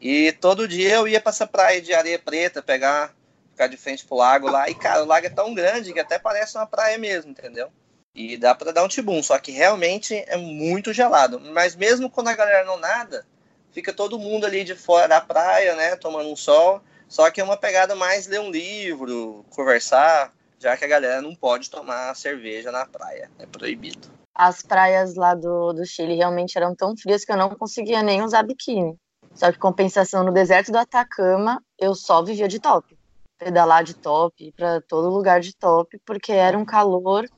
E 0.00 0.32
todo 0.32 0.68
dia 0.68 0.94
eu 0.94 1.08
ia 1.08 1.20
para 1.20 1.30
essa 1.30 1.46
praia 1.46 1.80
de 1.80 1.94
areia 1.94 2.18
preta, 2.18 2.62
pegar, 2.62 3.14
ficar 3.50 3.66
de 3.66 3.76
frente 3.78 4.04
pro 4.04 4.16
lago 4.16 4.48
lá. 4.48 4.68
E 4.68 4.74
cara, 4.74 5.02
o 5.02 5.06
lago 5.06 5.26
é 5.26 5.30
tão 5.30 5.54
grande 5.54 5.92
que 5.92 6.00
até 6.00 6.18
parece 6.18 6.56
uma 6.58 6.66
praia 6.66 6.98
mesmo, 6.98 7.30
entendeu? 7.30 7.70
E 8.14 8.36
dá 8.36 8.54
para 8.54 8.72
dar 8.72 8.84
um 8.84 8.88
tibum, 8.88 9.22
só 9.22 9.38
que 9.38 9.52
realmente 9.52 10.14
é 10.26 10.36
muito 10.36 10.92
gelado. 10.92 11.40
Mas 11.40 11.74
mesmo 11.74 12.10
quando 12.10 12.28
a 12.28 12.34
galera 12.34 12.64
não 12.64 12.78
nada, 12.78 13.26
fica 13.72 13.92
todo 13.92 14.18
mundo 14.18 14.44
ali 14.46 14.64
de 14.64 14.74
fora 14.74 15.06
da 15.08 15.20
praia, 15.20 15.74
né, 15.74 15.96
tomando 15.96 16.28
um 16.30 16.36
sol. 16.36 16.82
Só 17.08 17.30
que 17.30 17.40
é 17.40 17.44
uma 17.44 17.56
pegada 17.56 17.94
mais 17.94 18.26
ler 18.26 18.40
um 18.40 18.50
livro, 18.50 19.44
conversar, 19.50 20.32
já 20.58 20.76
que 20.76 20.84
a 20.84 20.88
galera 20.88 21.22
não 21.22 21.34
pode 21.34 21.70
tomar 21.70 22.14
cerveja 22.16 22.72
na 22.72 22.84
praia, 22.84 23.30
é 23.38 23.46
proibido. 23.46 24.08
As 24.34 24.62
praias 24.62 25.14
lá 25.14 25.34
do, 25.34 25.72
do 25.72 25.86
Chile 25.86 26.16
realmente 26.16 26.56
eram 26.58 26.74
tão 26.74 26.96
frias 26.96 27.24
que 27.24 27.32
eu 27.32 27.36
não 27.36 27.50
conseguia 27.50 28.02
nem 28.02 28.22
usar 28.22 28.42
biquíni. 28.42 28.96
Só 29.34 29.52
que 29.52 29.58
compensação 29.58 30.24
no 30.24 30.32
deserto 30.32 30.72
do 30.72 30.78
Atacama, 30.78 31.62
eu 31.78 31.94
só 31.94 32.22
vivia 32.22 32.48
de 32.48 32.58
top. 32.58 32.98
Pedalar 33.38 33.84
de 33.84 33.94
top, 33.94 34.52
para 34.56 34.80
todo 34.80 35.10
lugar 35.10 35.40
de 35.40 35.54
top, 35.54 35.98
porque 36.04 36.32
era 36.32 36.56
um 36.56 36.64
calor 36.64 37.28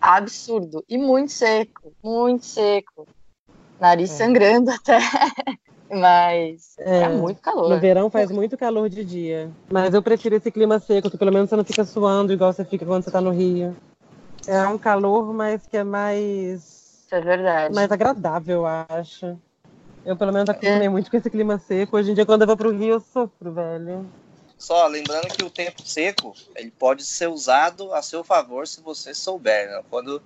absurdo 0.00 0.84
e 0.88 0.96
muito 0.96 1.32
seco, 1.32 1.92
muito 2.02 2.44
seco. 2.44 3.06
Nariz 3.78 4.10
é. 4.10 4.14
sangrando 4.14 4.70
até. 4.72 4.98
Mas 5.90 6.74
é, 6.78 7.02
é, 7.02 7.08
muito 7.08 7.40
calor. 7.40 7.68
No 7.68 7.80
verão 7.80 8.10
faz 8.10 8.30
muito 8.30 8.56
calor 8.56 8.88
de 8.88 9.04
dia. 9.04 9.50
Mas 9.70 9.94
eu 9.94 10.02
prefiro 10.02 10.34
esse 10.34 10.50
clima 10.50 10.78
seco, 10.78 11.10
que 11.10 11.16
pelo 11.16 11.32
menos 11.32 11.48
você 11.48 11.56
não 11.56 11.64
fica 11.64 11.84
suando 11.84 12.32
igual 12.32 12.52
você 12.52 12.64
fica 12.64 12.84
quando 12.84 13.04
você 13.04 13.10
tá 13.10 13.20
no 13.20 13.30
Rio. 13.30 13.76
É 14.46 14.66
um 14.66 14.78
calor, 14.78 15.32
mas 15.32 15.66
que 15.66 15.76
é 15.76 15.84
mais. 15.84 16.60
Isso 17.04 17.14
é 17.14 17.20
verdade. 17.20 17.74
Mais 17.74 17.90
agradável, 17.90 18.56
eu 18.56 18.66
acho. 18.66 19.38
Eu, 20.04 20.16
pelo 20.16 20.32
menos, 20.32 20.48
acostumei 20.48 20.86
é. 20.86 20.88
muito 20.88 21.10
com 21.10 21.16
esse 21.16 21.30
clima 21.30 21.58
seco. 21.58 21.96
Hoje 21.96 22.12
em 22.12 22.14
dia, 22.14 22.26
quando 22.26 22.42
eu 22.42 22.46
vou 22.46 22.56
pro 22.56 22.70
Rio, 22.70 22.94
eu 22.94 23.00
sofro, 23.00 23.52
velho. 23.52 24.06
Só 24.56 24.86
lembrando 24.86 25.28
que 25.28 25.44
o 25.44 25.50
tempo 25.50 25.82
seco 25.84 26.32
ele 26.54 26.70
pode 26.70 27.04
ser 27.04 27.28
usado 27.28 27.92
a 27.92 28.00
seu 28.00 28.24
favor 28.24 28.66
se 28.66 28.80
você 28.80 29.12
souber. 29.12 29.68
Né? 29.68 29.82
Quando 29.90 30.22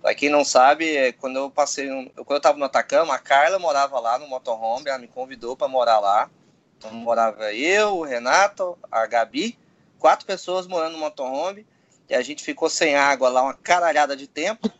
Pra 0.00 0.14
quem 0.14 0.30
não 0.30 0.44
sabe, 0.44 0.96
é, 0.96 1.12
quando 1.12 1.36
eu 1.36 1.50
passei, 1.50 1.88
quando 2.16 2.36
eu 2.36 2.40
tava 2.40 2.58
no 2.58 2.64
Atacama, 2.64 3.14
a 3.14 3.18
Carla 3.18 3.58
morava 3.58 4.00
lá 4.00 4.18
no 4.18 4.26
motorhome, 4.26 4.88
ela 4.88 4.98
me 4.98 5.06
convidou 5.06 5.56
para 5.56 5.68
morar 5.68 6.00
lá. 6.00 6.30
Então 6.78 6.90
morava 6.92 7.52
eu, 7.52 7.98
o 7.98 8.02
Renato, 8.02 8.78
a 8.90 9.04
Gabi, 9.06 9.58
quatro 9.98 10.24
pessoas 10.24 10.66
morando 10.66 10.92
no 10.92 10.98
motorhome, 10.98 11.66
e 12.08 12.14
a 12.14 12.22
gente 12.22 12.42
ficou 12.42 12.70
sem 12.70 12.96
água 12.96 13.28
lá 13.28 13.42
uma 13.42 13.54
caralhada 13.54 14.16
de 14.16 14.26
tempo. 14.26 14.70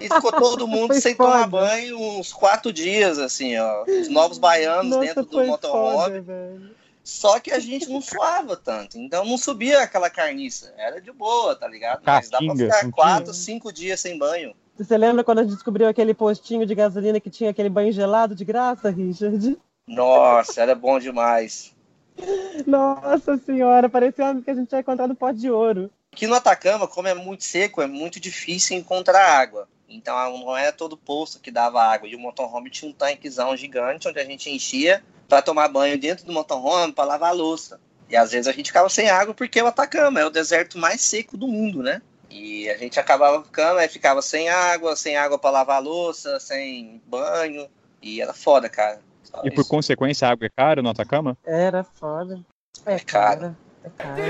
E 0.00 0.08
ficou 0.08 0.30
todo 0.38 0.68
mundo 0.68 0.92
sem 1.00 1.14
foda. 1.14 1.32
tomar 1.32 1.46
banho 1.46 1.98
uns 1.98 2.32
quatro 2.32 2.70
dias, 2.70 3.18
assim, 3.18 3.56
ó. 3.56 3.84
Os 3.84 4.08
novos 4.08 4.36
baianos 4.36 4.90
Nossa, 4.90 5.00
dentro 5.00 5.24
do 5.24 5.44
motorhome. 5.44 6.18
Foda, 6.18 6.60
só 7.10 7.40
que 7.40 7.50
a 7.50 7.58
gente 7.58 7.88
não 7.88 8.00
suava 8.00 8.56
tanto. 8.56 8.96
Então 8.96 9.24
não 9.24 9.36
subia 9.36 9.82
aquela 9.82 10.08
carniça. 10.08 10.72
Era 10.78 11.00
de 11.00 11.10
boa, 11.10 11.56
tá 11.56 11.66
ligado? 11.66 12.02
Mas 12.06 12.30
dá 12.30 12.38
pra 12.38 12.54
ficar 12.54 12.90
quatro, 12.92 13.34
cinco 13.34 13.72
dias 13.72 13.98
sem 13.98 14.16
banho. 14.16 14.54
Você 14.78 14.96
lembra 14.96 15.24
quando 15.24 15.40
a 15.40 15.42
gente 15.42 15.54
descobriu 15.54 15.88
aquele 15.88 16.14
postinho 16.14 16.64
de 16.64 16.74
gasolina 16.74 17.18
que 17.18 17.28
tinha 17.28 17.50
aquele 17.50 17.68
banho 17.68 17.92
gelado 17.92 18.34
de 18.34 18.44
graça, 18.44 18.90
Richard? 18.90 19.58
Nossa, 19.88 20.62
era 20.62 20.74
bom 20.74 21.00
demais. 21.00 21.74
Nossa 22.64 23.36
senhora, 23.38 23.88
parecia 23.88 24.32
que 24.42 24.50
a 24.50 24.54
gente 24.54 24.68
tinha 24.68 24.80
encontrado 24.80 25.14
pote 25.14 25.40
de 25.40 25.50
ouro. 25.50 25.90
Aqui 26.12 26.28
no 26.28 26.34
Atacama, 26.34 26.86
como 26.86 27.08
é 27.08 27.14
muito 27.14 27.42
seco, 27.42 27.82
é 27.82 27.86
muito 27.86 28.20
difícil 28.20 28.78
encontrar 28.78 29.36
água. 29.36 29.68
Então 29.88 30.14
não 30.38 30.56
é 30.56 30.70
todo 30.70 30.96
posto 30.96 31.40
que 31.40 31.50
dava 31.50 31.82
água. 31.82 32.08
E 32.08 32.14
o 32.14 32.20
motorhome 32.20 32.70
tinha 32.70 32.88
um 32.88 32.94
tanquezão 32.94 33.56
gigante 33.56 34.06
onde 34.06 34.20
a 34.20 34.24
gente 34.24 34.48
enchia 34.48 35.02
para 35.30 35.40
tomar 35.40 35.68
banho 35.68 35.96
dentro 35.96 36.26
do 36.26 36.32
motorhome, 36.32 36.92
para 36.92 37.04
lavar 37.04 37.30
a 37.30 37.34
louça. 37.34 37.80
E 38.08 38.16
às 38.16 38.32
vezes 38.32 38.48
a 38.48 38.52
gente 38.52 38.66
ficava 38.66 38.88
sem 38.88 39.08
água 39.08 39.32
porque 39.32 39.62
o 39.62 39.66
Atacama 39.66 40.20
é 40.20 40.26
o 40.26 40.30
deserto 40.30 40.76
mais 40.76 41.00
seco 41.00 41.36
do 41.36 41.46
mundo, 41.46 41.82
né? 41.82 42.02
E 42.28 42.68
a 42.68 42.76
gente 42.76 42.98
acabava 42.98 43.42
ficando, 43.42 43.78
aí 43.78 43.88
ficava 43.88 44.20
sem 44.20 44.48
água, 44.48 44.96
sem 44.96 45.16
água 45.16 45.38
para 45.38 45.50
lavar 45.50 45.76
a 45.76 45.80
louça, 45.80 46.40
sem 46.40 47.00
banho. 47.06 47.68
E 48.02 48.20
era 48.20 48.34
foda, 48.34 48.68
cara. 48.68 49.00
Só 49.22 49.40
e 49.44 49.50
por 49.52 49.66
consequência 49.66 50.26
a 50.26 50.32
água 50.32 50.46
é 50.46 50.50
cara 50.50 50.82
no 50.82 50.90
Atacama? 50.90 51.38
Era 51.44 51.84
foda. 51.84 52.40
É, 52.84 52.94
é 52.94 52.98
caro. 52.98 53.56
É 53.84 53.90
caro. 53.96 54.22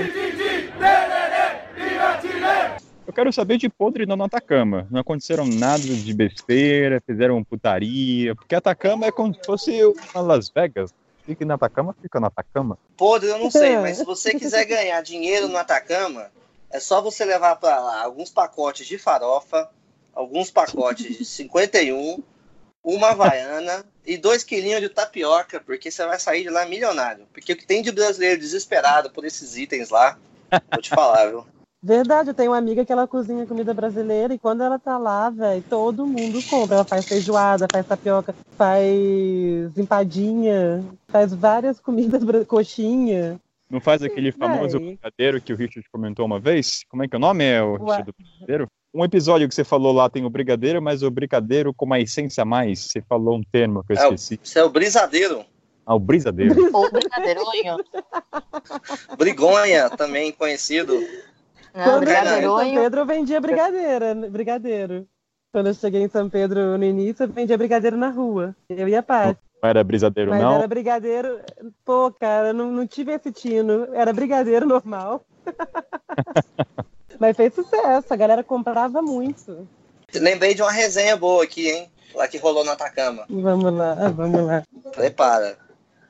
Eu 3.11 3.15
quero 3.15 3.33
saber 3.33 3.59
de 3.59 3.69
podre 3.69 4.07
no 4.07 4.23
Atacama. 4.23 4.87
Não 4.89 5.01
aconteceram 5.01 5.45
nada 5.45 5.83
de 5.83 6.15
besteira, 6.15 7.03
fizeram 7.05 7.43
putaria. 7.43 8.37
Porque 8.37 8.55
Atacama 8.55 9.05
é 9.05 9.11
como 9.11 9.35
se 9.35 9.41
fosse 9.45 9.83
uma 9.85 10.23
Las 10.23 10.49
Vegas. 10.49 10.95
Fica 11.27 11.45
no 11.45 11.55
Atacama, 11.55 11.93
fica 12.01 12.21
no 12.21 12.27
Atacama. 12.27 12.79
Podre, 12.97 13.31
eu 13.31 13.39
não 13.41 13.51
sei, 13.51 13.77
mas 13.79 13.97
se 13.97 14.05
você 14.05 14.31
quiser 14.39 14.65
ganhar 14.65 15.03
dinheiro 15.03 15.49
no 15.49 15.57
Atacama, 15.57 16.31
é 16.71 16.79
só 16.79 17.03
você 17.03 17.25
levar 17.25 17.57
para 17.57 17.81
lá 17.81 18.05
alguns 18.05 18.31
pacotes 18.31 18.87
de 18.87 18.97
farofa, 18.97 19.69
alguns 20.15 20.49
pacotes 20.49 21.19
de 21.19 21.25
51, 21.25 22.23
uma 22.85 23.09
havaiana 23.09 23.85
e 24.07 24.17
dois 24.17 24.45
quilinhos 24.45 24.81
de 24.81 24.89
tapioca, 24.89 25.59
porque 25.59 25.91
você 25.91 26.07
vai 26.07 26.21
sair 26.21 26.45
de 26.45 26.51
lá 26.51 26.65
milionário. 26.65 27.27
Porque 27.33 27.55
o 27.55 27.57
que 27.57 27.67
tem 27.67 27.83
de 27.83 27.91
brasileiro 27.91 28.39
desesperado 28.39 29.11
por 29.11 29.25
esses 29.25 29.57
itens 29.57 29.91
lá, 29.91 30.17
vou 30.73 30.81
te 30.81 30.91
falar, 30.91 31.27
viu? 31.27 31.45
Verdade, 31.83 32.31
eu 32.31 32.35
tenho 32.35 32.51
uma 32.51 32.59
amiga 32.59 32.85
que 32.85 32.93
ela 32.93 33.07
cozinha 33.07 33.47
comida 33.47 33.73
brasileira 33.73 34.35
e 34.35 34.39
quando 34.39 34.63
ela 34.63 34.79
tá 34.79 34.99
lá, 34.99 35.31
velho, 35.31 35.65
todo 35.69 36.07
mundo 36.07 36.39
compra. 36.49 36.77
Ela 36.77 36.85
faz 36.85 37.07
feijoada, 37.07 37.67
faz 37.73 37.87
tapioca, 37.87 38.35
faz 38.57 39.77
empadinha, 39.77 40.85
faz 41.09 41.33
várias 41.33 41.81
comidas, 41.81 42.23
coxinha. 42.47 43.41
Não 43.71 43.81
faz 43.81 44.03
aquele 44.03 44.31
famoso 44.31 44.79
brigadeiro 44.79 45.41
que 45.41 45.53
o 45.53 45.57
Richard 45.57 45.89
comentou 45.91 46.27
uma 46.27 46.39
vez? 46.39 46.85
Como 46.89 47.03
é 47.03 47.09
que 47.09 47.15
é 47.15 47.19
o 47.19 47.21
nome 47.21 47.45
é 47.45 47.63
o 47.63 47.77
Richard 47.77 48.05
do 48.05 48.15
brigadeiro? 48.19 48.67
Um 48.93 49.05
episódio 49.05 49.49
que 49.49 49.55
você 49.55 49.65
falou 49.65 49.93
lá 49.93 50.11
tem 50.11 50.25
o 50.25 50.31
brigadeiro, 50.31 50.83
mas 50.83 51.03
o 51.03 51.11
brigadeiro 51.11 51.73
com 51.73 51.87
uma 51.87 52.01
essência 52.01 52.43
a 52.43 52.45
mais. 52.45 52.91
Você 52.91 53.01
falou 53.01 53.37
um 53.39 53.43
termo 53.43 53.85
que 53.85 53.93
eu 53.93 53.97
esqueci. 53.97 54.35
É, 54.35 54.39
isso 54.43 54.59
é 54.59 54.65
o 54.65 54.69
brisadeiro. 54.69 55.45
Ah, 55.87 55.95
o 55.95 55.99
brisadeiro. 55.99 56.71
Ou 56.73 56.91
brigadeironho. 56.91 57.85
Brigonha, 59.17 59.89
também 59.91 60.33
conhecido. 60.33 60.93
Não, 61.75 61.85
Quando 61.85 62.09
eu 62.09 62.15
cheguei 62.15 62.39
em 62.39 62.43
São 62.43 62.75
Pedro, 62.75 63.01
eu 63.01 63.07
vendia 63.07 63.41
brigadeira, 63.41 64.15
brigadeiro. 64.15 65.09
Quando 65.53 65.67
eu 65.67 65.75
cheguei 65.75 66.03
em 66.03 66.09
São 66.09 66.31
Pedro 66.31 66.79
no 66.79 66.85
início, 66.85 67.25
eu 67.25 67.29
vendia 67.29 67.59
brigadeiro 67.59 67.97
na 67.97 68.11
rua. 68.11 68.55
Eu 68.69 68.89
ia 68.89 69.03
paz. 69.03 69.37
Não 69.63 69.69
era 69.69 69.85
brigadeiro, 69.85 70.31
Mas 70.31 70.41
não? 70.41 70.55
era 70.55 70.67
brigadeiro. 70.67 71.41
Pô, 71.85 72.11
cara, 72.13 72.53
não, 72.53 72.71
não 72.71 72.87
tive 72.87 73.13
esse 73.13 73.33
tino. 73.33 73.89
Era 73.93 74.13
brigadeiro 74.13 74.67
normal. 74.67 75.25
Mas 77.19 77.37
fez 77.37 77.55
sucesso, 77.55 78.13
a 78.13 78.17
galera 78.17 78.43
comprava 78.43 79.03
muito. 79.03 79.69
Lembrei 80.15 80.55
de 80.55 80.63
uma 80.63 80.73
resenha 80.73 81.17
boa 81.17 81.45
aqui, 81.45 81.69
hein? 81.69 81.91
Lá 82.15 82.27
que 82.27 82.39
rolou 82.39 82.65
no 82.65 82.71
Atacama. 82.71 83.27
Vamos 83.29 83.73
lá, 83.73 83.95
vamos 84.09 84.47
lá. 84.47 84.63
Prepara. 84.93 85.59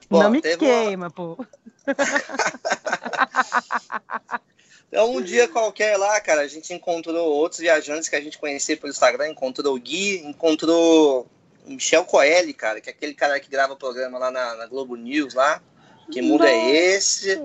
Bom, 0.08 0.22
não 0.22 0.30
me 0.30 0.40
queima, 0.40 1.06
uma... 1.06 1.11
pô. 1.11 1.44
Então, 4.91 5.14
um 5.14 5.22
dia 5.22 5.47
qualquer 5.47 5.97
lá, 5.97 6.20
cara, 6.20 6.41
a 6.41 6.49
gente 6.49 6.74
encontrou 6.74 7.32
outros 7.32 7.61
viajantes 7.61 8.09
que 8.09 8.16
a 8.16 8.20
gente 8.20 8.36
conhecia 8.36 8.76
pelo 8.76 8.91
Instagram, 8.91 9.28
encontrou 9.28 9.76
o 9.76 9.78
Gui, 9.78 10.18
encontrou 10.26 11.28
o 11.64 11.70
Michel 11.70 12.05
Coelho, 12.05 12.53
cara, 12.53 12.80
que 12.80 12.91
é 12.91 12.93
aquele 12.93 13.14
cara 13.14 13.38
que 13.38 13.49
grava 13.49 13.74
o 13.74 13.76
programa 13.76 14.18
lá 14.18 14.32
na, 14.32 14.57
na 14.57 14.66
Globo 14.66 14.97
News 14.97 15.32
lá. 15.34 15.62
Que 16.11 16.20
mundo 16.20 16.41
Nossa. 16.41 16.53
é 16.53 16.70
esse? 16.70 17.41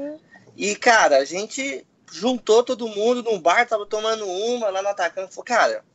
E, 0.57 0.75
cara, 0.75 1.17
a 1.17 1.25
gente 1.25 1.85
juntou 2.11 2.63
todo 2.63 2.87
mundo 2.87 3.21
num 3.21 3.39
bar, 3.39 3.67
tava 3.67 3.85
tomando 3.85 4.27
uma 4.27 4.69
lá 4.69 4.81
no 4.81 4.89
Atacama, 4.89 5.27
falou, 5.27 5.43
cara, 5.43 5.85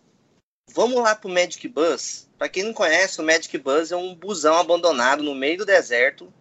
vamos 0.72 1.02
lá 1.02 1.16
pro 1.16 1.28
Magic 1.28 1.66
Bus. 1.66 2.28
Pra 2.38 2.48
quem 2.48 2.62
não 2.62 2.72
conhece, 2.72 3.20
o 3.20 3.24
Magic 3.24 3.58
Bus 3.58 3.90
é 3.90 3.96
um 3.96 4.14
busão 4.14 4.56
abandonado 4.56 5.24
no 5.24 5.34
meio 5.34 5.58
do 5.58 5.66
deserto, 5.66 6.32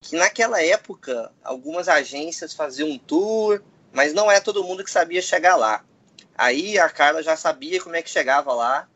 que 0.00 0.14
naquela 0.14 0.62
época 0.62 1.32
algumas 1.42 1.88
agências 1.88 2.54
faziam 2.54 2.90
um 2.90 2.98
tour, 2.98 3.60
mas 3.96 4.12
não 4.12 4.30
é 4.30 4.38
todo 4.38 4.62
mundo 4.62 4.84
que 4.84 4.90
sabia 4.90 5.22
chegar 5.22 5.56
lá. 5.56 5.82
Aí 6.36 6.78
a 6.78 6.86
Carla 6.86 7.22
já 7.22 7.34
sabia 7.34 7.82
como 7.82 7.96
é 7.96 8.02
que 8.02 8.10
chegava 8.10 8.52
lá. 8.52 8.86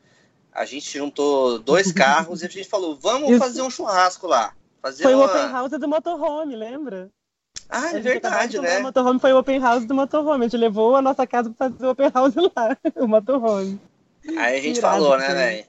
A 0.53 0.67
gente 0.67 0.99
juntou 0.99 1.59
dois 1.59 1.91
carros 1.91 2.43
e 2.43 2.47
a 2.47 2.49
gente 2.51 2.69
falou: 2.69 2.95
vamos 2.95 3.31
Isso. 3.31 3.39
fazer 3.39 3.63
um 3.63 3.71
churrasco 3.71 4.27
lá. 4.27 4.53
Fazer 4.83 5.03
foi 5.03 5.15
uma... 5.15 5.25
o 5.25 5.27
open 5.27 5.51
house 5.51 5.71
do 5.71 5.89
motorhome, 5.89 6.55
lembra? 6.55 7.11
Ah, 7.67 7.97
é 7.97 8.01
verdade, 8.01 8.59
né? 8.59 8.79
O 8.79 8.83
motorhome 8.83 9.19
foi 9.19 9.33
o 9.33 9.39
open 9.39 9.59
house 9.59 9.87
do 9.87 9.95
motorhome. 9.95 10.45
A 10.45 10.49
gente 10.49 10.61
levou 10.61 10.95
a 10.95 11.01
nossa 11.01 11.27
casa 11.27 11.49
para 11.49 11.71
fazer 11.71 11.87
o 11.87 11.91
open 11.91 12.11
house 12.15 12.35
lá, 12.55 12.77
o 12.97 13.09
motorhome. 13.09 13.81
Aí 14.37 14.59
a 14.59 14.61
gente 14.61 14.79
Irado, 14.81 14.97
falou, 14.97 15.17
né, 15.17 15.29
velho? 15.33 15.65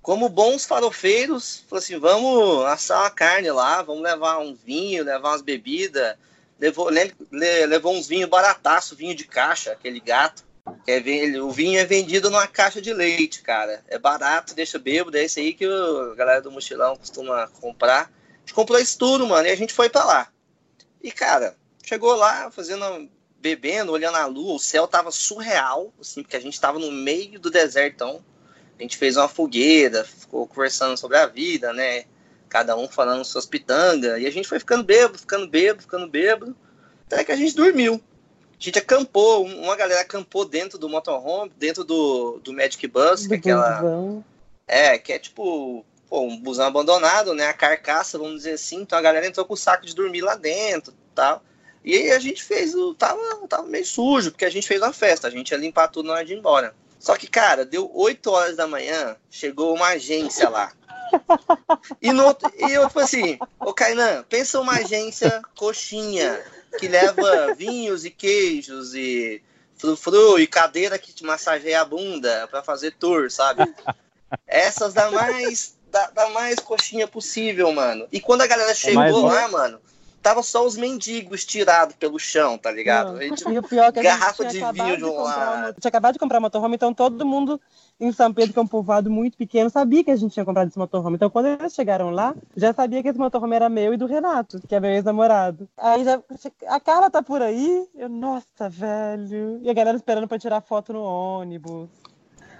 Como 0.00 0.28
bons 0.28 0.64
farofeiros, 0.64 1.64
falou 1.68 1.82
assim: 1.82 1.98
vamos 1.98 2.64
assar 2.66 3.00
uma 3.00 3.10
carne 3.10 3.50
lá, 3.50 3.82
vamos 3.82 4.04
levar 4.04 4.38
um 4.38 4.54
vinho, 4.54 5.02
levar 5.02 5.30
umas 5.30 5.42
bebidas 5.42 6.16
levou, 6.58 6.88
levou 7.30 7.94
uns 7.94 8.06
vinhos 8.06 8.28
barataço, 8.28 8.96
vinho 8.96 9.14
de 9.14 9.24
caixa, 9.24 9.72
aquele 9.72 10.00
gato. 10.00 10.46
Que 10.84 10.92
é, 10.92 11.40
o 11.40 11.50
vinho 11.50 11.78
é 11.78 11.84
vendido 11.84 12.30
numa 12.30 12.46
caixa 12.46 12.80
de 12.80 12.92
leite, 12.92 13.40
cara. 13.42 13.82
É 13.88 13.98
barato, 13.98 14.54
deixa 14.54 14.78
bêbado, 14.78 15.16
é 15.16 15.24
esse 15.24 15.40
aí 15.40 15.54
que 15.54 15.64
a 15.64 16.14
galera 16.14 16.42
do 16.42 16.50
mochilão 16.50 16.96
costuma 16.96 17.48
comprar. 17.60 18.02
A 18.02 18.40
gente 18.40 18.54
comprou 18.54 18.78
isso 18.78 18.98
tudo, 18.98 19.26
mano, 19.26 19.48
e 19.48 19.50
a 19.50 19.56
gente 19.56 19.72
foi 19.72 19.88
para 19.88 20.04
lá. 20.04 20.28
E, 21.02 21.10
cara, 21.10 21.56
chegou 21.82 22.14
lá 22.16 22.50
fazendo, 22.50 23.08
bebendo, 23.38 23.92
olhando 23.92 24.16
a 24.16 24.26
lua, 24.26 24.54
o 24.54 24.58
céu 24.58 24.86
tava 24.86 25.10
surreal, 25.10 25.92
assim, 26.00 26.22
porque 26.22 26.36
a 26.36 26.40
gente 26.40 26.60
tava 26.60 26.78
no 26.78 26.90
meio 26.92 27.38
do 27.38 27.50
desertão. 27.50 28.22
A 28.78 28.82
gente 28.82 28.96
fez 28.96 29.16
uma 29.16 29.28
fogueira, 29.28 30.04
ficou 30.04 30.46
conversando 30.46 30.96
sobre 30.96 31.16
a 31.16 31.26
vida, 31.26 31.72
né? 31.72 32.04
Cada 32.48 32.76
um 32.76 32.88
falando 32.88 33.24
suas 33.24 33.46
pitangas, 33.46 34.20
e 34.20 34.26
a 34.26 34.30
gente 34.30 34.48
foi 34.48 34.58
ficando 34.58 34.82
bêbado, 34.84 35.18
ficando 35.18 35.46
bêbado, 35.46 35.82
ficando 35.82 36.08
bêbado. 36.08 36.56
Até 37.06 37.24
que 37.24 37.32
a 37.32 37.36
gente 37.36 37.54
dormiu. 37.54 37.94
A 37.94 38.62
gente 38.62 38.78
acampou, 38.78 39.44
uma 39.44 39.76
galera 39.76 40.00
acampou 40.00 40.44
dentro 40.44 40.78
do 40.78 40.88
motorhome, 40.88 41.52
dentro 41.56 41.84
do, 41.84 42.40
do 42.42 42.52
Magic 42.52 42.86
Bus, 42.88 43.26
que 43.26 43.34
é 43.34 43.36
aquela. 43.36 43.80
Busão. 43.80 44.24
É, 44.66 44.98
que 44.98 45.12
é 45.12 45.18
tipo 45.18 45.86
pô, 46.08 46.22
um 46.22 46.38
busão 46.38 46.66
abandonado, 46.66 47.34
né? 47.34 47.46
A 47.46 47.54
carcaça, 47.54 48.18
vamos 48.18 48.38
dizer 48.38 48.52
assim. 48.52 48.82
Então 48.82 48.98
a 48.98 49.02
galera 49.02 49.26
entrou 49.26 49.46
com 49.46 49.54
o 49.54 49.56
saco 49.56 49.86
de 49.86 49.94
dormir 49.94 50.22
lá 50.22 50.34
dentro 50.34 50.92
tal. 51.14 51.42
E 51.84 51.94
aí 51.94 52.10
a 52.12 52.18
gente 52.18 52.42
fez 52.42 52.74
o. 52.74 52.94
Tava, 52.94 53.20
tava 53.48 53.66
meio 53.66 53.84
sujo, 53.84 54.30
porque 54.30 54.44
a 54.44 54.50
gente 54.50 54.68
fez 54.68 54.80
uma 54.80 54.92
festa. 54.92 55.26
A 55.26 55.30
gente 55.30 55.50
ia 55.50 55.58
limpar 55.58 55.88
tudo 55.88 56.06
na 56.06 56.14
hora 56.14 56.24
de 56.24 56.32
ir 56.32 56.38
embora. 56.38 56.74
Só 56.98 57.16
que, 57.16 57.28
cara, 57.28 57.64
deu 57.64 57.90
8 57.94 58.30
horas 58.30 58.56
da 58.56 58.66
manhã, 58.66 59.16
chegou 59.30 59.74
uma 59.74 59.88
agência 59.88 60.48
lá. 60.48 60.72
E, 62.00 62.12
no, 62.12 62.36
e 62.58 62.72
eu 62.72 62.88
falei 62.90 63.04
assim, 63.06 63.38
ô 63.60 63.72
Kainan, 63.72 64.24
pensa 64.28 64.60
uma 64.60 64.74
agência 64.74 65.42
coxinha, 65.56 66.42
que 66.78 66.88
leva 66.88 67.54
vinhos 67.54 68.04
e 68.04 68.10
queijos 68.10 68.94
e 68.94 69.42
frufru 69.76 70.38
e 70.38 70.46
cadeira 70.46 70.98
que 70.98 71.12
te 71.12 71.24
massageia 71.24 71.80
a 71.80 71.84
bunda 71.84 72.46
pra 72.50 72.62
fazer 72.62 72.92
tour, 72.98 73.30
sabe? 73.30 73.62
Essas 74.46 74.92
da 74.92 75.10
mais, 75.10 75.76
da, 75.90 76.10
da 76.10 76.28
mais 76.30 76.58
coxinha 76.60 77.06
possível, 77.06 77.72
mano. 77.72 78.06
E 78.12 78.20
quando 78.20 78.42
a 78.42 78.46
galera 78.46 78.74
chegou 78.74 78.96
mais- 78.96 79.14
lá, 79.14 79.48
mano, 79.48 79.80
tava 80.22 80.42
só 80.42 80.66
os 80.66 80.76
mendigos 80.76 81.44
tirados 81.44 81.94
pelo 81.96 82.18
chão, 82.18 82.58
tá 82.58 82.70
ligado? 82.70 83.12
Não. 83.12 83.18
A 83.18 83.22
gente- 83.22 83.48
E 83.48 83.58
o 83.58 83.62
pior 83.62 83.84
é 83.86 83.92
que 83.92 83.98
a 84.00 84.02
gente 84.02 84.18
Garrafa 84.20 84.44
de 84.46 84.58
vinho 84.60 84.96
de 84.96 85.04
um 85.04 85.22
lado. 85.22 85.80
tinha 85.80 85.88
acabado 85.88 86.12
de 86.14 86.18
comprar 86.18 86.40
motorhome, 86.40 86.74
então 86.74 86.92
todo 86.92 87.24
mundo 87.24 87.60
em 88.00 88.12
São 88.12 88.32
Pedro, 88.32 88.52
que 88.52 88.58
é 88.58 88.62
um 88.62 88.66
povoado 88.66 89.10
muito 89.10 89.36
pequeno, 89.36 89.70
sabia 89.70 90.04
que 90.04 90.10
a 90.10 90.16
gente 90.16 90.32
tinha 90.34 90.44
comprado 90.44 90.68
esse 90.68 90.78
motorhome. 90.78 91.16
Então 91.16 91.30
quando 91.30 91.46
eles 91.46 91.74
chegaram 91.74 92.10
lá, 92.10 92.34
já 92.56 92.72
sabia 92.72 93.02
que 93.02 93.08
esse 93.08 93.18
motorhome 93.18 93.56
era 93.56 93.68
meu 93.68 93.94
e 93.94 93.96
do 93.96 94.06
Renato, 94.06 94.60
que 94.68 94.74
é 94.74 94.80
meu 94.80 94.90
ex-namorado. 94.90 95.68
Aí 95.76 96.04
já, 96.04 96.20
a 96.66 96.80
Carla 96.80 97.10
tá 97.10 97.22
por 97.22 97.40
aí, 97.40 97.86
eu, 97.94 98.08
nossa, 98.08 98.68
velho. 98.68 99.60
E 99.62 99.70
a 99.70 99.74
galera 99.74 99.96
esperando 99.96 100.28
pra 100.28 100.38
tirar 100.38 100.60
foto 100.60 100.92
no 100.92 101.02
ônibus. 101.02 101.88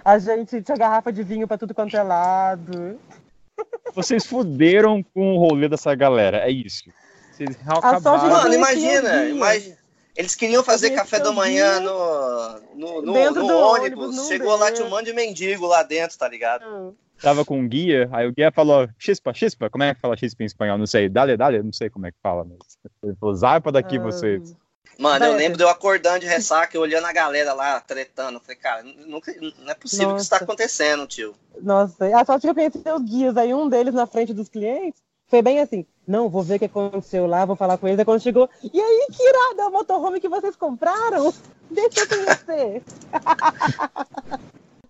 A 0.03 0.17
gente 0.17 0.61
tinha 0.61 0.77
garrafa 0.77 1.11
de 1.11 1.21
vinho 1.23 1.47
pra 1.47 1.57
tudo 1.57 1.73
quanto 1.73 1.95
é 1.95 2.01
lado. 2.01 2.99
Vocês 3.93 4.25
fuderam 4.25 5.03
com 5.13 5.35
o 5.35 5.37
rolê 5.37 5.67
dessa 5.67 5.93
galera, 5.93 6.37
é 6.37 6.49
isso. 6.49 6.89
Vocês 7.39 7.57
acabaram. 7.67 8.29
Mano, 8.29 8.53
imagina, 8.53 9.25
imagina. 9.25 9.77
Eles 10.15 10.35
queriam 10.35 10.63
fazer 10.63 10.89
café 10.89 11.19
da 11.19 11.31
manhã 11.31 11.79
no, 11.79 12.59
no, 12.75 13.01
no- 13.01 13.01
no 13.03 13.13
ônibus. 13.15 13.49
ônibus, 13.51 14.15
não 14.17 14.25
Chegou 14.27 14.55
lá, 14.57 14.71
tinha 14.71 14.85
um 14.85 14.89
monte 14.89 15.05
de 15.05 15.13
mendigo 15.13 15.65
lá 15.65 15.81
dentro, 15.83 16.17
tá 16.17 16.27
ligado? 16.27 16.93
Tava 17.21 17.45
com 17.45 17.57
um 17.59 17.67
guia, 17.67 18.09
aí 18.11 18.27
o 18.27 18.31
guia 18.33 18.51
falou, 18.51 18.87
chispa, 18.97 19.33
chispa, 19.33 19.69
como 19.69 19.83
é 19.83 19.93
que 19.93 20.01
fala 20.01 20.17
chispa 20.17 20.43
em 20.43 20.45
espanhol? 20.45 20.77
Não 20.77 20.87
sei, 20.87 21.07
dale, 21.09 21.35
dale, 21.37 21.61
não 21.63 21.71
sei 21.71 21.89
como 21.89 22.05
é 22.07 22.11
que 22.11 22.17
fala, 22.21 22.43
mas 22.45 22.57
ele 23.03 23.15
falou, 23.19 23.35
zarpa 23.35 23.71
daqui 23.71 23.97
Ah. 23.97 24.01
vocês. 24.01 24.55
Mano, 24.97 25.23
eu 25.25 25.33
lembro 25.35 25.57
de 25.57 25.63
eu 25.63 25.69
acordando 25.69 26.19
de 26.19 26.25
ressaca 26.25 26.75
e 26.75 26.79
olhando 26.79 27.05
a 27.05 27.13
galera 27.13 27.53
lá 27.53 27.79
tretando. 27.79 28.39
Falei, 28.41 28.57
cara, 28.57 28.83
nunca, 28.83 29.33
não 29.57 29.71
é 29.71 29.73
possível 29.73 30.13
que 30.15 30.21
isso 30.21 30.29
tá 30.29 30.35
Nossa. 30.35 30.43
acontecendo, 30.43 31.07
tio. 31.07 31.33
Nossa, 31.61 32.05
a 32.17 32.25
sorte 32.25 32.41
que 32.41 32.49
eu 32.49 32.53
conheci 32.55 32.81
os 32.85 33.01
guias, 33.03 33.37
aí 33.37 33.53
um 33.53 33.69
deles 33.69 33.93
na 33.93 34.05
frente 34.05 34.33
dos 34.33 34.49
clientes 34.49 35.01
foi 35.27 35.41
bem 35.41 35.59
assim, 35.61 35.85
não, 36.09 36.27
vou 36.29 36.41
ver 36.43 36.55
o 36.55 36.59
que 36.59 36.65
aconteceu 36.65 37.25
lá, 37.27 37.45
vou 37.45 37.55
falar 37.55 37.77
com 37.77 37.87
eles. 37.87 37.99
Aí 37.99 38.05
quando 38.05 38.21
chegou, 38.21 38.49
e 38.63 38.81
aí, 38.81 39.07
que 39.11 39.23
irada, 39.23 39.61
é 39.61 39.65
o 39.67 39.71
motorhome 39.71 40.19
que 40.19 40.27
vocês 40.27 40.55
compraram? 40.55 41.33
Deixa 41.69 42.01
eu 42.01 42.07
conhecer. 42.07 42.83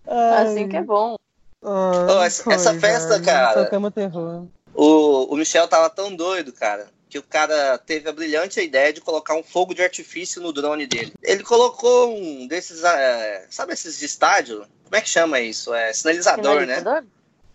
Ai, 0.06 0.44
Assim 0.46 0.68
que 0.68 0.76
é 0.76 0.82
bom. 0.82 1.14
ai, 1.64 2.16
Ô, 2.16 2.22
essa- 2.22 2.52
essa 2.52 2.74
festa, 2.74 3.10
velho, 3.10 3.24
cara. 3.24 3.64
Tocamos 3.64 3.92
terror. 3.92 4.46
O, 4.74 5.32
o 5.32 5.36
Michel 5.36 5.68
tava 5.68 5.88
tão 5.90 6.14
doido, 6.14 6.52
cara, 6.52 6.88
que 7.08 7.18
o 7.18 7.22
cara 7.22 7.76
teve 7.78 8.08
a 8.08 8.12
brilhante 8.12 8.60
ideia 8.60 8.92
de 8.92 9.00
colocar 9.00 9.34
um 9.34 9.42
fogo 9.42 9.74
de 9.74 9.82
artifício 9.82 10.40
no 10.40 10.52
drone 10.52 10.86
dele. 10.86 11.12
Ele 11.22 11.42
colocou 11.44 12.16
um 12.16 12.46
desses, 12.46 12.82
é, 12.82 13.46
sabe 13.50 13.72
esses 13.72 13.98
de 13.98 14.06
estádio? 14.06 14.64
Como 14.84 14.96
é 14.96 15.00
que 15.00 15.08
chama 15.08 15.38
isso? 15.40 15.72
É 15.74 15.92
sinalizador, 15.92 16.66
né? 16.66 16.78
Finalizador? 16.78 17.04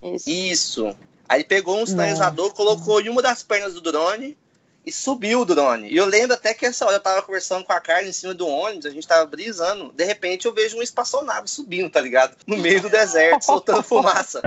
Isso. 0.03 0.29
Isso. 0.29 0.95
Aí 1.27 1.39
ele 1.39 1.43
pegou 1.43 1.81
um 1.81 1.85
sinalizador, 1.85 2.53
colocou 2.53 3.01
em 3.01 3.09
uma 3.09 3.21
das 3.21 3.41
pernas 3.43 3.73
do 3.73 3.81
drone 3.81 4.37
e 4.85 4.91
subiu 4.91 5.41
o 5.41 5.45
drone. 5.45 5.89
E 5.89 5.97
eu 5.97 6.05
lembro 6.05 6.35
até 6.35 6.53
que 6.53 6.65
essa 6.65 6.85
hora 6.85 6.97
eu 6.97 7.01
tava 7.01 7.21
conversando 7.23 7.65
com 7.65 7.73
a 7.73 7.79
Carla 7.79 8.07
em 8.07 8.13
cima 8.13 8.33
do 8.33 8.47
ônibus, 8.47 8.85
a 8.85 8.91
gente 8.91 9.07
tava 9.07 9.25
brisando. 9.25 9.91
De 9.91 10.03
repente 10.03 10.45
eu 10.45 10.53
vejo 10.53 10.77
uma 10.77 10.83
espaçonave 10.83 11.47
subindo, 11.47 11.89
tá 11.89 11.99
ligado? 11.99 12.37
No 12.45 12.57
meio 12.57 12.81
do 12.81 12.89
deserto, 12.89 13.41
soltando 13.45 13.81
fumaça. 13.81 14.41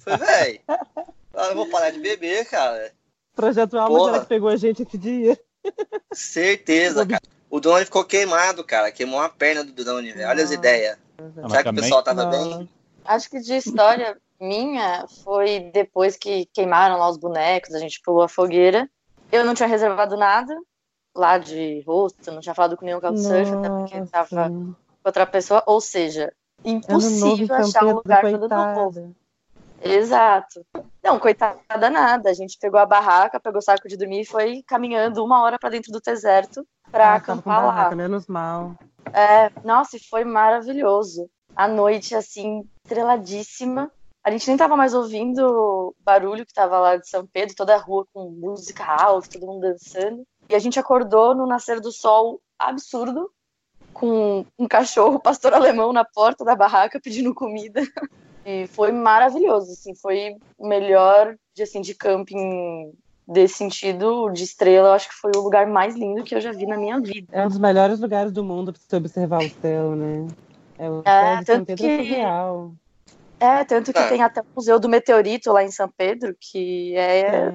Falei, 0.00 0.18
véi, 0.18 0.60
eu 1.50 1.54
vou 1.54 1.68
parar 1.68 1.90
de 1.90 2.00
beber, 2.00 2.44
cara. 2.46 2.92
Projeto 3.36 3.78
Alma, 3.78 4.04
será 4.06 4.20
que 4.20 4.26
pegou 4.26 4.48
a 4.48 4.56
gente 4.56 4.82
esse 4.82 4.98
dia? 4.98 5.38
Certeza, 6.12 7.06
cara. 7.06 7.22
O 7.48 7.60
drone 7.60 7.84
ficou 7.84 8.04
queimado, 8.04 8.64
cara. 8.64 8.90
Queimou 8.90 9.20
a 9.20 9.28
perna 9.28 9.62
do 9.62 9.72
drone, 9.72 10.12
velho. 10.12 10.28
Olha 10.28 10.42
as 10.42 10.50
Nossa. 10.50 10.54
ideias. 10.54 10.98
Ah, 11.18 11.22
mas 11.36 11.50
Será 11.50 11.62
que 11.62 11.68
o 11.68 11.74
pessoal 11.74 12.02
tava 12.02 12.24
Não. 12.24 12.30
bem? 12.30 12.68
Acho 13.04 13.30
que 13.30 13.40
de 13.40 13.54
história 13.54 14.18
minha 14.40 15.06
foi 15.24 15.70
depois 15.72 16.16
que 16.16 16.46
queimaram 16.52 16.98
lá 16.98 17.08
os 17.08 17.16
bonecos, 17.18 17.74
a 17.74 17.78
gente 17.78 18.00
pulou 18.04 18.22
a 18.22 18.28
fogueira. 18.28 18.88
Eu 19.30 19.44
não 19.44 19.54
tinha 19.54 19.68
reservado 19.68 20.16
nada 20.16 20.56
lá 21.14 21.36
de 21.38 21.82
rosto, 21.86 22.30
não 22.30 22.40
tinha 22.40 22.54
falado 22.54 22.76
com 22.76 22.84
nenhum 22.84 23.00
couchsurfing, 23.00 23.58
até 23.58 23.68
porque 23.68 23.98
Nossa. 24.00 24.10
tava 24.10 24.48
com 24.50 24.74
outra 25.04 25.26
pessoa. 25.26 25.62
Ou 25.66 25.80
seja, 25.80 26.32
impossível 26.64 27.54
achar 27.56 27.84
um 27.84 27.94
lugar 27.96 28.20
para 28.20 28.30
novo. 28.30 28.92
coitada. 28.92 29.12
Exato. 29.82 30.66
Não, 31.02 31.18
coitada 31.18 31.90
nada. 31.90 32.30
A 32.30 32.34
gente 32.34 32.58
pegou 32.60 32.80
a 32.80 32.86
barraca, 32.86 33.38
pegou 33.40 33.58
o 33.58 33.62
saco 33.62 33.88
de 33.88 33.96
dormir 33.96 34.22
e 34.22 34.26
foi 34.26 34.62
caminhando 34.66 35.24
uma 35.24 35.42
hora 35.42 35.58
para 35.58 35.70
dentro 35.70 35.92
do 35.92 36.00
deserto 36.00 36.66
para 36.90 37.12
Ah, 37.12 37.14
acampar 37.16 37.60
lá. 37.64 37.72
barraca, 37.72 37.96
menos 37.96 38.26
mal. 38.26 38.74
É, 39.12 39.50
nossa, 39.64 39.96
e 39.96 40.00
foi 40.00 40.24
maravilhoso. 40.24 41.28
A 41.54 41.66
noite, 41.68 42.14
assim, 42.14 42.62
estreladíssima. 42.84 43.90
A 44.28 44.30
gente 44.30 44.46
nem 44.46 44.58
tava 44.58 44.76
mais 44.76 44.92
ouvindo 44.92 45.38
o 45.40 45.94
barulho 46.04 46.44
que 46.44 46.52
tava 46.52 46.78
lá 46.78 46.96
de 46.98 47.08
São 47.08 47.26
Pedro, 47.26 47.56
toda 47.56 47.74
a 47.74 47.78
rua 47.78 48.04
com 48.12 48.28
música 48.28 48.84
alta, 48.84 49.26
todo 49.32 49.46
mundo 49.46 49.62
dançando. 49.62 50.22
E 50.50 50.54
a 50.54 50.58
gente 50.58 50.78
acordou 50.78 51.34
no 51.34 51.46
nascer 51.46 51.80
do 51.80 51.90
sol 51.90 52.38
absurdo, 52.58 53.30
com 53.94 54.44
um 54.58 54.68
cachorro 54.68 55.18
pastor 55.24 55.54
alemão 55.54 55.94
na 55.94 56.04
porta 56.04 56.44
da 56.44 56.54
barraca 56.54 57.00
pedindo 57.02 57.34
comida. 57.34 57.80
E 58.44 58.66
foi 58.66 58.92
maravilhoso, 58.92 59.72
assim, 59.72 59.94
foi 59.94 60.36
o 60.58 60.68
melhor 60.68 61.34
dia 61.54 61.64
assim, 61.64 61.80
de 61.80 61.94
camping 61.94 62.92
desse 63.26 63.54
sentido, 63.54 64.28
de 64.28 64.44
estrela, 64.44 64.88
eu 64.88 64.92
acho 64.92 65.08
que 65.08 65.14
foi 65.14 65.32
o 65.36 65.40
lugar 65.40 65.66
mais 65.66 65.94
lindo 65.94 66.22
que 66.22 66.34
eu 66.34 66.40
já 66.42 66.52
vi 66.52 66.66
na 66.66 66.76
minha 66.76 67.00
vida. 67.00 67.26
É 67.32 67.42
um 67.46 67.48
dos 67.48 67.58
melhores 67.58 67.98
lugares 67.98 68.30
do 68.30 68.44
mundo 68.44 68.74
pra 68.74 68.82
você 68.86 68.96
observar 68.96 69.42
o 69.42 69.48
céu, 69.62 69.96
né? 69.96 70.26
É 70.78 70.90
o 70.90 71.02
É, 71.06 71.36
céu 71.36 71.40
de 71.40 71.46
São 71.46 71.64
Pedro 71.64 71.86
é 71.86 71.96
que- 71.98 72.04
surreal. 72.04 72.72
É, 73.40 73.64
tanto 73.64 73.92
que 73.92 73.98
Ah. 73.98 74.08
tem 74.08 74.22
até 74.22 74.40
o 74.40 74.46
Museu 74.56 74.78
do 74.80 74.88
Meteorito 74.88 75.52
lá 75.52 75.62
em 75.62 75.70
São 75.70 75.88
Pedro, 75.88 76.36
que 76.40 76.94
é, 76.96 77.20
É. 77.20 77.52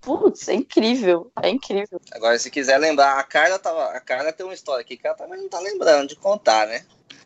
putz, 0.00 0.48
é 0.48 0.54
incrível, 0.54 1.30
é 1.42 1.48
incrível. 1.48 2.00
Agora, 2.12 2.38
se 2.38 2.50
quiser 2.50 2.78
lembrar, 2.78 3.18
a 3.18 3.22
Carla 3.22 3.58
tava. 3.58 3.84
A 3.90 4.00
Carla 4.00 4.32
tem 4.32 4.44
uma 4.44 4.54
história 4.54 4.82
aqui 4.82 4.96
que 4.96 5.06
ela 5.06 5.16
também 5.16 5.38
não 5.40 5.48
tá 5.48 5.60
lembrando 5.60 6.08
de 6.08 6.16
contar, 6.16 6.66
né? 6.66 6.84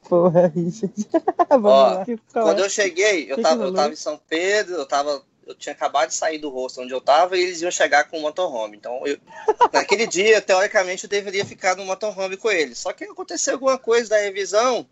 Porra, 0.09 0.49
Richard. 0.55 0.93
Vamos 1.49 1.71
Ó, 1.71 1.95
lá. 1.95 2.05
Que 2.05 2.19
Quando 2.33 2.61
é? 2.61 2.65
eu 2.67 2.71
cheguei, 2.71 3.31
eu 3.33 3.37
Que 3.37 3.43
tava, 3.43 3.63
que 3.63 3.69
eu 3.69 3.75
tava 3.75 3.93
em 3.93 3.97
São 3.97 4.21
Pedro, 4.29 4.75
eu 4.75 4.87
tava. 4.87 5.23
Eu 5.47 5.55
tinha 5.55 5.75
acabado 5.75 6.09
de 6.09 6.15
sair 6.15 6.39
do 6.39 6.49
rosto 6.49 6.81
onde 6.81 6.93
eu 6.93 7.03
tava 7.03 7.37
e 7.37 7.43
eles 7.43 7.61
iam 7.61 7.71
chegar 7.71 8.05
com 8.05 8.19
o 8.19 8.23
motorhome. 8.23 8.77
Então, 8.79 9.01
eu, 9.07 9.19
naquele 9.73 10.07
dia, 10.07 10.41
teoricamente, 10.41 11.05
eu 11.05 11.11
deveria 11.11 11.45
ficar 11.45 11.77
no 11.77 11.85
motorhome 11.85 12.37
com 12.39 12.51
eles. 12.51 12.79
Só 12.79 12.93
que 12.95 13.05
aconteceu 13.05 13.55
alguma 13.55 13.77
coisa 13.79 14.11
da 14.11 14.17
revisão 14.19 14.87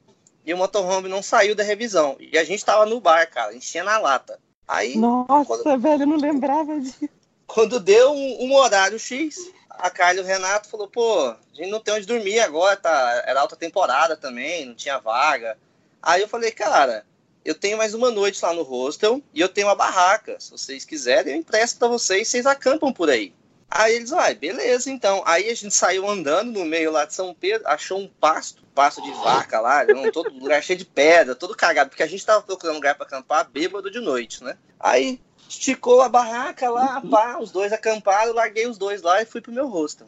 e 0.45 0.53
o 0.53 0.57
motorhome 0.57 1.09
não 1.09 1.23
saiu 1.23 1.55
da 1.55 1.63
revisão. 1.63 2.17
E 2.19 2.37
a 2.37 2.45
gente 2.45 2.65
tava 2.65 2.87
no 2.87 3.01
bar, 3.01 3.29
cara, 3.31 3.55
enchendo 3.55 3.91
a 3.91 3.99
lata. 3.99 4.39
Aí, 4.67 4.97
Nossa, 4.97 5.77
velho, 5.77 6.03
eu 6.03 6.07
não 6.07 6.17
lembrava 6.17 6.79
disso. 6.81 7.09
quando 7.47 7.79
deu 7.79 8.13
um, 8.13 8.47
um 8.47 8.55
horário 8.55 8.99
X, 8.99 9.37
a 9.71 9.91
Carla 9.91 10.21
e 10.21 10.23
o 10.23 10.27
Renato 10.27 10.69
falou, 10.69 10.89
pô, 10.89 11.29
a 11.29 11.39
gente 11.53 11.71
não 11.71 11.81
tem 11.81 11.95
onde 11.95 12.07
dormir 12.07 12.41
agora, 12.41 12.77
tá? 12.77 13.23
Era 13.27 13.41
alta 13.41 13.57
temporada 13.57 14.17
também, 14.17 14.67
não 14.67 14.75
tinha 14.75 14.99
vaga. 14.99 15.59
Aí 16.03 16.23
eu 16.23 16.29
falei, 16.29 16.51
cara, 16.51 17.05
eu 17.45 17.55
tenho 17.55 17.77
mais 17.77 17.95
uma 17.95 18.11
noite 18.11 18.43
lá 18.43 18.55
no 18.55 18.63
hostel 18.63 19.21
e 19.35 19.41
eu 19.41 19.49
tenho 19.49 19.67
uma 19.67 19.75
barraca. 19.75 20.37
Se 20.39 20.51
vocês 20.51 20.85
quiserem, 20.85 21.35
eu 21.35 21.39
empresto 21.41 21.79
pra 21.79 21.89
vocês, 21.89 22.29
vocês 22.29 22.47
acampam 22.47 22.93
por 22.93 23.11
aí. 23.11 23.35
Aí 23.75 23.95
eles, 23.95 24.11
vai, 24.11 24.35
beleza, 24.35 24.91
então. 24.91 25.23
Aí 25.25 25.49
a 25.49 25.55
gente 25.55 25.75
saiu 25.75 26.07
andando 26.07 26.53
no 26.53 26.65
meio 26.65 26.93
lá 26.93 27.07
de 27.07 27.15
São 27.15 27.33
Pedro, 27.33 27.67
achou 27.67 27.99
um 27.99 28.07
pasto, 28.07 28.63
pasto 28.75 29.01
de 29.01 29.11
vaca 29.13 29.61
lá, 29.61 29.83
não, 29.87 30.13
todo 30.13 30.31
lugar 30.31 30.63
cheio 30.63 30.79
de 30.79 30.85
pedra, 30.85 31.35
todo 31.35 31.57
cagado, 31.57 31.89
porque 31.89 32.03
a 32.03 32.07
gente 32.07 32.25
tava 32.25 32.43
procurando 32.43 32.77
lugar 32.77 32.95
pra 32.95 33.07
acampar 33.07 33.49
bêbado 33.49 33.91
de 33.91 33.99
noite, 33.99 34.45
né? 34.45 34.59
Aí 34.79 35.19
esticou 35.49 36.03
a 36.03 36.09
barraca 36.09 36.69
lá, 36.69 37.01
pá, 37.01 37.39
os 37.39 37.51
dois 37.51 37.73
acamparam, 37.73 38.35
larguei 38.35 38.67
os 38.67 38.77
dois 38.77 39.01
lá 39.01 39.23
e 39.23 39.27
fui 39.27 39.41
pro 39.41 39.51
meu 39.51 39.69
hostel. 39.69 40.07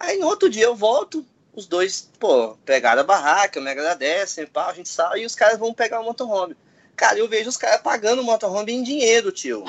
Aí 0.00 0.18
no 0.18 0.26
outro 0.26 0.48
dia 0.48 0.64
eu 0.64 0.74
volto, 0.74 1.22
os 1.52 1.66
dois, 1.66 2.10
pô, 2.18 2.56
pegaram 2.64 3.02
a 3.02 3.04
barraca, 3.04 3.60
me 3.60 3.70
agradecem, 3.70 4.46
pá, 4.46 4.68
a 4.68 4.72
gente 4.72 4.88
sai 4.88 5.20
e 5.20 5.26
os 5.26 5.34
caras 5.34 5.58
vão 5.58 5.74
pegar 5.74 6.00
o 6.00 6.04
motorhome. 6.04 6.56
Cara, 6.96 7.18
eu 7.18 7.28
vejo 7.28 7.50
os 7.50 7.58
caras 7.58 7.82
pagando 7.82 8.22
o 8.22 8.24
motorhome 8.24 8.72
em 8.72 8.82
dinheiro, 8.82 9.30
tio. 9.30 9.66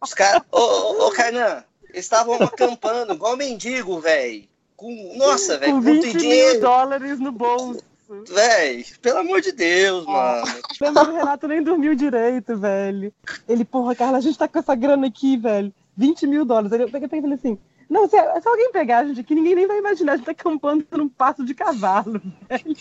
Os 0.00 0.14
caras, 0.14 0.42
ô, 0.50 0.58
ô, 0.58 1.06
ô 1.08 1.10
Kainan, 1.12 1.64
eles 1.90 2.04
estavam 2.04 2.34
acampando 2.34 3.14
igual 3.14 3.36
mendigo, 3.36 4.00
velho. 4.00 4.44
Com, 4.76 5.16
nossa, 5.16 5.58
velho, 5.58 5.74
Com 5.74 5.78
com 5.82 6.00
20 6.00 6.14
mil 6.18 6.60
dólares 6.60 7.20
no 7.20 7.32
bolso. 7.32 7.82
Véi, 8.28 8.84
pelo 9.00 9.20
amor 9.20 9.40
de 9.40 9.52
Deus, 9.52 10.04
mano. 10.04 10.46
Lembra 10.80 11.10
o 11.10 11.16
Renato 11.16 11.48
nem 11.48 11.62
dormiu 11.62 11.94
direito, 11.94 12.56
velho. 12.56 13.12
Ele, 13.48 13.64
porra, 13.64 13.94
Carla, 13.94 14.18
a 14.18 14.20
gente 14.20 14.36
tá 14.36 14.46
com 14.46 14.58
essa 14.58 14.74
grana 14.74 15.06
aqui, 15.06 15.36
velho. 15.36 15.72
20 15.96 16.26
mil 16.26 16.44
dólares. 16.44 16.72
Aí 16.72 16.80
Eu 16.82 16.90
peguei 16.90 17.06
e 17.06 17.22
falei 17.22 17.34
assim: 17.36 17.58
não, 17.88 18.08
se, 18.08 18.16
se 18.16 18.48
alguém 18.48 18.72
pegar 18.72 18.98
a 18.98 19.04
gente 19.06 19.20
aqui, 19.20 19.34
ninguém 19.34 19.54
nem 19.54 19.66
vai 19.66 19.78
imaginar. 19.78 20.12
A 20.12 20.16
gente 20.16 20.26
tá 20.26 20.32
acampando 20.32 20.86
num 20.92 21.08
passo 21.08 21.44
de 21.44 21.54
cavalo, 21.54 22.20
velho. 22.48 22.76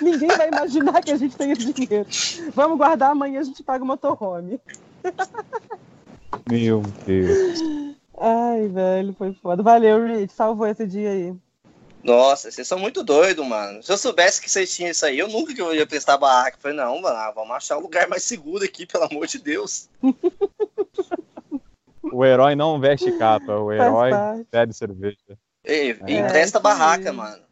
Ninguém 0.00 0.28
vai 0.28 0.48
imaginar 0.48 1.02
que 1.02 1.12
a 1.12 1.16
gente 1.16 1.36
tem 1.36 1.52
esse 1.52 1.72
dinheiro. 1.72 2.06
Vamos 2.54 2.76
guardar, 2.76 3.10
amanhã 3.10 3.40
a 3.40 3.44
gente 3.44 3.62
paga 3.62 3.84
o 3.84 3.86
motorhome. 3.86 4.60
Meu 6.50 6.82
Deus. 7.06 7.60
Ai, 8.18 8.68
velho, 8.68 9.14
foi 9.14 9.32
foda. 9.34 9.62
Valeu, 9.62 10.04
Rich. 10.06 10.32
Salvou 10.32 10.66
esse 10.66 10.86
dia 10.86 11.10
aí. 11.10 11.34
Nossa, 12.02 12.50
vocês 12.50 12.66
são 12.66 12.78
muito 12.78 13.02
doidos, 13.02 13.46
mano. 13.46 13.82
Se 13.82 13.92
eu 13.92 13.98
soubesse 13.98 14.40
que 14.40 14.50
vocês 14.50 14.74
tinham 14.74 14.90
isso 14.90 15.04
aí, 15.04 15.18
eu 15.18 15.28
nunca 15.28 15.54
que 15.54 15.60
eu 15.60 15.74
ia 15.74 15.86
prestar 15.86 16.16
barraca. 16.16 16.56
Eu 16.56 16.60
falei, 16.60 16.76
não, 16.76 17.00
mano, 17.00 17.16
ah, 17.16 17.30
vamos 17.34 17.54
achar 17.54 17.76
um 17.76 17.82
lugar 17.82 18.08
mais 18.08 18.22
seguro 18.24 18.64
aqui, 18.64 18.86
pelo 18.86 19.04
amor 19.04 19.26
de 19.26 19.38
Deus. 19.38 19.88
O 22.02 22.24
herói 22.24 22.56
não 22.56 22.80
veste 22.80 23.12
capa, 23.18 23.56
o 23.56 23.70
herói 23.70 24.10
bebe 24.50 24.72
cerveja. 24.72 25.16
Ei, 25.62 25.90
É. 25.90 26.12
empresta 26.12 26.58
barraca, 26.58 27.12
mano. 27.12 27.42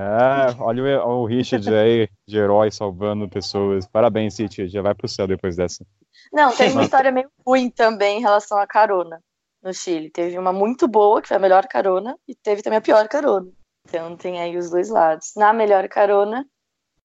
É, 0.00 0.62
olha 0.62 1.04
o, 1.04 1.22
o 1.22 1.26
Richard 1.26 1.68
aí, 1.74 2.08
de 2.24 2.38
herói 2.38 2.70
salvando 2.70 3.28
pessoas. 3.28 3.84
Parabéns, 3.88 4.34
City. 4.34 4.68
Já 4.68 4.80
vai 4.80 4.94
pro 4.94 5.08
céu 5.08 5.26
depois 5.26 5.56
dessa. 5.56 5.84
Não, 6.32 6.54
tem 6.54 6.70
uma 6.70 6.84
história 6.84 7.10
meio 7.10 7.28
ruim 7.44 7.68
também 7.68 8.18
em 8.18 8.20
relação 8.20 8.58
à 8.58 8.66
carona 8.66 9.20
no 9.60 9.74
Chile. 9.74 10.08
Teve 10.08 10.38
uma 10.38 10.52
muito 10.52 10.86
boa, 10.86 11.20
que 11.20 11.26
foi 11.26 11.36
a 11.36 11.40
melhor 11.40 11.66
carona, 11.66 12.16
e 12.28 12.34
teve 12.34 12.62
também 12.62 12.78
a 12.78 12.82
pior 12.82 13.08
carona. 13.08 13.50
Então 13.88 14.16
tem 14.16 14.40
aí 14.40 14.56
os 14.56 14.70
dois 14.70 14.88
lados. 14.88 15.32
Na 15.36 15.52
melhor 15.52 15.88
carona 15.88 16.46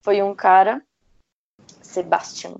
foi 0.04 0.22
um 0.22 0.36
cara, 0.36 0.80
Sebastian, 1.82 2.58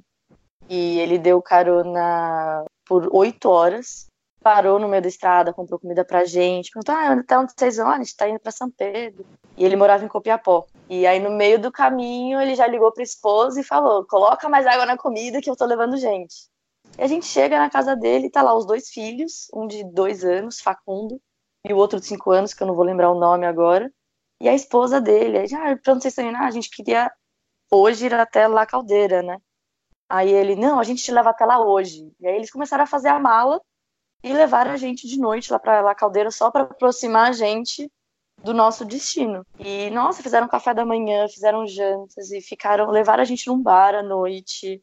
e 0.68 1.00
ele 1.00 1.20
deu 1.20 1.42
carona 1.44 2.66
por 2.86 3.08
oito 3.14 3.50
horas, 3.50 4.08
parou 4.44 4.78
no 4.78 4.90
meio 4.90 5.02
da 5.02 5.08
estrada, 5.08 5.54
comprou 5.54 5.80
comida 5.80 6.04
pra 6.04 6.26
gente, 6.26 6.70
perguntou, 6.70 6.94
ah, 6.94 7.14
até 7.14 7.40
onde 7.40 7.54
vocês 7.58 7.78
vão? 7.78 7.88
A 7.88 7.98
gente 7.98 8.16
tá 8.16 8.28
indo 8.28 8.40
pra 8.40 8.52
São 8.52 8.70
Pedro. 8.70 9.26
E 9.56 9.64
ele 9.64 9.76
morava 9.76 10.04
em 10.04 10.08
Copiapó. 10.08 10.66
E 10.90 11.08
aí, 11.08 11.20
no 11.20 11.32
meio 11.32 11.58
do 11.60 11.72
caminho, 11.72 12.42
ele 12.42 12.54
já 12.54 12.68
ligou 12.68 12.92
pra 12.92 13.02
esposa 13.02 13.62
e 13.62 13.64
falou: 13.64 14.06
coloca 14.06 14.50
mais 14.50 14.68
água 14.68 14.86
na 14.86 14.98
comida 14.98 15.42
que 15.42 15.50
eu 15.50 15.56
tô 15.56 15.66
levando 15.66 15.98
gente. 15.98 16.50
E 16.98 17.02
a 17.02 17.08
gente 17.08 17.26
chega 17.26 17.58
na 17.58 17.70
casa 17.70 17.96
dele, 17.96 18.30
tá 18.30 18.42
lá 18.42 18.54
os 18.54 18.66
dois 18.66 18.90
filhos, 18.90 19.48
um 19.54 19.66
de 19.66 19.84
dois 19.84 20.24
anos, 20.24 20.60
Facundo, 20.60 21.20
e 21.66 21.74
o 21.74 21.78
outro 21.78 22.00
de 22.00 22.06
cinco 22.06 22.32
anos, 22.32 22.54
que 22.54 22.62
eu 22.62 22.68
não 22.68 22.76
vou 22.76 22.84
lembrar 22.84 23.12
o 23.12 23.20
nome 23.20 23.46
agora, 23.46 23.92
e 24.42 24.50
a 24.50 24.54
esposa 24.54 25.00
dele. 25.00 25.40
Aí, 25.40 25.48
ah, 25.56 25.78
pra 25.82 25.94
onde 25.94 26.04
vocês 26.04 26.12
estão 26.14 26.28
indo? 26.28 26.38
Ah, 26.38 26.48
a 26.48 26.52
gente 26.52 26.70
queria 26.70 27.12
hoje 27.72 28.06
ir 28.06 28.14
até 28.14 28.48
La 28.48 28.66
Caldeira, 28.66 29.24
né? 29.24 29.38
Aí 30.10 30.32
ele, 30.32 30.56
não, 30.56 30.80
a 30.80 30.84
gente 30.84 31.04
te 31.04 31.12
leva 31.12 31.30
até 31.32 31.46
lá 31.46 31.64
hoje. 31.66 32.12
E 32.20 32.28
aí 32.28 32.36
eles 32.36 32.52
começaram 32.52 32.84
a 32.84 32.88
fazer 32.88 33.10
a 33.10 33.20
mala 33.20 33.62
e 34.24 34.34
levaram 34.34 34.72
a 34.72 34.78
gente 34.78 35.08
de 35.08 35.20
noite 35.20 35.52
lá 35.52 35.60
pra 35.60 35.82
La 35.82 35.94
Caldeira 35.94 36.32
só 36.32 36.50
pra 36.50 36.62
aproximar 36.62 37.30
a 37.30 37.34
gente 37.34 37.92
do 38.42 38.54
nosso 38.54 38.86
destino. 38.86 39.46
E, 39.60 39.90
nossa, 39.90 40.24
fizeram 40.24 40.48
café 40.48 40.74
da 40.74 40.86
manhã, 40.86 41.28
fizeram 41.28 41.68
jantas 41.68 42.32
e 42.32 42.42
ficaram, 42.42 42.90
levaram 42.90 43.22
a 43.22 43.26
gente 43.26 43.48
num 43.48 43.62
bar 43.62 43.96
à 43.96 44.02
noite, 44.02 44.82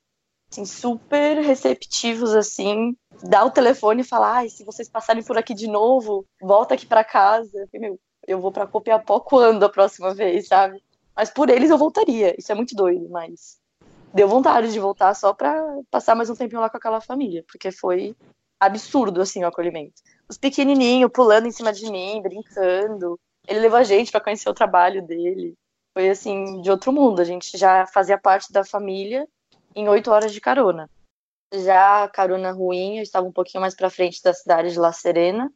assim, 0.51 0.65
super 0.65 1.39
receptivos, 1.39 2.35
assim. 2.35 2.97
Dá 3.23 3.45
o 3.45 3.51
telefone 3.51 4.03
e 4.03 4.07
fala, 4.07 4.37
ai, 4.37 4.49
se 4.49 4.65
vocês 4.65 4.89
passarem 4.89 5.23
por 5.23 5.39
aqui 5.39 5.55
de 5.55 5.67
novo, 5.67 6.27
volta 6.41 6.75
aqui 6.75 6.87
pra 6.87 7.05
casa. 7.05 7.67
Meu, 7.73 7.99
eu 8.27 8.41
vou 8.41 8.53
pra 8.53 8.67
Copiapó 8.67 9.21
quando 9.21 9.65
a 9.65 9.69
próxima 9.69 10.15
vez, 10.15 10.49
sabe? 10.49 10.83
Mas 11.15 11.31
por 11.31 11.49
eles 11.51 11.71
eu 11.71 11.79
voltaria. 11.79 12.35
Isso 12.39 12.53
é 12.53 12.55
muito 12.55 12.75
doido, 12.75 13.09
mas 13.11 13.59
deu 14.13 14.29
vontade 14.29 14.73
de 14.73 14.81
voltar 14.81 15.15
só 15.15 15.33
pra 15.33 15.63
passar 15.91 16.15
mais 16.15 16.29
um 16.29 16.35
tempinho 16.35 16.61
lá 16.61 16.69
com 16.69 16.77
aquela 16.77 17.01
família, 17.01 17.45
porque 17.51 17.71
foi 17.71 18.17
absurdo, 18.61 19.23
assim, 19.23 19.43
o 19.43 19.47
acolhimento. 19.47 20.03
Os 20.29 20.37
pequenininhos 20.37 21.11
pulando 21.13 21.47
em 21.47 21.51
cima 21.51 21.73
de 21.73 21.91
mim, 21.91 22.21
brincando. 22.23 23.19
Ele 23.49 23.61
levou 23.61 23.79
a 23.79 23.83
gente 23.83 24.13
para 24.13 24.21
conhecer 24.21 24.49
o 24.49 24.55
trabalho 24.55 25.03
dele. 25.03 25.55
Foi, 25.97 26.11
assim, 26.11 26.61
de 26.61 26.71
outro 26.71 26.93
mundo. 26.93 27.21
A 27.21 27.25
gente 27.25 27.57
já 27.57 27.87
fazia 27.87 28.19
parte 28.19 28.53
da 28.53 28.65
família 28.65 29.27
em 29.75 29.89
oito 29.89 30.11
horas 30.11 30.33
de 30.33 30.41
carona. 30.41 30.89
Já 31.53 32.05
a 32.05 32.09
carona 32.09 32.53
ruim, 32.53 32.99
eu 32.99 33.03
estava 33.03 33.27
um 33.27 33.33
pouquinho 33.33 33.61
mais 33.61 33.75
para 33.75 33.91
frente 33.91 34.23
da 34.23 34.33
cidade 34.33 34.71
de 34.73 34.79
La 34.79 34.93
Serena. 34.93 35.51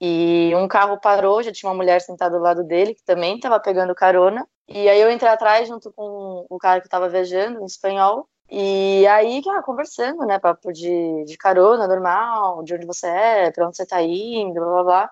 E 0.00 0.50
um 0.56 0.66
carro 0.66 0.98
parou, 0.98 1.42
já 1.42 1.52
tinha 1.52 1.68
uma 1.68 1.76
mulher 1.76 2.00
sentada 2.00 2.36
do 2.36 2.42
lado 2.42 2.64
dele, 2.64 2.94
que 2.94 3.04
também 3.04 3.36
estava 3.36 3.60
pegando 3.60 3.94
carona. 3.94 4.48
E 4.66 4.88
aí 4.88 5.00
eu 5.00 5.10
entrei 5.10 5.30
atrás 5.30 5.68
junto 5.68 5.92
com 5.92 6.46
o 6.48 6.58
cara 6.58 6.80
que 6.80 6.86
estava 6.86 7.08
viajando, 7.08 7.60
em 7.60 7.66
espanhol. 7.66 8.26
E 8.50 9.06
aí, 9.06 9.40
ah, 9.48 9.62
conversando, 9.62 10.26
né, 10.26 10.38
papo 10.38 10.72
de, 10.72 11.24
de 11.24 11.36
carona 11.36 11.86
normal, 11.86 12.62
de 12.64 12.74
onde 12.74 12.86
você 12.86 13.06
é, 13.06 13.50
pra 13.52 13.66
onde 13.66 13.76
você 13.76 13.86
tá 13.86 14.02
indo, 14.02 14.54
blá 14.54 14.64
blá 14.66 14.84
blá. 14.84 15.10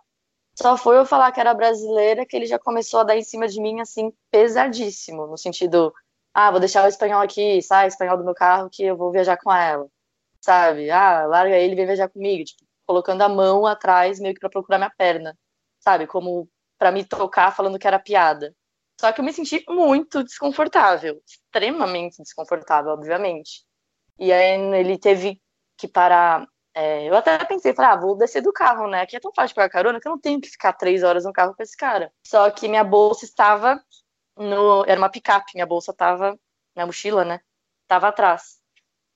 Só 0.57 0.77
foi 0.77 0.99
eu 0.99 1.07
falar 1.07 1.33
que 1.33 1.41
era 1.41 1.55
brasileira 1.55 2.27
que 2.27 2.37
ele 2.37 2.47
já 2.47 2.59
começou 2.59 3.01
a 3.01 3.05
dar 3.05 3.17
em 3.17 3.23
cima 3.25 3.49
de 3.49 3.61
mim, 3.61 3.81
assim, 3.81 4.13
pesadíssimo, 4.31 5.27
no 5.27 5.39
sentido, 5.39 5.95
ah, 6.35 6.51
vou 6.51 6.61
deixar 6.61 6.85
o 6.85 6.89
espanhol 6.89 7.23
aqui, 7.23 7.63
sai 7.63 7.89
espanhol 7.89 8.19
do 8.19 8.25
meu 8.25 8.35
carro 8.35 8.71
que 8.71 8.85
eu 8.85 8.97
vou 8.97 9.13
viajar 9.13 9.37
com 9.39 9.53
ela, 9.53 9.89
sabe? 10.41 10.91
Ah, 10.91 11.27
larga 11.27 11.57
ele 11.57 11.75
e 11.75 11.77
vem 11.77 11.87
viajar 11.87 12.09
comigo, 12.09 12.45
tipo, 12.45 12.65
colocando 12.87 13.23
a 13.23 13.29
mão 13.29 13.67
atrás 13.67 14.21
meio 14.21 14.35
que 14.35 14.41
pra 14.41 14.51
procurar 14.51 14.79
minha 14.79 14.91
perna, 14.97 15.39
sabe? 15.81 16.07
Como 16.07 16.49
pra 16.79 16.93
me 16.93 17.05
tocar 17.05 17.55
falando 17.55 17.79
que 17.79 17.87
era 17.89 17.99
piada. 18.01 18.55
Só 19.01 19.13
que 19.13 19.21
eu 19.21 19.25
me 19.25 19.33
senti 19.33 19.65
muito 19.69 20.25
desconfortável, 20.25 21.23
extremamente 21.27 22.21
desconfortável, 22.23 22.93
obviamente. 22.93 23.65
E 24.19 24.33
aí 24.33 24.61
ele 24.75 24.99
teve 24.99 25.41
que 25.77 25.87
parar. 25.89 26.47
é, 26.75 27.09
eu 27.09 27.15
até 27.17 27.45
pensei, 27.45 27.75
falei, 27.75 27.93
ah, 27.93 27.97
vou 28.01 28.17
descer 28.17 28.43
do 28.43 28.53
carro, 28.53 28.89
né? 28.89 29.03
Aqui 29.03 29.17
é 29.17 29.21
tão 29.21 29.33
fácil 29.35 29.55
pegar 29.55 29.71
carona 29.71 30.01
que 30.01 30.09
eu 30.09 30.13
não 30.13 30.21
tenho 30.21 30.41
que 30.41 30.49
ficar 30.49 30.73
três 30.73 31.03
horas 31.05 31.25
no 31.25 31.33
carro 31.33 31.55
com 31.55 31.63
esse 31.63 31.77
cara. 31.77 32.13
Só 32.27 32.51
que 32.51 32.69
minha 32.69 32.85
bolsa 32.85 33.25
estava 33.25 33.81
no. 34.37 34.85
Era 34.87 35.01
uma 35.01 35.11
picape, 35.11 35.53
minha 35.55 35.67
bolsa 35.67 35.93
estava. 35.93 36.39
Minha 36.75 36.87
mochila, 36.87 37.25
né? 37.25 37.41
Tava 37.87 38.09
atrás. 38.09 38.59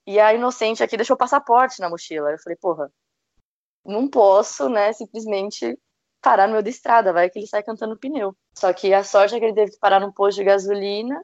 E 0.07 0.19
a 0.21 0.35
inocente 0.35 0.83
aqui 0.83 0.97
deixou 0.97 1.15
o 1.15 1.19
passaporte 1.19 1.81
na 1.81 1.89
mochila. 1.91 2.31
Eu 2.31 2.39
falei, 2.39 2.57
porra, 2.57 2.93
não 3.85 4.09
posso, 4.09 4.69
né, 4.69 4.93
simplesmente 4.93 5.79
parar 6.23 6.47
no 6.47 6.53
meio 6.53 6.63
da 6.63 6.71
estrada, 6.71 7.13
vai 7.13 7.29
que 7.29 7.39
ele 7.39 7.47
sai 7.47 7.63
cantando 7.63 7.99
pneu. 7.99 8.35
Só 8.55 8.73
que 8.73 8.95
a 8.95 9.03
sorte 9.03 9.35
é 9.35 9.39
que 9.39 9.45
ele 9.45 9.55
teve 9.55 9.73
que 9.73 9.79
parar 9.79 10.01
num 10.01 10.13
posto 10.13 10.39
de 10.39 10.45
gasolina. 10.45 11.23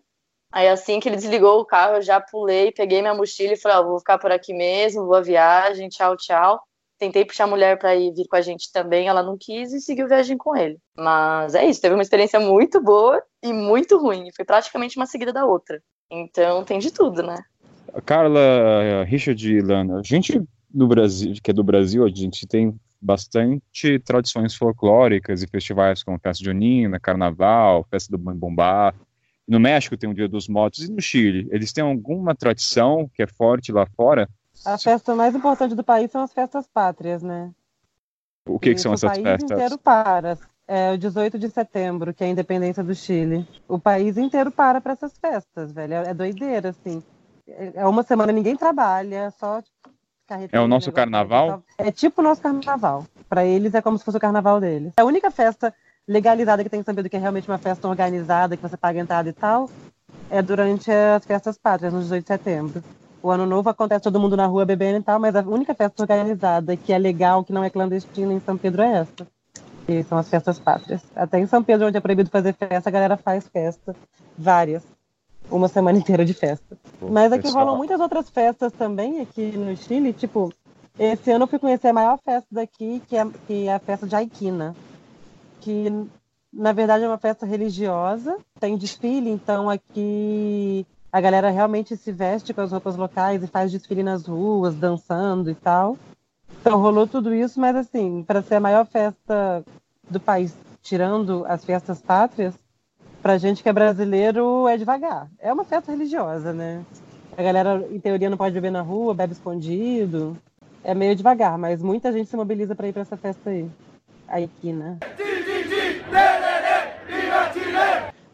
Aí 0.50 0.66
assim 0.66 0.98
que 0.98 1.08
ele 1.08 1.16
desligou 1.16 1.60
o 1.60 1.64
carro, 1.64 1.96
eu 1.96 2.02
já 2.02 2.20
pulei, 2.20 2.72
peguei 2.72 3.00
minha 3.00 3.14
mochila 3.14 3.52
e 3.52 3.56
falei, 3.56 3.78
ó, 3.78 3.82
vou 3.84 3.98
ficar 3.98 4.18
por 4.18 4.32
aqui 4.32 4.52
mesmo, 4.54 5.04
boa 5.04 5.22
viagem, 5.22 5.88
tchau, 5.88 6.16
tchau. 6.16 6.60
Tentei 6.98 7.24
puxar 7.24 7.44
a 7.44 7.48
mulher 7.48 7.78
para 7.78 7.94
ir 7.94 8.12
vir 8.12 8.26
com 8.26 8.34
a 8.34 8.40
gente 8.40 8.72
também, 8.72 9.06
ela 9.06 9.22
não 9.22 9.36
quis 9.38 9.72
e 9.72 9.80
seguiu 9.80 10.08
viagem 10.08 10.36
com 10.36 10.56
ele. 10.56 10.78
Mas 10.96 11.54
é 11.54 11.64
isso, 11.64 11.80
teve 11.80 11.94
uma 11.94 12.02
experiência 12.02 12.40
muito 12.40 12.80
boa 12.82 13.22
e 13.42 13.52
muito 13.52 13.98
ruim. 13.98 14.30
Foi 14.34 14.44
praticamente 14.44 14.96
uma 14.96 15.06
seguida 15.06 15.32
da 15.32 15.46
outra. 15.46 15.80
Então 16.10 16.64
tem 16.64 16.78
de 16.78 16.90
tudo, 16.90 17.22
né? 17.22 17.36
Carla, 18.04 19.04
Richard 19.06 19.48
e 19.48 19.60
Lana, 19.60 20.00
a 20.00 20.02
gente 20.02 20.42
do 20.68 20.86
Brasil, 20.88 21.34
que 21.42 21.50
é 21.50 21.54
do 21.54 21.62
Brasil, 21.62 22.04
a 22.04 22.08
gente 22.08 22.46
tem 22.46 22.74
bastante 23.00 23.98
tradições 24.00 24.54
folclóricas 24.54 25.42
e 25.42 25.46
festivais 25.46 26.02
como 26.02 26.18
festa 26.18 26.44
junina, 26.44 26.98
carnaval, 26.98 27.86
festa 27.90 28.16
do 28.16 28.18
Bombá. 28.18 28.94
No 29.46 29.58
México 29.58 29.96
tem 29.96 30.10
o 30.10 30.14
Dia 30.14 30.28
dos 30.28 30.48
Mortos 30.48 30.84
e 30.84 30.92
no 30.92 31.00
Chile, 31.00 31.48
eles 31.50 31.72
têm 31.72 31.82
alguma 31.82 32.34
tradição 32.34 33.10
que 33.14 33.22
é 33.22 33.26
forte 33.26 33.72
lá 33.72 33.86
fora? 33.96 34.28
A 34.64 34.76
festa 34.76 35.14
mais 35.14 35.34
importante 35.34 35.74
do 35.74 35.84
país 35.84 36.10
são 36.10 36.22
as 36.22 36.32
festas 36.32 36.66
pátrias, 36.66 37.22
né? 37.22 37.50
O 38.46 38.58
que, 38.58 38.74
que 38.74 38.80
são 38.80 38.92
o 38.92 38.94
essas 38.94 39.12
país 39.12 39.22
festas? 39.22 39.50
inteiro 39.50 39.78
para. 39.78 40.38
É 40.66 40.92
o 40.92 40.98
18 40.98 41.38
de 41.38 41.48
setembro, 41.48 42.12
que 42.12 42.22
é 42.22 42.26
a 42.26 42.30
independência 42.30 42.84
do 42.84 42.94
Chile. 42.94 43.46
O 43.66 43.78
país 43.78 44.18
inteiro 44.18 44.50
para 44.50 44.80
para 44.80 44.92
essas 44.92 45.16
festas, 45.18 45.72
velho. 45.72 45.94
É 45.94 46.10
é 46.10 46.14
doideira, 46.14 46.70
assim. 46.70 47.02
É 47.46 47.86
uma 47.86 48.02
semana 48.02 48.30
ninguém 48.32 48.54
trabalha, 48.54 49.30
só 49.30 49.62
É 50.52 50.60
o 50.60 50.68
nosso 50.68 50.92
carnaval? 50.92 51.62
É 51.76 51.90
tipo 51.90 52.20
o 52.20 52.24
nosso 52.24 52.42
carnaval. 52.42 53.06
Para 53.28 53.44
eles 53.44 53.74
é 53.74 53.80
como 53.80 53.98
se 53.98 54.04
fosse 54.04 54.18
o 54.18 54.20
carnaval 54.20 54.60
deles. 54.60 54.92
A 54.96 55.04
única 55.04 55.30
festa 55.30 55.74
legalizada 56.06 56.62
que 56.62 56.70
tem 56.70 56.80
em 56.80 56.82
São 56.82 56.94
Pedro, 56.94 57.10
que 57.10 57.16
é 57.16 57.20
realmente 57.20 57.48
uma 57.48 57.58
festa 57.58 57.88
organizada, 57.88 58.56
que 58.56 58.62
você 58.62 58.76
paga 58.76 58.98
entrada 58.98 59.28
e 59.28 59.32
tal, 59.32 59.70
é 60.30 60.40
durante 60.40 60.90
as 60.90 61.24
festas 61.24 61.58
pátrias, 61.58 61.92
no 61.92 62.00
18 62.00 62.22
de 62.22 62.28
setembro. 62.28 62.84
O 63.22 63.30
ano 63.30 63.46
novo 63.46 63.68
acontece 63.68 64.04
todo 64.04 64.20
mundo 64.20 64.36
na 64.36 64.46
rua 64.46 64.64
bebendo 64.64 64.98
e 64.98 65.02
tal, 65.02 65.18
mas 65.18 65.34
a 65.34 65.40
única 65.40 65.74
festa 65.74 66.02
organizada 66.02 66.76
que 66.76 66.92
é 66.92 66.98
legal, 66.98 67.44
que 67.44 67.52
não 67.52 67.64
é 67.64 67.70
clandestina 67.70 68.32
em 68.32 68.40
São 68.40 68.56
Pedro 68.56 68.82
é 68.82 68.98
essa. 68.98 69.26
Que 69.86 70.02
são 70.02 70.18
as 70.18 70.28
festas 70.28 70.58
pátrias. 70.58 71.02
Até 71.16 71.38
em 71.40 71.46
São 71.46 71.62
Pedro, 71.62 71.88
onde 71.88 71.96
é 71.96 72.00
proibido 72.00 72.30
fazer 72.30 72.54
festa, 72.54 72.88
a 72.88 72.92
galera 72.92 73.16
faz 73.16 73.48
festa. 73.48 73.96
Várias. 74.36 74.82
Uma 75.50 75.68
semana 75.68 75.98
inteira 75.98 76.24
de 76.24 76.34
festa. 76.34 76.76
Pô, 77.00 77.08
Mas 77.08 77.32
aqui 77.32 77.44
pessoal, 77.44 77.64
rolam 77.64 77.78
muitas 77.78 78.00
outras 78.00 78.28
festas 78.28 78.72
também, 78.72 79.20
aqui 79.20 79.52
no 79.56 79.76
Chile. 79.76 80.12
Tipo, 80.12 80.52
esse 80.98 81.30
ano 81.30 81.44
eu 81.44 81.48
fui 81.48 81.58
conhecer 81.58 81.88
a 81.88 81.92
maior 81.92 82.18
festa 82.18 82.48
daqui, 82.50 83.02
que 83.06 83.16
é, 83.16 83.26
que 83.46 83.66
é 83.66 83.74
a 83.74 83.78
festa 83.78 84.06
de 84.06 84.14
Aiquina. 84.14 84.76
Que 85.60 86.08
na 86.52 86.72
verdade, 86.72 87.04
é 87.04 87.08
uma 87.08 87.18
festa 87.18 87.44
religiosa, 87.44 88.36
tem 88.58 88.76
desfile, 88.76 89.30
então 89.30 89.68
aqui 89.68 90.86
a 91.12 91.20
galera 91.20 91.50
realmente 91.50 91.96
se 91.96 92.10
veste 92.10 92.52
com 92.52 92.60
as 92.60 92.72
roupas 92.72 92.96
locais 92.96 93.42
e 93.42 93.46
faz 93.46 93.70
desfile 93.70 94.02
nas 94.02 94.26
ruas, 94.26 94.74
dançando 94.74 95.50
e 95.50 95.54
tal. 95.54 95.96
Então 96.60 96.78
rolou 96.80 97.06
tudo 97.06 97.34
isso, 97.34 97.60
mas 97.60 97.76
assim, 97.76 98.22
para 98.22 98.42
ser 98.42 98.56
a 98.56 98.60
maior 98.60 98.86
festa 98.86 99.64
do 100.10 100.18
país, 100.18 100.54
tirando 100.82 101.44
as 101.46 101.64
festas 101.64 102.00
pátrias, 102.00 102.54
pra 103.28 103.36
gente 103.36 103.62
que 103.62 103.68
é 103.68 103.72
brasileiro 103.74 104.66
é 104.68 104.78
devagar. 104.78 105.28
É 105.38 105.52
uma 105.52 105.62
festa 105.62 105.92
religiosa, 105.92 106.50
né? 106.54 106.82
A 107.36 107.42
galera, 107.42 107.86
em 107.90 108.00
teoria, 108.00 108.30
não 108.30 108.38
pode 108.38 108.54
beber 108.54 108.72
na 108.72 108.80
rua, 108.80 109.12
bebe 109.12 109.34
escondido. 109.34 110.34
É 110.82 110.94
meio 110.94 111.14
devagar, 111.14 111.58
mas 111.58 111.82
muita 111.82 112.10
gente 112.10 112.30
se 112.30 112.36
mobiliza 112.36 112.74
para 112.74 112.88
ir 112.88 112.94
para 112.94 113.02
essa 113.02 113.18
festa 113.18 113.50
aí. 113.50 113.68
Aqui, 114.26 114.72
né? 114.72 114.96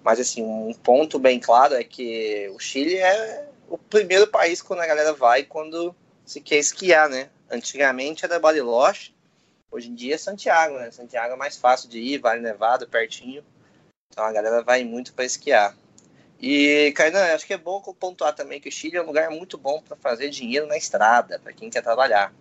Mas 0.04 0.20
assim, 0.20 0.44
um 0.44 0.72
ponto 0.72 1.18
bem 1.18 1.40
claro 1.40 1.74
é 1.74 1.82
que 1.82 2.48
o 2.54 2.60
Chile 2.60 2.94
é 2.94 3.48
o 3.68 3.76
primeiro 3.76 4.28
país 4.28 4.62
quando 4.62 4.78
a 4.78 4.86
galera 4.86 5.12
vai 5.12 5.42
quando 5.42 5.92
se 6.24 6.40
quer 6.40 6.58
esquiar, 6.58 7.08
né? 7.08 7.30
Antigamente 7.50 8.24
era 8.24 8.38
Bariloche, 8.38 9.12
hoje 9.72 9.90
em 9.90 9.94
dia 9.96 10.14
é 10.14 10.18
Santiago, 10.18 10.76
né? 10.76 10.92
Santiago 10.92 11.34
é 11.34 11.36
mais 11.36 11.56
fácil 11.56 11.88
de 11.88 11.98
ir, 11.98 12.18
Vale 12.18 12.40
Nevado, 12.40 12.86
pertinho. 12.86 13.42
Então 14.10 14.24
a 14.24 14.32
galera 14.32 14.62
vai 14.62 14.84
muito 14.84 15.12
para 15.12 15.24
esquiar. 15.24 15.76
E, 16.40 16.92
Kainan, 16.94 17.34
acho 17.34 17.46
que 17.46 17.54
é 17.54 17.58
bom 17.58 17.80
pontuar 17.80 18.34
também 18.34 18.60
que 18.60 18.68
o 18.68 18.72
Chile 18.72 18.96
é 18.96 19.02
um 19.02 19.06
lugar 19.06 19.30
muito 19.30 19.56
bom 19.56 19.80
para 19.80 19.96
fazer 19.96 20.28
dinheiro 20.28 20.66
na 20.66 20.76
estrada, 20.76 21.38
para 21.38 21.52
quem 21.52 21.70
quer 21.70 21.82
trabalhar. 21.82 22.32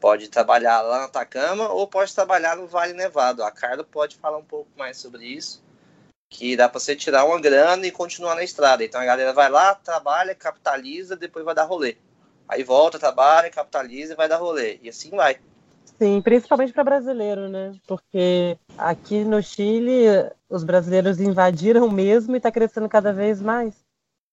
Pode 0.00 0.28
trabalhar 0.28 0.80
lá 0.80 0.98
na 0.98 1.04
Atacama 1.04 1.68
ou 1.68 1.86
pode 1.86 2.14
trabalhar 2.14 2.56
no 2.56 2.66
Vale 2.66 2.92
Nevado. 2.92 3.44
A 3.44 3.50
Carla 3.50 3.84
pode 3.84 4.16
falar 4.16 4.38
um 4.38 4.44
pouco 4.44 4.70
mais 4.76 4.96
sobre 4.96 5.26
isso, 5.26 5.62
que 6.28 6.56
dá 6.56 6.68
para 6.68 6.80
você 6.80 6.96
tirar 6.96 7.24
uma 7.24 7.40
grana 7.40 7.86
e 7.86 7.90
continuar 7.90 8.34
na 8.34 8.42
estrada. 8.42 8.82
Então 8.82 9.00
a 9.00 9.04
galera 9.04 9.32
vai 9.32 9.50
lá, 9.50 9.74
trabalha, 9.74 10.34
capitaliza, 10.34 11.14
depois 11.14 11.44
vai 11.44 11.54
dar 11.54 11.64
rolê. 11.64 11.96
Aí 12.48 12.62
volta, 12.62 12.98
trabalha, 12.98 13.50
capitaliza 13.50 14.14
e 14.14 14.16
vai 14.16 14.28
dar 14.28 14.38
rolê. 14.38 14.78
E 14.82 14.88
assim 14.88 15.10
vai. 15.10 15.38
Sim, 15.98 16.20
principalmente 16.20 16.72
para 16.72 16.84
brasileiro, 16.84 17.48
né? 17.48 17.72
Porque 17.86 18.58
aqui 18.76 19.24
no 19.24 19.42
Chile 19.42 20.06
os 20.48 20.64
brasileiros 20.64 21.20
invadiram 21.20 21.88
mesmo 21.88 22.34
e 22.34 22.38
está 22.38 22.50
crescendo 22.50 22.88
cada 22.88 23.12
vez 23.12 23.40
mais. 23.40 23.74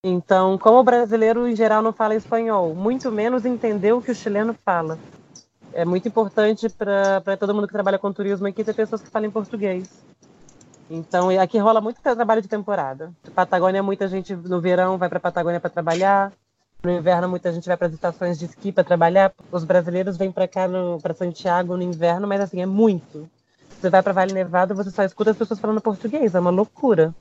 Então, 0.04 0.58
como 0.58 0.80
o 0.80 0.84
brasileiro 0.84 1.48
em 1.48 1.56
geral 1.56 1.82
não 1.82 1.92
fala 1.92 2.16
espanhol, 2.16 2.74
muito 2.74 3.12
menos 3.12 3.46
entender 3.46 3.92
o 3.94 4.02
que 4.02 4.12
o 4.12 4.16
chileno 4.16 4.56
fala. 4.66 4.98
É 5.74 5.86
muito 5.86 6.08
importante 6.08 6.68
para 6.70 7.38
todo 7.38 7.54
mundo 7.54 7.68
que 7.68 7.74
trabalha 7.74 8.00
com 8.00 8.12
turismo 8.12 8.48
aqui 8.48 8.64
ter 8.64 8.74
pessoas 8.74 9.02
que 9.02 9.10
falem 9.10 9.30
português. 9.30 9.88
Então, 10.90 11.30
aqui 11.40 11.60
rola 11.60 11.80
muito 11.80 12.02
trabalho 12.02 12.42
de 12.42 12.48
temporada. 12.48 13.14
Patagônia, 13.36 13.84
muita 13.84 14.08
gente 14.08 14.36
no 14.36 14.60
verão 14.60 14.98
vai 14.98 15.08
para 15.08 15.20
Patagônia 15.20 15.60
para 15.60 15.70
trabalhar. 15.70 16.32
No 16.82 16.92
inverno, 16.92 17.28
muita 17.28 17.52
gente 17.52 17.68
vai 17.68 17.76
para 17.76 17.88
as 17.88 17.94
estações 17.94 18.40
de 18.40 18.46
esqui 18.46 18.72
para 18.72 18.86
trabalhar. 18.86 19.34
Os 19.52 19.66
brasileiros 19.66 20.16
vêm 20.16 20.32
para 20.32 20.48
cá, 20.48 20.66
para 21.02 21.14
Santiago, 21.14 21.76
no 21.76 21.84
inverno, 21.84 22.26
mas 22.28 22.40
assim, 22.40 22.62
é 22.62 22.66
muito. 22.66 23.30
Você 23.70 23.90
vai 23.90 24.02
para 24.02 24.14
Vale 24.14 24.34
Nevado, 24.34 24.76
você 24.76 24.90
só 24.90 25.04
escuta 25.04 25.32
as 25.32 25.38
pessoas 25.38 25.60
falando 25.60 25.82
português, 25.82 26.36
é 26.36 26.40
uma 26.40 26.50
loucura. 26.50 27.14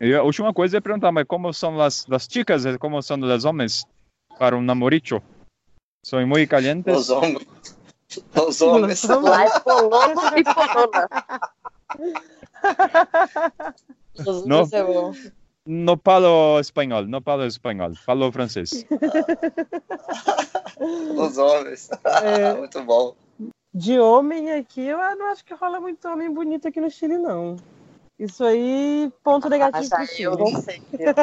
E 0.00 0.14
a 0.14 0.22
última 0.22 0.52
coisa 0.52 0.78
é 0.78 0.80
perguntar, 0.80 1.10
mas 1.10 1.26
como 1.26 1.52
são 1.52 1.80
as, 1.80 2.06
as 2.10 2.28
chicas, 2.30 2.64
como 2.78 3.00
são 3.02 3.20
os 3.20 3.44
homens 3.44 3.84
para 4.38 4.56
um 4.56 4.62
namoricho? 4.62 5.20
São 6.04 6.24
muito 6.26 6.48
calientes? 6.48 6.96
Os 6.96 7.10
homens. 7.10 7.46
Os 8.34 8.60
homens. 8.60 9.04
É 9.10 9.60
polono 9.60 10.38
e 10.38 10.44
polona. 10.44 11.08
No, 14.46 14.66
no 15.70 16.00
falo 16.02 16.58
espanhol, 16.58 17.04
não 17.06 17.20
falo 17.20 17.44
espanhol, 17.44 17.94
falo 17.94 18.32
francês. 18.32 18.86
Os 21.16 21.36
homens. 21.38 21.90
É. 22.22 22.54
Muito 22.56 22.82
bom. 22.84 23.14
De 23.74 23.98
homem 24.00 24.50
aqui, 24.52 24.80
eu 24.80 24.96
não 25.16 25.26
acho 25.26 25.44
que 25.44 25.52
rola 25.54 25.78
muito 25.78 26.08
homem 26.08 26.32
bonito 26.32 26.66
aqui 26.66 26.80
no 26.80 26.90
Chile, 26.90 27.18
não. 27.18 27.56
Isso 28.18 28.42
aí, 28.42 29.12
ponto 29.22 29.48
negativo 29.48 29.78
Mas 29.80 29.88
pro 29.90 29.98
aí 29.98 30.06
Chile. 30.06 30.22
eu 30.24 30.36
não 30.38 30.60
sei. 30.62 30.82
Eu 30.98 31.14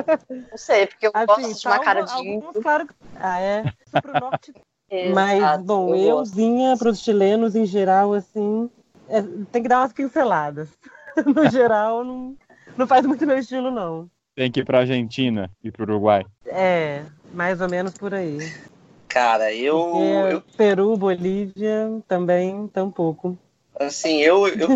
não 0.52 0.58
sei, 0.58 0.88
porque 0.88 1.08
eu 1.08 1.12
Assim, 1.14 1.26
gosto 1.26 1.60
de 1.62 1.68
uma 1.68 1.78
tá 1.80 1.84
cara 1.84 2.00
algum- 2.02 2.24
de 2.24 2.30
alguns, 2.46 2.64
claro 2.64 2.88
que- 2.88 2.94
Ah, 3.16 3.42
é? 3.42 3.64
Isso 3.86 4.02
pro 4.02 4.20
norte. 4.20 4.54
Exato, 4.90 5.16
Mas, 5.16 5.66
bom, 5.66 5.96
eu 5.96 6.20
euzinha 6.20 6.78
pros 6.78 7.00
chilenos, 7.00 7.56
em 7.56 7.66
geral, 7.66 8.14
assim, 8.14 8.70
é, 9.10 9.22
tem 9.52 9.64
que 9.64 9.68
dar 9.68 9.80
umas 9.82 9.92
pinceladas. 9.92 10.70
no 11.26 11.50
geral, 11.50 12.04
não, 12.04 12.38
não 12.78 12.88
faz 12.88 13.06
muito 13.06 13.26
meu 13.26 13.40
estilo, 13.40 13.72
não. 13.72 14.08
Tem 14.36 14.52
que 14.52 14.60
ir 14.60 14.66
para 14.66 14.80
Argentina 14.80 15.50
e 15.64 15.72
para 15.72 15.84
Uruguai. 15.84 16.26
É, 16.46 17.04
mais 17.34 17.62
ou 17.62 17.70
menos 17.70 17.94
por 17.94 18.14
aí. 18.14 18.38
Cara, 19.08 19.54
eu, 19.54 19.80
Porque 19.80 20.34
eu 20.36 20.42
Peru, 20.58 20.98
Bolívia, 20.98 22.02
também, 22.06 22.68
tampouco. 22.68 23.38
assim, 23.80 24.18
eu, 24.22 24.46
eu 24.50 24.70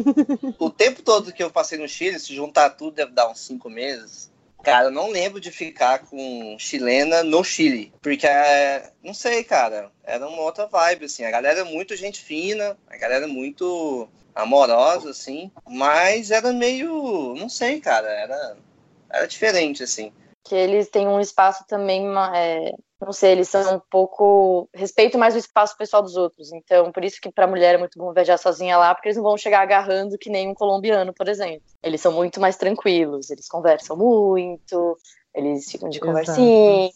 o 0.58 0.70
tempo 0.70 1.02
todo 1.02 1.34
que 1.34 1.44
eu 1.44 1.52
passei 1.52 1.78
no 1.78 1.90
Chile, 1.90 2.18
se 2.20 2.34
juntar 2.34 2.70
tudo, 2.70 2.96
deve 2.96 3.12
dar 3.12 3.30
uns 3.30 3.42
cinco 3.42 3.70
meses. 3.70 4.32
Cara, 4.64 4.86
eu 4.88 4.92
não 4.92 5.10
lembro 5.10 5.40
de 5.40 5.52
ficar 5.52 6.00
com 6.00 6.56
chilena 6.58 7.24
no 7.24 7.44
Chile. 7.44 7.94
Porque, 8.02 8.28
é, 8.28 8.92
não 9.04 9.14
sei, 9.14 9.44
cara, 9.44 9.92
era 10.04 10.26
uma 10.28 10.42
outra 10.42 10.68
vibe, 10.68 11.06
assim. 11.06 11.24
A 11.24 11.32
galera 11.32 11.62
é 11.62 11.64
muito 11.64 11.96
gente 11.96 12.22
fina, 12.22 12.78
a 12.88 12.98
galera 12.98 13.26
é 13.26 13.28
muito 13.28 14.08
amorosa, 14.36 15.10
assim. 15.10 15.52
Mas 15.68 16.32
era 16.32 16.52
meio, 16.52 17.36
não 17.36 17.50
sei, 17.50 17.80
cara, 17.80 18.08
era, 18.10 18.58
era 19.12 19.28
diferente, 19.28 19.84
assim. 19.84 20.12
que 20.46 20.56
eles 20.56 20.90
têm 20.90 21.08
um 21.08 21.20
espaço 21.20 21.64
também, 21.68 22.08
é, 22.36 22.74
não 23.02 23.14
sei, 23.14 23.34
eles 23.34 23.50
são 23.50 23.76
um 23.76 23.82
pouco. 23.92 24.68
respeitam 24.74 25.20
mais 25.20 25.36
o 25.36 25.38
espaço 25.38 25.78
pessoal 25.78 26.02
dos 26.02 26.16
outros. 26.16 26.52
Então, 26.52 26.92
por 26.92 27.04
isso 27.04 27.20
que 27.22 27.32
para 27.32 27.48
mulher 27.48 27.76
é 27.76 27.78
muito 27.78 27.98
bom 27.98 28.12
viajar 28.14 28.38
sozinha 28.38 28.78
lá, 28.78 28.94
porque 28.94 29.10
eles 29.10 29.18
não 29.18 29.24
vão 29.24 29.38
chegar 29.38 29.62
agarrando 29.62 30.18
que 30.18 30.30
nem 30.30 30.50
um 30.50 30.54
colombiano, 30.54 31.14
por 31.14 31.28
exemplo. 31.28 31.62
Eles 31.84 32.02
são 32.02 32.12
muito 32.12 32.40
mais 32.40 32.58
tranquilos, 32.58 33.30
eles 33.30 33.48
conversam 33.48 33.96
muito, 33.96 34.98
eles 35.34 35.70
ficam 35.70 35.90
de 35.90 35.98
Exato. 35.98 36.08
conversinha. 36.08 36.90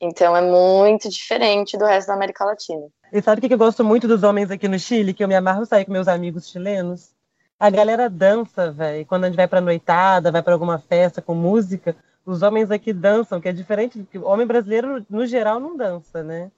Então, 0.00 0.36
é 0.36 0.40
muito 0.40 1.08
diferente 1.08 1.76
do 1.76 1.84
resto 1.84 2.08
da 2.08 2.14
América 2.14 2.44
Latina. 2.44 2.86
E 3.12 3.20
sabe 3.20 3.38
o 3.38 3.42
que 3.42 3.48
que 3.48 3.54
eu 3.54 3.58
gosto 3.58 3.84
muito 3.84 4.06
dos 4.06 4.22
homens 4.22 4.50
aqui 4.50 4.68
no 4.68 4.78
Chile? 4.78 5.12
Que 5.12 5.24
eu 5.24 5.28
me 5.28 5.34
amarro 5.34 5.66
sair 5.66 5.84
com 5.84 5.92
meus 5.92 6.06
amigos 6.06 6.48
chilenos. 6.48 7.12
A 7.60 7.70
galera 7.70 8.08
dança, 8.08 8.70
velho. 8.70 9.04
Quando 9.06 9.24
a 9.24 9.26
gente 9.26 9.36
vai 9.36 9.48
pra 9.48 9.60
noitada, 9.60 10.30
vai 10.30 10.42
pra 10.42 10.52
alguma 10.52 10.78
festa 10.78 11.20
com 11.20 11.34
música, 11.34 11.96
os 12.24 12.42
homens 12.42 12.70
aqui 12.70 12.92
dançam, 12.92 13.40
que 13.40 13.48
é 13.48 13.52
diferente, 13.52 13.98
porque 13.98 14.18
o 14.18 14.26
homem 14.26 14.46
brasileiro, 14.46 15.04
no 15.10 15.26
geral, 15.26 15.58
não 15.58 15.76
dança, 15.76 16.22
né? 16.22 16.50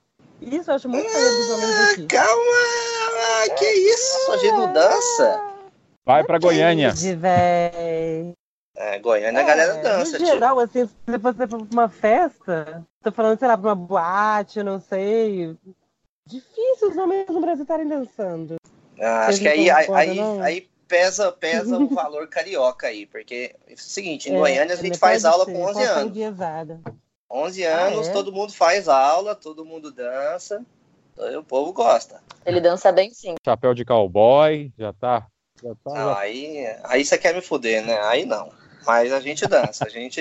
Isso 0.43 0.71
eu 0.71 0.75
acho 0.75 0.89
muito 0.89 1.07
maneiro 1.11 1.37
dos 1.37 1.51
homens 1.51 1.93
aqui. 1.93 2.07
Calma! 2.07 3.57
Que 3.59 3.65
isso? 3.65 4.33
A 4.33 4.37
gente 4.37 4.53
não 4.53 4.73
dança? 4.73 5.43
Vai 6.05 6.25
para 6.25 6.39
Goiânia. 6.39 6.93
De 6.93 7.15
véi. 7.15 8.35
É, 8.77 8.99
Goiânia 8.99 9.41
a 9.41 9.45
galera 9.45 9.73
É, 9.75 9.83
dança, 9.83 10.19
No 10.19 10.27
geral, 10.27 10.59
assim, 10.61 10.87
se 10.87 11.19
você 11.19 11.47
for 11.47 11.67
pra 11.67 11.69
uma 11.73 11.89
festa, 11.89 12.87
tô 13.03 13.13
falando, 13.13 13.39
sei 13.39 13.49
lá, 13.49 13.57
pra 13.57 13.69
uma 13.69 13.75
boate, 13.75 14.63
não 14.63 14.81
sei. 14.81 15.57
Difícil 16.27 16.91
os 16.91 16.97
homens 16.97 17.29
no 17.29 17.41
Brasil 17.41 17.63
estarem 17.63 17.89
dançando. 17.89 18.57
Ah, 19.01 19.27
acho 19.27 19.41
que 19.41 19.49
aí, 19.49 19.71
aí, 19.71 19.87
aí, 19.91 20.21
aí 20.43 20.70
pesa, 20.91 21.31
pesa 21.33 21.79
o 21.79 21.89
valor 21.95 22.27
carioca 22.29 22.89
aí, 22.89 23.07
porque 23.07 23.55
é 23.69 23.73
o 23.73 23.79
seguinte, 23.79 24.29
em 24.29 24.35
É, 24.35 24.39
Goiânia 24.39 24.75
a 24.75 24.77
gente 24.79 24.99
faz 24.99 25.25
aula 25.25 25.45
ser, 25.45 25.53
com 25.53 25.63
11 25.63 25.73
posso 25.73 25.81
estar 25.85 25.95
anos. 26.01 26.11
enviesada. 26.11 26.81
11 27.31 27.63
anos, 27.65 28.09
é? 28.09 28.13
todo 28.13 28.33
mundo 28.33 28.53
faz 28.53 28.89
aula, 28.89 29.37
todo 29.37 29.65
mundo 29.65 29.93
dança, 29.93 30.67
o 31.17 31.45
povo 31.45 31.73
gosta. 31.73 32.21
Ele 32.45 32.61
dança 32.61 32.91
bem 32.91 33.15
sim. 33.15 33.37
Chapéu 33.45 33.73
de 33.73 33.85
cowboy, 33.85 34.73
já 34.77 34.93
tá. 34.93 35.27
Já 35.63 35.71
tá. 35.85 35.95
Não, 35.95 36.17
aí, 36.17 36.67
aí 36.85 37.05
você 37.05 37.17
quer 37.17 37.33
me 37.35 37.41
fuder, 37.41 37.87
né? 37.87 38.01
Aí 38.03 38.25
não. 38.25 38.51
Mas 38.85 39.13
a 39.13 39.21
gente 39.21 39.47
dança, 39.47 39.85
a 39.85 39.89
gente, 39.89 40.21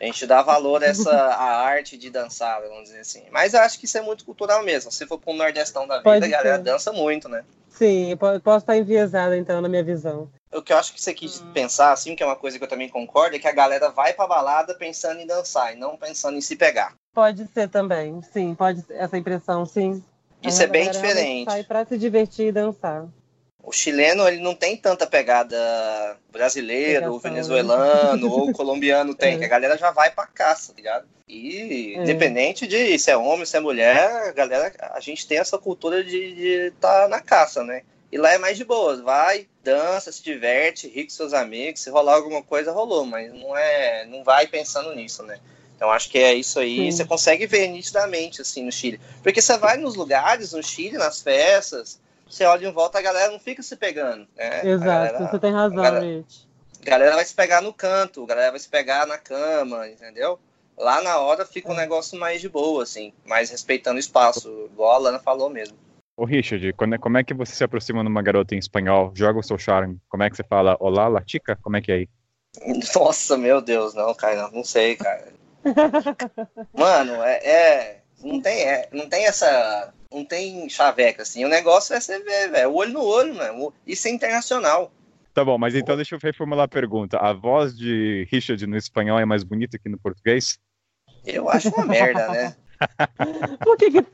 a 0.00 0.04
gente 0.04 0.26
dá 0.26 0.42
valor 0.42 0.84
a 0.84 0.86
essa 0.86 1.10
a 1.10 1.62
arte 1.62 1.96
de 1.96 2.10
dançar, 2.10 2.60
vamos 2.60 2.84
dizer 2.84 3.00
assim. 3.00 3.24
Mas 3.32 3.54
eu 3.54 3.60
acho 3.60 3.78
que 3.80 3.86
isso 3.86 3.98
é 3.98 4.02
muito 4.02 4.24
cultural 4.24 4.62
mesmo. 4.62 4.92
Se 4.92 5.06
for 5.06 5.18
pro 5.18 5.32
Nordestão 5.32 5.88
da 5.88 5.96
vida, 5.98 6.04
Pode 6.10 6.24
a 6.26 6.28
galera 6.28 6.56
ser. 6.58 6.62
dança 6.62 6.92
muito, 6.92 7.28
né? 7.28 7.44
Sim, 7.72 8.16
posso 8.16 8.58
estar 8.58 8.76
enviesada, 8.76 9.36
então, 9.36 9.60
na 9.60 9.68
minha 9.68 9.82
visão. 9.82 10.30
O 10.52 10.60
que 10.60 10.72
eu 10.72 10.76
acho 10.76 10.92
que 10.92 11.00
você 11.00 11.14
quis 11.14 11.40
pensar, 11.54 11.92
assim, 11.92 12.14
que 12.14 12.22
é 12.22 12.26
uma 12.26 12.36
coisa 12.36 12.58
que 12.58 12.64
eu 12.64 12.68
também 12.68 12.88
concordo, 12.88 13.34
é 13.34 13.38
que 13.38 13.48
a 13.48 13.52
galera 13.52 13.88
vai 13.88 14.12
pra 14.12 14.26
balada 14.26 14.74
pensando 14.74 15.20
em 15.20 15.26
dançar 15.26 15.72
e 15.72 15.78
não 15.78 15.96
pensando 15.96 16.36
em 16.36 16.42
se 16.42 16.54
pegar. 16.54 16.94
Pode 17.14 17.46
ser 17.48 17.68
também, 17.68 18.20
sim, 18.22 18.54
pode 18.54 18.82
ser 18.82 18.94
essa 18.94 19.16
impressão, 19.16 19.64
sim. 19.64 20.04
Isso 20.42 20.62
é 20.62 20.66
bem 20.66 20.90
diferente. 20.90 21.50
Sai 21.50 21.64
pra 21.64 21.84
se 21.84 21.96
divertir 21.96 22.48
e 22.48 22.52
dançar. 22.52 23.06
O 23.62 23.70
chileno, 23.70 24.26
ele 24.26 24.40
não 24.42 24.54
tem 24.54 24.76
tanta 24.76 25.06
pegada 25.06 25.56
brasileiro, 26.32 26.94
Pegação, 26.94 27.12
ou 27.12 27.20
venezuelano, 27.20 28.30
ou 28.30 28.52
colombiano 28.54 29.14
tem, 29.14 29.34
É. 29.34 29.38
que 29.38 29.44
a 29.44 29.48
galera 29.48 29.78
já 29.78 29.90
vai 29.90 30.10
pra 30.10 30.26
caça, 30.26 30.72
tá 30.72 30.76
ligado? 30.76 31.06
E 31.28 31.94
É. 31.96 32.02
independente 32.02 32.66
de 32.66 32.98
se 32.98 33.10
é 33.10 33.16
homem, 33.16 33.46
se 33.46 33.56
é 33.56 33.60
mulher, 33.60 34.28
a 34.28 34.32
galera, 34.32 34.72
a 34.92 35.00
gente 35.00 35.26
tem 35.26 35.38
essa 35.38 35.56
cultura 35.58 36.02
de 36.02 36.72
estar 36.74 37.02
tá 37.02 37.08
na 37.08 37.20
caça, 37.20 37.62
né? 37.62 37.82
E 38.10 38.18
lá 38.18 38.32
é 38.32 38.38
mais 38.38 38.58
de 38.58 38.64
boas, 38.64 39.00
vai, 39.00 39.46
dança, 39.62 40.12
se 40.12 40.22
diverte, 40.22 40.88
ri 40.88 41.04
com 41.04 41.10
seus 41.10 41.32
amigos, 41.32 41.80
se 41.80 41.88
rolar 41.88 42.14
alguma 42.16 42.42
coisa, 42.42 42.72
rolou, 42.72 43.06
mas 43.06 43.32
não 43.32 43.56
é, 43.56 44.04
não 44.06 44.22
vai 44.24 44.46
pensando 44.46 44.94
nisso, 44.94 45.22
né? 45.22 45.38
Então 45.76 45.90
acho 45.90 46.10
que 46.10 46.18
é 46.18 46.34
isso 46.34 46.58
aí, 46.58 46.76
Sim. 46.76 46.90
você 46.90 47.04
consegue 47.04 47.46
ver 47.46 47.68
nitidamente 47.68 48.42
assim 48.42 48.64
no 48.64 48.70
Chile. 48.70 49.00
Porque 49.22 49.40
você 49.40 49.56
vai 49.56 49.76
nos 49.78 49.94
lugares, 49.94 50.52
no 50.52 50.62
Chile, 50.62 50.98
nas 50.98 51.22
festas, 51.22 51.98
você 52.32 52.44
olha 52.44 52.66
em 52.66 52.72
volta, 52.72 52.98
a 52.98 53.02
galera 53.02 53.30
não 53.30 53.38
fica 53.38 53.62
se 53.62 53.76
pegando, 53.76 54.26
né? 54.34 54.66
Exato, 54.66 54.84
galera, 54.84 55.30
você 55.30 55.38
tem 55.38 55.52
razão, 55.52 55.78
a 55.78 55.82
galera, 55.82 56.06
Rich. 56.06 56.48
A 56.80 56.90
galera 56.90 57.14
vai 57.14 57.24
se 57.24 57.34
pegar 57.34 57.60
no 57.60 57.72
canto, 57.72 58.24
a 58.24 58.26
galera 58.26 58.50
vai 58.50 58.60
se 58.60 58.68
pegar 58.68 59.06
na 59.06 59.18
cama, 59.18 59.86
entendeu? 59.86 60.38
Lá 60.78 61.02
na 61.02 61.18
hora 61.18 61.44
fica 61.44 61.70
um 61.70 61.74
é. 61.74 61.82
negócio 61.82 62.18
mais 62.18 62.40
de 62.40 62.48
boa, 62.48 62.82
assim, 62.82 63.12
mais 63.26 63.50
respeitando 63.50 63.96
o 63.96 64.00
espaço, 64.00 64.68
igual 64.72 64.92
a 64.92 64.98
Lana 64.98 65.18
falou 65.18 65.50
mesmo. 65.50 65.76
Ô 66.16 66.24
Richard, 66.24 66.72
quando, 66.72 66.94
é, 66.94 66.98
como 66.98 67.18
é 67.18 67.24
que 67.24 67.34
você 67.34 67.54
se 67.54 67.64
aproxima 67.64 68.02
de 68.02 68.08
uma 68.08 68.22
garota 68.22 68.54
em 68.54 68.58
espanhol? 68.58 69.12
Joga 69.14 69.38
o 69.38 69.42
seu 69.42 69.58
charme. 69.58 69.98
Como 70.08 70.22
é 70.22 70.30
que 70.30 70.36
você 70.36 70.44
fala? 70.44 70.76
Olá, 70.80 71.08
latica? 71.08 71.58
Como 71.62 71.76
é 71.76 71.82
que 71.82 71.92
é 71.92 71.94
aí? 71.96 72.08
Nossa, 72.94 73.36
meu 73.36 73.60
Deus, 73.60 73.94
não, 73.94 74.14
cara, 74.14 74.50
não 74.50 74.64
sei, 74.64 74.96
cara. 74.96 75.28
Mano, 76.72 77.22
é, 77.22 77.36
é, 77.46 78.02
não 78.22 78.40
tem, 78.40 78.62
é, 78.62 78.88
não 78.92 79.08
tem 79.08 79.26
essa, 79.26 79.92
não 80.12 80.24
tem 80.24 80.68
chaveca 80.68 81.22
assim. 81.22 81.44
O 81.44 81.48
negócio 81.48 81.94
é 81.94 82.00
você 82.00 82.18
ver, 82.18 82.50
velho, 82.50 82.74
olho 82.74 82.92
no 82.92 83.04
olho, 83.04 83.34
mano. 83.34 83.72
Isso 83.86 84.08
é 84.08 84.10
internacional. 84.10 84.92
Tá 85.34 85.44
bom, 85.44 85.56
mas 85.56 85.74
então 85.74 85.96
deixa 85.96 86.14
eu 86.14 86.18
reformular 86.22 86.64
a 86.64 86.68
pergunta. 86.68 87.16
A 87.16 87.32
voz 87.32 87.76
de 87.76 88.26
Richard 88.30 88.66
no 88.66 88.76
espanhol 88.76 89.18
é 89.18 89.24
mais 89.24 89.42
bonita 89.42 89.78
que 89.78 89.88
no 89.88 89.98
português? 89.98 90.58
Eu 91.24 91.48
acho 91.48 91.68
uma 91.70 91.86
merda, 91.86 92.28
né? 92.28 92.56
por 93.64 93.76
que, 93.76 93.90
que... 93.90 94.04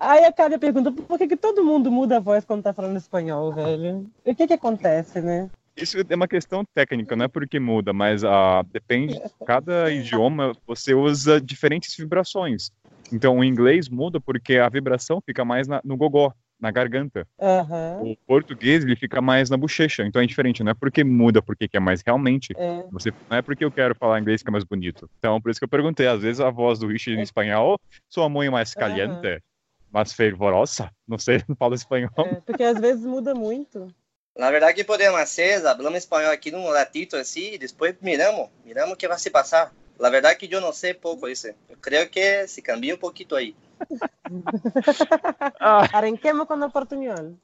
Aí 0.00 0.24
acaba 0.24 0.56
a 0.56 0.58
pergunta, 0.58 0.92
por 0.92 1.16
que, 1.16 1.28
que 1.28 1.36
todo 1.36 1.64
mundo 1.64 1.90
muda 1.90 2.16
a 2.18 2.20
voz 2.20 2.44
quando 2.44 2.62
tá 2.62 2.74
falando 2.74 2.96
espanhol, 2.96 3.52
velho? 3.52 4.10
O 4.24 4.34
que 4.34 4.46
que 4.46 4.52
acontece, 4.52 5.20
né? 5.20 5.48
Isso 5.76 5.98
é 6.08 6.14
uma 6.14 6.26
questão 6.26 6.64
técnica, 6.74 7.14
não 7.14 7.26
é 7.26 7.28
porque 7.28 7.60
muda, 7.60 7.92
mas 7.92 8.24
uh, 8.24 8.64
depende, 8.72 9.20
cada 9.46 9.90
idioma 9.90 10.52
você 10.66 10.94
usa 10.94 11.40
diferentes 11.40 11.94
vibrações. 11.94 12.72
Então 13.12 13.38
o 13.38 13.44
inglês 13.44 13.88
muda 13.88 14.20
porque 14.20 14.56
a 14.56 14.68
vibração 14.68 15.20
fica 15.24 15.44
mais 15.44 15.68
na, 15.68 15.80
no 15.84 15.96
gogó, 15.96 16.32
na 16.60 16.70
garganta. 16.70 17.26
Uhum. 17.38 18.12
O 18.12 18.16
português 18.26 18.84
ele 18.84 18.96
fica 18.96 19.20
mais 19.20 19.50
na 19.50 19.56
bochecha, 19.56 20.04
então 20.04 20.20
é 20.20 20.26
diferente, 20.26 20.62
não 20.62 20.72
é 20.72 20.74
porque 20.74 21.04
muda 21.04 21.42
porque 21.42 21.68
é 21.72 21.80
mais 21.80 22.02
realmente, 22.04 22.52
é. 22.56 22.84
Você, 22.90 23.12
não 23.30 23.36
é 23.36 23.42
porque 23.42 23.64
eu 23.64 23.70
quero 23.70 23.94
falar 23.94 24.20
inglês 24.20 24.42
que 24.42 24.48
é 24.48 24.52
mais 24.52 24.64
bonito. 24.64 25.08
Então 25.18 25.40
por 25.40 25.50
isso 25.50 25.60
que 25.60 25.64
eu 25.64 25.68
perguntei, 25.68 26.06
às 26.06 26.22
vezes 26.22 26.40
a 26.40 26.50
voz 26.50 26.78
do 26.78 26.86
Richard 26.86 27.16
em 27.16 27.20
é. 27.20 27.24
espanhol, 27.24 27.78
sua 28.08 28.28
mãe 28.28 28.48
é 28.48 28.50
mais 28.50 28.74
caliente, 28.74 29.26
uhum. 29.26 29.40
mais 29.92 30.12
fervorosa, 30.12 30.90
não 31.06 31.18
sei, 31.18 31.42
não 31.48 31.56
falo 31.56 31.74
espanhol. 31.74 32.10
É, 32.18 32.34
porque 32.40 32.62
às 32.62 32.80
vezes 32.80 33.04
muda 33.04 33.34
muito. 33.34 33.88
Na 34.36 34.50
verdade, 34.50 34.84
podemos 34.84 35.18
hacer, 35.18 35.66
hablamos 35.66 35.98
espanhol 35.98 36.30
aqui 36.30 36.50
num 36.50 36.70
ratito 36.70 37.16
assim, 37.16 37.54
e 37.54 37.58
depois 37.58 37.94
miramos, 38.02 38.50
miramos 38.64 38.92
o 38.92 38.96
que 38.96 39.08
vai 39.08 39.18
se 39.18 39.30
passar. 39.30 39.72
La 39.98 40.10
verdade 40.10 40.36
que 40.36 40.54
eu 40.54 40.60
não 40.60 40.72
sei 40.72 40.94
pouco 40.94 41.28
isso. 41.28 41.48
Eu 41.68 41.76
creio 41.80 42.08
que 42.08 42.46
se 42.46 42.60
cambia 42.60 42.94
um 42.94 42.98
pouquinho 42.98 43.34
aí. 43.34 43.56
Arranquemos 45.58 46.46
com 46.46 46.54
o 46.54 46.70
portunhol. 46.70 47.34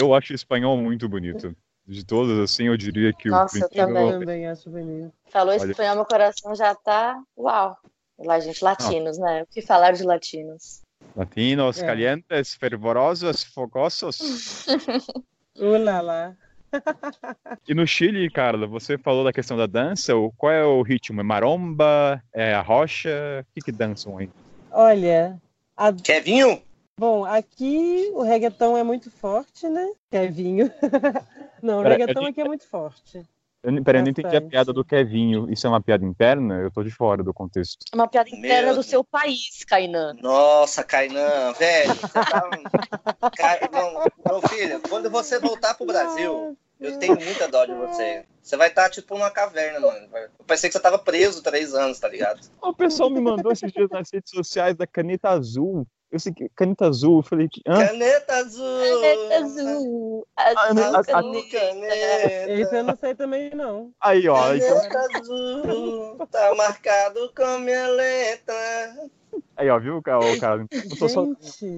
Eu 0.00 0.14
acho 0.14 0.32
o 0.32 0.36
espanhol 0.36 0.76
muito 0.76 1.08
bonito. 1.08 1.56
De 1.86 2.04
todos, 2.04 2.38
assim, 2.38 2.64
eu 2.64 2.76
diria 2.76 3.12
que 3.12 3.28
Nossa, 3.28 3.58
o 3.58 3.60
Nossa, 3.60 3.74
eu 3.74 3.86
também. 3.86 4.10
também 4.12 4.46
acho 4.48 4.70
bonito. 4.70 5.12
Falou 5.28 5.54
Olha... 5.54 5.70
espanhol, 5.70 5.96
meu 5.96 6.04
coração 6.06 6.54
já 6.54 6.74
tá... 6.74 7.22
Uau! 7.36 7.76
Lá, 8.18 8.40
gente, 8.40 8.64
latinos, 8.64 9.18
ah. 9.18 9.24
né? 9.24 9.42
O 9.42 9.46
que 9.46 9.60
falar 9.60 9.92
de 9.92 10.02
latinos? 10.02 10.82
Latinos, 11.16 11.82
é. 11.82 11.86
calientes, 11.86 12.54
fervorosos, 12.54 13.44
fogosos. 13.44 14.66
Ulala. 15.56 16.36
E 17.68 17.74
no 17.74 17.86
Chile, 17.86 18.28
Carla, 18.30 18.66
você 18.66 18.98
falou 18.98 19.24
da 19.24 19.32
questão 19.32 19.56
da 19.56 19.66
dança. 19.66 20.12
Qual 20.36 20.52
é 20.52 20.64
o 20.64 20.82
ritmo? 20.82 21.20
É 21.20 21.24
maromba? 21.24 22.22
É 22.32 22.52
a 22.52 22.60
rocha? 22.60 23.44
O 23.48 23.54
que, 23.54 23.60
que 23.62 23.72
dançam 23.72 24.18
aí? 24.18 24.28
Olha. 24.70 25.40
A... 25.76 25.92
Kevinho? 25.92 26.60
Bom, 26.98 27.24
aqui 27.24 28.10
o 28.12 28.22
reggaeton 28.22 28.76
é 28.76 28.84
muito 28.84 29.10
forte, 29.10 29.68
né? 29.68 29.86
Kevinho. 30.10 30.70
não, 31.62 31.80
o 31.80 31.82
Pera, 31.82 31.96
reggaeton 31.96 32.20
gente... 32.20 32.30
aqui 32.30 32.40
é 32.40 32.44
muito 32.44 32.66
forte. 32.68 33.26
Eu, 33.64 33.82
peraí, 33.82 34.00
eu 34.00 34.04
não 34.04 34.10
entendi 34.10 34.36
a 34.36 34.42
piada 34.42 34.72
do 34.74 34.84
Kevinho. 34.84 35.50
Isso 35.50 35.66
é 35.66 35.70
uma 35.70 35.80
piada 35.80 36.04
interna? 36.04 36.56
Eu 36.56 36.70
tô 36.70 36.82
de 36.82 36.90
fora 36.90 37.22
do 37.22 37.32
contexto. 37.32 37.78
É 37.90 37.96
uma 37.96 38.06
piada 38.06 38.28
interna 38.28 38.66
Meu... 38.66 38.74
do 38.76 38.82
seu 38.82 39.02
país, 39.02 39.64
Kainan. 39.64 40.14
Nossa, 40.20 40.84
Kainan, 40.84 41.52
velho. 41.54 41.94
Você 41.94 42.08
tá... 42.08 42.42
não, 43.72 44.04
não, 44.32 44.48
filho, 44.48 44.80
quando 44.88 45.08
você 45.08 45.38
voltar 45.38 45.74
pro 45.74 45.86
Brasil, 45.86 46.56
eu 46.80 46.98
tenho 46.98 47.14
muita 47.14 47.48
dó 47.48 47.64
de 47.64 47.74
você. 47.74 48.24
Você 48.42 48.56
vai 48.56 48.68
estar, 48.68 48.84
tá, 48.84 48.90
tipo, 48.90 49.14
numa 49.14 49.30
caverna, 49.30 49.80
mano. 49.80 50.06
Eu 50.12 50.44
pensei 50.46 50.68
que 50.68 50.74
você 50.74 50.80
tava 50.80 50.98
preso 50.98 51.42
três 51.42 51.74
anos, 51.74 51.98
tá 51.98 52.08
ligado? 52.08 52.40
O 52.60 52.74
pessoal 52.74 53.08
me 53.08 53.20
mandou 53.20 53.50
esses 53.50 53.72
dias 53.72 53.88
nas 53.90 54.10
redes 54.12 54.30
sociais 54.30 54.76
da 54.76 54.86
caneta 54.86 55.30
azul. 55.30 55.86
Eu 56.14 56.20
sei 56.20 56.32
que 56.32 56.48
caneta 56.50 56.86
azul, 56.86 57.18
eu 57.18 57.22
falei 57.22 57.48
que. 57.48 57.60
Hã? 57.66 57.86
Caneta 57.86 58.36
azul! 58.36 59.00
Caneta 59.00 59.44
azul! 59.44 60.26
Azul, 60.36 60.94
ah, 60.94 61.00
a, 61.00 61.04
caneta. 61.04 61.48
caneta. 61.50 62.52
Isso 62.52 62.74
eu 62.74 62.84
não 62.84 62.96
sei 62.96 63.14
também, 63.16 63.50
não. 63.50 63.92
Aí, 64.00 64.28
ó. 64.28 64.40
Caneta 64.40 64.86
então... 64.86 65.20
azul, 65.20 66.28
tá 66.30 66.54
marcado 66.54 67.32
com 67.34 67.58
minha 67.58 67.88
letra. 67.88 69.10
Aí, 69.56 69.68
ó, 69.68 69.78
viu, 69.80 70.00
cara? 70.02 70.66
Eu, 71.00 71.08
só... 71.08 71.26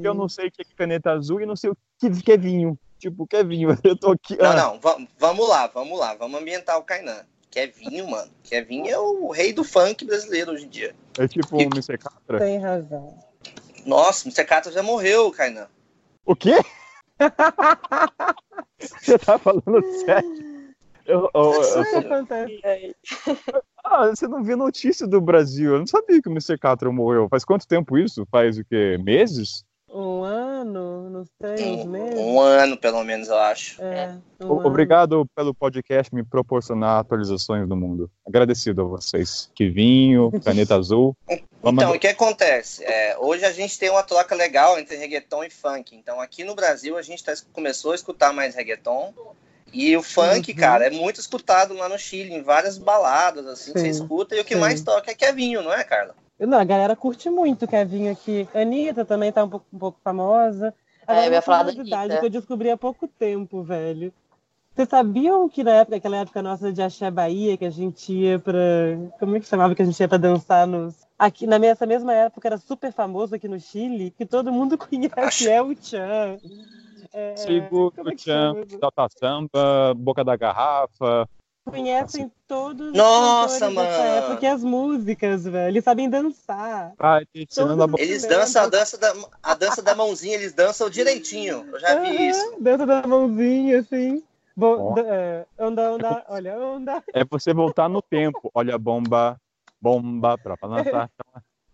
eu 0.03 0.13
não 0.13 0.29
sei 0.29 0.49
o 0.49 0.53
que 0.53 0.63
é 0.63 0.65
caneta 0.77 1.13
azul 1.13 1.41
e 1.41 1.47
não 1.47 1.57
sei 1.57 1.71
o 1.71 1.77
que 1.99 2.33
é 2.33 2.37
vinho. 2.37 2.79
Tipo, 2.99 3.27
Kevinho, 3.27 3.71
eu 3.85 3.97
tô 3.97 4.13
aqui. 4.13 4.37
Não, 4.37 4.51
ah. 4.51 4.55
não, 4.55 4.81
vamos 5.19 5.49
lá, 5.49 5.67
vamos 5.67 5.99
lá, 5.99 6.15
vamos 6.15 6.41
ambientar 6.41 6.79
o 6.79 6.83
Kainan. 6.83 7.25
Kevinho, 7.51 8.09
mano. 8.09 8.31
Kevinho 8.43 8.89
é 8.89 8.99
o 8.99 9.31
rei 9.31 9.53
do 9.53 9.65
funk 9.65 10.05
brasileiro 10.05 10.53
hoje 10.53 10.67
em 10.67 10.69
dia. 10.69 10.95
É 11.19 11.27
tipo 11.27 11.57
o 11.57 11.59
um 11.59 11.63
MC 11.63 11.97
Catra? 11.97 12.39
Tem 12.39 12.59
razão. 12.59 13.19
Nossa, 13.85 14.25
o 14.25 14.29
MC 14.29 14.45
Catra 14.45 14.73
já 14.73 14.83
morreu, 14.83 15.31
Kainan. 15.31 15.69
O 16.25 16.37
quê? 16.37 16.57
Você 18.79 19.19
tá 19.19 19.39
falando 19.39 19.83
sério? 20.05 20.57
Eu, 21.07 21.31
eu, 21.33 21.53
eu, 21.53 21.85
eu, 22.03 22.95
ah, 23.85 24.09
você 24.09 24.27
não 24.27 24.43
viu 24.43 24.57
notícia 24.57 25.07
do 25.07 25.21
Brasil? 25.21 25.75
Eu 25.75 25.79
não 25.79 25.87
sabia 25.87 26.21
que 26.21 26.29
o 26.29 26.33
Mr. 26.33 26.59
Catra 26.59 26.91
morreu. 26.91 27.29
Faz 27.29 27.45
quanto 27.45 27.67
tempo 27.67 27.97
isso? 27.97 28.27
Faz 28.29 28.59
o 28.59 28.65
quê? 28.65 28.99
Meses? 28.99 29.65
Um 29.99 30.25
ano, 30.25 31.09
não 31.09 31.25
sei, 31.41 31.73
uns 31.73 31.87
meses. 31.87 32.21
Um 32.21 32.39
ano, 32.39 32.77
pelo 32.77 33.03
menos, 33.03 33.29
eu 33.29 33.39
acho. 33.39 33.81
É, 33.83 34.15
um 34.43 34.51
Obrigado 34.51 35.15
ano. 35.15 35.31
pelo 35.35 35.55
podcast 35.55 36.15
me 36.15 36.23
proporcionar 36.23 37.01
atualizações 37.01 37.67
do 37.67 37.75
mundo. 37.75 38.11
Agradecido 38.27 38.83
a 38.83 38.85
vocês. 38.85 39.51
Que 39.55 39.71
vinho, 39.71 40.31
caneta 40.45 40.77
azul. 40.77 41.17
Vamos 41.63 41.83
então, 41.83 41.97
o 41.97 41.99
que 41.99 42.09
acontece? 42.09 42.85
É, 42.85 43.17
hoje 43.19 43.47
a 43.47 43.53
gente 43.53 43.79
tem 43.79 43.89
uma 43.89 44.03
troca 44.03 44.35
legal 44.35 44.79
entre 44.79 44.97
reggaeton 44.97 45.45
e 45.45 45.49
funk. 45.49 45.97
Então, 45.97 46.21
aqui 46.21 46.45
no 46.45 46.55
Brasil, 46.55 46.99
a 46.99 47.03
gente 47.03 47.25
tá, 47.25 47.33
começou 47.55 47.93
a 47.93 47.95
escutar 47.95 48.35
mais 48.35 48.55
reggaeton. 48.55 49.15
E 49.73 49.97
o 49.97 50.03
funk, 50.03 50.53
uhum. 50.53 50.59
cara, 50.59 50.89
é 50.89 50.91
muito 50.91 51.21
escutado 51.21 51.73
lá 51.73 51.89
no 51.89 51.99
Chile, 51.99 52.35
em 52.35 52.43
várias 52.43 52.77
baladas, 52.77 53.47
assim, 53.47 53.73
sim, 53.73 53.79
você 53.79 53.89
escuta. 53.89 54.37
E 54.37 54.41
o 54.41 54.45
que 54.45 54.55
sim. 54.55 54.61
mais 54.61 54.83
toca 54.83 55.11
é 55.11 55.15
que 55.15 55.25
é 55.25 55.33
vinho, 55.33 55.63
não 55.63 55.73
é, 55.73 55.83
Carla? 55.83 56.15
Não, 56.39 56.59
a 56.59 56.65
galera 56.65 56.95
curte 56.95 57.31
muito 57.31 57.67
Kevin 57.67 58.09
aqui. 58.09 58.49
Anitta 58.55 59.05
também 59.05 59.33
tá 59.33 59.45
um 59.45 59.49
pouco, 59.49 59.67
um 59.73 59.79
pouco 59.79 59.99
famosa. 60.03 60.75
Agora, 61.07 61.25
é, 61.25 61.29
eu 61.29 61.33
ia 61.33 61.43
falar 61.43 61.63
da 61.63 61.71
Anitta. 61.71 62.21
que 62.21 62.27
eu 62.27 62.31
descobri 62.31 62.71
há 62.71 62.77
pouco 62.77 63.09
tempo, 63.09 63.63
velho. 63.63 64.13
Vocês 64.75 64.91
sabiam 64.91 65.49
que 65.49 65.65
na 65.65 65.71
época, 65.71 65.97
aquela 65.97 66.19
época 66.19 66.43
nossa 66.43 66.71
de 66.71 66.83
Axé 66.83 67.11
Bahia, 67.11 67.57
que 67.57 67.65
a 67.65 67.71
gente 67.71 68.13
ia 68.13 68.39
pra. 68.39 68.55
Como 69.19 69.35
é 69.35 69.41
que 69.41 69.47
chamava 69.47 69.75
que 69.75 69.81
a 69.81 69.85
gente 69.87 69.99
ia 69.99 70.09
pra 70.09 70.19
dançar 70.19 70.67
nos. 70.67 71.07
Aqui, 71.19 71.47
na 71.47 71.57
essa 71.65 71.87
mesma 71.87 72.13
época, 72.13 72.47
era 72.47 72.59
super 72.59 72.93
famoso 72.93 73.35
aqui 73.35 73.49
no 73.49 73.59
Chile, 73.59 74.11
que 74.11 74.27
todo 74.27 74.53
mundo 74.53 74.77
conhece, 74.77 75.49
é 75.49 75.63
o 75.63 75.75
Chan. 75.75 76.37
É, 77.15 77.37
Sigo, 77.37 77.91
é 77.97 78.19
Chan, 78.19 78.55
Dota 78.79 79.09
Samba, 79.19 79.95
Boca 79.97 80.23
da 80.23 80.37
Garrafa, 80.37 81.27
conhecem 81.67 82.31
todos 82.47 82.93
Nossa, 82.93 83.69
mano. 83.71 83.89
época 83.89 84.53
as 84.53 84.63
músicas, 84.63 85.45
velho. 85.45 85.73
Eles 85.73 85.85
sabem 85.85 86.09
dançar. 86.09 86.93
Ai, 86.99 87.27
eles 87.35 88.27
dançam 88.27 88.63
a 88.63 88.69
dança, 88.69 88.97
da, 88.97 89.13
a 89.43 89.55
dança 89.55 89.83
da 89.83 89.95
mãozinha, 89.95 90.37
eles 90.37 90.53
dançam 90.53 90.89
direitinho. 90.89 91.67
Eu 91.73 91.81
já 91.81 92.01
vi 92.01 92.09
uhum, 92.09 92.31
isso. 92.31 92.57
Dança 92.61 92.87
da 92.87 93.07
mãozinha, 93.07 93.81
assim. 93.81 94.23
Bo 94.57 94.95
oh. 94.95 94.99
é, 94.99 95.45
onda, 95.59 95.93
onda, 95.93 96.25
olha, 96.29 96.59
onda. 96.59 97.05
É 97.13 97.25
você 97.25 97.53
voltar 97.53 97.89
no 97.89 98.01
tempo. 98.01 98.51
Olha, 98.55 98.79
bomba, 98.79 99.39
bomba, 99.81 100.39
pra 100.39 100.57
lançar. 100.63 101.11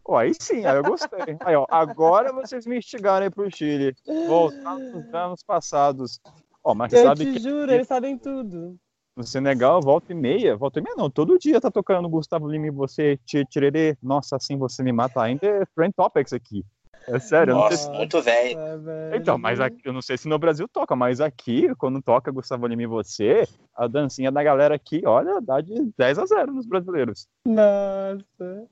Oh, 0.05 0.16
aí 0.16 0.32
sim, 0.35 0.66
aí 0.66 0.77
eu 0.77 0.82
gostei. 0.82 1.36
Aí, 1.44 1.55
ó, 1.55 1.64
agora 1.70 2.32
vocês 2.32 2.66
me 2.66 2.77
instigaram 2.77 3.24
aí 3.24 3.31
pro 3.31 3.48
Chile. 3.55 3.94
Voltar 4.27 4.77
nos 4.77 5.14
anos 5.14 5.43
passados. 5.44 6.20
Ó, 6.64 6.74
mas 6.74 6.93
eu 6.93 7.05
sabe 7.05 7.24
te 7.24 7.32
que... 7.35 7.39
juro, 7.39 7.73
eles 7.73 7.86
sabem 7.86 8.19
tudo. 8.19 8.77
No 9.14 9.24
Senegal, 9.26 9.80
volta 9.82 10.10
e 10.12 10.14
meia, 10.14 10.56
volta 10.56 10.78
e 10.78 10.82
meia 10.82 10.94
não, 10.97 11.10
todo 11.10 11.39
dia 11.39 11.60
tá 11.60 11.70
tocando 11.70 12.09
Gustavo 12.09 12.48
Lima 12.48 12.68
e 12.68 12.70
você, 12.70 13.18
Tirerê, 13.26 13.94
nossa, 14.02 14.36
assim 14.36 14.56
você 14.56 14.82
me 14.82 14.90
mata 14.90 15.20
ainda, 15.22 15.47
é 15.47 15.66
Friend 15.74 15.93
Topics 15.94 16.32
aqui. 16.32 16.64
É 17.06 17.18
sério, 17.18 17.51
eu 17.51 17.56
não 17.56 17.62
sei 17.68 17.76
Nossa, 17.76 17.90
se... 17.90 17.97
muito 17.98 18.22
velho. 18.22 18.59
É, 18.59 18.78
velho. 18.78 19.16
Então, 19.16 19.36
mas 19.36 19.60
aqui, 19.60 19.80
eu 19.84 19.93
não 19.93 20.01
sei 20.01 20.16
se 20.16 20.28
no 20.28 20.39
Brasil 20.39 20.66
toca, 20.68 20.94
mas 20.97 21.20
aqui, 21.20 21.74
quando 21.76 22.01
toca 22.01 22.30
Gustavo 22.30 22.66
Lima 22.66 22.84
e 22.84 22.86
você, 22.86 23.47
a 23.76 23.86
dancinha 23.86 24.30
da 24.32 24.43
galera 24.43 24.76
aqui, 24.76 25.02
olha, 25.05 25.40
dá 25.43 25.60
de 25.60 25.93
10 25.98 26.18
a 26.18 26.24
0 26.26 26.52
nos 26.55 26.64
brasileiros. 26.64 27.26
Nossa. 27.47 28.66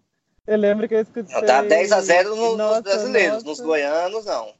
Eu 0.46 0.56
lembro 0.56 0.88
que 0.88 0.94
eu 0.94 1.00
escutei. 1.00 1.34
Não, 1.34 1.44
dá 1.44 1.60
10 1.62 1.92
a 1.92 2.00
0 2.00 2.34
no- 2.36 2.56
Nossa, 2.56 2.74
nos 2.76 2.82
brasileiros, 2.82 3.32
nossa. 3.44 3.46
nos 3.46 3.60
goianos 3.60 4.24
não. 4.24 4.54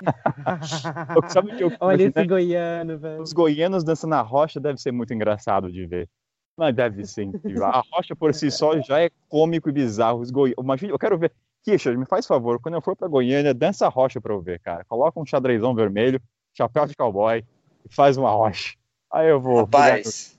Sabe 1.28 1.56
que 1.56 1.64
eu 1.64 1.72
Olha 1.80 2.04
esse 2.04 2.26
goiano, 2.26 2.98
velho. 2.98 3.22
Os 3.22 3.32
goianos 3.32 3.84
dançando 3.84 4.10
na 4.10 4.22
rocha 4.22 4.58
deve 4.58 4.80
ser 4.80 4.92
muito 4.92 5.12
engraçado 5.12 5.70
de 5.70 5.86
ver. 5.86 6.08
Mas 6.56 6.74
deve 6.74 7.04
ser 7.04 7.24
incrível. 7.24 7.64
A 7.64 7.82
rocha 7.92 8.14
por 8.14 8.34
si 8.34 8.50
só 8.50 8.78
já 8.80 9.00
é 9.00 9.10
cômico 9.28 9.68
e 9.68 9.72
bizarro. 9.72 10.20
Os 10.20 10.30
goi... 10.30 10.54
Imagina, 10.58 10.92
eu 10.92 10.98
quero 10.98 11.18
ver. 11.18 11.32
Richard, 11.66 11.98
me 11.98 12.06
faz 12.06 12.26
favor, 12.26 12.58
quando 12.60 12.74
eu 12.74 12.80
for 12.80 12.96
pra 12.96 13.06
Goiânia, 13.06 13.52
dança 13.52 13.86
a 13.86 13.88
rocha 13.88 14.20
pra 14.20 14.32
eu 14.32 14.40
ver, 14.40 14.60
cara. 14.60 14.84
Coloca 14.84 15.20
um 15.20 15.26
xadrezão 15.26 15.74
vermelho, 15.74 16.20
chapéu 16.54 16.86
de 16.86 16.96
cowboy 16.96 17.44
e 17.84 17.94
faz 17.94 18.16
uma 18.16 18.30
rocha. 18.30 18.74
Aí 19.12 19.28
eu 19.28 19.40
vou. 19.40 19.60
Rapaz, 19.60 20.38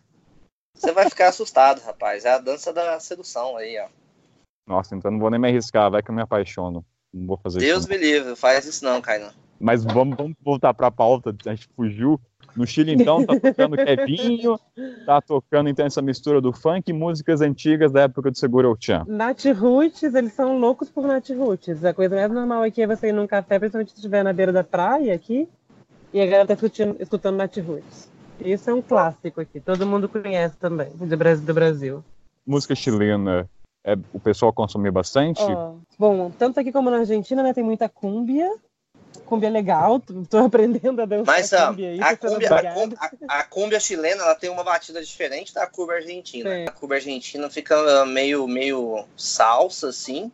você 0.76 0.92
vai 0.92 1.10
ficar 1.10 1.30
assustado, 1.30 1.80
rapaz. 1.82 2.26
É 2.26 2.32
a 2.32 2.40
dança 2.40 2.74
da 2.74 3.00
sedução 3.00 3.56
aí, 3.58 3.78
ó. 3.80 3.88
Nossa, 4.68 4.96
então 4.96 5.12
não 5.12 5.20
vou 5.20 5.30
nem 5.30 5.40
me 5.40 5.48
arriscar, 5.48 5.92
vai 5.92 6.02
que 6.02 6.10
eu 6.10 6.16
me 6.16 6.22
apaixono. 6.22 6.86
Não 7.14 7.28
vou 7.28 7.38
fazer 7.38 7.60
Deus 7.60 7.82
isso. 7.82 7.90
me 7.90 7.98
livre, 7.98 8.36
faz 8.36 8.66
isso 8.66 8.84
não, 8.84 9.02
Kainan. 9.02 9.34
Mas 9.62 9.84
vamos, 9.84 10.18
vamos 10.18 10.36
voltar 10.44 10.74
pra 10.74 10.90
pauta, 10.92 11.36
a 11.46 11.50
gente 11.54 11.70
fugiu. 11.76 12.20
No 12.54 12.68
Chile, 12.68 12.94
então, 12.94 13.26
tá 13.26 13.40
tocando 13.40 13.78
Kevinho, 13.78 14.60
tá 15.06 15.22
tocando 15.22 15.70
então 15.70 15.86
essa 15.86 16.02
mistura 16.02 16.42
do 16.42 16.52
funk 16.52 16.90
e 16.90 16.94
músicas 16.94 17.40
antigas 17.40 17.94
da 17.94 18.02
época 18.02 18.30
do 18.30 18.38
Segura 18.38 18.70
o 18.70 18.76
Chan. 18.78 19.06
Nath 19.08 19.46
Roots, 19.58 20.14
eles 20.14 20.34
são 20.34 20.60
loucos 20.60 20.90
por 20.90 21.08
Nath 21.08 21.30
Roots. 21.30 21.86
A 21.86 21.94
coisa 21.94 22.16
mais 22.16 22.30
normal 22.30 22.64
aqui 22.64 22.82
é 22.82 22.88
você 22.88 23.08
ir 23.08 23.14
num 23.14 23.26
café, 23.26 23.58
principalmente 23.58 23.92
se 23.92 23.98
estiver 23.98 24.22
na 24.24 24.34
beira 24.34 24.52
da 24.52 24.66
praia 24.66 25.14
aqui, 25.14 25.48
e 26.14 26.20
a 26.20 26.26
galera 26.26 26.48
tá 26.48 26.54
escutando, 26.56 26.98
escutando 27.00 27.38
Nath 27.38 27.58
Roots. 27.58 28.12
Isso 28.44 28.70
é 28.70 28.74
um 28.74 28.82
clássico 28.82 29.40
aqui, 29.40 29.62
todo 29.62 29.88
mundo 29.88 30.10
conhece 30.10 30.58
também, 30.58 30.90
do 30.90 31.16
Brasil. 31.16 31.46
Do 31.46 31.54
Brasil. 31.54 32.04
Música 32.46 32.76
chilena, 32.76 33.48
é, 33.84 33.96
o 34.12 34.20
pessoal 34.20 34.52
consome 34.52 34.92
bastante? 34.92 35.42
Ó, 35.42 35.76
bom, 35.98 36.32
tanto 36.38 36.60
aqui 36.60 36.72
como 36.72 36.90
na 36.90 36.98
Argentina, 36.98 37.42
né, 37.44 37.54
tem 37.54 37.64
muita 37.64 37.88
cúmbia. 37.88 38.52
Cúmbia 39.26 39.48
é 39.48 39.50
legal, 39.50 40.00
tô, 40.30 40.38
aprendendo 40.38 41.02
a 41.02 41.06
dançar 41.06 41.26
Mas 41.26 41.54
ó, 41.54 41.68
cúmbia 41.68 41.90
aí, 41.90 42.00
a, 42.02 42.16
cúmbia, 42.16 42.50
a, 42.56 42.74
cúmbia, 42.74 42.98
a, 43.00 43.40
a 43.40 43.44
cúmbia 43.44 43.80
chilena 43.80 44.24
ela 44.24 44.36
tem 44.36 44.50
uma 44.50 44.64
batida 44.64 45.04
diferente 45.04 45.54
da 45.54 45.66
cúmbia 45.68 45.98
argentina. 45.98 46.50
Sim. 46.50 46.66
A 46.68 46.72
cúmbia 46.72 46.96
argentina 46.98 47.50
fica 47.50 48.06
meio, 48.06 48.48
meio 48.48 49.06
salsa, 49.16 49.90
assim. 49.90 50.32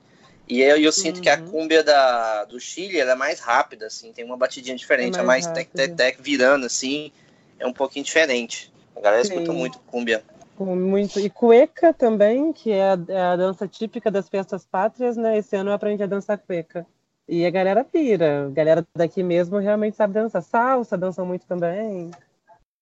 E 0.48 0.62
eu, 0.62 0.78
eu 0.78 0.92
sinto 0.92 1.22
que 1.22 1.30
a 1.30 1.38
Uhum. 1.38 1.52
cúmbia 1.52 1.84
da, 1.84 2.46
do 2.46 2.60
Chile 2.60 3.00
é 3.00 3.16
mais 3.16 3.40
rápida, 3.40 3.88
assim, 3.88 4.14
tem 4.14 4.24
uma 4.24 4.38
batidinha 4.38 4.76
diferente, 4.76 5.18
É 5.18 5.20
é 5.20 5.24
mais 5.24 5.46
mais 5.46 5.54
tec, 5.54 5.70
tec, 5.74 5.96
tec, 5.96 6.22
virando, 6.22 6.66
assim, 6.66 7.12
é 7.60 7.68
um 7.68 7.74
pouquinho 7.74 8.06
diferente. 8.06 8.72
A 8.96 9.02
galera 9.02 9.24
Sim. 9.24 9.34
escuta 9.34 9.52
muito 9.52 9.80
cúmbia. 9.80 10.24
Com 10.56 10.76
muito. 10.76 11.20
E 11.20 11.30
cueca 11.30 11.94
também, 11.94 12.54
que 12.54 12.72
é 12.72 12.92
a, 12.94 12.98
é 13.10 13.22
a 13.22 13.36
dança 13.36 13.68
típica 13.68 14.10
das 14.10 14.30
festas 14.30 14.66
pátrias, 14.66 15.18
né? 15.18 15.38
Esse 15.38 15.56
ano 15.56 15.70
eu 15.70 15.74
aprendi 15.74 16.02
a 16.02 16.08
dançar 16.08 16.38
cueca. 16.38 16.86
E 17.28 17.46
a 17.46 17.50
galera 17.50 17.84
pira. 17.84 18.48
A 18.48 18.50
galera 18.50 18.86
daqui 18.96 19.22
mesmo 19.22 19.58
realmente 19.58 19.96
sabe 19.98 20.14
dançar. 20.14 20.42
Salsa 20.42 20.98
dançam 20.98 21.26
muito 21.26 21.46
também. 21.46 22.12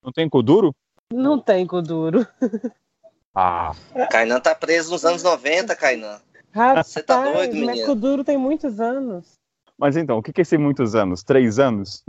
Não 0.04 0.12
tem 0.12 0.30
Kuduro? 0.30 0.74
Não 1.12 1.40
tem 1.40 1.66
kuduro. 1.68 2.26
Ah, 3.34 3.74
Kainan 4.10 4.40
tá 4.40 4.56
preso 4.56 4.92
nos 4.92 5.04
anos 5.06 5.22
90, 5.22 5.76
Kainan. 5.76 6.20
Rapaz, 6.52 6.88
Você 6.88 7.04
tá 7.04 7.22
doido, 7.24 7.54
mas 7.58 7.68
menino? 7.68 7.86
kuduro 7.86 8.24
tem 8.24 8.38
muitos 8.38 8.80
anos. 8.80 9.34
mas 9.78 9.98
então, 9.98 10.18
o 10.18 10.24
que 10.24 10.32
que 10.32 10.42
é 10.42 10.44
esse 10.44 10.58
muitos 10.58 10.96
anos? 10.96 11.22
Três 11.24 11.60
anos? 11.60 12.04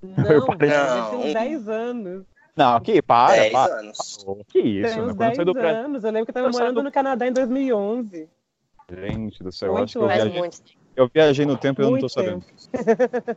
Não, 0.00 0.46
parei- 0.46 0.68
velho, 0.70 0.84
tem 1.08 1.18
Não. 1.18 1.20
uns 1.20 1.32
10 1.34 1.68
anos. 1.68 2.24
Não, 2.56 2.76
aqui, 2.76 3.02
para, 3.02 3.32
10 3.34 3.52
para. 3.52 3.74
anos. 3.80 4.24
Que 4.48 4.60
isso, 4.60 4.94
Tem 4.94 4.96
né? 4.96 5.02
uns 5.02 5.06
Quando 5.06 5.08
eu 5.10 5.14
10 5.16 5.36
saí 5.36 5.44
do 5.44 5.52
Brasil. 5.54 5.80
anos. 5.84 6.04
Eu 6.04 6.10
lembro 6.12 6.24
que 6.26 6.30
eu 6.30 6.34
tava 6.34 6.46
Eu 6.48 6.52
morando 6.52 6.74
do- 6.76 6.82
no 6.84 6.92
Canadá 6.92 7.26
em 7.26 7.32
2011. 7.32 8.28
Gente 8.90 9.42
do 9.42 9.50
céu, 9.50 9.68
eu 9.76 9.82
acho 9.82 9.92
que 9.92 9.98
eu 9.98 10.06
viajei, 10.06 10.38
muito. 10.38 10.58
Eu 10.96 11.08
viajei 11.12 11.44
no 11.46 11.56
tempo 11.56 11.80
e 11.80 11.84
eu 11.84 11.90
não 11.90 11.98
tô 11.98 12.02
Muito 12.02 12.12
sabendo. 12.12 12.44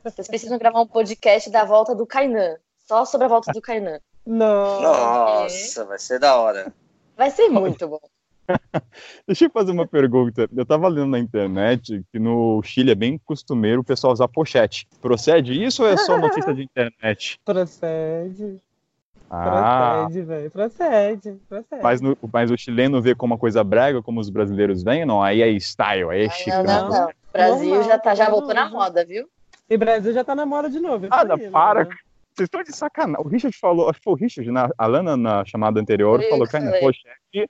Vocês 0.03 0.27
precisam 0.27 0.57
gravar 0.57 0.81
um 0.81 0.88
podcast 0.88 1.49
da 1.49 1.63
volta 1.65 1.95
do 1.95 2.05
Kainan. 2.05 2.55
Só 2.88 3.03
sobre 3.05 3.25
a 3.25 3.29
volta 3.29 3.51
do 3.51 3.61
Kainan. 3.61 3.99
Nossa. 4.25 4.81
Nossa, 4.81 5.85
vai 5.85 5.99
ser 5.99 6.19
da 6.19 6.38
hora. 6.38 6.73
Vai 7.17 7.29
ser 7.31 7.49
muito 7.49 7.88
bom. 7.88 7.99
Deixa 9.27 9.45
eu 9.45 9.49
fazer 9.49 9.71
uma 9.71 9.85
pergunta. 9.88 10.47
Eu 10.55 10.65
tava 10.65 10.88
lendo 10.88 11.07
na 11.07 11.19
internet 11.19 12.03
que 12.11 12.19
no 12.19 12.61
Chile 12.63 12.91
é 12.91 12.95
bem 12.95 13.17
costumeiro 13.25 13.81
o 13.81 13.84
pessoal 13.84 14.13
usar 14.13 14.27
pochete. 14.27 14.88
Procede 15.01 15.61
isso 15.61 15.84
ou 15.84 15.89
é 15.89 15.97
só 15.97 16.17
notícia 16.17 16.53
de 16.53 16.63
internet? 16.63 17.39
Procede. 17.43 18.61
Ah, 19.29 20.05
Procede, 20.05 20.21
velho. 20.25 20.51
Procede. 20.51 21.31
Procede. 21.49 21.81
mas, 21.84 21.99
no- 21.99 22.17
mas 22.31 22.49
o 22.49 22.57
chileno 22.57 23.01
vê 23.01 23.13
como 23.13 23.34
uma 23.34 23.39
coisa 23.39 23.61
brega, 23.61 24.01
como 24.01 24.21
os 24.21 24.29
brasileiros 24.29 24.81
veem, 24.84 25.05
não? 25.05 25.21
Aí 25.21 25.41
é 25.41 25.49
style, 25.59 26.09
aí 26.09 26.25
é 26.25 26.29
chique. 26.29 26.49
Não, 26.49 26.63
não, 26.63 26.89
não. 26.89 27.09
O 27.38 27.49
Brasil 27.49 27.69
Normal, 27.69 27.84
já, 27.89 27.99
tá, 27.99 28.15
já 28.15 28.30
voltou 28.30 28.53
na 28.53 28.69
moda, 28.69 29.05
viu? 29.05 29.30
E 29.69 29.76
o 29.76 29.80
Brasil 29.80 30.14
já 30.14 30.23
tá 30.23 30.34
na 30.34 30.45
moda 30.45 30.69
de 30.69 30.80
novo. 30.80 31.05
isso 31.05 31.15
Nada, 31.15 31.35
aí, 31.35 31.49
para. 31.49 31.85
né? 31.85 31.95
Vocês 32.35 32.45
estão 32.47 32.64
de 32.64 32.72
sacanagem. 32.76 33.26
O 33.26 33.30
Richard 33.30 33.57
falou, 33.57 33.89
acho 33.89 33.99
que 33.99 34.03
foi 34.03 34.14
o 34.14 34.15
Richard, 34.18 34.51
na, 34.51 34.69
a 34.77 34.85
Lana 34.85 35.18
na 35.18 35.43
chamada 35.45 35.80
anterior, 35.80 36.22
Eu 36.22 36.30
falou 36.30 36.45
que 36.45 36.51
que 36.51 36.57
a 36.57 36.61
falei. 36.61 36.80
pochete 36.81 37.49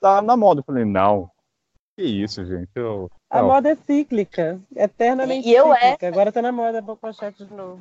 tá 0.00 0.20
na 0.22 0.36
moda. 0.36 0.60
Eu 0.60 0.64
falei, 0.64 0.84
não. 0.84 1.30
Que 1.96 2.04
isso, 2.04 2.44
gente. 2.44 2.68
Eu, 2.74 3.10
A 3.30 3.40
não. 3.40 3.48
moda 3.48 3.70
é 3.70 3.76
cíclica. 3.76 4.60
Eternamente 4.74 5.48
E 5.48 5.54
eu 5.54 5.72
é. 5.74 5.96
Agora 6.02 6.30
tá 6.30 6.42
na 6.42 6.52
moda 6.52 6.78
a 6.78 6.82
pochete 6.96 7.44
de 7.46 7.54
novo. 7.54 7.80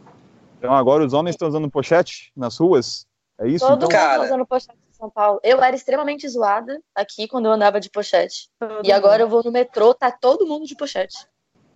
Então 0.58 0.74
agora 0.74 1.04
os 1.06 1.14
homens 1.14 1.36
estão 1.36 1.48
usando 1.50 1.70
pochete 1.70 2.32
nas 2.36 2.58
ruas? 2.58 3.06
É 3.38 3.48
isso? 3.48 3.66
Todo 3.68 3.76
então? 3.76 3.88
mundo 3.90 3.92
Cara. 3.92 4.20
tá 4.20 4.24
usando 4.26 4.46
pochete 4.46 4.80
em 4.90 4.94
São 4.94 5.10
Paulo. 5.10 5.40
Eu 5.44 5.62
era 5.62 5.76
extremamente 5.76 6.28
zoada 6.30 6.82
aqui 6.96 7.28
quando 7.28 7.48
eu 7.48 7.52
andava 7.52 7.80
de 7.82 7.90
pochete. 7.90 8.50
Todo 8.58 8.88
E 8.88 8.92
agora 8.94 9.22
eu 9.22 9.28
mundo. 9.28 9.44
vou 9.44 9.44
no 9.44 9.52
metrô, 9.52 9.94
tá 9.94 10.10
todo 10.10 10.48
mundo 10.48 10.66
de 10.66 10.76
pochete. 10.76 11.28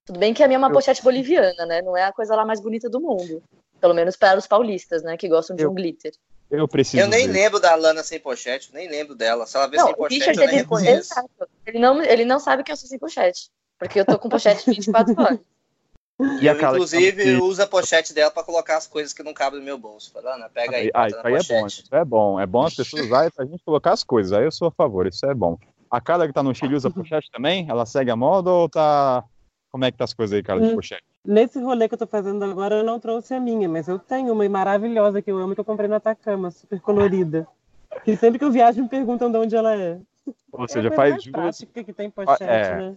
Tudo 0.10 0.20
bem 0.20 0.34
que 0.34 0.42
a 0.42 0.48
minha 0.48 0.58
é 0.58 0.60
uma 0.60 0.70
Eu- 0.70 0.74
pochete 0.74 1.02
boliviana, 1.04 1.66
né? 1.68 1.84
Não 1.84 1.96
é 1.96 2.04
a 2.04 2.12
coisa 2.12 2.36
lá 2.36 2.44
mais 2.44 2.60
bonita 2.60 2.90
do 2.90 3.00
mundo. 3.00 3.44
Pelo 3.80 3.94
menos 3.94 4.16
para 4.16 4.40
os 4.40 4.48
paulistas, 4.48 5.04
né? 5.04 5.16
Que 5.16 5.30
gostam 5.30 5.56
de 5.56 5.64
Eu- 5.64 5.70
um 5.70 5.74
glitter. 5.76 6.12
Eu 6.50 6.68
preciso 6.68 7.04
Eu 7.04 7.08
nem 7.08 7.28
ver. 7.28 7.34
lembro 7.34 7.60
da 7.60 7.76
Lana 7.76 8.02
sem 8.02 8.20
pochete, 8.20 8.74
nem 8.74 8.90
lembro 8.90 9.14
dela. 9.14 9.46
Se 9.46 9.56
ela 9.56 9.68
vê 9.68 9.78
Não, 9.78 9.86
sem 9.86 9.96
pochete, 9.96 10.16
Richard, 10.16 10.40
eu 10.40 10.46
nem 10.48 10.56
ele, 10.56 10.64
reconheço. 10.64 11.14
exato. 11.14 11.30
ele, 11.64 11.78
não, 11.78 12.02
ele 12.02 12.26
não 12.26 12.40
sabe 12.40 12.64
que 12.64 12.72
eu 12.72 12.76
sou 12.76 12.90
sem 12.90 12.98
pochete. 12.98 13.52
Porque 13.78 14.00
eu 14.00 14.06
tô 14.06 14.18
com 14.18 14.28
pochete 14.30 14.68
24 14.68 15.14
horas. 15.22 15.40
E 16.42 16.48
Eu, 16.48 16.56
inclusive, 16.56 17.24
que- 17.24 17.36
uso 17.36 17.62
a 17.62 17.68
pochete 17.68 18.14
dela 18.16 18.32
pra 18.32 18.44
colocar 18.44 18.78
as 18.78 18.88
coisas 18.88 19.14
que 19.14 19.22
não 19.22 19.32
cabem 19.34 19.60
no 19.60 19.66
meu 19.66 19.78
bolso. 19.78 20.12
Fala, 20.12 20.34
Ana, 20.36 20.50
pega 20.50 20.76
aí, 20.78 20.90
Ah, 20.92 21.08
isso 21.08 21.18
na 21.18 21.24
aí 21.30 21.34
é 21.36 21.38
bom, 21.38 21.62
pochete. 21.62 21.84
isso 21.84 21.96
é 21.96 22.04
bom. 22.04 22.40
É 22.40 22.46
bom 22.48 22.66
as 22.66 22.74
pessoas 22.76 23.06
usarem 23.06 23.30
pra 23.30 23.46
gente 23.46 23.64
colocar 23.64 23.92
as 23.94 24.04
coisas. 24.04 24.34
Aí 24.34 24.44
eu 24.44 24.52
sou 24.52 24.70
a 24.70 24.72
favor, 24.72 25.06
isso 25.06 25.24
é 25.28 25.36
bom. 25.36 25.56
A 25.90 26.02
Carla 26.02 26.26
que 26.28 26.34
tá 26.34 26.42
no 26.42 26.54
Chile 26.56 26.74
usa 26.76 26.90
pochete 26.90 27.30
também? 27.32 27.68
Ela 27.70 27.86
segue 27.86 28.10
a 28.10 28.16
moda 28.16 28.50
ou 28.50 28.68
tá. 28.68 29.24
Como 29.72 29.86
é 29.86 29.92
que 29.92 29.98
tá 29.98 30.04
as 30.04 30.14
coisas 30.14 30.36
aí, 30.36 30.44
Carla, 30.44 30.64
de 30.64 30.72
Hum. 30.72 30.76
pochete? 30.76 31.04
Nesse 31.24 31.60
rolê 31.60 31.88
que 31.88 31.94
eu 31.94 31.98
tô 31.98 32.08
fazendo 32.08 32.44
agora, 32.44 32.76
eu 32.78 32.84
não 32.84 33.00
trouxe 33.00 33.34
a 33.34 33.40
minha, 33.40 33.70
mas 33.70 33.88
eu 33.88 34.00
tenho 34.00 34.34
uma 34.34 34.48
maravilhosa 34.50 35.22
que 35.22 35.32
eu 35.32 35.38
amo, 35.38 35.54
que 35.54 35.62
eu 35.62 35.66
comprei 35.66 35.88
no 35.88 35.96
Atacama, 35.96 36.50
super 36.50 36.80
colorida. 36.80 37.48
Que 38.04 38.16
sempre 38.16 38.40
que 38.40 38.46
eu 38.46 38.52
viajo 38.52 38.82
me 38.82 38.90
perguntam 38.90 39.32
de 39.32 39.38
onde 39.38 39.56
ela 39.56 39.76
é. 39.76 40.00
Ou 40.52 40.66
é 40.66 40.68
seja, 40.68 40.90
coisa 40.90 40.96
faz 40.96 41.24
jus, 41.24 41.32
prática 41.32 41.84
que 41.84 41.94
tem 41.94 42.10
pochete, 42.10 42.44
é. 42.44 42.76
né? 42.76 42.96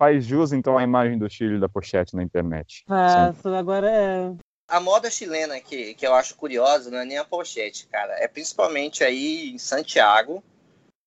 faz 0.00 0.24
jus 0.24 0.54
então 0.54 0.78
a 0.78 0.82
imagem 0.82 1.18
do 1.18 1.28
Chile 1.28 1.60
da 1.60 1.68
pochete 1.68 2.16
na 2.16 2.22
internet. 2.22 2.84
Faço, 2.88 3.48
agora 3.50 3.90
é. 3.90 4.32
A 4.66 4.80
moda 4.80 5.10
chilena 5.10 5.60
que, 5.60 5.92
que 5.92 6.06
eu 6.06 6.14
acho 6.14 6.36
curiosa 6.36 6.90
não 6.90 7.00
é 7.00 7.04
nem 7.04 7.18
a 7.18 7.24
pochete, 7.24 7.86
cara. 7.86 8.14
É 8.14 8.26
principalmente 8.26 9.04
aí 9.04 9.50
em 9.50 9.58
Santiago. 9.58 10.42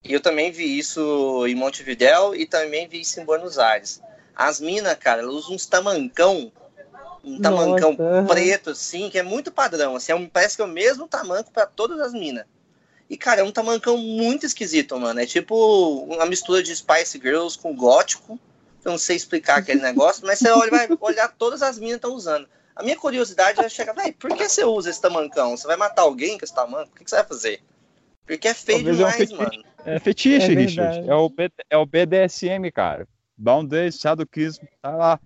E 0.03 0.13
eu 0.13 0.21
também 0.21 0.51
vi 0.51 0.77
isso 0.77 1.47
em 1.47 1.55
Montevidéu 1.55 2.35
e 2.35 2.45
também 2.45 2.87
vi 2.87 3.01
isso 3.01 3.19
em 3.19 3.25
Buenos 3.25 3.57
Aires. 3.57 3.99
As 4.35 4.59
minas, 4.59 4.95
cara, 4.95 5.21
elas 5.21 5.33
usam 5.35 5.55
uns 5.55 5.65
tamancão. 5.65 6.51
Um 7.23 7.39
tamancão 7.39 7.95
Nossa, 7.97 8.27
preto, 8.27 8.71
assim, 8.71 9.09
que 9.09 9.17
é 9.17 9.23
muito 9.23 9.51
padrão. 9.51 9.95
Assim, 9.95 10.11
é 10.11 10.15
um- 10.15 10.27
parece 10.27 10.55
que 10.55 10.61
é 10.61 10.65
o 10.65 10.67
mesmo 10.67 11.07
tamanco 11.07 11.51
pra 11.51 11.65
todas 11.65 11.99
as 11.99 12.11
minas. 12.13 12.45
E, 13.09 13.15
cara, 13.17 13.41
é 13.41 13.43
um 13.43 13.51
tamancão 13.51 13.97
muito 13.97 14.45
esquisito, 14.45 14.99
mano. 14.99 15.19
É 15.19 15.25
tipo 15.25 15.55
uma 16.05 16.25
mistura 16.25 16.61
de 16.63 16.75
Spice 16.75 17.19
Girls 17.19 17.57
com 17.57 17.75
gótico. 17.75 18.39
Eu 18.83 18.91
não 18.91 18.97
sei 18.97 19.15
explicar 19.15 19.57
aquele 19.59 19.79
negócio, 19.81 20.25
mas 20.25 20.39
você 20.39 20.49
olha, 20.49 20.71
vai 20.71 20.89
olhar, 20.99 21.29
todas 21.29 21.61
as 21.61 21.77
minas 21.79 21.95
estão 21.95 22.13
usando. 22.13 22.47
A 22.75 22.81
minha 22.83 22.97
curiosidade 22.97 23.61
é 23.61 23.69
chegar, 23.69 23.93
velho, 23.93 24.13
por 24.15 24.35
que 24.35 24.49
você 24.49 24.65
usa 24.65 24.89
esse 24.89 24.99
tamancão? 24.99 25.55
Você 25.55 25.67
vai 25.67 25.77
matar 25.77 26.01
alguém 26.01 26.37
com 26.39 26.43
esse 26.43 26.53
tamanco? 26.53 26.91
O 26.91 26.95
que, 26.97 27.03
que 27.03 27.09
você 27.09 27.17
vai 27.17 27.25
fazer? 27.25 27.61
Porque 28.25 28.47
é 28.47 28.53
feio 28.53 28.77
Talvez 28.79 28.99
é 28.99 29.03
um 29.03 29.11
demais, 29.11 29.17
fetiche. 29.17 29.37
mano. 29.37 29.63
É 29.85 29.99
fetiche, 29.99 30.51
É 30.51 30.55
Richard. 30.55 31.09
É 31.09 31.13
o, 31.15 31.29
B- 31.29 31.51
é 31.69 31.77
o 31.77 31.85
BDSM, 31.85 32.71
cara. 32.71 33.07
Bondage, 33.37 33.97
sadoquismo, 33.97 34.67
tá 34.81 34.95
lá. 34.95 35.19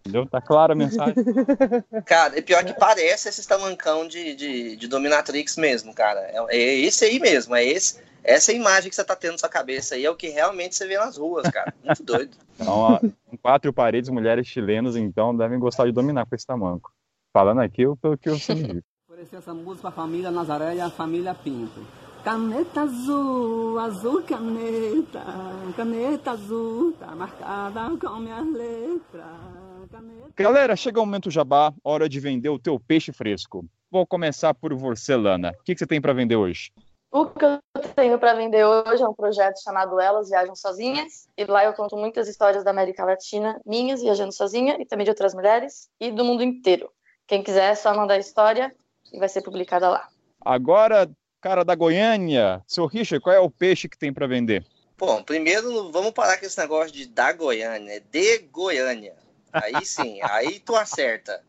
Entendeu? 0.00 0.26
Tá 0.26 0.40
clara 0.40 0.72
a 0.72 0.76
mensagem. 0.76 1.14
Cara, 2.06 2.38
é 2.38 2.42
pior 2.42 2.64
que 2.64 2.72
parece 2.72 3.28
esse 3.28 3.46
tamancão 3.46 4.08
de, 4.08 4.34
de, 4.34 4.76
de 4.76 4.88
Dominatrix 4.88 5.56
mesmo, 5.56 5.94
cara. 5.94 6.20
É, 6.20 6.56
é 6.56 6.78
esse 6.80 7.04
aí 7.04 7.20
mesmo, 7.20 7.54
é 7.54 7.64
esse. 7.64 8.00
Essa 8.22 8.52
imagem 8.52 8.90
que 8.90 8.96
você 8.96 9.04
tá 9.04 9.16
tendo 9.16 9.32
na 9.32 9.38
sua 9.38 9.48
cabeça 9.48 9.94
aí 9.94 10.04
é 10.04 10.10
o 10.10 10.16
que 10.16 10.28
realmente 10.28 10.74
você 10.74 10.86
vê 10.86 10.98
nas 10.98 11.16
ruas, 11.16 11.48
cara. 11.50 11.72
Muito 11.84 12.02
doido. 12.02 12.36
Então, 12.60 13.00
quatro 13.40 13.72
paredes, 13.72 14.10
mulheres 14.10 14.46
chilenas, 14.46 14.94
então, 14.94 15.34
devem 15.34 15.58
gostar 15.58 15.86
de 15.86 15.92
dominar 15.92 16.26
com 16.26 16.34
esse 16.34 16.44
tamanco. 16.44 16.92
Falando 17.32 17.62
aqui, 17.62 17.84
pelo 18.02 18.18
que 18.18 18.28
você 18.28 18.54
me 18.54 18.72
viu. 18.74 18.82
Oferecer 19.08 19.36
essa 19.36 19.54
música 19.54 19.80
para 19.80 19.88
a 19.88 19.92
família 19.92 20.30
Nazaré 20.30 20.74
e 20.74 20.80
a 20.80 20.90
família 20.90 21.34
Pinto. 21.34 21.80
Caneta 22.24 22.82
azul, 22.82 23.78
azul 23.78 24.22
caneta, 24.24 25.24
caneta 25.74 26.32
azul, 26.32 26.92
tá 26.92 27.14
marcada 27.14 27.96
com 27.98 28.20
minhas 28.20 28.46
letras. 28.52 29.90
Caneta... 29.90 30.30
Galera, 30.36 30.76
chega 30.76 31.00
o 31.00 31.06
momento 31.06 31.30
jabá, 31.30 31.72
hora 31.82 32.08
de 32.08 32.20
vender 32.20 32.50
o 32.50 32.58
teu 32.58 32.78
peixe 32.78 33.10
fresco. 33.10 33.64
Vou 33.90 34.06
começar 34.06 34.52
por 34.52 34.74
você, 34.74 35.16
Lana. 35.16 35.52
O 35.60 35.64
que, 35.64 35.74
que 35.74 35.78
você 35.78 35.86
tem 35.86 36.00
para 36.00 36.12
vender 36.12 36.36
hoje? 36.36 36.70
O 37.10 37.24
que 37.24 37.44
eu 37.44 37.60
tenho 37.96 38.18
para 38.18 38.34
vender 38.34 38.64
hoje 38.64 39.02
é 39.02 39.08
um 39.08 39.14
projeto 39.14 39.60
chamado 39.64 39.98
Elas 39.98 40.28
Viajam 40.28 40.54
Sozinhas. 40.54 41.26
E 41.38 41.44
lá 41.46 41.64
eu 41.64 41.72
conto 41.72 41.96
muitas 41.96 42.28
histórias 42.28 42.62
da 42.62 42.70
América 42.70 43.02
Latina, 43.02 43.58
minhas 43.64 44.02
viajando 44.02 44.32
sozinha 44.32 44.76
e 44.78 44.84
também 44.84 45.04
de 45.04 45.10
outras 45.10 45.34
mulheres 45.34 45.88
e 45.98 46.12
do 46.12 46.24
mundo 46.24 46.42
inteiro. 46.42 46.90
Quem 47.26 47.42
quiser 47.42 47.72
é 47.72 47.74
só 47.74 47.94
mandar 47.96 48.14
a 48.14 48.18
história 48.18 48.70
e 49.10 49.18
vai 49.18 49.28
ser 49.28 49.40
publicada 49.40 49.88
lá. 49.88 50.06
Agora, 50.40 51.10
cara 51.40 51.64
da 51.64 51.74
Goiânia, 51.74 52.62
seu 52.66 52.86
Richard, 52.86 53.22
qual 53.22 53.34
é 53.34 53.40
o 53.40 53.50
peixe 53.50 53.88
que 53.88 53.98
tem 53.98 54.12
para 54.12 54.26
vender? 54.26 54.64
Bom, 54.98 55.22
primeiro 55.22 55.90
vamos 55.90 56.12
parar 56.12 56.38
com 56.38 56.46
esse 56.46 56.58
negócio 56.58 56.92
de 56.92 57.06
da 57.06 57.32
Goiânia, 57.32 57.94
é 57.94 58.00
de 58.00 58.38
Goiânia. 58.38 59.14
Aí 59.52 59.84
sim, 59.84 60.18
aí 60.24 60.60
tu 60.60 60.76
acerta. 60.76 61.42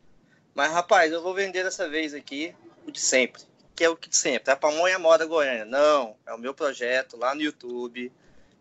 Mas 0.56 0.72
rapaz, 0.72 1.12
eu 1.12 1.22
vou 1.22 1.34
vender 1.34 1.64
dessa 1.64 1.88
vez 1.90 2.14
aqui 2.14 2.54
o 2.88 2.92
de 2.92 3.00
sempre 3.00 3.44
que 3.82 3.86
é 3.86 3.90
o 3.90 3.98
que 3.98 4.16
sempre, 4.16 4.52
a 4.52 4.56
Pamonha 4.56 5.00
Moda 5.00 5.26
Goiânia. 5.26 5.66
Não, 5.66 6.16
é 6.28 6.34
o 6.36 6.38
meu 6.38 6.54
projeto 6.54 7.18
lá 7.18 7.34
no 7.34 7.42
YouTube, 7.42 8.12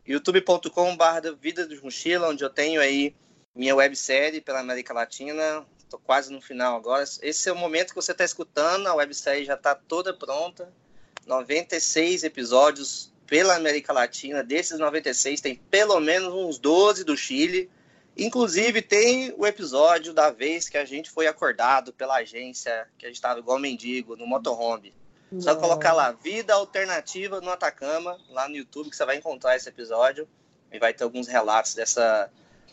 youtube.com.br 0.07 1.32
Vida 1.39 1.66
dos 1.66 1.82
Mochila, 1.82 2.31
onde 2.31 2.43
eu 2.43 2.48
tenho 2.48 2.81
aí 2.81 3.15
minha 3.55 3.77
websérie 3.77 4.40
pela 4.40 4.61
América 4.61 4.94
Latina. 4.94 5.66
Estou 5.78 6.01
quase 6.01 6.32
no 6.32 6.40
final 6.40 6.74
agora. 6.74 7.05
Esse 7.20 7.51
é 7.51 7.52
o 7.52 7.57
momento 7.57 7.90
que 7.90 7.97
você 7.97 8.12
está 8.12 8.24
escutando, 8.24 8.86
a 8.86 8.94
websérie 8.94 9.44
já 9.44 9.57
está 9.57 9.74
toda 9.74 10.15
pronta. 10.15 10.73
96 11.26 12.24
episódios 12.24 13.12
pela 13.26 13.55
América 13.55 13.92
Latina. 13.92 14.42
Desses 14.42 14.78
96, 14.78 15.40
tem 15.40 15.55
pelo 15.70 16.01
menos 16.01 16.34
uns 16.34 16.59
12 16.59 17.05
do 17.05 17.16
Chile. 17.16 17.70
Inclusive, 18.16 18.82
tem 18.82 19.32
o 19.38 19.47
episódio 19.47 20.12
da 20.12 20.30
vez 20.30 20.68
que 20.68 20.76
a 20.76 20.84
gente 20.84 21.10
foi 21.10 21.26
acordado 21.26 21.92
pela 21.92 22.16
agência, 22.16 22.88
que 22.98 23.06
a 23.06 23.09
gente 23.09 23.16
estava 23.16 23.38
igual 23.38 23.59
mendigo, 23.59 24.16
no 24.16 24.26
motorhome. 24.26 24.92
Só 25.38 25.55
colocar 25.55 25.92
lá, 25.92 26.10
Vida 26.10 26.55
Alternativa 26.55 27.40
no 27.40 27.51
Atacama, 27.51 28.18
lá 28.30 28.48
no 28.48 28.56
YouTube, 28.56 28.90
que 28.90 28.97
você 28.97 29.05
vai 29.05 29.16
encontrar 29.16 29.55
esse 29.55 29.68
episódio. 29.68 30.28
E 30.72 30.78
vai 30.78 30.92
ter 30.92 31.05
alguns 31.05 31.28
relatos 31.28 31.74
dessa, 31.74 32.28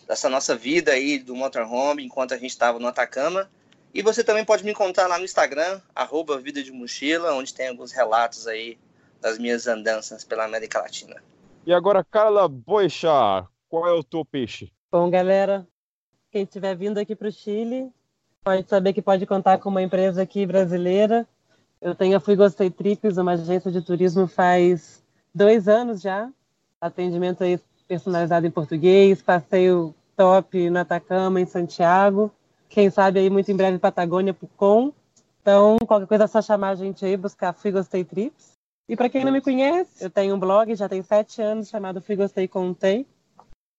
dessa 0.07 0.27
nossa 0.27 0.55
vida 0.55 0.91
aí 0.91 1.19
do 1.19 1.35
motorhome, 1.35 2.03
enquanto 2.03 2.33
a 2.33 2.37
gente 2.37 2.49
estava 2.49 2.79
no 2.79 2.87
Atacama. 2.87 3.49
E 3.93 4.01
você 4.01 4.23
também 4.23 4.45
pode 4.45 4.63
me 4.63 4.71
encontrar 4.71 5.07
lá 5.07 5.17
no 5.17 5.25
Instagram, 5.25 5.81
arroba 5.95 6.37
Vida 6.37 6.61
de 6.61 6.71
Mochila, 6.71 7.33
onde 7.33 7.53
tem 7.53 7.69
alguns 7.69 7.91
relatos 7.91 8.47
aí 8.47 8.77
das 9.21 9.39
minhas 9.39 9.67
andanças 9.67 10.23
pela 10.23 10.45
América 10.45 10.79
Latina. 10.79 11.21
E 11.65 11.73
agora, 11.73 12.03
Carla 12.03 12.47
Boixá, 12.47 13.47
qual 13.67 13.87
é 13.87 13.91
o 13.91 14.03
teu 14.03 14.23
peixe? 14.23 14.71
Bom, 14.91 15.09
galera, 15.09 15.67
quem 16.31 16.43
estiver 16.43 16.75
vindo 16.75 16.97
aqui 16.97 17.15
para 17.15 17.27
o 17.27 17.31
Chile, 17.31 17.91
pode 18.43 18.69
saber 18.69 18.93
que 18.93 19.01
pode 19.01 19.25
contar 19.25 19.57
com 19.57 19.69
uma 19.69 19.81
empresa 19.81 20.21
aqui 20.21 20.45
brasileira 20.45 21.27
eu 21.79 21.93
tenho 21.93 22.17
a 22.17 22.19
Fui 22.19 22.35
Gostei 22.35 22.69
Trips, 22.69 23.17
uma 23.17 23.33
agência 23.33 23.71
de 23.71 23.81
turismo 23.81 24.27
faz 24.27 25.03
dois 25.33 25.67
anos 25.67 26.01
já. 26.01 26.29
Atendimento 26.81 27.43
aí 27.43 27.59
personalizado 27.87 28.45
em 28.45 28.51
português, 28.51 29.21
passeio 29.21 29.93
top 30.15 30.69
no 30.69 30.79
Atacama, 30.79 31.39
em 31.39 31.45
Santiago. 31.45 32.31
Quem 32.69 32.89
sabe 32.89 33.19
aí 33.19 33.29
muito 33.29 33.51
em 33.51 33.55
breve 33.55 33.79
Patagônia, 33.79 34.33
Pucon. 34.33 34.93
Então, 35.41 35.77
qualquer 35.87 36.07
coisa 36.07 36.23
é 36.25 36.27
só 36.27 36.41
chamar 36.41 36.69
a 36.69 36.75
gente 36.75 37.05
aí, 37.05 37.15
buscar 37.15 37.53
Fui 37.53 37.71
Gostei 37.71 38.03
Trips. 38.03 38.53
E 38.89 38.95
para 38.95 39.09
quem 39.09 39.23
não 39.23 39.31
me 39.31 39.41
conhece, 39.41 40.03
eu 40.03 40.09
tenho 40.09 40.35
um 40.35 40.39
blog, 40.39 40.73
já 40.75 40.87
tem 40.87 41.01
sete 41.01 41.41
anos, 41.41 41.69
chamado 41.69 42.01
Fui 42.01 42.15
Gostei 42.15 42.47
Contei. 42.47 43.05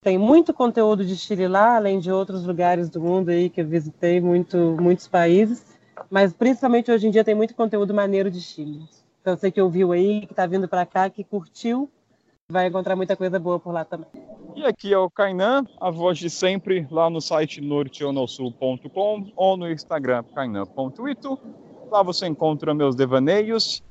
Tem 0.02 0.16
muito 0.16 0.54
conteúdo 0.54 1.04
de 1.04 1.16
Chile 1.16 1.48
lá, 1.48 1.76
além 1.76 1.98
de 1.98 2.10
outros 2.10 2.44
lugares 2.44 2.88
do 2.88 3.00
mundo 3.00 3.30
aí 3.30 3.50
que 3.50 3.60
eu 3.60 3.66
visitei, 3.66 4.20
muito, 4.20 4.76
muitos 4.80 5.08
países. 5.08 5.64
Mas 6.08 6.32
principalmente 6.32 6.90
hoje 6.90 7.08
em 7.08 7.10
dia 7.10 7.24
tem 7.24 7.34
muito 7.34 7.54
conteúdo 7.54 7.92
maneiro 7.92 8.30
de 8.30 8.40
Chile. 8.40 8.88
Então 9.20 9.36
você 9.36 9.50
que 9.50 9.60
ouviu 9.60 9.92
aí, 9.92 10.26
que 10.26 10.32
está 10.32 10.46
vindo 10.46 10.68
para 10.68 10.86
cá, 10.86 11.10
que 11.10 11.24
curtiu, 11.24 11.90
vai 12.50 12.66
encontrar 12.66 12.96
muita 12.96 13.14
coisa 13.14 13.38
boa 13.38 13.60
por 13.60 13.74
lá 13.74 13.84
também. 13.84 14.08
E 14.56 14.64
aqui 14.64 14.90
é 14.90 14.96
o 14.96 15.10
Kainan, 15.10 15.66
a 15.78 15.90
voz 15.90 16.16
de 16.16 16.30
sempre, 16.30 16.88
lá 16.90 17.10
no 17.10 17.20
site 17.20 17.60
norteonosul.com 17.60 19.30
ou 19.36 19.56
no 19.58 19.70
Instagram 19.70 20.24
kainan.ito. 20.34 21.38
Lá 21.90 22.02
você 22.02 22.26
encontra 22.26 22.72
meus 22.72 22.96
devaneios. 22.96 23.82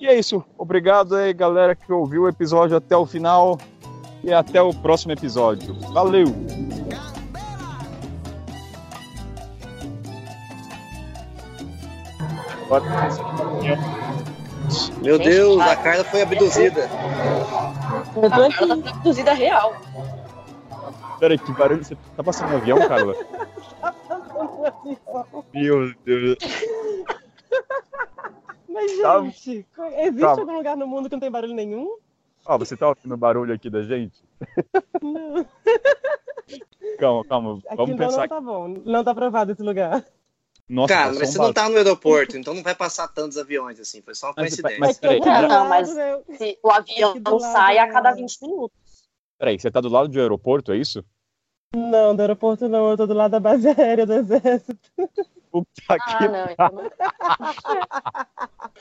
E 0.00 0.06
é 0.06 0.16
isso. 0.16 0.44
Obrigado 0.56 1.16
aí, 1.16 1.32
galera, 1.34 1.74
que 1.74 1.92
ouviu 1.92 2.22
o 2.22 2.28
episódio 2.28 2.76
até 2.76 2.96
o 2.96 3.04
final. 3.04 3.58
E 4.22 4.32
até 4.32 4.62
o 4.62 4.72
próximo 4.72 5.12
episódio. 5.12 5.74
Valeu! 5.92 6.26
Meu 15.02 15.18
Deus, 15.18 15.60
a 15.60 15.76
Carla 15.76 16.04
foi 16.04 16.22
abduzida. 16.22 16.88
Eu 18.16 18.30
tô 18.30 18.42
aqui, 18.42 18.90
abduzida 18.90 19.32
real. 19.32 19.74
Peraí, 21.18 21.38
que 21.38 21.52
barulho? 21.52 21.84
Você 21.84 21.96
tá 22.16 22.22
passando 22.22 22.52
um 22.52 22.56
avião, 22.56 22.78
Carla? 22.88 23.14
Meu 25.52 25.92
Deus. 26.04 26.38
Mas, 28.68 29.00
tá... 29.00 29.20
gente, 29.22 29.66
existe 29.98 30.20
Calma. 30.20 30.42
algum 30.42 30.56
lugar 30.56 30.76
no 30.76 30.86
mundo 30.86 31.08
que 31.08 31.14
não 31.14 31.20
tem 31.20 31.30
barulho 31.30 31.54
nenhum? 31.54 31.96
Ó, 32.46 32.54
oh, 32.54 32.58
você 32.58 32.76
tá 32.76 32.88
ouvindo 32.88 33.16
barulho 33.16 33.54
aqui 33.54 33.70
da 33.70 33.82
gente? 33.82 34.22
Não. 35.00 35.46
Calma, 36.98 37.24
calma. 37.24 37.58
Aqui 37.66 37.76
Vamos 37.76 37.90
não, 37.90 37.96
pensar. 37.96 38.20
Não 38.22 38.28
tá 38.28 38.40
bom. 38.40 38.68
Não 38.84 39.04
tá 39.04 39.10
aprovado 39.12 39.52
esse 39.52 39.62
lugar. 39.62 40.04
Nossa, 40.68 40.94
Cara, 40.94 41.12
mas 41.12 41.30
você 41.30 41.38
um 41.38 41.42
não 41.42 41.52
tá 41.52 41.68
no 41.68 41.76
aeroporto, 41.76 42.38
então 42.38 42.54
não 42.54 42.62
vai 42.62 42.74
passar 42.74 43.06
tantos 43.08 43.36
aviões 43.36 43.78
assim, 43.78 44.00
foi 44.00 44.14
só 44.14 44.28
uma 44.28 44.34
mas, 44.38 44.56
coincidência. 44.56 44.80
Mas, 44.80 44.98
peraí, 44.98 45.20
não, 45.20 45.48
não, 45.48 45.68
mas 45.68 45.90
se 46.38 46.58
o 46.62 46.70
avião 46.70 47.14
não 47.22 47.38
sai 47.38 47.78
a 47.78 47.92
cada 47.92 48.12
20 48.12 48.40
minutos. 48.40 48.76
Peraí, 49.38 49.58
você 49.58 49.70
tá 49.70 49.80
do 49.80 49.90
lado 49.90 50.08
do 50.08 50.18
aeroporto, 50.18 50.72
é 50.72 50.78
isso? 50.78 51.04
Não, 51.74 52.16
do 52.16 52.20
aeroporto 52.20 52.68
não, 52.68 52.90
eu 52.90 52.96
tô 52.96 53.06
do 53.06 53.14
lado 53.14 53.32
da 53.32 53.40
base 53.40 53.68
aérea 53.68 54.06
do 54.06 54.14
exército. 54.14 54.78
Puta 55.50 55.68
ah, 55.88 56.18
que 56.18 56.28
não, 56.28 56.50
então 56.50 56.70
não. 56.72 56.90